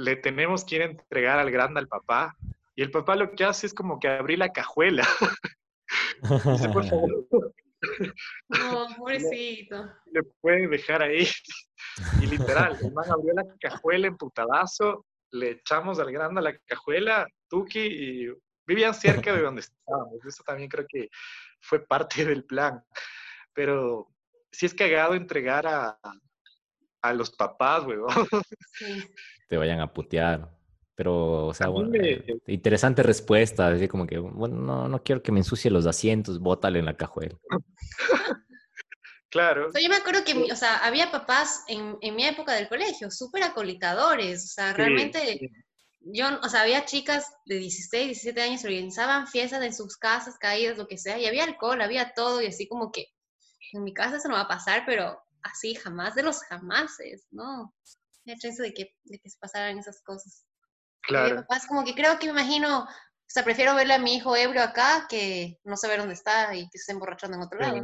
le 0.00 0.16
tenemos 0.16 0.64
que 0.64 0.76
ir 0.76 0.82
a 0.82 0.86
entregar 0.86 1.38
al 1.38 1.50
grande 1.50 1.80
al 1.80 1.88
papá. 1.88 2.36
Y 2.74 2.82
el 2.82 2.90
papá 2.90 3.16
lo 3.16 3.32
que 3.32 3.44
hace 3.44 3.66
es 3.66 3.74
como 3.74 3.98
que 3.98 4.08
abrir 4.08 4.38
la 4.38 4.52
cajuela. 4.52 5.06
Dice, 6.22 6.68
por 6.70 6.86
favor. 6.86 7.26
No, 8.48 8.88
pobrecito. 8.96 9.90
Le 10.12 10.22
pueden 10.40 10.70
dejar 10.70 11.02
ahí. 11.02 11.28
Y 12.20 12.26
literal, 12.26 12.78
el 12.82 12.92
man 12.92 13.10
abrió 13.10 13.34
la 13.34 13.44
cajuela 13.60 14.06
en 14.06 14.16
putadazo, 14.16 15.06
le 15.32 15.50
echamos 15.50 15.98
al 15.98 16.12
grande 16.12 16.40
a 16.40 16.44
la 16.44 16.58
cajuela, 16.66 17.26
Tuki, 17.48 17.80
y 17.80 18.32
vivían 18.66 18.94
cerca 18.94 19.34
de 19.34 19.42
donde 19.42 19.60
estábamos. 19.60 20.24
Eso 20.24 20.42
también 20.44 20.68
creo 20.68 20.86
que 20.88 21.08
fue 21.60 21.84
parte 21.86 22.24
del 22.24 22.44
plan. 22.44 22.82
Pero 23.52 24.08
si 24.50 24.66
es 24.66 24.74
cagado 24.74 25.14
entregar 25.14 25.66
a, 25.66 25.98
a 27.02 27.12
los 27.12 27.30
papás, 27.30 27.84
weón. 27.84 28.08
Sí 28.72 29.04
te 29.50 29.56
vayan 29.56 29.80
a 29.80 29.92
putear. 29.92 30.48
Pero, 30.94 31.46
o 31.46 31.54
sea, 31.54 31.68
bueno, 31.68 31.90
eh, 31.94 32.24
interesante 32.46 33.02
respuesta, 33.02 33.68
así 33.68 33.88
como 33.88 34.06
que, 34.06 34.18
bueno, 34.18 34.56
no, 34.56 34.88
no 34.88 35.02
quiero 35.02 35.22
que 35.22 35.32
me 35.32 35.40
ensucie 35.40 35.70
los 35.70 35.86
asientos, 35.86 36.38
bótale 36.38 36.78
en 36.78 36.86
la 36.86 36.96
cajuela. 36.96 37.36
Claro. 39.32 39.68
O 39.68 39.70
sea, 39.70 39.80
yo 39.80 39.88
me 39.88 39.94
acuerdo 39.94 40.24
que, 40.24 40.34
o 40.52 40.56
sea, 40.56 40.78
había 40.78 41.12
papás 41.12 41.62
en, 41.68 41.96
en 42.00 42.16
mi 42.16 42.24
época 42.24 42.52
del 42.52 42.68
colegio, 42.68 43.12
súper 43.12 43.44
acolitadores, 43.44 44.44
o 44.44 44.48
sea, 44.48 44.72
realmente, 44.72 45.52
yo, 46.00 46.26
o 46.42 46.48
sea, 46.48 46.62
había 46.62 46.84
chicas 46.84 47.32
de 47.46 47.58
16, 47.58 48.06
17 48.06 48.42
años 48.42 48.62
que 48.62 48.66
organizaban 48.66 49.28
fiestas 49.28 49.62
en 49.62 49.72
sus 49.72 49.96
casas, 49.96 50.36
caídas, 50.36 50.78
lo 50.78 50.88
que 50.88 50.98
sea, 50.98 51.16
y 51.16 51.26
había 51.26 51.44
alcohol, 51.44 51.80
había 51.80 52.12
todo, 52.12 52.42
y 52.42 52.46
así 52.46 52.66
como 52.66 52.90
que, 52.90 53.06
en 53.72 53.84
mi 53.84 53.94
casa 53.94 54.16
eso 54.16 54.26
no 54.26 54.34
va 54.34 54.40
a 54.40 54.48
pasar, 54.48 54.82
pero 54.84 55.22
así 55.42 55.76
jamás 55.76 56.16
de 56.16 56.24
los 56.24 56.42
jamases, 56.42 57.28
¿no? 57.30 57.72
Chance 58.24 58.62
de 58.62 58.72
que, 58.72 58.94
de 59.04 59.18
que 59.18 59.30
se 59.30 59.38
pasaran 59.38 59.78
esas 59.78 60.02
cosas. 60.02 60.46
Claro. 61.02 61.44
Es 61.50 61.66
como 61.66 61.84
que 61.84 61.94
creo 61.94 62.18
que 62.18 62.26
me 62.26 62.32
imagino, 62.40 62.82
o 62.84 62.88
sea, 63.26 63.42
prefiero 63.44 63.74
verle 63.74 63.94
a 63.94 63.98
mi 63.98 64.16
hijo 64.16 64.36
ebrio 64.36 64.62
acá 64.62 65.06
que 65.08 65.58
no 65.64 65.76
saber 65.76 65.98
dónde 66.00 66.14
está 66.14 66.54
y 66.54 66.64
que 66.68 66.78
se 66.78 66.82
esté 66.82 66.92
emborrachando 66.92 67.36
en 67.36 67.42
otro 67.42 67.58
lado. 67.58 67.80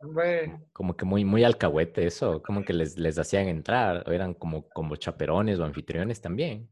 Bueno, 0.00 0.64
Como 0.72 0.96
que 0.96 1.04
muy, 1.04 1.24
muy 1.24 1.42
alcahuete 1.42 2.06
eso, 2.06 2.40
como 2.42 2.64
que 2.64 2.72
les, 2.72 2.96
les 2.98 3.18
hacían 3.18 3.48
entrar, 3.48 4.08
o 4.08 4.12
eran 4.12 4.32
como, 4.34 4.68
como 4.68 4.94
chaperones 4.96 5.58
o 5.58 5.64
anfitriones 5.64 6.20
también. 6.20 6.70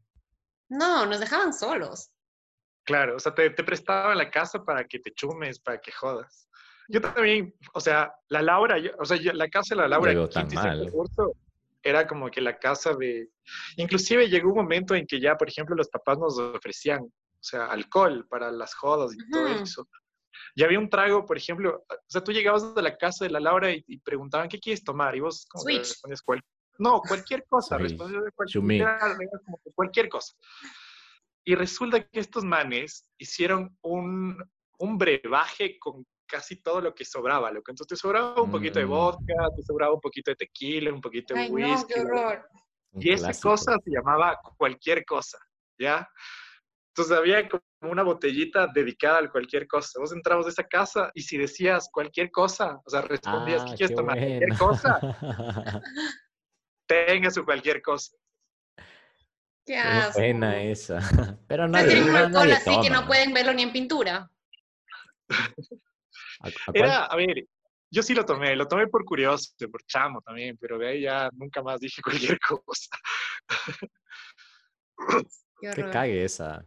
No, 0.69 1.05
nos 1.05 1.19
dejaban 1.19 1.53
solos. 1.53 2.09
claro, 2.85 3.17
o 3.17 3.19
sea, 3.19 3.33
te, 3.35 3.49
te 3.49 3.63
prestaban 3.65 4.17
la 4.17 4.29
casa 4.31 4.63
para 4.63 4.85
que 4.85 4.99
te 4.99 5.13
chumes, 5.13 5.59
para 5.59 5.79
que 5.81 5.91
jodas. 5.91 6.47
Yo 6.89 7.01
también, 7.01 7.53
o 7.73 7.81
sea, 7.81 8.13
la 8.29 8.41
Laura, 8.41 8.77
yo- 8.77 8.91
o 8.97 9.03
sea, 9.03 9.17
yo- 9.17 9.33
la 9.33 9.49
casa 9.49 9.75
de 9.75 9.81
la 9.81 9.87
Laura, 9.89 10.13
en 10.13 10.29
tan 10.29 10.47
mal. 10.53 10.89
curso, 10.89 11.33
era 11.89 12.07
como 12.07 12.29
que 12.29 12.41
la 12.41 12.57
casa 12.57 12.93
de... 12.95 13.29
Inclusive 13.77 14.29
llegó 14.29 14.49
un 14.49 14.57
momento 14.57 14.95
en 14.95 15.05
que 15.07 15.19
ya, 15.19 15.35
por 15.35 15.49
ejemplo, 15.49 15.75
los 15.75 15.89
papás 15.89 16.17
nos 16.17 16.37
ofrecían, 16.39 17.01
o 17.03 17.11
sea, 17.43 17.65
alcohol 17.67 18.25
para 18.29 18.51
las 18.51 18.73
jodas 18.75 19.13
y 19.13 19.29
todo 19.31 19.47
eso. 19.47 19.87
Y 20.55 20.63
había 20.63 20.79
un 20.79 20.89
trago, 20.89 21.25
por 21.25 21.37
ejemplo, 21.37 21.83
o 21.89 21.95
sea, 22.07 22.23
tú 22.23 22.31
llegabas 22.31 22.75
de 22.75 22.81
la 22.81 22.95
casa 22.97 23.25
de 23.25 23.31
la 23.31 23.39
Laura 23.39 23.71
y, 23.71 23.83
y 23.87 23.99
preguntaban, 23.99 24.49
¿qué 24.49 24.59
quieres 24.59 24.83
tomar? 24.83 25.15
Y 25.15 25.19
vos 25.19 25.45
como 25.49 25.65
que 25.65 25.73
Switch. 25.75 25.87
respondías, 25.89 26.21
"Cual- 26.21 26.41
no, 26.79 27.01
cualquier 27.01 27.43
cosa, 27.49 27.77
respondías 27.77 28.23
de 28.23 28.31
cualquier, 28.31 28.53
Chumí. 28.61 28.75
literal, 28.75 29.17
era 29.19 29.39
como 29.43 29.59
que 29.63 29.71
cualquier 29.73 30.09
cosa. 30.09 30.35
Y 31.43 31.55
resulta 31.55 32.03
que 32.03 32.19
estos 32.19 32.43
manes 32.43 33.09
hicieron 33.17 33.75
un, 33.81 34.37
un 34.79 34.97
brebaje 34.97 35.79
con 35.79 36.05
casi 36.27 36.61
todo 36.61 36.81
lo 36.81 36.93
que 36.93 37.05
sobraba, 37.05 37.49
loco. 37.51 37.71
Entonces 37.71 37.87
te 37.97 38.01
sobraba 38.01 38.41
un 38.41 38.51
poquito 38.51 38.79
de 38.79 38.85
Mm. 38.85 38.89
vodka, 38.89 39.33
te 39.55 39.63
sobraba 39.63 39.93
un 39.93 40.01
poquito 40.01 40.31
de 40.31 40.35
tequila, 40.35 40.93
un 40.93 41.01
poquito 41.01 41.33
de 41.33 41.39
Ay, 41.41 41.49
no, 41.51 41.55
whisky. 41.55 41.93
qué 41.93 42.01
horror. 42.01 42.47
Un 42.91 43.01
Y 43.01 43.11
esa 43.11 43.27
clásico. 43.27 43.49
cosa 43.49 43.77
se 43.83 43.91
llamaba 43.91 44.37
cualquier 44.57 45.05
cosa, 45.05 45.37
¿ya? 45.79 46.07
Entonces 46.95 47.15
había 47.17 47.47
como 47.47 47.63
una 47.91 48.03
botellita 48.03 48.67
dedicada 48.73 49.19
a 49.19 49.29
cualquier 49.31 49.67
cosa. 49.67 49.99
Vos 49.99 50.11
entrabas 50.11 50.45
de 50.45 50.51
esa 50.51 50.63
casa 50.63 51.11
y 51.13 51.21
si 51.21 51.37
decías 51.37 51.89
cualquier 51.91 52.31
cosa, 52.31 52.79
o 52.85 52.89
sea, 52.89 53.01
respondías, 53.01 53.63
¿qué 53.63 53.69
Ah, 53.71 53.75
quieres 53.77 53.89
qué 53.91 53.95
tomar? 53.95 54.17
Cualquier 54.17 54.49
bueno. 54.49 54.57
cosa, 54.57 54.99
tenga 56.87 57.29
su 57.31 57.45
cualquier 57.45 57.81
cosa. 57.81 58.15
Qué 59.65 59.73
Qué 59.73 59.87
asco. 59.89 60.19
buena 60.19 60.63
esa. 60.63 60.99
Pero 61.47 61.65
un 61.65 61.71
na- 61.71 61.79
alcohol 61.81 62.31
nadie 62.31 62.53
así 62.53 62.71
que 62.81 62.89
no 62.89 62.95
toma. 63.01 63.07
pueden 63.07 63.33
verlo 63.33 63.53
ni 63.53 63.63
en 63.63 63.71
pintura. 63.73 64.31
¿A-? 66.41 66.49
Era, 66.73 67.05
a 67.05 67.15
ver, 67.15 67.45
yo 67.89 68.03
sí 68.03 68.13
lo 68.13 68.25
tomé, 68.25 68.55
lo 68.55 68.67
tomé 68.67 68.87
por 68.87 69.05
curioso, 69.05 69.51
por 69.71 69.83
chamo 69.85 70.21
también, 70.21 70.57
pero 70.59 70.77
de 70.77 70.87
ahí 70.89 71.01
ya 71.01 71.29
nunca 71.33 71.61
más 71.63 71.79
dije 71.79 72.01
cualquier 72.35 72.39
cosa. 72.39 72.97
Qué 75.61 75.89
cague 75.91 76.23
esa. 76.23 76.65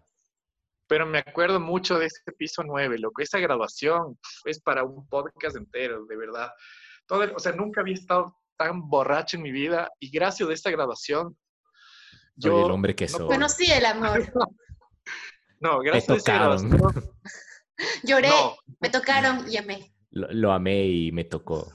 Pero 0.86 1.06
me 1.06 1.18
acuerdo 1.18 1.60
mucho 1.60 1.98
de 1.98 2.06
ese 2.06 2.20
piso 2.36 2.64
9, 2.64 2.98
loco. 2.98 3.22
Esa 3.22 3.38
graduación 3.38 4.18
es 4.44 4.60
para 4.60 4.82
un 4.82 5.08
podcast 5.08 5.56
entero, 5.56 6.04
de 6.06 6.16
verdad. 6.16 6.50
Todo 7.06 7.22
el- 7.22 7.32
o 7.34 7.38
sea, 7.38 7.52
nunca 7.52 7.80
había 7.80 7.94
estado 7.94 8.34
tan 8.56 8.88
borracho 8.88 9.36
en 9.36 9.42
mi 9.44 9.52
vida 9.52 9.88
y 10.00 10.10
gracias 10.10 10.48
a 10.48 10.52
esta 10.52 10.70
graduación, 10.70 11.36
Soy 12.38 12.64
el 12.64 12.70
hombre 12.70 12.94
que 12.94 13.06
no 13.06 13.18
soy. 13.18 13.26
Conocí 13.28 13.70
el 13.70 13.84
amor. 13.86 14.20
No, 15.62 15.78
gracias 15.80 16.08
a 16.08 16.14
esa 16.16 16.34
graduación, 16.34 16.70
Lloré, 18.02 18.28
no, 18.28 18.56
me 18.80 18.90
tocaron 18.90 19.44
y 19.50 19.56
amé. 19.56 19.92
Lo, 20.10 20.30
lo 20.32 20.52
amé 20.52 20.86
y 20.86 21.12
me 21.12 21.24
tocó. 21.24 21.74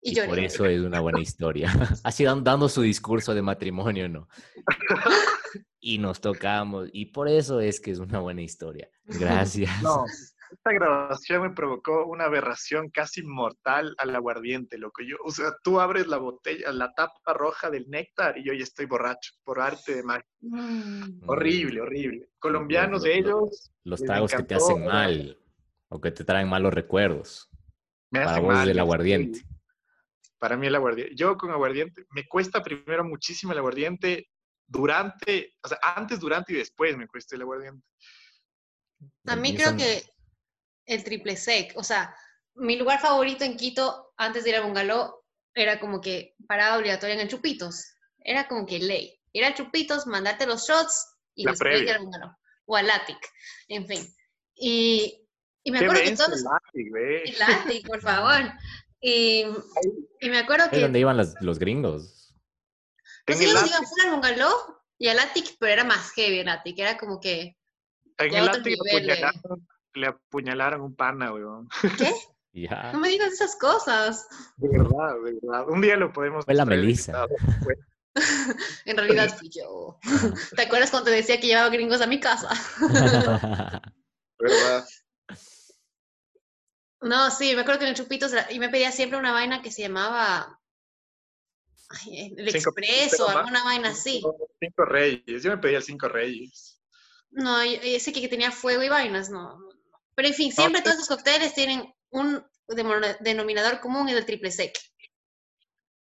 Y 0.00 0.10
Y 0.10 0.14
lloré. 0.14 0.28
por 0.28 0.38
eso 0.38 0.66
es 0.66 0.80
una 0.80 1.00
buena 1.00 1.20
historia. 1.20 1.70
Así 2.04 2.24
dan- 2.24 2.44
dando 2.44 2.68
su 2.68 2.82
discurso 2.82 3.34
de 3.34 3.42
matrimonio, 3.42 4.08
¿no? 4.08 4.28
Y 5.80 5.98
nos 5.98 6.20
tocamos. 6.20 6.88
Y 6.92 7.06
por 7.06 7.28
eso 7.28 7.60
es 7.60 7.78
que 7.80 7.92
es 7.92 7.98
una 8.00 8.18
buena 8.18 8.42
historia. 8.42 8.90
Gracias. 9.04 9.70
no. 9.82 10.04
Esta 10.50 10.72
graduación 10.72 11.42
me 11.42 11.50
provocó 11.50 12.06
una 12.06 12.24
aberración 12.24 12.88
casi 12.90 13.22
mortal 13.22 13.94
al 13.98 14.14
aguardiente, 14.16 14.78
loco. 14.78 15.02
Yo, 15.02 15.16
o 15.24 15.30
sea, 15.30 15.52
tú 15.62 15.80
abres 15.80 16.06
la 16.06 16.16
botella, 16.16 16.72
la 16.72 16.92
tapa 16.94 17.34
roja 17.34 17.70
del 17.70 17.88
néctar 17.88 18.38
y 18.38 18.44
yo 18.44 18.52
ya 18.54 18.62
estoy 18.62 18.86
borracho, 18.86 19.32
por 19.44 19.60
arte 19.60 19.94
de 19.94 20.02
magia. 20.02 20.24
Mm. 20.40 21.28
Horrible, 21.28 21.80
horrible. 21.82 22.30
Colombianos 22.38 23.02
lo- 23.02 23.08
lo- 23.08 23.12
ellos 23.14 23.72
Los 23.84 24.02
tragos 24.02 24.32
que 24.32 24.42
te 24.42 24.54
hacen 24.54 24.84
mal 24.86 25.38
o 25.88 26.00
que 26.00 26.10
te 26.12 26.24
traen 26.24 26.48
malos 26.48 26.72
recuerdos. 26.72 27.48
me 28.10 28.20
Para 28.20 28.30
hacen 28.32 28.44
vos 28.44 28.54
mal. 28.54 28.68
del 28.68 28.78
aguardiente. 28.78 29.42
Para 30.38 30.56
mí 30.56 30.66
el 30.66 30.74
aguardiente. 30.74 31.14
Yo 31.14 31.36
con 31.36 31.50
aguardiente, 31.50 32.06
me 32.10 32.26
cuesta 32.26 32.62
primero 32.62 33.04
muchísimo 33.04 33.52
el 33.52 33.58
aguardiente 33.58 34.30
durante, 34.66 35.54
o 35.62 35.68
sea, 35.68 35.78
antes, 35.82 36.20
durante 36.20 36.52
y 36.52 36.56
después 36.56 36.96
me 36.96 37.06
cuesta 37.06 37.36
el 37.36 37.42
aguardiente. 37.42 37.84
A 39.26 39.36
mí 39.36 39.54
creo 39.54 39.76
que 39.76 40.02
el 40.88 41.04
triple 41.04 41.36
sec, 41.36 41.72
o 41.76 41.84
sea, 41.84 42.14
mi 42.54 42.76
lugar 42.76 43.00
favorito 43.00 43.44
en 43.44 43.56
Quito 43.56 44.12
antes 44.16 44.42
de 44.42 44.50
ir 44.50 44.56
a 44.56 44.62
Bungalow 44.62 45.14
era 45.54 45.78
como 45.78 46.00
que 46.00 46.34
parada 46.48 46.76
obligatoria 46.78 47.14
en 47.14 47.20
el 47.20 47.28
Chupitos. 47.28 47.84
Era 48.18 48.48
como 48.48 48.66
que 48.66 48.78
ley. 48.80 49.20
Ir 49.32 49.44
al 49.44 49.54
Chupitos, 49.54 50.06
mandarte 50.06 50.46
los 50.46 50.66
shots 50.66 51.16
y 51.34 51.44
La 51.44 51.52
después 51.52 51.72
ir 51.72 51.78
previa. 51.78 51.94
al 51.96 52.02
Bungalow. 52.04 52.30
O 52.66 52.76
al 52.76 52.90
Attic, 52.90 53.18
en 53.68 53.86
fin. 53.86 54.14
Y, 54.54 55.24
y 55.62 55.70
me 55.70 55.78
acuerdo 55.78 56.02
que 56.02 56.16
todos... 56.16 56.42
El 56.74 57.42
Attic, 57.42 57.86
por 57.86 58.00
favor. 58.00 58.52
Y, 59.00 59.44
y 60.20 60.30
me 60.30 60.38
acuerdo 60.38 60.64
Es 60.64 60.70
que 60.70 60.80
donde 60.80 60.98
iban 60.98 61.16
los 61.16 61.58
gringos. 61.58 62.34
Los 63.26 63.40
el 63.40 63.46
hijos 63.48 63.62
Attic- 63.62 63.68
iban 63.68 63.84
full 63.86 64.00
al 64.04 64.10
Bungalow 64.12 64.52
y 64.98 65.08
al 65.08 65.18
Attic, 65.20 65.56
pero 65.60 65.72
era 65.72 65.84
más 65.84 66.10
heavy 66.12 66.40
el 66.40 66.48
Attic. 66.48 66.78
Era 66.78 66.98
como 66.98 67.20
que... 67.20 67.56
En 68.18 68.34
el 68.34 68.48
apuñalaron, 68.48 69.68
le 69.98 70.06
apuñalaron 70.08 70.80
un 70.80 70.94
pana, 70.94 71.32
weón. 71.32 71.68
¿Qué? 71.96 72.12
Ya. 72.50 72.90
No 72.92 72.98
me 72.98 73.08
digas 73.08 73.34
esas 73.34 73.54
cosas. 73.56 74.26
De 74.56 74.68
verdad, 74.68 75.14
de 75.22 75.38
verdad. 75.40 75.68
Un 75.68 75.80
día 75.80 75.96
lo 75.96 76.12
podemos. 76.12 76.44
Fue 76.44 76.54
la 76.54 76.64
Melissa. 76.64 77.26
En 78.84 78.96
realidad 78.96 79.36
fui 79.38 79.48
yo. 79.48 79.98
¿Te 80.56 80.62
acuerdas 80.62 80.90
cuando 80.90 81.10
te 81.10 81.16
decía 81.16 81.38
que 81.38 81.46
llevaba 81.46 81.68
gringos 81.68 82.00
a 82.00 82.06
mi 82.08 82.18
casa? 82.18 82.48
¿Verdad? 84.38 84.84
No, 87.00 87.30
sí, 87.30 87.54
me 87.54 87.60
acuerdo 87.60 87.78
que 87.80 87.84
en 87.84 87.90
el 87.90 87.96
Chupitos 87.96 88.32
y 88.50 88.58
me 88.58 88.70
pedía 88.70 88.90
siempre 88.90 89.18
una 89.18 89.30
vaina 89.32 89.62
que 89.62 89.70
se 89.70 89.82
llamaba 89.82 90.58
ay, 91.90 92.34
el 92.36 92.50
Cinco- 92.50 92.70
expreso, 92.70 93.28
alguna 93.28 93.62
vaina 93.62 93.90
así. 93.90 94.22
Cinco 94.58 94.84
reyes. 94.84 95.42
Yo 95.42 95.50
me 95.50 95.58
pedía 95.58 95.76
el 95.78 95.84
cinco 95.84 96.08
reyes. 96.08 96.80
No, 97.30 97.60
ese 97.60 98.12
que, 98.12 98.20
que 98.20 98.28
tenía 98.28 98.50
fuego 98.50 98.82
y 98.82 98.88
vainas, 98.88 99.30
no. 99.30 99.60
Pero 100.18 100.30
en 100.30 100.34
fin, 100.34 100.50
siempre 100.50 100.82
todos 100.82 100.96
esos 100.96 101.06
cócteles 101.06 101.54
tienen 101.54 101.94
un 102.10 102.44
denominador 103.20 103.78
común 103.78 104.08
y 104.08 104.10
es 104.10 104.18
el 104.18 104.26
triple 104.26 104.50
sec. 104.50 104.76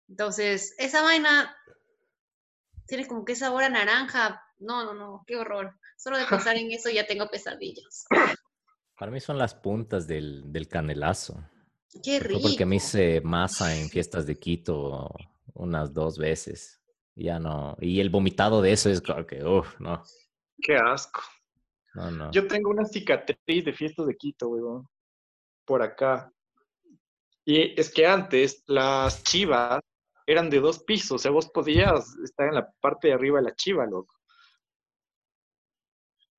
Entonces, 0.08 0.74
esa 0.78 1.02
vaina 1.02 1.54
tiene 2.86 3.06
como 3.06 3.26
que 3.26 3.36
sabor 3.36 3.66
a 3.66 3.70
naranja. 3.70 4.42
No, 4.60 4.86
no, 4.86 4.94
no, 4.94 5.26
qué 5.28 5.36
horror. 5.36 5.78
Solo 5.98 6.18
de 6.18 6.26
pensar 6.30 6.56
en 6.56 6.72
eso 6.72 6.90
ya 6.90 7.06
tengo 7.06 7.28
pesadillas. 7.28 8.06
Para 8.98 9.12
mí 9.12 9.20
son 9.20 9.38
las 9.38 9.54
puntas 9.54 10.08
del, 10.08 10.54
del 10.54 10.70
canelazo. 10.70 11.44
Qué 12.02 12.22
rico. 12.22 12.44
porque 12.44 12.66
me 12.66 12.78
hice 12.78 13.20
masa 13.20 13.76
en 13.76 13.90
fiestas 13.90 14.26
de 14.26 14.40
Quito 14.40 15.14
unas 15.54 15.94
dos 15.94 16.18
veces. 16.18 16.80
Ya 17.14 17.40
no. 17.40 17.76
Y 17.82 18.00
el 18.00 18.10
vomitado 18.10 18.62
de 18.62 18.72
eso 18.72 18.90
es 18.90 19.02
claro 19.02 19.28
que, 19.28 19.44
uff, 19.44 19.78
no, 19.82 20.02
Qué 20.62 20.78
asco. 20.78 21.22
No, 21.98 22.12
no. 22.12 22.32
Yo 22.32 22.48
tengo 22.48 22.70
una 22.70 22.86
cicatriz 22.86 23.66
de 23.66 23.74
fiestas 23.74 24.06
de 24.06 24.16
Quito, 24.16 24.50
weón. 24.50 24.88
Por 25.66 25.82
acá. 25.82 26.32
Y 27.44 27.80
es 27.80 27.92
que 27.92 28.06
antes 28.06 28.64
las 28.68 29.24
chivas 29.24 29.82
eran 30.28 30.50
de 30.50 30.60
dos 30.60 30.84
pisos. 30.84 31.14
O 31.14 31.18
sea, 31.18 31.32
vos 31.32 31.50
podías 31.50 32.16
estar 32.24 32.48
en 32.48 32.56
la 32.56 32.70
parte 32.80 33.08
de 33.08 33.16
arriba 33.16 33.40
de 33.40 33.46
la 33.46 33.56
chiva, 33.56 33.86
loco. 33.88 34.14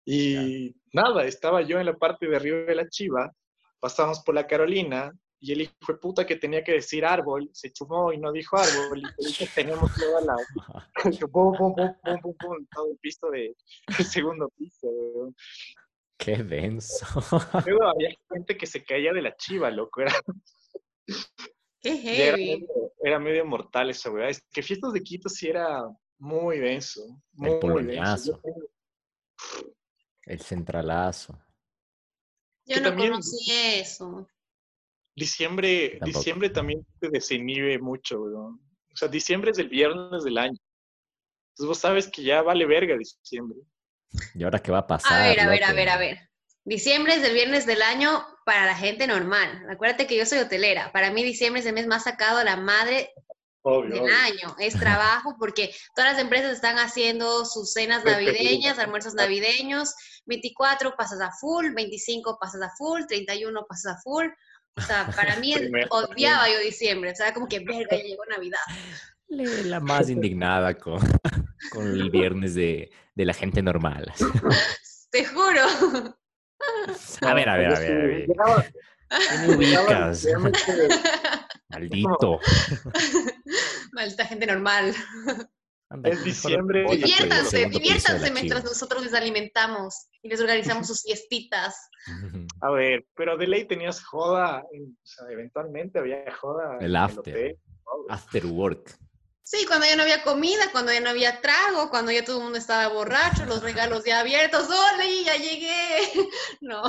Y 0.05 0.76
nada, 0.93 1.24
estaba 1.24 1.62
yo 1.62 1.80
en 1.80 1.86
la 1.86 1.97
parte 1.97 2.28
de 2.28 2.36
arriba 2.36 2.59
de 2.59 2.74
la 2.76 2.89
chiva. 2.89 3.32
Pasamos 3.80 4.20
por 4.20 4.36
la 4.36 4.47
Carolina 4.47 5.12
y 5.40 5.52
el 5.52 5.60
hijo 5.62 5.73
de 5.86 5.94
puta 5.94 6.27
que 6.27 6.36
tenía 6.36 6.65
que 6.65 6.73
decir 6.73 7.05
árbol 7.05 7.48
se 7.52 7.73
chumó 7.73 8.12
y 8.12 8.19
no 8.19 8.32
dijo 8.32 8.56
árbol. 8.56 9.02
Y 9.19 9.47
teníamos 9.55 9.90
toda 9.94 10.20
la. 10.23 10.35
pum, 11.32 11.56
pum, 11.56 11.56
pum, 11.56 11.74
pum, 11.77 12.20
pum, 12.20 12.35
pum, 12.39 12.66
todo 12.74 12.90
el 12.90 12.98
piso 12.98 13.31
de. 13.31 13.55
El 13.98 14.05
segundo 14.05 14.48
piso, 14.56 14.89
weón. 14.89 15.36
Qué 16.19 16.36
denso. 16.43 17.06
Luego 17.66 17.85
había 17.89 18.10
gente 18.32 18.56
que 18.56 18.66
se 18.66 18.85
caía 18.85 19.12
de 19.12 19.23
la 19.23 19.36
chiva, 19.36 19.70
loco. 19.70 20.01
Era, 20.01 20.12
Qué 21.81 21.90
era, 21.90 22.36
heavy. 22.36 22.44
medio, 22.60 22.93
era 23.05 23.19
medio 23.20 23.44
mortal 23.47 23.90
esa 23.90 24.10
weá. 24.10 24.28
Es 24.28 24.43
que 24.51 24.62
Fiestas 24.62 24.93
de 24.93 25.02
Quito 25.02 25.28
sí 25.28 25.47
era 25.48 25.85
muy 26.19 26.59
denso. 26.59 27.01
Muy, 27.35 27.60
poloñazo. 27.60 28.40
Tengo- 28.43 28.69
El 30.24 30.40
centralazo. 30.40 31.35
Yo 32.66 32.74
que 32.74 32.81
no 32.81 32.89
también- 32.89 33.10
conocí 33.12 33.52
eso. 33.52 34.27
Diciembre, 35.19 35.97
Tampoco. 35.99 36.19
diciembre 36.19 36.51
también 36.51 36.86
te 37.01 37.09
desinhibe 37.09 37.78
mucho, 37.78 38.20
weón. 38.20 38.61
O 38.93 38.97
sea, 38.97 39.09
diciembre 39.09 39.51
es 39.51 39.59
el 39.59 39.69
viernes 39.69 40.24
del 40.24 40.39
año. 40.39 40.57
Entonces 41.51 41.69
vos 41.69 41.78
sabes 41.78 42.09
que 42.09 42.23
ya 42.23 42.43
vale 42.43 42.66
verga 42.66 42.97
diciembre. 42.97 43.59
¿Y 44.35 44.45
ahora 44.45 44.61
qué 44.61 44.70
va 44.70 44.78
a 44.78 44.86
pasar? 44.86 45.20
A 45.20 45.28
ver, 45.28 45.40
a 45.40 45.49
ver, 45.49 45.65
a 45.65 45.73
ver, 45.73 45.89
a 45.89 45.97
ver. 45.97 46.19
Diciembre 46.65 47.15
es 47.15 47.24
el 47.24 47.35
viernes 47.35 47.66
del 47.66 47.82
año 47.82 48.24
para 48.45 48.66
la 48.66 48.74
gente 48.74 49.07
normal. 49.07 49.66
Acuérdate 49.70 50.07
que 50.07 50.16
yo 50.16 50.27
soy 50.27 50.39
hotelera. 50.39 50.93
Para 50.93 51.11
mí 51.11 51.23
diciembre 51.23 51.61
es 51.61 51.66
el 51.66 51.73
mes 51.74 51.86
más 51.86 52.05
sacado 52.05 52.39
a 52.39 52.45
la 52.45 52.57
madre 52.57 53.11
Obvio, 53.62 53.90
del 53.90 54.03
obvio. 54.03 54.15
año. 54.15 54.57
Es 54.59 54.74
trabajo 54.78 55.36
porque 55.39 55.74
todas 55.95 56.12
las 56.12 56.20
empresas 56.23 56.53
están 56.53 56.78
haciendo 56.78 57.45
sus 57.45 57.73
cenas 57.73 58.05
navideñas, 58.05 58.78
almuerzos 58.78 59.15
navideños. 59.15 59.95
24 60.27 60.95
pasas 60.97 61.20
a 61.20 61.32
full, 61.32 61.70
25 61.74 62.39
pasas 62.40 62.62
a 62.62 62.70
full, 62.77 63.03
31 63.07 63.66
pasas 63.69 63.97
a 63.97 64.01
full. 64.03 64.27
O 64.78 64.80
sea, 64.80 65.10
para 65.14 65.36
mí 65.36 65.55
odiaba 65.90 66.48
yo 66.48 66.60
diciembre. 66.60 67.10
O 67.10 67.14
sea, 67.14 67.34
como 67.34 67.48
que 67.48 67.60
verga, 67.60 67.96
ya 67.96 68.02
llegó 68.02 68.24
Navidad. 68.26 68.59
La 69.28 69.80
más 69.80 70.09
indignada 70.09 70.74
con, 70.78 71.00
con 71.70 71.86
el 71.86 72.10
viernes 72.10 72.55
de, 72.55 72.90
de 73.14 73.24
la 73.24 73.34
gente 73.34 73.60
normal. 73.60 74.10
Te 75.10 75.24
juro. 75.24 75.62
A 77.22 77.34
ver, 77.34 77.48
a 77.48 77.56
ver, 77.56 77.74
a 77.74 77.78
ver, 77.78 77.92
a 78.40 78.56
ver. 78.56 78.72
¿Qué 79.09 79.38
me 79.46 79.56
ubicas? 79.56 80.26
Maldito. 81.68 82.40
Maldita 83.92 84.24
gente 84.26 84.46
normal. 84.46 84.94
Anda, 85.90 86.10
Es 86.10 86.23
diciembre 86.23 86.85
Diviértanse, 86.90 87.66
diviértanse 87.66 88.31
mientras 88.31 88.62
nosotros 88.62 89.02
les 89.05 89.15
alimentamos 89.15 90.09
y 90.20 90.28
les 90.28 90.39
organizamos 90.40 90.86
sus 90.86 91.02
fiestitas. 91.02 91.89
A 92.60 92.70
ver, 92.70 93.06
pero 93.15 93.36
de 93.39 93.47
ley 93.47 93.66
tenías 93.66 94.05
joda, 94.05 94.62
en- 94.73 94.98
o 95.02 95.06
sea, 95.06 95.27
eventualmente 95.31 95.98
había 95.98 96.31
joda. 96.36 96.77
El 96.81 96.90
en 96.90 96.97
after. 96.97 97.19
hotel, 97.20 97.59
todo. 97.85 98.05
After 98.10 98.47
work. 98.47 98.98
Sí, 99.43 99.65
cuando 99.66 99.86
ya 99.86 99.97
no 99.97 100.02
había 100.02 100.23
comida, 100.24 100.70
cuando 100.73 100.93
ya 100.93 101.01
no 101.01 101.09
había 101.09 101.40
trago, 101.40 101.89
cuando 101.89 102.12
ya 102.12 102.23
todo 102.23 102.36
el 102.36 102.43
mundo 102.44 102.59
estaba 102.59 102.86
borracho, 102.93 103.47
los 103.47 103.62
regalos 103.62 104.05
ya 104.05 104.20
abiertos. 104.20 104.69
¡Ole, 104.69 105.24
ya 105.24 105.36
llegué! 105.36 106.01
No. 106.60 106.82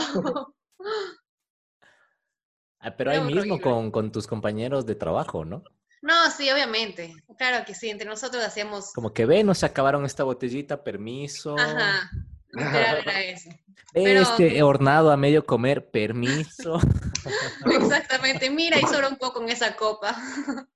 Ah, 2.79 2.95
pero 2.97 3.11
ahí 3.11 3.21
mismo 3.21 3.59
con, 3.61 3.91
con 3.91 4.11
tus 4.11 4.27
compañeros 4.27 4.85
de 4.85 4.95
trabajo, 4.95 5.45
¿no? 5.45 5.63
No, 6.01 6.31
sí, 6.31 6.49
obviamente. 6.49 7.13
Claro 7.37 7.65
que 7.65 7.75
sí, 7.75 7.89
entre 7.89 8.07
nosotros 8.07 8.43
hacíamos. 8.43 8.93
Como 8.93 9.13
que 9.13 9.25
ve, 9.25 9.43
nos 9.43 9.63
acabaron 9.63 10.05
esta 10.05 10.23
botellita, 10.23 10.83
permiso. 10.83 11.57
Ajá. 11.57 12.09
Literal 12.51 12.97
era 12.99 13.21
eso. 13.21 13.49
Pero- 13.93 14.21
Este 14.21 14.61
hornado 14.63 15.11
a 15.11 15.17
medio 15.17 15.45
comer, 15.45 15.89
permiso. 15.89 16.79
Exactamente. 17.65 18.49
Mira, 18.49 18.77
y 18.79 18.81
sobra 18.83 19.09
un 19.09 19.17
poco 19.17 19.41
en 19.41 19.49
esa 19.49 19.75
copa. 19.75 20.15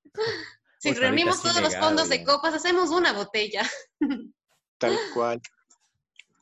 Si 0.80 0.90
Pues 0.90 1.00
reunimos 1.00 1.42
todos 1.42 1.62
los 1.62 1.78
fondos 1.78 2.10
de 2.10 2.26
copas, 2.26 2.54
hacemos 2.54 2.90
una 2.90 3.14
botella. 3.14 3.64
Tal 4.78 4.98
cual. 5.14 5.42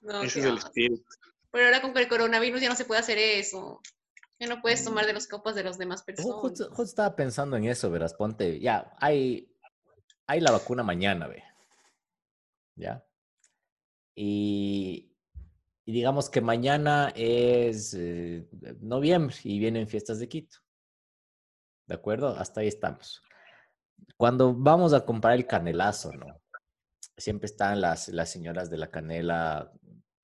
No, 0.01 0.23
Ese 0.23 0.39
es 0.39 0.45
el 0.45 0.57
espíritu. 0.57 1.03
Pero 1.51 1.65
ahora 1.65 1.79
con 1.79 1.95
el 1.95 2.07
coronavirus 2.07 2.59
ya 2.59 2.69
no 2.69 2.75
se 2.75 2.85
puede 2.85 3.01
hacer 3.01 3.19
eso. 3.19 3.79
Ya 4.41 4.47
no 4.47 4.59
puedes 4.59 4.83
tomar 4.83 5.05
de 5.05 5.13
las 5.13 5.27
copas 5.27 5.53
de 5.53 5.63
las 5.63 5.77
demás 5.77 6.01
Ju- 6.01 6.05
personas. 6.05 6.35
Justo, 6.41 6.65
justo 6.69 6.83
estaba 6.83 7.15
pensando 7.15 7.55
en 7.57 7.65
eso, 7.65 7.91
verás, 7.91 8.15
ponte, 8.15 8.59
ya, 8.59 8.91
hay, 8.97 9.55
hay 10.25 10.39
la 10.41 10.49
vacuna 10.51 10.81
mañana, 10.81 11.27
ve. 11.27 11.43
¿Ya? 12.75 13.05
Y, 14.15 15.15
y 15.85 15.91
digamos 15.91 16.27
que 16.31 16.41
mañana 16.41 17.13
es 17.15 17.93
eh, 17.93 18.49
noviembre 18.79 19.35
y 19.43 19.59
vienen 19.59 19.87
fiestas 19.87 20.17
de 20.17 20.27
Quito. 20.27 20.57
¿De 21.87 21.93
acuerdo? 21.93 22.29
Hasta 22.29 22.61
ahí 22.61 22.67
estamos. 22.67 23.21
Cuando 24.17 24.55
vamos 24.55 24.93
a 24.93 25.05
comprar 25.05 25.33
el 25.35 25.45
canelazo, 25.45 26.11
¿no? 26.13 26.25
Siempre 27.15 27.45
están 27.45 27.79
las, 27.79 28.07
las 28.09 28.31
señoras 28.31 28.71
de 28.71 28.77
la 28.77 28.89
canela 28.89 29.71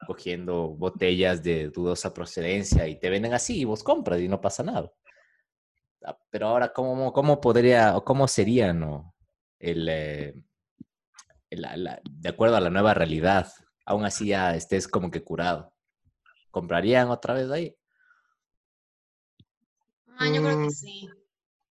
cogiendo 0.06 0.70
botellas 0.70 1.44
de 1.44 1.70
dudosa 1.70 2.14
procedencia 2.14 2.88
y 2.88 3.00
te 3.00 3.10
venden 3.10 3.34
así 3.34 3.60
y 3.62 3.66
vos 3.66 3.84
compras 3.84 4.20
y 4.22 4.28
no 4.28 4.42
pasa 4.42 4.64
nada. 4.64 4.92
Ah, 6.04 6.18
Pero 6.30 6.48
ahora, 6.48 6.74
¿cómo, 6.74 7.12
cómo 7.14 7.42
podría 7.42 7.96
o 7.98 8.04
cómo 8.06 8.28
sería, 8.28 8.74
no? 8.74 9.16
El, 9.60 9.88
eh, 9.90 10.34
el- 11.50 11.62
la- 11.62 11.78
la- 11.78 12.02
de 12.10 12.30
acuerdo 12.30 12.56
a 12.58 12.62
la 12.62 12.70
nueva 12.70 12.94
realidad, 12.94 13.52
aún 13.86 14.06
así 14.06 14.28
ya 14.28 14.56
estés 14.56 14.88
como 14.88 15.12
que 15.12 15.24
curado. 15.24 15.74
¿Comprarían 16.52 17.10
otra 17.10 17.36
vez 17.36 17.52
ahí? 17.52 17.76
Ah, 20.20 20.28
yo 20.34 20.42
creo 20.42 20.58
Mm, 20.58 20.68
que 20.68 20.70
sí. 20.72 21.10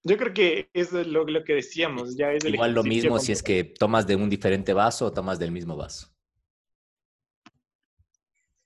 Yo 0.05 0.17
creo 0.19 0.35
que 0.35 0.71
es 0.75 0.93
lo, 0.93 1.25
lo 1.27 1.45
que 1.45 1.55
decíamos, 1.55 2.17
ya 2.17 2.33
es 2.33 2.45
el 2.45 2.55
Igual 2.55 2.73
lo 2.73 2.83
mismo 2.83 3.19
si 3.19 3.33
es 3.33 3.43
que 3.43 3.63
tomas 3.63 4.07
de 4.07 4.17
un 4.17 4.31
diferente 4.31 4.73
vaso 4.73 5.05
o 5.05 5.13
tomas 5.13 5.39
del 5.39 5.53
mismo 5.53 5.77
vaso. 5.77 6.16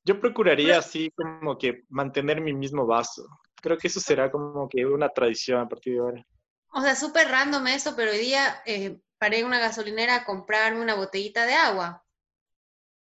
Yo 0.05 0.21
procuraría 0.21 0.79
así 0.79 1.11
como 1.13 1.57
que 1.59 1.85
mantener 1.89 2.41
mi 2.41 2.53
mismo 2.53 2.87
vaso. 2.87 3.27
Creo 3.63 3.79
que 3.79 3.89
eso 3.89 4.01
será 4.01 4.31
como 4.31 4.69
que 4.69 4.85
una 4.87 5.09
tradición 5.11 5.61
a 5.61 5.69
partir 5.69 5.95
de 5.95 6.01
ahora. 6.01 6.27
O 6.73 6.81
sea, 6.83 6.97
súper 6.97 7.29
random 7.29 7.67
eso, 7.69 7.95
pero 7.95 8.11
hoy 8.11 8.19
día 8.19 8.63
eh, 8.67 9.01
paré 9.19 9.39
en 9.41 9.47
una 9.47 9.59
gasolinera 9.61 10.17
a 10.17 10.25
comprarme 10.25 10.81
una 10.81 10.95
botellita 10.97 11.47
de 11.47 11.55
agua. 11.55 12.05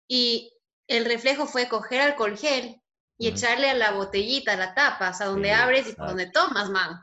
Y 0.09 0.53
el 0.89 1.05
reflejo 1.05 1.47
fue 1.47 1.69
coger 1.69 2.01
alcohol 2.01 2.37
gel 2.37 2.83
y 3.19 3.29
echarle 3.29 3.71
a 3.71 3.75
la 3.75 3.93
botellita, 3.93 4.53
a 4.53 4.57
la 4.57 4.75
tapa, 4.75 5.11
o 5.11 5.15
sea, 5.15 5.27
donde 5.27 5.53
Sí, 5.53 5.53
abres 5.53 5.89
y 5.89 5.95
donde 5.95 6.31
tomas, 6.31 6.69
man. 6.71 7.01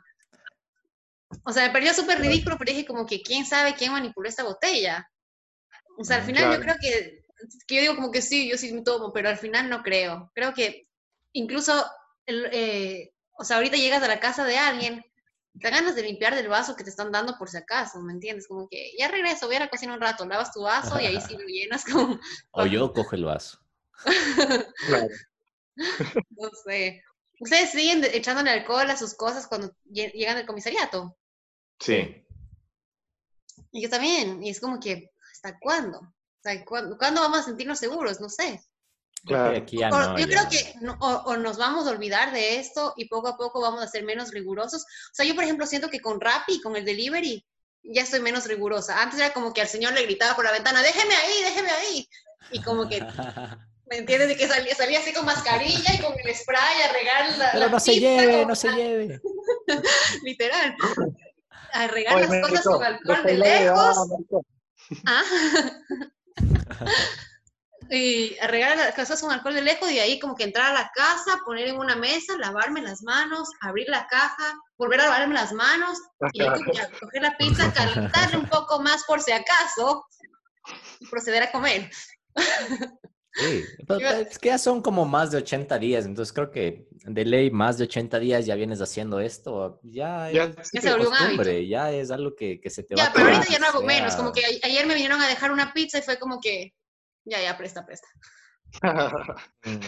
O 1.43 1.51
sea, 1.51 1.67
me 1.67 1.71
pareció 1.73 1.93
súper 1.93 2.19
ridículo, 2.19 2.57
pero 2.57 2.71
dije 2.71 2.85
como 2.85 3.05
que 3.05 3.21
quién 3.21 3.45
sabe 3.45 3.75
quién 3.75 3.91
manipuló 3.91 4.27
esta 4.29 4.43
botella. 4.43 5.09
O 5.97 6.03
sea, 6.03 6.17
al 6.17 6.23
Mm, 6.23 6.25
final 6.25 6.49
yo 6.49 6.59
creo 6.59 6.75
que, 6.81 7.24
que 7.67 7.75
yo 7.75 7.81
digo 7.81 7.95
como 7.95 8.11
que 8.11 8.21
sí, 8.21 8.49
yo 8.49 8.57
sí 8.57 8.73
me 8.73 8.81
tomo, 8.81 9.11
pero 9.13 9.29
al 9.29 9.37
final 9.37 9.69
no 9.69 9.83
creo. 9.83 10.31
Creo 10.33 10.53
que 10.53 10.87
incluso, 11.33 11.85
el, 12.25 12.47
eh, 12.51 13.13
o 13.37 13.43
sea, 13.43 13.57
ahorita 13.57 13.77
llegas 13.77 14.01
a 14.03 14.07
la 14.07 14.19
casa 14.19 14.45
de 14.45 14.57
alguien, 14.57 15.03
te 15.59 15.69
ganas 15.69 15.95
de 15.95 16.03
limpiar 16.03 16.35
del 16.35 16.47
vaso 16.49 16.75
que 16.75 16.83
te 16.83 16.89
están 16.89 17.11
dando 17.11 17.37
por 17.37 17.49
si 17.49 17.57
acaso, 17.57 18.01
¿me 18.01 18.13
entiendes? 18.13 18.47
Como 18.47 18.67
que 18.67 18.91
ya 18.97 19.07
regreso, 19.07 19.47
voy 19.47 19.55
a 19.55 19.59
la 19.61 19.69
cocina 19.69 19.93
un 19.93 20.01
rato, 20.01 20.25
lavas 20.25 20.51
tu 20.51 20.61
vaso 20.61 20.99
y 20.99 21.05
ahí 21.05 21.19
sí 21.21 21.33
lo 21.37 21.45
llenas 21.45 21.85
como, 21.91 22.19
O 22.51 22.65
yo 22.65 22.91
cojo 22.93 23.15
el 23.15 23.23
vaso. 23.25 23.59
Claro. 24.03 25.07
no 26.29 26.49
sé. 26.65 27.03
¿Ustedes 27.39 27.71
siguen 27.71 28.03
echándole 28.13 28.49
alcohol 28.51 28.89
a 28.89 28.95
sus 28.97 29.13
cosas 29.13 29.47
cuando 29.47 29.69
lle- 29.89 30.11
llegan 30.13 30.37
al 30.37 30.45
comisariato? 30.45 31.17
Sí. 31.79 32.25
Y 33.71 33.81
yo 33.81 33.89
también, 33.89 34.41
y 34.43 34.49
es 34.49 34.59
como 34.61 34.79
que, 34.79 35.11
¿hasta 35.33 35.57
cuándo? 35.59 36.14
Sea, 36.45 36.63
¿cuándo, 36.63 36.95
¿cuándo 36.97 37.21
vamos 37.21 37.39
a 37.39 37.43
sentirnos 37.43 37.79
seguros? 37.79 38.21
No 38.21 38.29
sé. 38.29 38.61
Claro. 39.25 39.53
Y 39.53 39.57
aquí 39.57 39.77
ya 39.79 39.89
O- 39.89 40.17
yo 40.17 40.27
ya- 40.27 40.27
creo 40.27 40.49
que 40.49 40.75
no- 40.81 40.95
o, 41.01 41.23
o 41.31 41.37
nos 41.37 41.57
vamos 41.57 41.87
a 41.87 41.89
olvidar 41.89 42.31
de 42.31 42.59
esto 42.59 42.93
y 42.97 43.09
poco 43.09 43.29
a 43.29 43.35
poco 43.37 43.59
vamos 43.61 43.81
a 43.81 43.87
ser 43.87 44.03
menos 44.03 44.29
rigurosos. 44.29 44.83
O 44.83 45.13
sea, 45.13 45.25
yo 45.25 45.33
por 45.33 45.43
ejemplo 45.43 45.65
siento 45.65 45.89
que 45.89 45.99
con 46.01 46.21
Rappi, 46.21 46.61
con 46.61 46.75
el 46.75 46.85
delivery, 46.85 47.43
ya 47.81 48.03
estoy 48.03 48.19
menos 48.19 48.45
rigurosa. 48.45 49.01
Antes 49.01 49.19
era 49.19 49.33
como 49.33 49.53
que 49.53 49.61
al 49.61 49.67
señor 49.67 49.93
le 49.93 50.03
gritaba 50.03 50.35
por 50.35 50.45
la 50.45 50.51
ventana, 50.51 50.83
déjeme 50.83 51.15
ahí, 51.15 51.33
déjeme 51.45 51.71
ahí. 51.71 52.09
Y 52.51 52.61
como 52.61 52.87
que, 52.87 52.99
¿me 53.87 53.97
entiendes? 53.97 54.27
De 54.27 54.37
que 54.37 54.47
salía, 54.47 54.75
salía 54.75 54.99
así 54.99 55.13
con 55.13 55.25
mascarilla 55.25 55.93
y 55.95 55.99
con 55.99 56.13
el 56.23 56.35
spray 56.35 56.81
a 56.87 56.93
regar 56.93 57.37
la, 57.39 57.51
Pero 57.53 57.65
la 57.65 57.71
no 57.71 57.79
se 57.79 57.91
pizza 57.93 58.07
lleve, 58.07 58.37
con- 58.39 58.47
no 58.49 58.55
se 58.55 58.69
lleve. 58.73 59.21
Literal. 60.23 60.75
A 61.73 61.87
regar 61.87 62.15
Oye, 62.17 62.27
las 62.27 62.47
cosas 62.47 62.63
con 62.63 62.83
alcohol 62.83 63.23
de 63.23 63.31
ah, 63.31 63.35
lejos. 63.35 63.97
Ah. 65.07 65.23
y 67.89 68.37
a 68.39 68.47
regar 68.47 68.75
las 68.77 68.95
cosas 68.95 69.21
con 69.21 69.31
alcohol 69.31 69.53
de 69.53 69.61
lejos 69.61 69.91
y 69.91 69.99
ahí 69.99 70.19
como 70.19 70.35
que 70.35 70.43
entrar 70.43 70.71
a 70.71 70.73
la 70.73 70.91
casa, 70.93 71.39
poner 71.45 71.67
en 71.67 71.77
una 71.77 71.95
mesa, 71.95 72.37
lavarme 72.37 72.81
las 72.81 73.03
manos, 73.03 73.49
abrir 73.61 73.87
la 73.89 74.07
caja, 74.07 74.53
volver 74.77 75.01
a 75.01 75.03
lavarme 75.05 75.35
las 75.35 75.53
manos 75.53 75.99
y 76.33 76.41
ahí 76.41 76.63
coger 76.99 77.21
la 77.21 77.37
pizza, 77.37 77.71
calentarle 77.73 78.37
un 78.37 78.47
poco 78.47 78.81
más 78.81 79.03
por 79.05 79.21
si 79.21 79.31
acaso 79.31 80.05
y 80.99 81.07
proceder 81.07 81.43
a 81.43 81.51
comer. 81.51 81.89
Sí, 83.37 83.65
pero- 83.87 83.99
es 84.09 84.39
que 84.39 84.47
ya 84.49 84.57
son 84.57 84.81
como 84.81 85.05
más 85.05 85.31
de 85.31 85.37
80 85.39 85.77
días, 85.77 86.05
entonces 86.05 86.31
creo 86.31 86.51
que 86.51 86.87
de 87.03 87.25
ley 87.25 87.51
más 87.51 87.77
de 87.77 87.83
80 87.83 88.17
días 88.19 88.45
ya 88.45 88.55
vienes 88.55 88.79
haciendo 88.81 89.19
esto, 89.19 89.79
ya, 89.83 90.31
Ya 90.31 90.43
es 90.45 90.71
Ya 90.71 90.81
se 90.81 90.91
volvió 90.91 91.09
un 91.09 91.15
hábito. 91.15 91.51
ya 91.51 91.91
es 91.91 92.11
algo 92.11 92.33
que, 92.35 92.61
que 92.61 92.69
se 92.69 92.83
te 92.83 92.95
va 92.95 93.03
Ya, 93.03 93.11
pero 93.13 93.27
ahorita 93.27 93.47
ya 93.51 93.59
no 93.59 93.67
hago 93.67 93.79
sea, 93.79 93.87
menos, 93.87 94.15
como 94.15 94.31
que 94.31 94.41
ayer 94.63 94.85
me 94.87 94.93
vinieron 94.93 95.21
a 95.21 95.27
dejar 95.27 95.51
una 95.51 95.73
pizza 95.73 95.97
y 95.99 96.01
fue 96.01 96.17
como 96.17 96.39
que, 96.39 96.73
ya, 97.25 97.41
ya, 97.41 97.57
presta, 97.57 97.85
presta. 97.85 98.07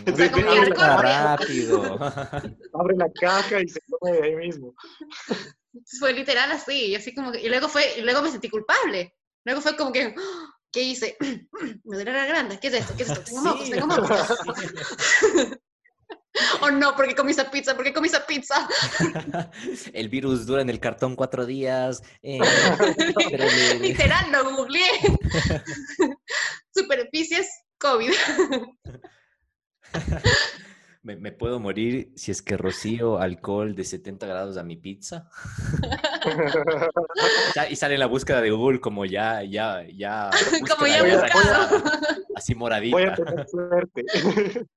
O 0.07 0.15
sea, 0.15 0.31
como 0.31 0.49
Abre 0.51 0.71
que 0.71 0.77
la 0.77 0.95
alcohol, 0.95 1.01
caja, 1.01 1.35
rápido. 1.37 1.97
abre 2.73 2.95
la 2.97 3.11
caja 3.13 3.61
y 3.61 3.67
se 3.67 3.79
come 3.89 4.11
de 4.13 4.23
ahí 4.23 4.35
mismo. 4.35 4.73
Fue 5.99 6.13
literal 6.13 6.51
así, 6.51 6.87
y 6.87 6.95
así 6.95 7.13
como 7.13 7.31
que, 7.31 7.41
y 7.41 7.49
luego 7.49 7.69
fue, 7.69 7.83
y 7.97 8.01
luego 8.01 8.21
me 8.21 8.31
sentí 8.31 8.49
culpable. 8.49 9.15
Luego 9.45 9.61
fue 9.61 9.75
como 9.75 9.91
que, 9.91 10.13
¡ah! 10.17 10.56
¿Qué 10.71 10.81
hice? 10.83 11.17
Me 11.83 11.95
duele 11.95 12.11
la 12.13 12.25
grande, 12.25 12.59
¿qué 12.59 12.67
es 12.67 12.73
esto? 12.75 12.93
¿Qué 12.95 13.03
es 13.03 13.09
esto? 13.09 13.23
Tengo 13.23 13.41
mocos, 13.41 13.65
Sí. 13.65 13.71
tengo 13.71 13.87
mocos. 13.87 14.19
oh 16.61 16.71
no, 16.71 16.95
¿por 16.95 17.07
qué 17.07 17.15
comí 17.15 17.31
esa 17.31 17.49
pizza? 17.49 17.75
¿Por 17.75 17.83
qué 17.83 17.93
comí 17.93 18.07
esa 18.07 18.25
pizza? 18.25 18.67
El 19.93 20.09
virus 20.09 20.45
dura 20.45 20.61
en 20.61 20.69
el 20.69 20.79
cartón 20.79 21.15
cuatro 21.15 21.45
días. 21.45 22.01
eh, 22.21 22.39
Literal, 23.81 24.31
lo 24.31 24.55
googleé. 24.55 24.89
Superficies 26.73 27.47
COVID. 27.79 28.11
Me, 31.07 31.15
me 31.15 31.31
puedo 31.31 31.61
morir 31.61 32.11
si 32.17 32.31
es 32.31 32.41
que 32.41 32.57
rocío 32.57 33.17
alcohol 33.17 33.75
de 33.75 33.85
70 33.85 34.27
grados 34.27 34.57
a 34.57 34.63
mi 34.63 34.75
pizza. 34.75 35.29
Y 37.69 37.77
sale 37.77 37.93
en 37.93 38.01
la 38.01 38.07
búsqueda 38.07 38.41
de 38.41 38.51
Google 38.51 38.81
como 38.81 39.05
ya, 39.05 39.41
ya, 39.41 39.87
ya. 39.87 40.29
Como 40.69 40.85
ya 40.85 41.01
buscado. 41.03 41.81
Así 42.35 42.53
Voy 42.53 42.59
moradita. 42.59 43.13
a 43.13 43.15
tener 43.15 43.47
suerte. 43.47 44.03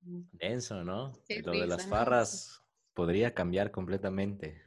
Denso, 0.00 0.82
¿no? 0.82 1.12
Qué 1.28 1.42
Lo 1.42 1.52
de 1.52 1.66
las 1.66 1.86
farras 1.86 2.62
podría 2.94 3.34
cambiar 3.34 3.70
completamente. 3.70 4.64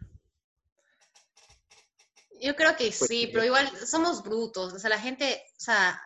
Yo 2.39 2.55
creo 2.55 2.77
que 2.77 2.93
Pues 2.95 3.07
sí, 3.07 3.27
pero 3.33 3.43
igual 3.43 3.67
somos 3.87 4.21
brutos. 4.21 4.73
O 4.73 4.77
sea, 4.77 4.91
la 4.91 4.99
gente, 4.99 5.41
o 5.57 5.59
sea, 5.59 5.99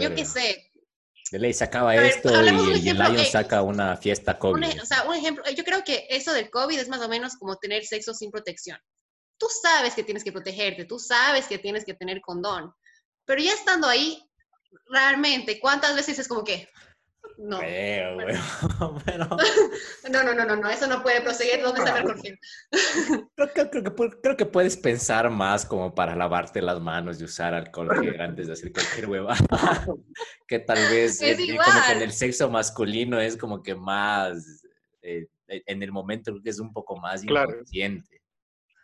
yo 0.00 0.14
qué 0.14 0.24
sé. 0.24 0.71
Ley 1.38 1.52
se 1.52 1.64
acaba 1.64 1.92
A 1.92 1.96
ver, 1.96 2.06
esto 2.06 2.28
y, 2.30 2.48
un 2.48 2.70
el 2.70 2.82
Lion 2.98 3.24
saca 3.26 3.62
una 3.62 3.96
fiesta 3.96 4.32
Un, 4.32 4.38
COVID. 4.38 4.64
ej- 4.64 4.80
o 4.82 4.86
sea, 4.86 5.04
un 5.04 5.14
ejemplo, 5.14 5.44
yo 5.56 5.64
creo 5.64 5.82
que 5.84 6.06
eso 6.10 6.32
del 6.32 6.50
COVID 6.50 6.78
es 6.78 6.88
más 6.88 7.00
o 7.00 7.08
menos 7.08 7.36
como 7.36 7.56
tener 7.56 7.84
sexo 7.84 8.14
sin 8.14 8.30
protección. 8.30 8.78
Tú 9.38 9.46
sabes 9.62 9.94
que 9.94 10.04
tienes 10.04 10.22
que 10.24 10.32
protegerte, 10.32 10.84
tú 10.84 10.98
sabes 10.98 11.46
que 11.46 11.58
tienes 11.58 11.84
que 11.84 11.94
tener 11.94 12.20
condón, 12.20 12.72
pero 13.24 13.40
ya 13.42 13.52
estando 13.52 13.88
ahí, 13.88 14.22
realmente, 14.86 15.58
¿cuántas 15.60 15.94
veces 15.96 16.18
es 16.18 16.28
como 16.28 16.44
que, 16.44 16.68
no, 17.38 17.58
Feo, 17.58 18.14
bueno. 18.14 18.40
pero 19.04 19.26
no, 20.10 20.22
no, 20.22 20.34
no, 20.34 20.44
no, 20.44 20.56
no, 20.56 20.70
eso 20.70 20.86
no 20.86 21.02
puede 21.02 21.20
proseguir, 21.20 21.62
¿dónde 21.62 21.80
está 21.80 21.96
Gil? 22.16 22.38
creo, 23.34 23.52
que, 23.52 23.70
creo, 23.70 23.84
que, 23.84 24.20
creo 24.20 24.36
que 24.36 24.46
puedes 24.46 24.76
pensar 24.76 25.30
más 25.30 25.64
como 25.66 25.94
para 25.94 26.14
lavarte 26.14 26.62
las 26.62 26.80
manos 26.80 27.20
y 27.20 27.24
usar 27.24 27.54
alcohol 27.54 27.90
gel 28.00 28.20
antes 28.20 28.46
de 28.46 28.52
hacer 28.52 28.72
cualquier 28.72 29.08
hueva. 29.08 29.34
que 30.46 30.58
tal 30.58 30.78
vez 30.90 31.20
Es 31.20 31.38
eh, 31.38 31.56
como 31.56 31.86
que 31.86 31.92
en 31.92 32.02
el 32.02 32.12
sexo 32.12 32.50
masculino 32.50 33.20
es 33.20 33.36
como 33.36 33.62
que 33.62 33.74
más, 33.74 34.64
eh, 35.02 35.26
en 35.48 35.82
el 35.82 35.92
momento 35.92 36.30
creo 36.32 36.42
que 36.42 36.50
es 36.50 36.60
un 36.60 36.72
poco 36.72 36.96
más 36.96 37.22
Claro. 37.22 37.50
inconsciente. 37.52 38.21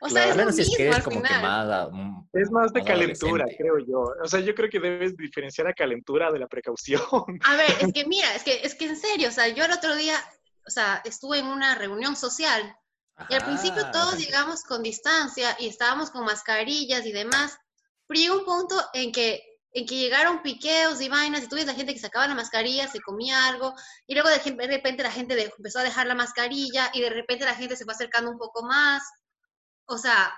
O 0.01 0.09
sea, 0.09 0.25
Claro. 0.25 0.31
Es 0.31 0.37
lo 0.37 0.43
menos 0.43 0.57
si 0.57 0.63
es 0.63 0.69
que 0.77 0.83
mismo 0.85 0.91
es 0.91 0.97
al 0.97 1.03
como 1.05 1.23
que 1.23 1.29
final. 1.29 1.43
más... 1.43 1.69
ah, 1.71 1.89
mm, 1.93 2.29
Es 2.33 2.51
más 2.51 2.73
de 2.73 2.85
calentura, 2.85 3.47
creo 3.57 3.79
yo. 3.79 4.01
O 4.23 4.29
sea, 4.29 4.41
yo 4.41 4.55
creo 4.55 4.71
que 4.71 4.81
debes 4.81 5.17
diferenciar 5.17 5.67
a 5.67 5.73
calentura 5.73 6.31
de 6.31 6.39
la 6.39 6.47
precaución. 6.47 7.03
A 7.45 7.57
ver, 7.57 7.71
es 7.81 7.93
que 7.93 8.05
mira, 8.07 8.35
es 8.35 8.43
que, 8.45 8.61
es 8.63 8.75
que 8.75 8.87
en 8.87 8.97
serio, 8.97 9.29
o 9.29 9.33
sea, 9.33 9.49
yo 9.49 9.65
el 9.65 9.73
otro 9.73 9.97
día, 9.97 10.17
o 10.67 10.71
sea, 10.71 11.03
estuve 11.05 11.39
en 11.39 11.47
una 11.47 11.75
reunión 11.75 12.15
social 12.15 12.77
Y 13.29 13.35
al 13.35 13.45
principio 13.45 13.83
ajá. 13.83 13.91
todos 13.91 14.19
llegamos 14.19 14.63
con 14.63 14.83
distancia 14.83 15.57
y 15.59 15.67
estábamos 15.69 16.11
con 16.11 16.25
mascarillas 16.25 17.05
y 17.05 17.13
demás, 17.13 17.59
pero 18.07 18.21
llegó 18.21 18.39
un 18.39 18.45
punto 18.45 18.77
en 18.93 19.11
que, 19.11 19.43
en 19.73 19.87
que 19.87 19.97
llegaron 19.97 20.43
piqueos 20.43 21.01
y 21.01 21.09
vainas 21.09 21.43
y 21.43 21.49
tú 21.49 21.57
ves 21.57 21.67
la 21.67 21.75
gente 21.75 21.93
que 21.93 22.01
sacaba 22.01 22.29
la 22.29 22.35
mascarilla, 22.35 22.87
se 22.89 23.01
comía 23.01 23.49
algo 23.49 23.75
y 24.07 24.15
luego 24.15 24.29
de, 24.29 24.67
repente 24.67 25.03
la 25.03 25.11
gente 25.11 25.53
empezó 25.57 25.81
a 25.81 25.85
dejar 25.85 26.07
la 26.07 26.15
mascarilla 26.15 26.91
y 26.95 27.01
de 27.01 27.11
repente 27.11 27.45
la 27.45 27.55
gente 27.55 27.77
se 27.77 27.85
fue 27.85 27.95
acercando 27.95 28.31
un 28.31 28.39
poco 28.39 28.63
más. 28.63 29.03
O 29.89 29.99
sea, 29.99 30.33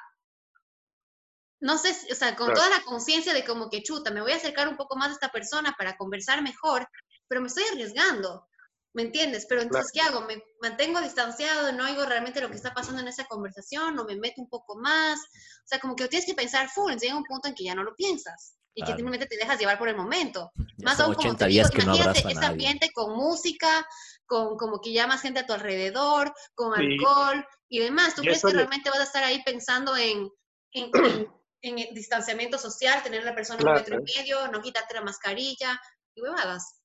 no 1.61 1.77
sé, 1.77 1.93
si- 1.93 2.11
o 2.11 2.15
sea, 2.15 2.37
con 2.37 2.47
Claro. 2.47 2.61
toda 2.63 2.71
la 2.79 2.85
conciencia 2.85 3.35
de 3.35 3.45
como 3.45 3.69
que 3.69 3.83
chuta, 3.83 4.11
me 4.11 4.23
voy 4.23 4.33
a 4.33 4.37
acercar 4.37 4.69
un 4.69 4.77
poco 4.77 4.97
más 4.97 5.11
a 5.11 5.13
esta 5.13 5.29
persona 5.31 5.75
para 5.77 5.97
conversar 5.97 6.43
mejor, 6.43 6.89
pero 7.29 7.41
me 7.41 7.49
estoy 7.49 7.65
arriesgando. 7.73 8.47
¿Me 8.93 9.03
entiendes? 9.03 9.47
Pero 9.49 9.61
entonces, 9.63 9.93
¿qué 9.93 10.01
hago? 10.01 10.23
¿Me 10.23 10.43
mantengo 10.61 11.01
distanciado? 11.01 11.71
¿No 11.71 11.85
oigo 11.85 12.05
realmente 12.07 12.41
lo 12.41 12.49
que 12.51 12.57
está 12.57 12.75
pasando 12.75 13.01
en 13.01 13.07
esa 13.07 13.25
conversación? 13.27 13.97
¿O 13.99 14.05
me 14.05 14.17
meto 14.17 14.41
un 14.43 14.49
poco 14.49 14.75
más? 14.77 15.21
O 15.21 15.67
sea, 15.67 15.79
como 15.79 15.95
que 15.95 16.03
lo 16.05 16.09
tienes 16.09 16.27
que 16.27 16.35
pensar 16.35 16.69
full. 16.69 16.95
Llega 16.95 17.15
un 17.17 17.23
punto 17.23 17.47
en 17.47 17.55
que 17.55 17.63
ya 17.65 17.75
no 17.77 17.85
lo 17.85 17.95
piensas. 17.95 18.57
Y 18.75 18.81
que 18.83 18.87
Claro. 18.87 18.97
simplemente 18.99 19.27
te 19.27 19.37
dejas 19.37 19.61
llevar 19.61 19.79
por 19.79 19.89
el 19.89 19.97
momento. 19.97 20.51
Ya 20.57 20.85
Más 20.87 20.99
aún, 20.99 21.15
como 21.15 21.29
80 21.29 21.45
te 21.45 21.51
digo, 21.53 21.69
que 21.71 21.79
no 21.79 21.95
imagínate 21.95 22.35
nadie. 22.35 22.47
ambiente 22.49 22.91
con 22.93 23.13
música, 23.17 23.87
con 24.27 24.57
como 24.57 24.81
que 24.81 24.93
ya 24.93 25.07
más 25.07 25.21
gente 25.23 25.39
a 25.41 25.47
tu 25.47 25.53
alrededor, 25.53 26.35
con 26.55 26.75
Sí. 26.75 26.81
alcohol 26.83 27.47
y 27.71 27.79
demás. 27.79 28.15
¿Tú 28.15 28.21
Y 28.23 28.27
crees 28.27 28.43
que 28.43 28.49
le- 28.49 28.55
realmente 28.59 28.91
vas 28.91 29.01
a 29.01 29.05
estar 29.05 29.25
ahí 29.25 29.43
pensando 29.45 29.97
en, 29.97 30.29
en, 30.73 30.91
en- 30.93 31.29
en 31.63 31.79
el 31.79 31.95
distanciamiento 31.95 32.59
social, 32.59 33.03
tener 33.03 33.23
a 33.23 33.27
la 33.27 33.35
persona 33.35 33.59
Claro. 33.61 33.79
un 33.79 33.83
metro 33.83 33.99
y 34.01 34.03
medio, 34.19 34.49
no 34.49 34.61
quitarte 34.61 34.93
la 34.95 35.03
mascarilla 35.03 35.81
y 36.15 36.21
huevadas? 36.23 36.81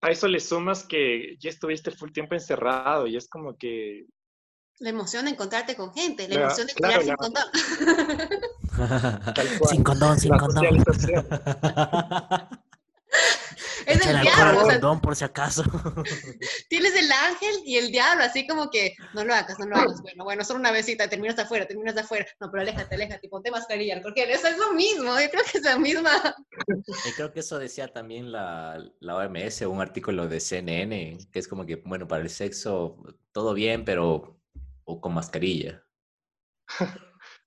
A 0.00 0.10
eso 0.10 0.28
le 0.28 0.38
sumas 0.38 0.84
que 0.86 1.36
ya 1.40 1.50
estuviste 1.50 1.90
full 1.90 2.12
tiempo 2.12 2.34
encerrado 2.34 3.06
y 3.06 3.16
es 3.16 3.26
como 3.28 3.56
que 3.56 4.04
La 4.80 4.90
emoción 4.90 5.24
de 5.24 5.32
encontrarte 5.32 5.74
con 5.74 5.92
gente, 5.92 6.28
la 6.28 6.34
La- 6.36 6.42
emoción 6.42 6.68
de 6.68 6.74
claro, 6.74 7.00
tirar 7.02 7.02
sin 7.02 7.10
la- 7.10 7.16
condón. 7.16 7.44
Tal 9.34 9.58
cual. 9.58 9.70
sin 9.70 9.82
condón, 9.82 10.20
sin 10.20 10.36
condón. 10.36 10.64
Es 13.86 14.04
el 14.06 14.20
diablo, 14.20 14.60
o 14.60 14.64
sea, 14.66 14.74
condón 14.74 15.00
por 15.00 15.16
si 15.16 15.24
acaso. 15.24 15.62
tienes 16.68 16.94
el 16.94 17.10
ángel 17.10 17.54
y 17.64 17.76
el 17.78 17.90
diablo, 17.90 18.22
así 18.24 18.46
como 18.46 18.68
que 18.70 18.94
no 19.14 19.24
lo 19.24 19.34
hagas, 19.34 19.58
no 19.58 19.66
lo 19.66 19.76
hagas. 19.76 20.02
Bueno, 20.02 20.24
bueno, 20.24 20.44
solo 20.44 20.60
una 20.60 20.72
besita, 20.72 21.08
terminas 21.08 21.38
afuera, 21.38 21.66
terminas 21.66 21.96
afuera. 21.96 22.26
No, 22.40 22.50
pero 22.50 22.62
aléjate, 22.62 22.94
aléjate, 22.96 23.28
ponte 23.30 23.50
mascarilla, 23.50 24.00
porque 24.02 24.30
eso 24.30 24.48
es 24.48 24.58
lo 24.58 24.72
mismo, 24.74 25.18
yo 25.18 25.30
creo 25.30 25.42
que 25.50 25.58
es 25.58 25.64
la 25.64 25.78
misma. 25.78 26.10
Y 27.06 27.12
creo 27.12 27.32
que 27.32 27.40
eso 27.40 27.58
decía 27.58 27.88
también 27.88 28.30
la, 28.30 28.78
la 29.00 29.16
OMS, 29.16 29.62
un 29.62 29.80
artículo 29.80 30.28
de 30.28 30.40
CNN, 30.40 31.18
que 31.32 31.38
es 31.38 31.48
como 31.48 31.64
que, 31.64 31.76
bueno, 31.76 32.06
para 32.06 32.22
el 32.22 32.30
sexo 32.30 33.02
todo 33.32 33.54
bien, 33.54 33.84
pero 33.86 34.38
o 34.84 35.00
con 35.00 35.14
mascarilla. 35.14 35.82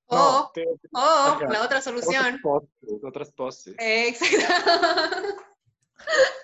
O, 0.06 0.16
No, 0.16 0.52
te- 0.54 0.66
o 0.94 1.38
la 1.40 1.46
otra 1.48 1.64
otras 1.66 1.84
solución. 1.84 2.40
poses, 2.42 2.70
otras 3.04 3.32
poses. 3.32 3.76
Exacto. 3.78 4.38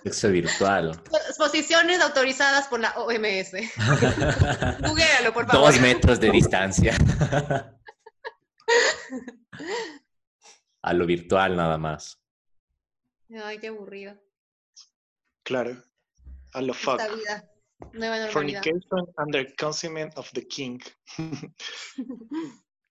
Sexo 0.03 0.29
virtual. 0.29 1.01
Posiciones 1.37 2.01
autorizadas 2.01 2.67
por 2.67 2.79
la 2.79 2.91
OMS. 2.97 3.51
Googlealo, 4.81 5.33
por 5.33 5.47
favor. 5.47 5.71
Dos 5.71 5.81
metros 5.81 6.19
de 6.19 6.31
distancia. 6.31 6.95
A 10.81 10.93
lo 10.93 11.05
virtual 11.05 11.55
nada 11.55 11.77
más. 11.77 12.19
Ay, 13.43 13.59
qué 13.59 13.67
aburrido. 13.67 14.15
Claro. 15.43 15.83
A 16.53 16.61
lo 16.61 16.73
fuck. 16.73 16.99
Esta 16.99 17.13
vida. 17.13 17.51
Nueva 17.93 18.19
normalidad. 18.19 18.63
Fornication 18.63 19.07
under 19.17 19.55
consummate 19.55 20.11
of 20.15 20.31
the 20.33 20.47
king. 20.47 20.79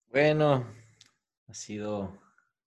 Bueno, 0.08 0.66
ha 1.46 1.52
sido 1.52 2.18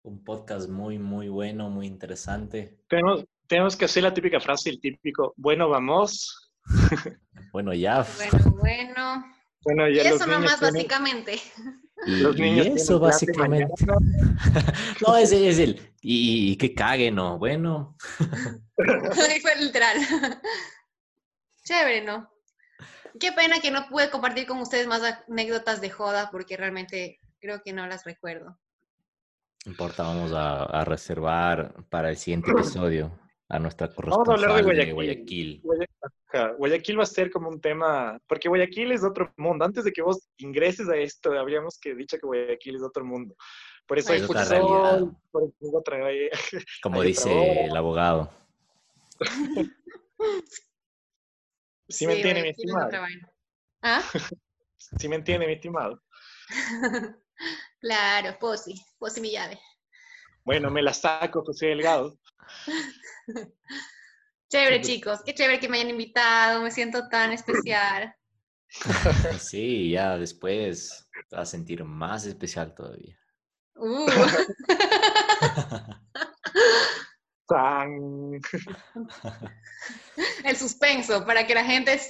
un 0.02 0.24
podcast 0.24 0.68
muy, 0.68 0.98
muy 0.98 1.28
bueno, 1.28 1.68
muy 1.68 1.86
interesante. 1.86 2.78
Tenemos, 2.88 3.24
tenemos 3.46 3.76
que 3.76 3.84
hacer 3.86 4.02
la 4.02 4.12
típica 4.14 4.40
frase, 4.40 4.70
el 4.70 4.80
típico, 4.80 5.34
bueno, 5.36 5.68
vamos. 5.68 6.50
Bueno, 7.52 7.72
ya. 7.72 8.04
Bueno, 8.16 8.50
bueno. 8.58 9.24
Bueno, 9.62 9.88
Y 9.88 9.94
ya 9.94 10.10
los 10.10 10.20
eso 10.20 10.26
nomás, 10.26 10.58
tienen- 10.58 10.74
básicamente. 10.74 11.40
Y, 12.04 12.16
los 12.16 12.36
y 12.36 12.40
niños 12.42 12.66
eso 12.66 12.98
básicamente. 12.98 13.72
No, 15.06 15.16
es, 15.16 15.30
es 15.30 15.58
el. 15.60 15.92
Y, 16.00 16.50
y 16.52 16.56
que 16.56 16.74
cague, 16.74 17.10
¿no? 17.12 17.38
Bueno, 17.38 17.96
Fue 18.76 19.56
literal. 19.60 19.98
Chévere, 21.64 22.02
¿no? 22.02 22.28
Qué 23.20 23.30
pena 23.32 23.60
que 23.60 23.70
no 23.70 23.88
pude 23.88 24.10
compartir 24.10 24.46
con 24.46 24.58
ustedes 24.58 24.86
más 24.88 25.02
anécdotas 25.28 25.80
de 25.80 25.90
joda 25.90 26.30
porque 26.32 26.56
realmente 26.56 27.20
creo 27.40 27.62
que 27.62 27.72
no 27.72 27.86
las 27.86 28.04
recuerdo. 28.04 28.58
no 29.64 29.70
importa, 29.70 30.02
vamos 30.02 30.32
a, 30.32 30.64
a 30.64 30.84
reservar 30.84 31.72
para 31.88 32.10
el 32.10 32.16
siguiente 32.16 32.50
episodio 32.50 33.16
a 33.54 33.58
nuestra 33.60 33.86
Vamos 33.96 34.28
a 34.28 34.32
hablar 34.32 34.56
de 34.56 34.62
corresponsal 34.62 34.86
de 34.86 34.92
Guayaquil. 34.92 35.62
Guayaquil. 36.56 36.98
Va 36.98 37.02
a 37.04 37.06
ser 37.06 37.30
como 37.30 37.48
un 37.48 37.60
tema, 37.60 38.18
porque 38.26 38.48
Guayaquil 38.48 38.92
es 38.92 39.04
otro 39.04 39.32
mundo. 39.36 39.64
Antes 39.64 39.84
de 39.84 39.92
que 39.92 40.02
vos 40.02 40.28
ingreses 40.38 40.88
a 40.88 40.96
esto, 40.96 41.32
habríamos 41.38 41.78
que 41.78 41.94
dicho 41.94 42.18
que 42.18 42.26
Guayaquil 42.26 42.76
es 42.76 42.82
otro 42.82 43.04
mundo. 43.04 43.36
Por 43.86 43.98
eso 43.98 44.10
Ay, 44.10 44.18
hay 44.18 44.24
es 44.24 44.30
otra 44.30 44.42
futsal, 44.42 44.58
realidad. 44.62 45.12
por 45.30 45.42
eso 45.44 45.54
es 45.60 45.74
otra 45.74 45.98
Como 46.82 47.00
Hay 47.00 47.12
otra 47.12 47.30
dice 47.30 47.64
el 47.64 47.76
abogado. 47.76 48.30
Sí 51.86 52.06
me 52.06 52.14
entiende, 52.14 52.42
mi 52.42 52.48
estimado. 52.48 52.90
¿Ah? 53.82 54.02
Sí 54.78 55.06
me 55.06 55.16
entiende, 55.16 55.46
mi 55.46 55.52
estimado. 55.52 56.02
claro, 57.78 58.38
Posi, 58.40 58.74
Posi 58.98 59.20
mi 59.20 59.30
llave. 59.30 59.60
Bueno, 60.44 60.70
me 60.70 60.82
la 60.82 60.94
saco, 60.94 61.44
José 61.44 61.66
Delgado. 61.66 62.18
Chévere, 64.50 64.80
chicos, 64.82 65.20
qué 65.24 65.34
chévere 65.34 65.58
que 65.58 65.68
me 65.68 65.78
hayan 65.78 65.90
invitado, 65.90 66.62
me 66.62 66.70
siento 66.70 67.08
tan 67.08 67.32
especial. 67.32 68.14
Sí, 69.38 69.90
ya 69.90 70.18
después 70.18 71.08
te 71.28 71.36
vas 71.36 71.48
a 71.48 71.50
sentir 71.50 71.84
más 71.84 72.26
especial 72.26 72.74
todavía. 72.74 73.16
Uh. 73.76 74.06
El 80.44 80.56
suspenso, 80.56 81.24
para 81.26 81.46
que 81.46 81.54
la 81.54 81.64
gente 81.64 82.00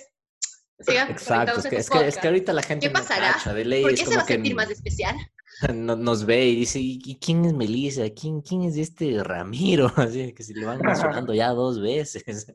siga 0.81 1.09
Exacto, 1.11 1.59
es 1.59 1.67
que, 1.67 1.69
es, 1.69 1.71
que, 1.71 1.79
es 1.79 1.91
podcast. 1.91 2.21
que 2.21 2.29
ahorita 2.29 2.53
la 2.53 2.63
gente 2.63 2.87
¿Qué 2.87 2.93
no 2.93 3.01
pasará? 3.01 3.33
cacha, 3.33 3.53
de 3.53 3.65
ley 3.65 3.83
¿Por 3.83 3.93
es 3.93 4.01
qué 4.01 4.07
se 4.07 4.17
va 4.17 4.23
a 4.23 4.27
que 4.27 4.35
sentir 4.35 4.55
más 4.55 4.71
especial? 4.71 5.17
no- 5.75 5.97
nos 5.97 6.25
ve 6.25 6.47
y 6.47 6.57
dice, 6.57 6.79
¿y 6.81 7.19
quién 7.21 7.45
es 7.45 7.53
Melissa? 7.53 8.03
¿Quién, 8.11 8.41
quién 8.41 8.63
es 8.63 8.77
este 8.77 9.23
Ramiro? 9.23 9.91
Así 9.97 10.33
que 10.33 10.43
si 10.43 10.55
le 10.55 10.67
van 10.67 10.81
mencionando 10.81 11.35
ya 11.35 11.49
dos 11.51 11.81
veces. 11.81 12.25
Es 12.27 12.47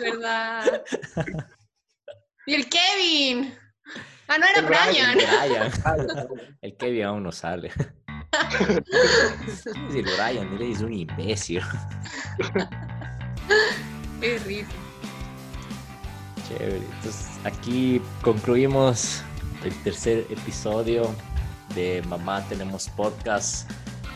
verdad. 0.00 0.82
Y 2.46 2.54
el 2.54 2.66
Kevin. 2.70 3.52
Ah, 4.26 4.38
no 4.38 4.46
era 4.46 4.60
El 4.60 4.64
Brian. 4.64 5.18
El 6.62 6.76
Kevin 6.78 7.04
aún 7.04 7.22
no 7.24 7.30
sale. 7.30 7.70
Es 9.46 9.64
decir, 9.64 10.06
Brian, 10.16 10.54
eres 10.54 10.80
un 10.80 10.94
imbécil. 10.94 11.60
Qué 14.18 14.38
risa. 14.46 14.68
Chévere. 16.48 16.76
Entonces, 16.78 17.28
aquí 17.44 18.00
concluimos 18.22 19.22
el 19.62 19.74
tercer 19.82 20.26
episodio 20.30 21.14
de 21.74 22.02
Mamá 22.08 22.42
Tenemos 22.48 22.88
Podcast. 22.90 23.70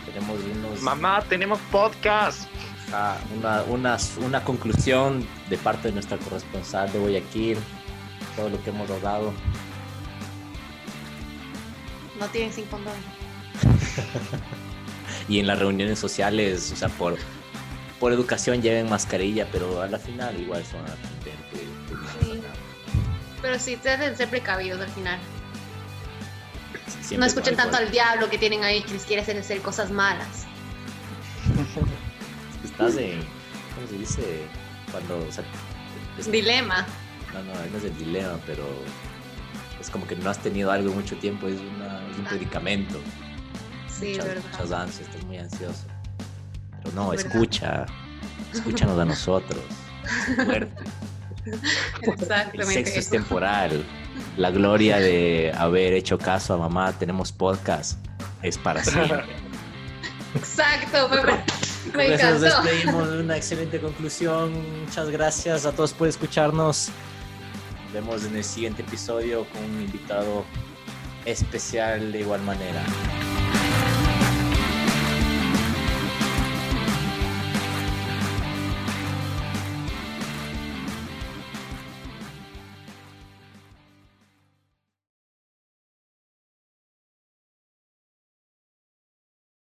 Tenemos 0.07 0.39
unos, 0.41 0.83
Mamá, 0.83 1.23
tenemos 1.29 1.59
podcast. 1.71 2.49
ah, 2.93 3.17
una, 3.39 3.63
una, 3.63 3.97
una 4.25 4.45
conclusión 4.45 5.27
de 5.49 5.57
parte 5.59 5.89
de 5.89 5.95
nuestra 5.95 6.19
corresponsal 6.19 6.93
de 6.93 6.99
Guayaquil. 6.99 7.59
Todo 8.37 8.49
lo 8.49 8.63
que 8.63 8.71
hemos 8.71 8.91
hablado. 8.91 9.33
No 12.19 12.27
tienen 12.29 12.53
sin 12.53 12.65
condón. 12.67 12.95
Y 15.29 15.39
en 15.39 15.47
las 15.47 15.59
reuniones 15.59 15.99
sociales, 15.99 16.73
o 16.73 16.77
sea, 16.77 16.89
por, 16.89 17.17
por 18.01 18.13
educación 18.13 18.61
lleven 18.61 18.89
mascarilla, 18.89 19.47
pero 19.53 19.81
a 19.81 19.87
la 19.87 19.99
final 19.99 20.39
igual 20.41 20.63
a 20.63 21.25
que, 21.25 21.31
que 21.61 21.95
pasa 21.97 22.19
Sí. 22.21 22.43
Pero 23.41 23.59
sí, 23.59 23.77
deben 23.77 24.11
de 24.11 24.17
ser 24.17 24.29
precavidos 24.29 24.81
al 24.81 24.89
final. 24.89 25.19
Siempre 27.13 27.19
no 27.19 27.27
escuchen 27.27 27.57
tanto 27.57 27.77
al 27.77 27.91
diablo 27.91 28.31
que 28.31 28.39
tienen 28.39 28.65
ahí 28.65 28.83
que 28.83 28.95
les 28.95 29.03
quiere 29.05 29.21
hacer 29.23 29.37
hacer 29.39 29.61
cosas 29.61 29.91
malas. 29.91 30.47
Estás 32.65 32.97
en, 32.97 33.21
¿cómo 33.75 33.87
se 33.89 33.99
dice? 33.99 34.43
Cuando, 34.91 35.19
o 35.19 35.31
sea, 35.33 35.45
es- 36.19 36.31
Dilema. 36.31 36.87
no, 37.35 37.43
no, 37.43 37.53
no 37.71 37.79
es 37.79 37.85
el 37.85 37.97
dilema, 37.99 38.39
pero 38.47 38.65
es 39.81 39.91
como 39.91 40.07
que 40.07 40.17
no 40.17 40.31
has 40.31 40.39
tenido 40.39 40.71
algo 40.71 40.93
mucho 40.95 41.17
tiempo, 41.17 41.49
es, 41.49 41.61
una, 41.61 42.01
es 42.11 42.19
un 42.19 42.25
predicamento. 42.25 42.99
Sí, 43.89 44.11
muchas, 44.13 44.25
verdad. 44.27 44.43
muchas 44.51 44.73
ansias, 44.73 45.09
estás 45.09 45.25
muy 45.25 45.37
ansioso. 45.39 45.85
Pero 46.83 46.95
no, 46.95 47.13
Es 47.13 47.25
escucha, 47.27 47.85
escúchanos 48.55 48.99
a 48.99 49.05
nosotros. 49.05 49.63
Fuerte. 50.35 50.83
El 51.45 52.09
Exactamente. 52.15 52.73
sexo 52.73 52.99
es 53.01 53.11
temporal. 53.11 53.85
La 54.37 54.51
gloria 54.51 54.99
de 54.99 55.53
haber 55.57 55.93
hecho 55.93 56.19
caso 56.19 56.55
a 56.55 56.59
mamá, 56.59 56.93
tenemos 56.99 57.33
podcast, 57.33 57.99
es 58.43 58.57
para 58.57 58.83
siempre. 58.83 59.25
Exacto, 60.35 61.09
me, 61.95 62.09
me 62.09 62.17
nos 62.17 62.41
despedimos 62.41 63.11
de 63.11 63.21
una 63.21 63.37
excelente 63.37 63.79
conclusión. 63.81 64.53
Muchas 64.85 65.11
gracias 65.11 65.67
a 65.67 65.73
todos 65.73 65.93
por 65.93 66.09
escucharnos. 66.09 66.89
Nos 67.85 67.93
vemos 67.93 68.25
en 68.25 68.37
el 68.37 68.45
siguiente 68.45 68.83
episodio 68.83 69.47
con 69.51 69.63
un 69.63 69.83
invitado 69.83 70.45
especial 71.27 72.13
de 72.13 72.21
igual 72.21 72.41
manera. 72.43 72.83